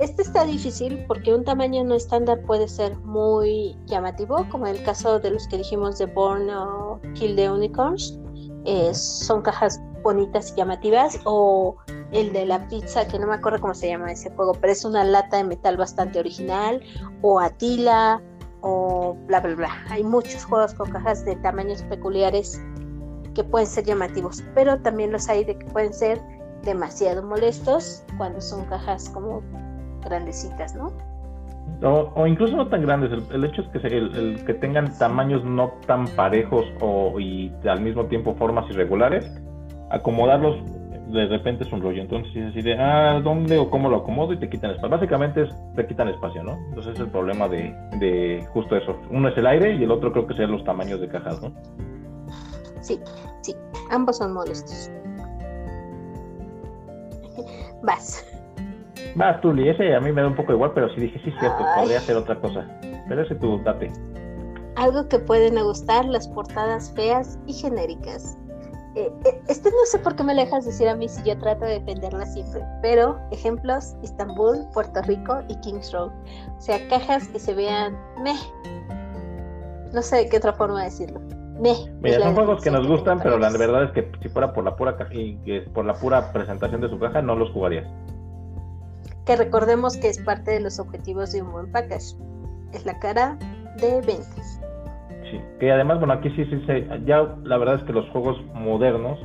Este 0.01 0.23
está 0.23 0.45
difícil 0.45 1.05
porque 1.07 1.31
un 1.31 1.43
tamaño 1.43 1.83
no 1.83 1.93
estándar 1.93 2.41
puede 2.47 2.67
ser 2.67 2.97
muy 3.01 3.77
llamativo, 3.85 4.47
como 4.49 4.65
en 4.65 4.77
el 4.77 4.83
caso 4.83 5.19
de 5.19 5.29
los 5.29 5.47
que 5.47 5.59
dijimos 5.59 5.99
de 5.99 6.07
Born 6.07 6.49
o 6.49 6.99
Kill 7.13 7.35
the 7.35 7.47
Unicorns. 7.47 8.19
Eh, 8.65 8.95
son 8.95 9.43
cajas 9.43 9.79
bonitas 10.01 10.53
y 10.53 10.55
llamativas, 10.55 11.19
o 11.25 11.75
el 12.11 12.33
de 12.33 12.47
la 12.47 12.67
pizza, 12.67 13.07
que 13.07 13.19
no 13.19 13.27
me 13.27 13.35
acuerdo 13.35 13.61
cómo 13.61 13.75
se 13.75 13.89
llama 13.89 14.11
ese 14.11 14.31
juego, 14.31 14.53
pero 14.59 14.73
es 14.73 14.83
una 14.83 15.03
lata 15.03 15.37
de 15.37 15.43
metal 15.43 15.77
bastante 15.77 16.17
original, 16.17 16.81
o 17.21 17.39
Atila, 17.39 18.23
o 18.61 19.15
bla, 19.27 19.39
bla, 19.39 19.53
bla. 19.53 19.85
Hay 19.89 20.03
muchos 20.03 20.43
juegos 20.45 20.73
con 20.73 20.89
cajas 20.89 21.23
de 21.25 21.35
tamaños 21.35 21.83
peculiares 21.83 22.59
que 23.35 23.43
pueden 23.43 23.67
ser 23.67 23.85
llamativos, 23.85 24.43
pero 24.55 24.81
también 24.81 25.11
los 25.11 25.29
hay 25.29 25.43
de 25.43 25.59
que 25.59 25.65
pueden 25.67 25.93
ser 25.93 26.19
demasiado 26.63 27.21
molestos 27.21 28.03
cuando 28.17 28.41
son 28.41 28.65
cajas 28.65 29.07
como 29.09 29.43
grandecitas, 30.01 30.75
¿no? 30.75 30.91
O, 31.83 32.27
incluso 32.27 32.55
no 32.55 32.67
tan 32.67 32.81
grandes. 32.81 33.11
El, 33.31 33.43
hecho 33.43 33.61
es 33.61 33.67
que 33.69 33.87
el, 33.87 34.43
que 34.45 34.53
tengan 34.53 34.97
tamaños 34.97 35.43
no 35.43 35.73
tan 35.87 36.07
parejos 36.09 36.65
o, 36.79 37.19
y 37.19 37.51
al 37.65 37.81
mismo 37.81 38.05
tiempo 38.05 38.35
formas 38.35 38.69
irregulares, 38.69 39.25
acomodarlos 39.89 40.57
de 41.07 41.25
repente 41.27 41.63
es 41.63 41.73
un 41.73 41.81
rollo. 41.81 42.01
Entonces 42.01 42.35
es 42.35 42.51
así 42.51 42.61
de, 42.61 42.77
ah, 42.79 43.19
¿dónde 43.23 43.57
o 43.57 43.69
cómo 43.69 43.89
lo 43.89 43.97
acomodo? 43.97 44.33
Y 44.33 44.37
te 44.37 44.49
quitan 44.49 44.71
espacio. 44.71 44.89
Básicamente 44.89 45.43
es, 45.43 45.49
te 45.75 45.87
quitan 45.87 46.07
espacio, 46.09 46.43
¿no? 46.43 46.57
Entonces 46.69 46.93
es 46.93 46.99
el 46.99 47.07
problema 47.07 47.47
de, 47.47 47.75
de 47.99 48.45
justo 48.53 48.75
eso. 48.75 48.99
Uno 49.09 49.29
es 49.29 49.37
el 49.37 49.47
aire 49.47 49.75
y 49.75 49.83
el 49.83 49.91
otro 49.91 50.11
creo 50.11 50.27
que 50.27 50.35
sean 50.35 50.51
los 50.51 50.63
tamaños 50.63 51.01
de 51.01 51.07
cajas, 51.07 51.41
¿no? 51.41 51.51
Sí, 52.81 52.99
sí, 53.41 53.55
ambos 53.91 54.17
son 54.17 54.33
molestos. 54.33 54.91
Vas. 57.83 58.25
Vas, 59.15 59.41
Tuli, 59.41 59.69
ese 59.69 59.95
a 59.95 59.99
mí 59.99 60.11
me 60.11 60.21
da 60.21 60.27
un 60.27 60.35
poco 60.35 60.53
igual, 60.53 60.71
pero 60.73 60.89
sí 60.93 61.01
dije, 61.01 61.19
sí, 61.23 61.33
cierto, 61.39 61.65
podría 61.75 61.97
hacer 61.97 62.15
otra 62.15 62.39
cosa. 62.39 62.65
Pero 63.07 63.21
ese 63.21 63.35
tú, 63.35 63.61
date. 63.63 63.91
Algo 64.75 65.07
que 65.07 65.19
pueden 65.19 65.61
gustar, 65.61 66.05
las 66.05 66.27
portadas 66.29 66.91
feas 66.95 67.37
y 67.45 67.53
genéricas. 67.53 68.37
Eh, 68.95 69.09
eh, 69.25 69.41
este 69.47 69.69
no 69.69 69.85
sé 69.85 69.99
por 69.99 70.15
qué 70.15 70.23
me 70.23 70.35
lo 70.35 70.41
dejas 70.41 70.65
decir 70.65 70.87
a 70.89 70.95
mí 70.95 71.07
si 71.07 71.23
yo 71.23 71.37
trato 71.37 71.63
de 71.63 71.79
defenderla 71.79 72.25
siempre, 72.25 72.61
pero 72.81 73.17
ejemplos, 73.31 73.95
Estambul, 74.03 74.65
Puerto 74.73 75.01
Rico 75.03 75.39
y 75.47 75.55
Kings 75.61 75.93
Road. 75.93 76.11
O 76.57 76.61
sea, 76.61 76.77
cajas 76.89 77.27
que 77.29 77.39
se 77.39 77.53
vean 77.53 77.97
meh. 78.21 78.35
No 79.93 80.01
sé 80.01 80.17
de 80.17 80.29
qué 80.29 80.37
otra 80.37 80.53
forma 80.53 80.83
decirlo. 80.83 81.19
Meh. 81.59 81.75
Mira, 82.01 82.19
son 82.19 82.33
juegos 82.33 82.61
que 82.61 82.71
nos 82.71 82.87
gustan, 82.87 83.19
pero 83.21 83.37
la 83.37 83.49
verdad 83.51 83.83
es 83.83 83.91
que 83.91 84.11
si 84.21 84.29
fuera 84.29 84.53
por 84.53 84.63
la 84.63 84.75
pura 84.75 84.97
y 85.11 85.59
por 85.73 85.85
la 85.85 85.93
pura 85.93 86.31
presentación 86.33 86.81
de 86.81 86.89
su 86.89 86.97
caja, 86.97 87.21
no 87.21 87.35
los 87.35 87.51
jugarías 87.51 87.87
que 89.25 89.35
recordemos 89.35 89.97
que 89.97 90.09
es 90.09 90.19
parte 90.19 90.51
de 90.51 90.59
los 90.59 90.79
objetivos 90.79 91.31
de 91.31 91.41
un 91.41 91.51
buen 91.51 91.71
package. 91.71 92.15
Es 92.73 92.85
la 92.85 92.99
cara 92.99 93.37
de 93.79 94.01
ventas. 94.01 94.59
Sí, 95.29 95.39
que 95.59 95.71
además, 95.71 95.99
bueno, 95.99 96.13
aquí 96.13 96.29
sí, 96.31 96.45
sí, 96.45 96.63
sí, 96.65 96.87
ya 97.05 97.35
la 97.43 97.57
verdad 97.57 97.75
es 97.75 97.83
que 97.83 97.93
los 97.93 98.09
juegos 98.09 98.37
modernos, 98.53 99.19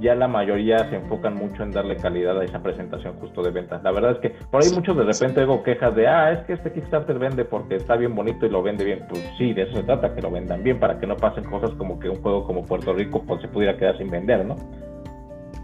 ya 0.00 0.14
la 0.14 0.28
mayoría 0.28 0.78
se 0.90 0.96
enfocan 0.96 1.34
mucho 1.34 1.62
en 1.64 1.72
darle 1.72 1.96
calidad 1.96 2.38
a 2.38 2.44
esa 2.44 2.62
presentación 2.62 3.14
justo 3.18 3.42
de 3.42 3.50
ventas. 3.50 3.82
La 3.82 3.90
verdad 3.90 4.12
es 4.12 4.18
que 4.18 4.30
por 4.50 4.62
ahí 4.62 4.70
muchos 4.72 4.96
de 4.96 5.02
repente 5.02 5.40
hago 5.40 5.62
quejas 5.64 5.94
de, 5.96 6.06
ah, 6.06 6.32
es 6.32 6.38
que 6.46 6.52
este 6.52 6.72
Kickstarter 6.72 7.18
vende 7.18 7.44
porque 7.44 7.76
está 7.76 7.96
bien 7.96 8.14
bonito 8.14 8.46
y 8.46 8.50
lo 8.50 8.62
vende 8.62 8.84
bien. 8.84 9.04
Pues 9.08 9.28
sí, 9.38 9.52
de 9.54 9.62
eso 9.62 9.76
se 9.76 9.82
trata, 9.82 10.14
que 10.14 10.22
lo 10.22 10.30
vendan 10.30 10.62
bien 10.62 10.78
para 10.78 11.00
que 11.00 11.06
no 11.06 11.16
pasen 11.16 11.44
cosas 11.44 11.70
como 11.72 11.98
que 11.98 12.08
un 12.08 12.22
juego 12.22 12.44
como 12.44 12.64
Puerto 12.64 12.92
Rico 12.92 13.24
pues, 13.26 13.40
se 13.42 13.48
pudiera 13.48 13.76
quedar 13.76 13.98
sin 13.98 14.08
vender, 14.08 14.44
¿no? 14.44 14.56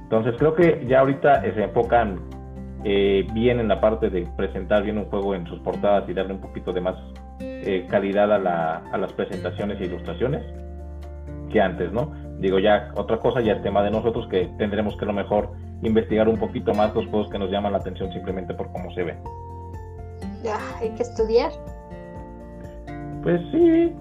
Entonces 0.02 0.34
creo 0.36 0.54
que 0.54 0.84
ya 0.88 1.00
ahorita 1.00 1.42
se 1.42 1.62
enfocan 1.62 2.18
eh, 2.84 3.26
bien 3.32 3.60
en 3.60 3.68
la 3.68 3.80
parte 3.80 4.10
de 4.10 4.26
presentar 4.36 4.82
bien 4.82 4.98
un 4.98 5.06
juego 5.06 5.34
en 5.34 5.46
sus 5.46 5.58
portadas 5.60 6.08
y 6.08 6.12
darle 6.12 6.34
un 6.34 6.40
poquito 6.40 6.72
de 6.72 6.82
más 6.82 6.96
eh, 7.40 7.86
calidad 7.88 8.30
a, 8.30 8.38
la, 8.38 8.76
a, 8.92 8.98
las 8.98 9.12
presentaciones 9.14 9.80
e 9.80 9.86
ilustraciones 9.86 10.42
que 11.50 11.60
antes, 11.60 11.90
¿no? 11.92 12.12
Digo, 12.38 12.58
ya 12.58 12.92
otra 12.96 13.18
cosa, 13.18 13.40
ya 13.40 13.54
es 13.54 13.62
tema 13.62 13.82
de 13.82 13.90
nosotros 13.90 14.28
que 14.28 14.48
tendremos 14.58 14.96
que 14.96 15.04
a 15.04 15.08
lo 15.08 15.14
mejor 15.14 15.52
investigar 15.82 16.28
un 16.28 16.36
poquito 16.36 16.74
más 16.74 16.94
los 16.94 17.06
juegos 17.06 17.30
que 17.30 17.38
nos 17.38 17.50
llaman 17.50 17.72
la 17.72 17.78
atención 17.78 18.12
simplemente 18.12 18.52
por 18.52 18.70
cómo 18.72 18.90
se 18.92 19.02
ven. 19.02 19.16
Ya, 20.42 20.58
hay 20.78 20.90
que 20.90 21.04
estudiar. 21.04 21.52
Pues 23.22 23.40
sí, 23.50 23.94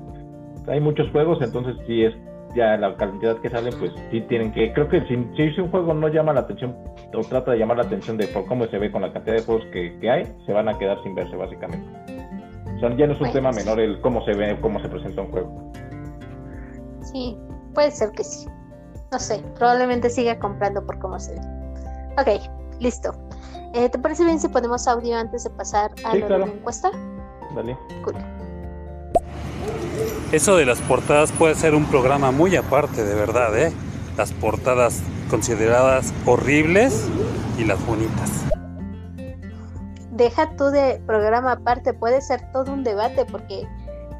hay 0.67 0.81
muchos 0.81 1.09
juegos, 1.11 1.41
entonces 1.41 1.77
sí 1.87 2.03
es 2.03 2.13
ya 2.53 2.75
la 2.75 2.95
cantidad 2.97 3.37
que 3.37 3.49
salen, 3.49 3.73
pues 3.79 3.93
sí 4.11 4.19
tienen 4.21 4.51
que, 4.51 4.73
creo 4.73 4.89
que 4.89 5.01
si, 5.07 5.15
si 5.35 5.61
un 5.61 5.71
juego 5.71 5.93
no 5.93 6.09
llama 6.09 6.33
la 6.33 6.41
atención 6.41 6.75
o 7.13 7.21
trata 7.21 7.51
de 7.51 7.57
llamar 7.57 7.77
la 7.77 7.83
atención 7.83 8.17
de 8.17 8.27
por 8.27 8.45
cómo 8.45 8.65
se 8.67 8.77
ve 8.77 8.91
con 8.91 9.01
la 9.01 9.13
cantidad 9.13 9.35
de 9.35 9.43
juegos 9.43 9.65
que, 9.71 9.97
que 9.99 10.09
hay, 10.09 10.35
se 10.45 10.53
van 10.53 10.69
a 10.69 10.77
quedar 10.77 11.01
sin 11.03 11.15
verse 11.15 11.35
básicamente. 11.35 11.87
O 12.75 12.79
sea, 12.79 12.95
ya 12.95 13.07
no 13.07 13.13
es 13.13 13.21
un 13.21 13.31
tema 13.31 13.51
menor 13.51 13.79
el 13.79 14.01
cómo 14.01 14.23
se 14.25 14.33
ve, 14.33 14.57
cómo 14.61 14.81
se 14.81 14.89
presenta 14.89 15.21
un 15.21 15.31
juego. 15.31 15.71
Sí, 17.01 17.37
puede 17.73 17.91
ser 17.91 18.11
que 18.11 18.23
sí. 18.23 18.47
No 19.11 19.19
sé, 19.19 19.43
probablemente 19.55 20.09
siga 20.09 20.39
comprando 20.39 20.85
por 20.85 20.99
cómo 20.99 21.19
se 21.19 21.33
ve. 21.33 21.41
Ok, 22.17 22.41
listo. 22.79 23.13
Eh, 23.73 23.89
¿Te 23.89 23.99
parece 23.99 24.23
bien 24.23 24.39
si 24.39 24.47
ponemos 24.47 24.87
audio 24.87 25.17
antes 25.17 25.43
de 25.43 25.49
pasar 25.51 25.91
a 26.03 26.15
la 26.15 26.45
encuesta? 26.45 26.91
Dale. 27.55 27.77
Cool. 28.03 28.15
Eso 30.31 30.57
de 30.57 30.65
las 30.65 30.81
portadas 30.81 31.31
puede 31.31 31.55
ser 31.55 31.75
un 31.75 31.85
programa 31.85 32.31
muy 32.31 32.55
aparte, 32.55 33.03
de 33.03 33.13
verdad, 33.13 33.57
¿eh? 33.57 33.71
Las 34.17 34.31
portadas 34.31 35.01
consideradas 35.33 36.13
horribles 36.27 37.09
y 37.57 37.63
las 37.65 37.83
bonitas. 37.87 38.45
Deja 40.11 40.55
tú 40.55 40.65
de 40.65 41.01
programa 41.07 41.53
aparte, 41.53 41.91
puede 41.91 42.21
ser 42.21 42.51
todo 42.51 42.71
un 42.71 42.83
debate 42.83 43.25
porque 43.25 43.65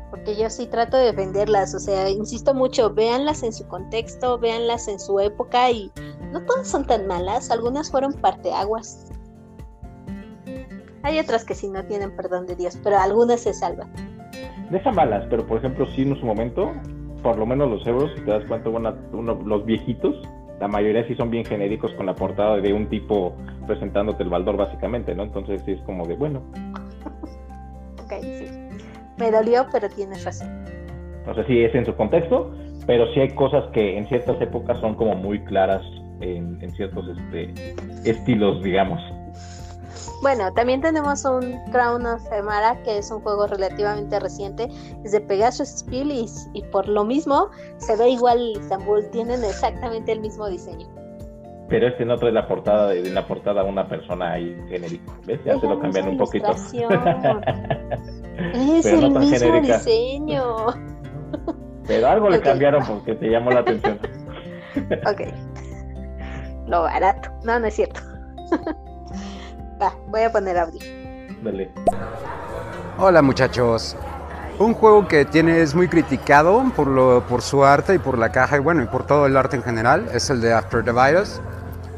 porque 0.10 0.36
yo 0.36 0.50
sí 0.50 0.66
trato 0.66 0.98
de 0.98 1.06
defenderlas, 1.06 1.76
o 1.76 1.80
sea, 1.80 2.10
insisto 2.10 2.56
mucho, 2.56 2.92
véanlas 2.96 3.44
en 3.44 3.54
su 3.54 3.68
contexto, 3.68 4.40
véanlas 4.40 4.88
en 4.88 5.00
su 5.00 5.20
época 5.20 5.70
y 5.70 5.92
no 6.32 6.42
todas 6.46 6.68
son 6.68 6.88
tan 6.88 7.06
malas, 7.06 7.52
algunas 7.52 7.92
fueron 7.92 8.14
parteaguas. 8.14 9.12
Hay 11.04 11.20
otras 11.20 11.46
que 11.46 11.54
sí 11.54 11.70
no 11.70 11.86
tienen 11.86 12.16
perdón 12.16 12.48
de 12.48 12.56
Dios, 12.56 12.80
pero 12.84 12.98
algunas 12.98 13.42
se 13.42 13.54
salvan 13.54 13.92
deja 14.72 14.92
malas, 14.92 15.28
pero 15.30 15.46
por 15.46 15.60
ejemplo, 15.60 15.86
sí 15.92 16.02
en 16.02 16.20
su 16.20 16.26
momento, 16.26 16.72
por 17.22 17.38
lo 17.38 17.46
menos 17.46 17.70
los 17.70 17.86
euros, 17.86 18.10
si 18.16 18.22
te 18.22 18.32
das 18.32 18.44
cuenta, 18.46 18.70
bueno, 18.70 18.96
los 19.46 19.66
viejitos, 19.66 20.16
la 20.64 20.70
mayoría 20.70 21.06
sí 21.06 21.14
son 21.16 21.30
bien 21.30 21.44
genéricos 21.44 21.92
con 21.96 22.06
la 22.06 22.16
portada 22.16 22.56
de 22.56 22.72
un 22.72 22.88
tipo 22.88 23.36
presentándote 23.68 24.24
el 24.24 24.30
baldor 24.30 24.56
básicamente, 24.56 25.14
¿no? 25.14 25.24
Entonces 25.24 25.62
sí 25.66 25.74
es 25.74 25.82
como 25.82 26.08
de, 26.08 26.16
bueno. 26.16 26.42
ok, 28.02 28.14
sí. 28.22 28.46
Me 29.20 29.30
dolió, 29.30 29.66
pero 29.74 29.90
tienes 29.90 30.24
razón. 30.24 30.64
No 31.28 31.36
sé 31.36 31.44
si 31.48 31.62
es 31.62 31.76
en 31.76 31.86
su 31.86 31.94
contexto, 31.96 32.56
pero 32.88 33.14
sí 33.14 33.20
hay 33.20 33.36
cosas 33.36 33.66
que 33.74 33.98
en 33.98 34.08
ciertas 34.08 34.40
épocas 34.42 34.80
son 34.80 34.96
como 34.96 35.16
muy 35.16 35.44
claras 35.44 35.82
en, 36.22 36.58
en 36.62 36.72
ciertos 36.72 37.10
este, 37.10 37.76
estilos, 38.10 38.64
digamos. 38.64 39.02
Bueno, 40.24 40.52
también 40.54 40.80
tenemos 40.80 41.26
un 41.26 41.60
Crown 41.74 42.06
of 42.06 42.24
Emara, 42.32 42.82
que 42.84 42.98
es 42.98 43.12
un 43.12 43.20
juego 43.20 43.46
relativamente 43.46 44.22
reciente, 44.22 44.70
es 45.04 45.12
de 45.12 45.20
Pegasus 45.20 45.68
Spiel 45.68 46.12
y, 46.54 46.62
por 46.72 46.88
lo 46.88 47.04
mismo 47.04 47.50
se 47.76 47.98
ve 47.98 48.12
igual 48.12 48.54
Istanbul, 48.56 49.06
tienen 49.12 49.44
exactamente 49.44 50.14
el 50.14 50.22
mismo 50.22 50.48
diseño. 50.48 50.88
Pero 51.68 51.90
este 51.90 52.06
no 52.06 52.18
trae 52.18 52.32
la 52.32 52.48
portada 52.48 52.88
de 52.88 53.10
la 53.12 53.28
portada 53.28 53.66
una 53.66 53.86
persona 53.86 54.32
ahí 54.32 54.56
genérico, 54.70 55.14
¿ves? 55.26 55.42
Ya 55.44 55.60
se 55.60 55.68
lo 55.68 55.78
cambian 55.82 56.08
un 56.08 56.18
poquito. 56.18 56.52
es 58.54 58.86
el 58.86 59.12
mismo 59.12 59.60
diseño. 59.60 60.68
Pero 61.86 62.08
algo 62.08 62.30
le 62.30 62.40
cambiaron 62.40 62.82
porque 62.86 63.16
te 63.16 63.28
llamó 63.28 63.52
la 63.52 63.60
atención. 63.60 64.00
ok. 65.06 65.22
Lo 66.68 66.84
barato. 66.84 67.30
No, 67.44 67.60
no 67.60 67.68
es 67.68 67.74
cierto 67.74 68.00
voy 70.08 70.22
a 70.22 70.32
poner 70.32 70.58
audio. 70.58 70.80
Dale. 71.44 71.72
Hola 72.98 73.22
muchachos. 73.22 73.96
Un 74.60 74.74
juego 74.74 75.08
que 75.08 75.26
tiene 75.26 75.62
es 75.62 75.74
muy 75.74 75.88
criticado 75.88 76.64
por, 76.76 76.88
lo, 76.88 77.24
por 77.28 77.42
su 77.42 77.66
arte 77.66 77.96
y 77.96 77.98
por 77.98 78.18
la 78.18 78.32
caja 78.32 78.58
y 78.58 78.60
bueno, 78.60 78.84
y 78.84 78.86
por 78.86 79.06
todo 79.06 79.26
el 79.26 79.36
arte 79.36 79.56
en 79.56 79.64
general, 79.64 80.08
es 80.14 80.30
el 80.30 80.42
de 80.42 80.54
After 80.54 80.84
the 80.84 80.92
Virus. 80.92 81.42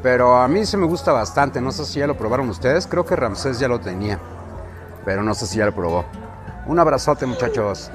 Pero 0.01 0.37
a 0.37 0.47
mí 0.47 0.65
se 0.65 0.77
me 0.77 0.85
gusta 0.85 1.11
bastante, 1.11 1.59
no 1.59 1.71
sé 1.71 1.83
si 1.85 1.99
ya 1.99 2.07
lo 2.07 2.15
probaron 2.15 2.47
ustedes, 2.49 2.87
creo 2.87 3.05
que 3.05 3.15
Ramsés 3.15 3.59
ya 3.59 3.67
lo 3.67 3.79
tenía, 3.79 4.19
pero 5.03 5.23
no 5.23 5.33
sé 5.33 5.47
si 5.47 5.57
ya 5.57 5.65
lo 5.65 5.73
probó. 5.73 6.05
Un 6.67 6.79
abrazote 6.79 7.25
muchachos. 7.25 7.91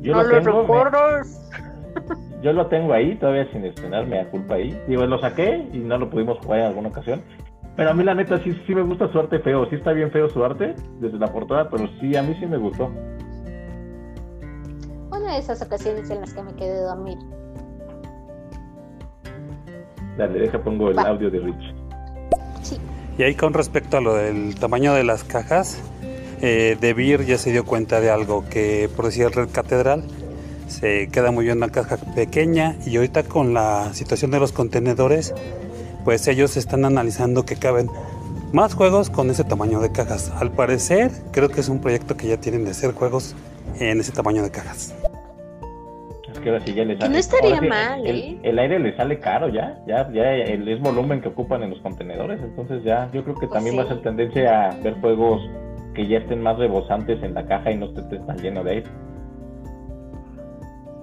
Yo 0.00 0.14
no 0.14 0.22
lo 0.22 0.28
lo 0.28 0.42
tengo, 0.42 0.62
me- 0.64 2.42
yo 2.42 2.52
lo 2.54 2.66
tengo 2.68 2.94
ahí, 2.94 3.14
todavía 3.18 3.46
sin 3.52 3.64
estrenar, 3.66 4.06
me 4.06 4.16
da 4.16 4.30
culpa 4.30 4.54
ahí. 4.54 4.82
Digo, 4.88 5.04
lo 5.04 5.20
saqué 5.20 5.68
y 5.72 5.78
no 5.78 5.98
lo 5.98 6.08
pudimos 6.08 6.38
jugar 6.38 6.60
en 6.60 6.66
alguna 6.66 6.88
ocasión. 6.88 7.22
Pero 7.80 7.92
a 7.92 7.94
mí 7.94 8.04
la 8.04 8.14
neta 8.14 8.36
sí, 8.44 8.52
sí 8.66 8.74
me 8.74 8.82
gusta 8.82 9.10
su 9.10 9.18
arte 9.18 9.38
feo, 9.38 9.64
sí 9.70 9.76
está 9.76 9.92
bien 9.92 10.10
feo 10.10 10.28
su 10.28 10.44
arte 10.44 10.74
desde 10.98 11.16
la 11.16 11.32
portada, 11.32 11.70
pero 11.70 11.88
sí, 11.98 12.14
a 12.14 12.22
mí 12.22 12.36
sí 12.38 12.44
me 12.44 12.58
gustó. 12.58 12.90
Una 15.10 15.32
de 15.32 15.38
esas 15.38 15.62
ocasiones 15.62 16.10
en 16.10 16.20
las 16.20 16.34
que 16.34 16.42
me 16.42 16.52
quedé 16.56 16.78
dormida. 16.82 17.22
Dale, 20.18 20.40
deja 20.40 20.62
pongo 20.62 20.90
el 20.90 20.98
Va. 20.98 21.04
audio 21.04 21.30
de 21.30 21.38
Rich. 21.38 21.74
Sí. 22.60 22.76
Y 23.16 23.22
ahí 23.22 23.34
con 23.34 23.54
respecto 23.54 23.96
a 23.96 24.02
lo 24.02 24.14
del 24.14 24.56
tamaño 24.56 24.92
de 24.92 25.04
las 25.04 25.24
cajas, 25.24 25.82
eh, 26.42 26.76
De 26.78 26.92
Beer 26.92 27.24
ya 27.24 27.38
se 27.38 27.50
dio 27.50 27.64
cuenta 27.64 28.02
de 28.02 28.10
algo 28.10 28.44
que 28.50 28.90
por 28.94 29.06
decir 29.06 29.24
el 29.24 29.32
Red 29.32 29.48
Catedral 29.54 30.04
se 30.66 31.08
queda 31.08 31.30
muy 31.30 31.46
bien 31.46 31.56
una 31.56 31.70
caja 31.70 31.96
pequeña 32.14 32.76
y 32.84 32.96
ahorita 32.96 33.22
con 33.22 33.54
la 33.54 33.94
situación 33.94 34.32
de 34.32 34.38
los 34.38 34.52
contenedores, 34.52 35.34
pues 36.04 36.26
ellos 36.28 36.56
están 36.56 36.84
analizando 36.84 37.44
que 37.44 37.56
caben 37.56 37.88
más 38.52 38.74
juegos 38.74 39.10
con 39.10 39.30
ese 39.30 39.44
tamaño 39.44 39.80
de 39.80 39.92
cajas. 39.92 40.30
Al 40.36 40.50
parecer, 40.50 41.10
creo 41.32 41.48
que 41.48 41.60
es 41.60 41.68
un 41.68 41.80
proyecto 41.80 42.16
que 42.16 42.28
ya 42.28 42.36
tienen 42.38 42.64
de 42.64 42.70
hacer 42.72 42.92
juegos 42.94 43.34
en 43.78 44.00
ese 44.00 44.12
tamaño 44.12 44.42
de 44.42 44.50
cajas. 44.50 44.94
Es 46.32 46.38
que 46.38 46.48
ahora 46.50 46.64
sí 46.64 46.74
ya 46.74 46.84
le 46.84 46.94
Que 46.94 47.00
sale. 47.02 47.12
no 47.12 47.18
estaría 47.18 47.60
sí, 47.60 47.66
mal, 47.68 48.06
el, 48.06 48.16
¿eh? 48.16 48.38
el 48.42 48.58
aire 48.58 48.78
le 48.78 48.96
sale 48.96 49.18
caro 49.20 49.48
ya, 49.48 49.78
ya, 49.86 50.10
ya 50.12 50.32
el 50.32 50.64
mismo 50.64 50.86
volumen 50.92 51.20
que 51.20 51.28
ocupan 51.28 51.62
en 51.62 51.70
los 51.70 51.80
contenedores. 51.80 52.40
Entonces 52.42 52.82
ya, 52.84 53.10
yo 53.12 53.22
creo 53.24 53.34
que 53.34 53.46
Pues 53.46 53.52
también 53.52 53.78
va 53.78 53.82
a 53.82 53.88
ser 53.88 54.02
tendencia 54.02 54.70
a 54.70 54.74
ver 54.76 54.94
juegos 55.00 55.42
que 55.94 56.06
ya 56.06 56.18
estén 56.18 56.40
más 56.40 56.56
rebosantes 56.56 57.22
en 57.22 57.34
la 57.34 57.46
caja 57.46 57.72
y 57.72 57.76
no 57.76 57.86
esté 57.86 58.02
tan 58.20 58.36
lleno 58.38 58.62
de 58.64 58.70
aire. 58.70 58.86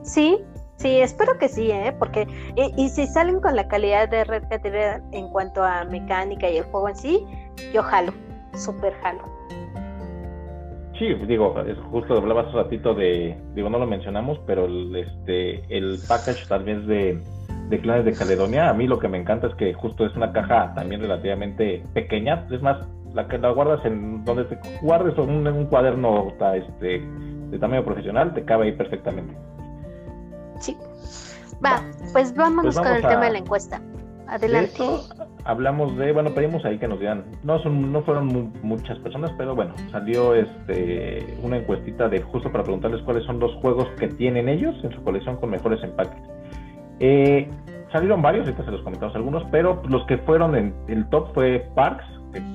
Sí, 0.04 0.38
sí, 0.78 1.00
espero 1.00 1.38
que 1.38 1.50
sí, 1.50 1.72
¿eh? 1.72 1.94
Porque, 1.98 2.28
y, 2.56 2.90
si 2.90 3.06
salen 3.08 3.40
con 3.40 3.56
la 3.56 3.68
calidad 3.68 4.10
de 4.10 4.24
Red 4.24 4.44
Catedral 4.50 5.04
en 5.12 5.30
cuanto 5.30 5.64
a 5.64 5.84
mecánica 5.86 6.50
y 6.50 6.58
el 6.58 6.64
juego 6.66 6.90
en 6.90 6.96
sí, 6.96 7.26
yo 7.74 7.84
jalo, 7.84 8.14
súper 8.54 8.94
jalo. 9.02 9.22
Sí, 10.98 11.14
digo, 11.28 11.56
justo 11.92 12.18
hablabas 12.18 12.48
hace 12.48 12.58
ratito 12.58 12.96
de, 12.96 13.38
digo, 13.54 13.70
no 13.70 13.78
lo 13.78 13.86
mencionamos, 13.86 14.40
pero 14.48 14.66
el, 14.66 14.96
este, 14.96 15.62
el 15.70 16.00
package 16.08 16.48
tal 16.48 16.64
vez 16.64 16.88
de, 16.88 17.22
de 17.70 17.80
Clanes 17.80 18.06
de 18.06 18.14
Caledonia, 18.14 18.70
a 18.70 18.74
mí 18.74 18.88
lo 18.88 18.98
que 18.98 19.08
me 19.08 19.20
encanta 19.20 19.48
es 19.48 19.56
que 19.56 19.74
justo 19.74 20.06
es 20.06 20.16
una 20.16 20.32
caja 20.32 20.74
también 20.74 21.02
relativamente 21.02 21.84
pequeña, 21.94 22.48
es 22.50 22.62
más, 22.64 22.78
la 23.14 23.28
que 23.28 23.38
la 23.38 23.52
guardas 23.52 23.86
en 23.86 24.26
donde 24.26 24.46
te 24.46 24.58
guardes 24.82 25.18
un, 25.18 25.46
en 25.46 25.54
un 25.54 25.66
cuaderno 25.66 26.34
este, 26.56 27.02
de 27.50 27.60
tamaño 27.60 27.84
profesional, 27.84 28.34
te 28.34 28.44
cabe 28.44 28.66
ahí 28.66 28.72
perfectamente. 28.72 29.36
Sí. 30.60 30.78
Va, 31.66 31.82
pues 32.14 32.36
vámonos 32.36 32.76
Pues 32.76 32.78
con 32.78 32.86
vamos 32.86 33.04
el 33.04 33.10
tema 33.10 33.26
de 33.26 33.32
la 33.32 33.38
encuesta. 33.40 33.80
De 33.80 34.34
Adelante. 34.34 34.84
hablamos 35.46 35.96
de, 35.98 36.12
bueno, 36.12 36.32
pedimos 36.32 36.66
ahí 36.66 36.78
que 36.78 36.88
nos 36.90 37.00
dieran, 37.00 37.24
no 37.44 37.60
son, 37.60 37.94
no 37.94 38.02
fueron 38.02 38.26
mu- 38.28 38.52
muchas 38.62 39.00
personas, 39.00 39.32
pero 39.38 39.56
bueno, 39.56 39.74
salió 39.90 40.36
este 40.36 41.38
una 41.42 41.56
encuestita 41.56 42.10
de 42.10 42.22
justo 42.22 42.52
para 42.52 42.66
preguntarles 42.66 43.02
cuáles 43.04 43.24
son 43.24 43.40
los 43.40 43.56
juegos 43.62 43.88
que 43.98 44.10
tienen 44.10 44.50
ellos 44.50 44.76
en 44.84 44.92
su 44.92 45.02
colección 45.02 45.38
con 45.38 45.50
mejores 45.52 45.82
empaques. 45.82 46.22
Eh, 47.00 47.50
salieron 47.92 48.22
varios, 48.22 48.46
ahorita 48.48 48.66
se 48.66 48.72
los 48.72 48.82
comentamos 48.82 49.16
algunos, 49.16 49.44
pero 49.50 49.82
los 49.88 50.06
que 50.08 50.18
fueron 50.18 50.56
en 50.56 50.76
el 50.90 51.08
top 51.10 51.34
fue 51.34 51.66
Parks, 51.74 52.04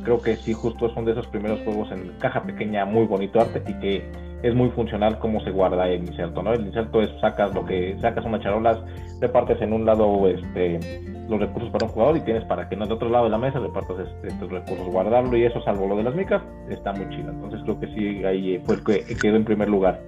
creo 0.02 0.20
que 0.20 0.36
sí, 0.36 0.52
justo 0.52 0.92
son 0.94 1.04
de 1.04 1.12
esos 1.12 1.26
primeros 1.28 1.60
juegos 1.64 1.90
en 1.92 2.12
caja 2.18 2.42
pequeña, 2.42 2.84
muy 2.84 3.06
bonito 3.06 3.40
arte 3.40 3.62
y 3.66 3.74
que 3.74 4.02
es 4.42 4.54
muy 4.54 4.70
funcional 4.70 5.18
cómo 5.18 5.40
se 5.40 5.50
guarda 5.50 5.88
el 5.88 6.04
inserto, 6.04 6.42
¿no? 6.42 6.52
El 6.52 6.66
inserto 6.66 7.00
es 7.00 7.10
sacas 7.20 7.54
lo 7.54 7.64
que 7.64 7.96
sacas 8.00 8.24
unas 8.24 8.40
charolas, 8.40 8.78
repartes 9.20 9.60
en 9.62 9.72
un 9.72 9.86
lado 9.86 10.28
este 10.28 10.80
los 11.28 11.40
recursos 11.40 11.70
para 11.70 11.86
un 11.86 11.92
jugador 11.92 12.16
y 12.16 12.20
tienes 12.20 12.44
para 12.44 12.68
que 12.68 12.74
en 12.74 12.82
el 12.82 12.92
otro 12.92 13.08
lado 13.08 13.24
de 13.24 13.30
la 13.30 13.38
mesa 13.38 13.60
repartas 13.60 13.96
este, 14.00 14.28
estos 14.28 14.50
recursos, 14.50 14.86
guardarlo 14.88 15.36
y 15.36 15.44
eso 15.44 15.62
salvo 15.62 15.86
lo 15.86 15.96
de 15.96 16.02
las 16.02 16.14
micas, 16.14 16.42
está 16.68 16.92
muy 16.92 17.08
chido. 17.10 17.30
Entonces 17.30 17.60
creo 17.62 17.78
que 17.78 17.86
sí, 17.94 18.24
ahí 18.24 18.60
fue 18.64 18.76
el 18.76 18.84
que 18.84 19.16
quedó 19.16 19.36
en 19.36 19.44
primer 19.44 19.68
lugar. 19.68 20.00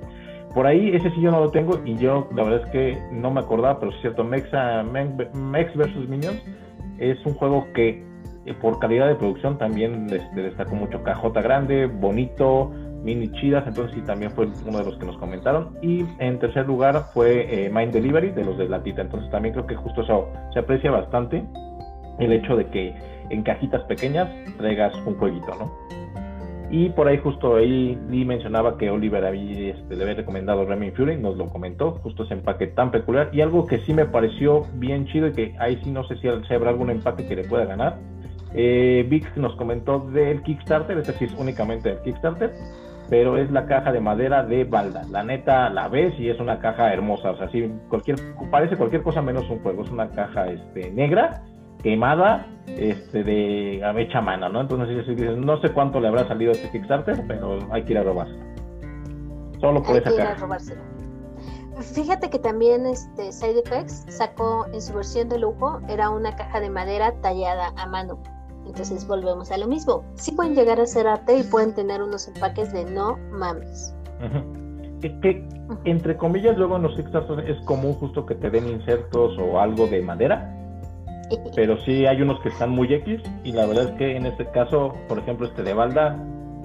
Por 0.54 0.66
ahí, 0.66 0.94
ese 0.94 1.10
sí 1.10 1.20
yo 1.20 1.32
no 1.32 1.40
lo 1.40 1.50
tengo 1.50 1.80
y 1.84 1.96
yo 1.96 2.28
la 2.34 2.44
verdad 2.44 2.62
es 2.64 2.70
que 2.70 2.98
no 3.10 3.30
me 3.30 3.40
acordaba, 3.40 3.80
pero 3.80 3.92
es 3.92 4.00
cierto, 4.00 4.22
Mexa, 4.22 4.84
Mex 4.84 5.76
vs. 5.76 6.08
Minions 6.08 6.40
es 6.98 7.18
un 7.26 7.34
juego 7.34 7.66
que 7.74 8.04
por 8.60 8.78
calidad 8.78 9.08
de 9.08 9.14
producción 9.14 9.56
también 9.56 10.06
destacó 10.06 10.74
mucho. 10.74 11.02
Cajota 11.02 11.40
grande, 11.40 11.86
bonito, 11.86 12.70
mini 13.02 13.30
chidas, 13.32 13.66
entonces 13.66 13.94
sí 13.94 14.02
también 14.02 14.30
fue 14.32 14.48
uno 14.66 14.78
de 14.78 14.84
los 14.84 14.98
que 14.98 15.06
nos 15.06 15.16
comentaron. 15.18 15.78
Y 15.82 16.04
en 16.18 16.38
tercer 16.38 16.66
lugar 16.66 17.04
fue 17.12 17.66
eh, 17.66 17.70
Mind 17.70 17.92
Delivery 17.92 18.30
de 18.30 18.44
los 18.44 18.58
de 18.58 18.68
Latita, 18.68 19.02
entonces 19.02 19.30
también 19.30 19.54
creo 19.54 19.66
que 19.66 19.76
justo 19.76 20.02
eso 20.02 20.28
se 20.52 20.58
aprecia 20.58 20.90
bastante 20.90 21.44
el 22.18 22.32
hecho 22.32 22.56
de 22.56 22.66
que 22.66 22.94
en 23.30 23.42
cajitas 23.42 23.82
pequeñas 23.84 24.28
traigas 24.58 24.94
un 25.06 25.16
jueguito, 25.16 25.54
¿no? 25.58 25.72
Y 26.70 26.88
por 26.88 27.06
ahí 27.06 27.18
justo 27.18 27.56
ahí 27.56 27.96
Lee 28.08 28.24
mencionaba 28.24 28.76
que 28.78 28.90
Oliver 28.90 29.24
había, 29.24 29.74
este, 29.74 29.94
le 29.94 30.02
había 30.02 30.16
recomendado 30.16 30.64
Remy 30.64 30.90
Fury, 30.92 31.18
nos 31.18 31.36
lo 31.36 31.46
comentó, 31.46 31.92
justo 32.02 32.24
ese 32.24 32.34
empaque 32.34 32.66
tan 32.68 32.90
peculiar. 32.90 33.30
Y 33.32 33.42
algo 33.42 33.66
que 33.66 33.78
sí 33.78 33.92
me 33.92 34.06
pareció 34.06 34.66
bien 34.74 35.06
chido 35.06 35.28
y 35.28 35.32
que 35.32 35.54
ahí 35.58 35.78
sí 35.84 35.92
no 35.92 36.04
sé 36.08 36.16
si 36.16 36.26
habrá 36.26 36.70
algún 36.70 36.90
empaque 36.90 37.28
que 37.28 37.36
le 37.36 37.44
pueda 37.44 37.64
ganar. 37.64 37.98
Eh, 38.54 39.04
Vic 39.08 39.36
nos 39.36 39.56
comentó 39.56 39.98
del 39.98 40.42
Kickstarter, 40.42 40.96
este 40.98 41.12
sí 41.14 41.24
es 41.24 41.34
únicamente 41.34 41.88
del 41.88 42.02
Kickstarter, 42.02 42.52
pero 43.10 43.36
es 43.36 43.50
la 43.50 43.66
caja 43.66 43.92
de 43.92 44.00
madera 44.00 44.44
de 44.44 44.64
Balda. 44.64 45.02
La 45.10 45.24
neta 45.24 45.68
la 45.70 45.88
ves 45.88 46.14
y 46.18 46.30
es 46.30 46.38
una 46.40 46.60
caja 46.60 46.92
hermosa, 46.92 47.32
o 47.32 47.36
sea, 47.36 47.50
sí, 47.50 47.70
cualquier, 47.88 48.16
parece 48.50 48.76
cualquier 48.76 49.02
cosa 49.02 49.20
menos 49.20 49.48
un 49.50 49.60
juego, 49.60 49.82
es 49.82 49.90
una 49.90 50.08
caja 50.10 50.46
este, 50.46 50.90
negra 50.92 51.42
quemada 51.82 52.46
este 52.66 53.22
de 53.22 53.82
hecha 53.98 54.18
a 54.18 54.22
mano, 54.22 54.48
¿no? 54.48 54.62
Entonces 54.62 55.06
no 55.36 55.60
sé 55.60 55.70
cuánto 55.70 56.00
le 56.00 56.08
habrá 56.08 56.26
salido 56.26 56.52
a 56.52 56.54
este 56.54 56.70
Kickstarter, 56.70 57.24
pero 57.28 57.58
hay 57.70 57.82
que 57.82 57.92
ir 57.92 57.98
a 57.98 58.02
robar. 58.02 58.28
Solo 59.60 59.82
por 59.82 59.92
Hay 59.92 59.98
esa 59.98 60.10
que 60.10 60.16
ir 60.16 60.20
a 60.22 60.34
robárselo. 60.34 60.80
Fíjate 61.80 62.30
que 62.30 62.38
también 62.38 62.86
este 62.86 63.32
Side 63.32 63.60
Effects 63.60 64.06
sacó 64.08 64.66
en 64.72 64.80
su 64.80 64.94
versión 64.94 65.28
de 65.28 65.38
lujo, 65.38 65.80
era 65.88 66.08
una 66.08 66.36
caja 66.36 66.60
de 66.60 66.70
madera 66.70 67.12
tallada 67.20 67.72
a 67.76 67.86
mano. 67.86 68.18
Entonces 68.66 69.06
volvemos 69.06 69.50
a 69.50 69.58
lo 69.58 69.66
mismo. 69.66 70.04
Sí 70.14 70.32
pueden 70.32 70.54
llegar 70.54 70.80
a 70.80 70.84
hacer 70.84 71.06
arte 71.06 71.36
y 71.36 71.42
pueden 71.42 71.74
tener 71.74 72.02
unos 72.02 72.28
empaques 72.28 72.72
de 72.72 72.84
no 72.84 73.18
mames. 73.30 73.94
Que, 75.00 75.20
que, 75.20 75.46
entre 75.84 76.16
comillas, 76.16 76.56
luego 76.56 76.76
en 76.76 76.82
los 76.82 76.96
Kickstarter 76.96 77.50
es 77.50 77.62
común 77.66 77.94
justo 77.94 78.24
que 78.24 78.34
te 78.34 78.50
den 78.50 78.68
insertos 78.68 79.38
o 79.38 79.60
algo 79.60 79.86
de 79.86 80.00
madera, 80.00 80.50
pero 81.54 81.78
sí 81.80 82.06
hay 82.06 82.22
unos 82.22 82.40
que 82.40 82.48
están 82.48 82.70
muy 82.70 82.92
X 82.92 83.20
y 83.44 83.52
la 83.52 83.66
verdad 83.66 83.90
es 83.90 83.90
que 83.98 84.16
en 84.16 84.26
este 84.26 84.46
caso, 84.50 84.94
por 85.08 85.18
ejemplo, 85.18 85.46
este 85.46 85.62
de 85.62 85.74
Balda, 85.74 86.16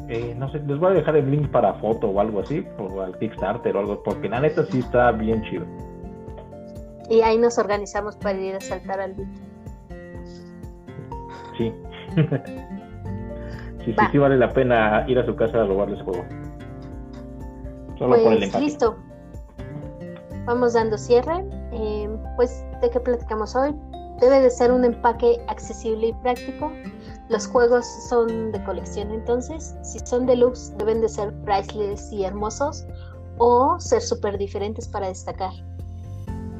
eh, 0.07 0.34
no 0.38 0.49
sé, 0.51 0.59
les 0.59 0.80
voy 0.80 0.91
a 0.91 0.93
dejar 0.95 1.15
el 1.17 1.30
link 1.30 1.49
para 1.49 1.73
foto 1.76 2.07
o 2.07 2.19
algo 2.19 2.39
así, 2.39 2.65
o 2.77 3.01
al 3.01 3.17
Kickstarter 3.19 3.76
o 3.76 3.80
algo, 3.80 4.03
porque 4.03 4.30
la 4.30 4.39
neta 4.39 4.65
sí 4.65 4.80
está 4.80 5.11
bien 5.11 5.43
chido. 5.43 5.65
Y 7.09 7.21
ahí 7.21 7.38
nos 7.38 7.57
organizamos 7.57 8.15
para 8.15 8.39
ir 8.39 8.55
a 8.55 8.61
saltar 8.61 8.99
al 9.01 9.13
beat. 9.13 9.30
Sí. 11.57 11.73
sí, 13.86 13.91
Va. 13.94 14.10
sí 14.11 14.18
vale 14.18 14.38
la 14.38 14.49
pena 14.52 15.03
ir 15.07 15.19
a 15.19 15.26
su 15.26 15.36
casa 15.36 15.61
a 15.61 15.65
robarle 15.65 15.95
ese 15.95 16.03
juego. 16.03 16.26
Solo 17.98 18.15
por 18.23 18.34
el 18.34 18.38
Pues 18.40 18.44
empate. 18.44 18.64
listo. 18.64 18.95
Vamos 20.45 20.73
dando 20.73 20.98
cierre. 20.98 21.45
Eh, 21.73 22.10
pues, 22.36 22.64
¿de 22.81 22.90
qué 22.90 22.99
platicamos 22.99 23.56
hoy? 23.56 23.76
Debe 24.19 24.41
de 24.41 24.49
ser 24.49 24.72
un 24.72 24.84
empaque 24.86 25.38
accesible 25.48 26.07
y 26.07 26.14
práctico. 26.23 26.72
Los 27.30 27.48
juegos 27.48 27.86
son 28.10 28.52
de 28.52 28.64
colección 28.64 29.11
entonces. 29.11 29.76
Si 29.84 29.99
son 29.99 30.26
deluxe, 30.26 30.76
deben 30.77 31.02
de 31.02 31.10
ser 31.10 31.31
priceless 31.44 32.11
y 32.11 32.23
hermosos 32.26 32.86
o 33.38 33.80
ser 33.80 34.02
súper 34.02 34.38
diferentes 34.38 34.88
para 34.88 35.07
destacar. 35.07 35.52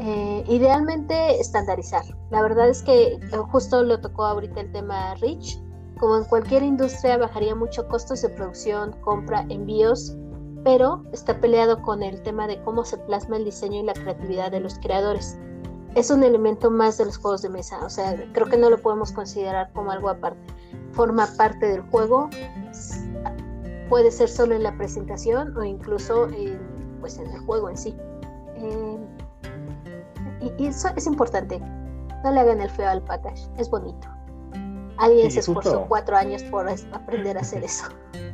Eh, 0.02 0.46
idealmente 0.48 1.42
estandarizar. 1.42 2.06
La 2.32 2.42
verdad 2.42 2.70
es 2.70 2.82
que 2.82 3.14
eh, 3.16 3.20
justo 3.52 3.84
lo 3.84 4.00
tocó 4.00 4.26
ahorita 4.26 4.62
el 4.62 4.72
tema 4.72 5.14
Rich. 5.16 5.62
Como 6.00 6.16
en 6.16 6.24
cualquier 6.24 6.64
industria 6.64 7.18
bajaría 7.18 7.54
mucho 7.54 7.86
costos 7.90 8.22
de 8.22 8.30
producción, 8.30 8.96
compra, 9.02 9.46
envíos, 9.50 10.16
pero 10.64 11.04
está 11.12 11.38
peleado 11.42 11.82
con 11.82 12.02
el 12.02 12.22
tema 12.22 12.48
de 12.48 12.62
cómo 12.64 12.86
se 12.86 12.98
plasma 13.00 13.36
el 13.36 13.44
diseño 13.44 13.82
y 13.82 13.84
la 13.84 13.94
creatividad 13.94 14.52
de 14.52 14.62
los 14.62 14.80
creadores. 14.80 15.38
Es 15.96 16.10
un 16.10 16.24
elemento 16.24 16.72
más 16.72 16.98
de 16.98 17.06
los 17.06 17.18
juegos 17.18 17.42
de 17.42 17.50
mesa, 17.50 17.84
o 17.84 17.90
sea, 17.90 18.16
creo 18.32 18.48
que 18.48 18.58
no 18.58 18.70
lo 18.70 18.78
podemos 18.78 19.12
considerar 19.12 19.74
como 19.74 19.92
algo 19.92 20.08
aparte. 20.08 20.54
Forma 20.94 21.28
parte 21.36 21.66
del 21.66 21.82
juego, 21.90 22.30
puede 23.90 24.12
ser 24.12 24.30
solo 24.30 24.56
en 24.56 24.64
la 24.64 24.78
presentación 24.78 25.58
o 25.58 25.64
incluso 25.66 26.30
en, 26.30 26.60
pues 27.02 27.18
en 27.18 27.28
el 27.28 27.40
juego 27.40 27.70
en 27.70 27.78
sí. 27.78 27.98
Eh, 28.56 28.98
y, 30.42 30.66
eso 30.66 30.90
es 30.96 31.08
importante. 31.08 31.60
No 32.24 32.32
le 32.32 32.40
hagan 32.40 32.62
el 32.62 32.70
feo 32.70 32.90
al 32.90 33.02
package, 33.02 33.48
es 33.58 33.70
bonito. 33.70 34.08
Alguien 34.98 35.32
se 35.32 35.40
esforzó 35.40 35.86
cuatro 35.88 36.18
años 36.18 36.44
por 36.44 36.68
aprender 36.92 37.38
a 37.38 37.42
hacer 37.42 37.64
eso. 37.64 37.86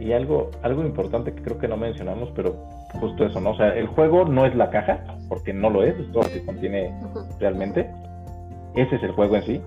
Y 0.00 0.12
algo, 0.12 0.52
algo 0.62 0.82
importante 0.82 1.34
que 1.34 1.42
creo 1.42 1.58
que 1.58 1.66
no 1.66 1.76
mencionamos, 1.76 2.30
pero 2.36 2.54
justo 3.00 3.26
eso, 3.26 3.40
¿no? 3.40 3.50
O 3.50 3.56
sea, 3.56 3.70
el 3.70 3.88
juego 3.88 4.24
no 4.24 4.46
es 4.46 4.54
la 4.54 4.70
caja, 4.70 5.04
porque 5.28 5.52
no 5.52 5.70
lo 5.70 5.82
es, 5.82 5.98
es 5.98 6.12
todo 6.12 6.22
lo 6.22 6.30
que 6.30 6.44
contiene 6.44 6.94
realmente. 7.40 7.90
Ese 8.74 8.94
es 8.94 9.02
el 9.02 9.10
juego 9.10 9.34
en 9.34 9.42
sí. 9.42 9.60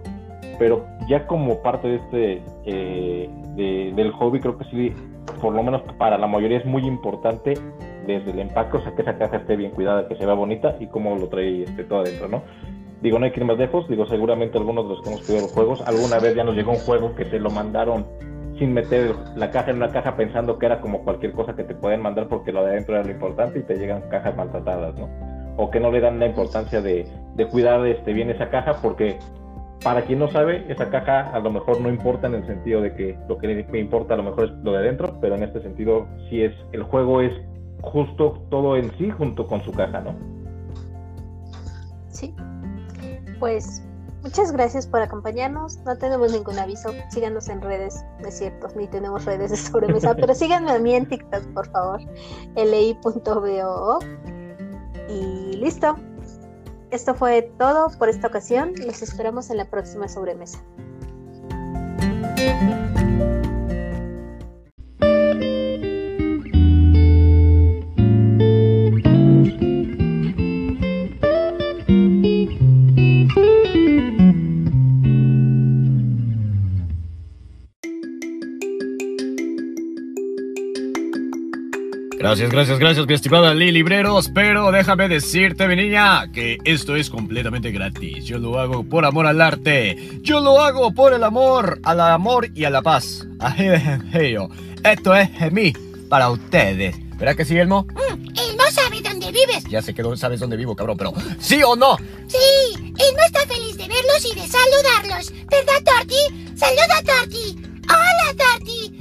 Pero 0.57 0.85
ya 1.09 1.27
como 1.27 1.61
parte 1.61 1.87
de 1.87 1.95
este 1.95 2.43
eh, 2.65 3.29
del 3.93 4.11
hobby, 4.13 4.39
creo 4.39 4.57
que 4.57 4.63
sí, 4.65 4.93
por 5.41 5.53
lo 5.53 5.63
menos 5.63 5.81
para 5.97 6.17
la 6.17 6.27
mayoría 6.27 6.59
es 6.59 6.65
muy 6.65 6.85
importante 6.85 7.55
desde 8.05 8.31
el 8.31 8.39
empaque, 8.39 8.77
o 8.77 8.81
sea, 8.81 8.93
que 8.95 9.01
esa 9.01 9.17
caja 9.17 9.37
esté 9.37 9.55
bien 9.55 9.71
cuidada, 9.71 10.07
que 10.07 10.15
se 10.15 10.25
vea 10.25 10.35
bonita 10.35 10.75
y 10.79 10.87
cómo 10.87 11.15
lo 11.15 11.27
trae 11.27 11.63
este, 11.63 11.83
todo 11.83 12.01
adentro, 12.01 12.27
¿no? 12.27 12.43
Digo, 13.01 13.17
no 13.17 13.25
hay 13.25 13.31
que 13.31 13.39
ir 13.39 13.45
más 13.45 13.57
lejos, 13.57 13.87
digo, 13.89 14.05
seguramente 14.05 14.57
algunos 14.57 14.85
de 14.85 14.89
los 14.95 15.01
que 15.01 15.09
hemos 15.09 15.21
pedido 15.21 15.41
los 15.41 15.51
juegos, 15.51 15.81
alguna 15.87 16.19
vez 16.19 16.35
ya 16.35 16.43
nos 16.43 16.55
llegó 16.55 16.71
un 16.71 16.79
juego 16.79 17.15
que 17.15 17.25
te 17.25 17.39
lo 17.39 17.49
mandaron 17.49 18.05
sin 18.59 18.73
meter 18.73 19.15
la 19.35 19.49
caja 19.49 19.71
en 19.71 19.77
una 19.77 19.91
caja 19.91 20.15
pensando 20.15 20.59
que 20.59 20.67
era 20.67 20.81
como 20.81 21.03
cualquier 21.03 21.31
cosa 21.31 21.55
que 21.55 21.63
te 21.63 21.73
pueden 21.73 22.01
mandar 22.01 22.27
porque 22.27 22.51
lo 22.51 22.63
de 22.63 22.71
adentro 22.71 22.95
era 22.95 23.03
lo 23.03 23.11
importante 23.11 23.59
y 23.59 23.63
te 23.63 23.75
llegan 23.75 24.03
cajas 24.09 24.35
maltratadas, 24.35 24.93
¿no? 24.95 25.09
O 25.57 25.71
que 25.71 25.79
no 25.79 25.91
le 25.91 25.99
dan 25.99 26.19
la 26.19 26.27
importancia 26.27 26.79
de, 26.79 27.07
de 27.35 27.47
cuidar 27.47 27.85
este, 27.87 28.13
bien 28.13 28.29
esa 28.29 28.49
caja 28.49 28.73
porque 28.81 29.17
para 29.83 30.03
quien 30.03 30.19
no 30.19 30.29
sabe, 30.29 30.63
esa 30.69 30.89
caja 30.89 31.31
a 31.31 31.39
lo 31.39 31.51
mejor 31.51 31.81
no 31.81 31.89
importa 31.89 32.27
en 32.27 32.35
el 32.35 32.45
sentido 32.45 32.81
de 32.81 32.93
que 32.93 33.17
lo 33.27 33.37
que 33.39 33.65
me 33.71 33.79
importa 33.79 34.13
a 34.13 34.17
lo 34.17 34.23
mejor 34.23 34.45
es 34.45 34.51
lo 34.63 34.73
de 34.73 34.77
adentro, 34.77 35.17
pero 35.19 35.35
en 35.35 35.43
este 35.43 35.61
sentido 35.61 36.07
sí 36.29 36.43
es, 36.43 36.53
el 36.71 36.83
juego 36.83 37.21
es 37.21 37.33
justo 37.81 38.41
todo 38.49 38.75
en 38.75 38.95
sí 38.97 39.09
junto 39.09 39.47
con 39.47 39.61
su 39.63 39.71
caja, 39.71 40.01
¿no? 40.01 40.15
Sí. 42.09 42.35
Pues 43.39 43.81
muchas 44.23 44.51
gracias 44.51 44.85
por 44.87 45.01
acompañarnos. 45.01 45.77
No 45.79 45.97
tenemos 45.97 46.31
ningún 46.31 46.57
aviso. 46.59 46.93
Síganos 47.09 47.49
en 47.49 47.61
redes. 47.61 48.03
No 48.19 48.27
es 48.27 48.37
cierto, 48.37 48.67
ni 48.75 48.87
tenemos 48.87 49.25
redes 49.25 49.51
de 49.51 49.57
sobremesa, 49.57 50.15
pero 50.19 50.33
síganme 50.35 50.71
a 50.71 50.79
mí 50.79 50.93
en 50.93 51.07
TikTok, 51.07 51.43
por 51.53 51.67
favor. 51.71 52.01
li.bo. 52.55 53.99
Y 55.09 55.57
listo. 55.57 55.95
Esto 56.91 57.15
fue 57.15 57.43
todo 57.57 57.87
por 57.97 58.09
esta 58.09 58.27
ocasión. 58.27 58.73
Los 58.85 59.01
esperamos 59.01 59.49
en 59.49 59.57
la 59.57 59.65
próxima 59.65 60.07
sobremesa. 60.07 60.61
Gracias, 82.31 82.49
gracias, 82.49 82.79
gracias, 82.79 83.07
mi 83.07 83.13
estimada 83.13 83.53
Lili 83.53 83.73
Libreros. 83.73 84.31
Pero 84.33 84.71
déjame 84.71 85.09
decirte, 85.09 85.67
mi 85.67 85.75
niña, 85.75 86.31
que 86.31 86.59
esto 86.63 86.95
es 86.95 87.09
completamente 87.09 87.71
gratis. 87.71 88.23
Yo 88.23 88.37
lo 88.37 88.57
hago 88.57 88.85
por 88.85 89.03
amor 89.03 89.27
al 89.27 89.41
arte. 89.41 89.97
Yo 90.21 90.39
lo 90.39 90.61
hago 90.61 90.93
por 90.93 91.11
el 91.11 91.25
amor, 91.25 91.81
al 91.83 91.99
amor 91.99 92.47
y 92.55 92.63
a 92.63 92.69
la 92.69 92.81
paz. 92.81 93.27
Esto 94.83 95.13
es 95.13 95.51
mí, 95.51 95.73
para 96.07 96.29
ustedes. 96.29 96.95
¿Verdad 97.17 97.35
que 97.35 97.43
sí, 97.43 97.57
Elmo? 97.57 97.85
Mm, 97.91 98.39
Elmo 98.39 98.63
sabe 98.71 99.01
dónde 99.01 99.29
vives. 99.33 99.65
Ya 99.69 99.81
sé 99.81 99.93
que 99.93 100.01
no 100.01 100.15
sabes 100.15 100.39
dónde 100.39 100.55
vivo, 100.55 100.73
cabrón, 100.73 100.95
pero 100.97 101.13
¿sí 101.37 101.61
o 101.63 101.75
no? 101.75 101.97
Sí, 102.27 102.73
Elmo 102.77 103.21
está 103.25 103.45
feliz 103.45 103.75
de 103.75 103.89
verlos 103.89 104.25
y 104.31 104.39
de 104.39 104.47
saludarlos. 104.47 105.33
¿Verdad, 105.51 105.83
Torti? 105.83 106.55
¡Saluda, 106.55 107.03
Torti! 107.05 107.61
¡Hola, 107.89 108.37
Torti! 108.37 108.97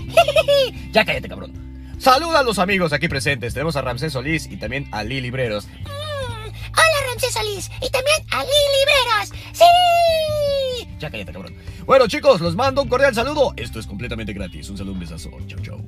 ya 0.93 1.05
cállate, 1.05 1.28
cabrón. 1.28 1.59
Saluda 2.01 2.40
a 2.40 2.43
los 2.43 2.59
amigos 2.59 2.94
aquí 2.94 3.09
presentes. 3.09 3.52
Tenemos 3.52 3.77
a 3.77 3.82
Ramsés 3.82 4.14
Solís 4.14 4.47
y 4.51 4.56
también 4.56 4.89
a 4.90 5.05
Lili 5.05 5.20
Libreros. 5.20 5.66
Mm, 5.66 6.48
hola, 6.48 7.06
Ramsés 7.10 7.35
Solís. 7.35 7.70
Y 7.82 7.90
también 7.90 8.16
a 8.31 8.39
Lili 8.43 8.55
Libreros. 8.78 9.28
¡Sí! 9.52 10.89
Ya 10.98 11.10
cállate, 11.10 11.31
cabrón. 11.31 11.55
Bueno, 11.85 12.06
chicos, 12.09 12.40
los 12.40 12.56
mando 12.56 12.81
un 12.82 12.89
cordial 12.89 13.14
saludo. 13.14 13.52
Esto 13.55 13.78
es 13.78 13.86
completamente 13.86 14.32
gratis. 14.32 14.70
Un 14.70 14.78
saludo, 14.78 14.94
un 14.94 15.01
besazo. 15.01 15.31
Chau, 15.47 15.60
chau. 15.60 15.85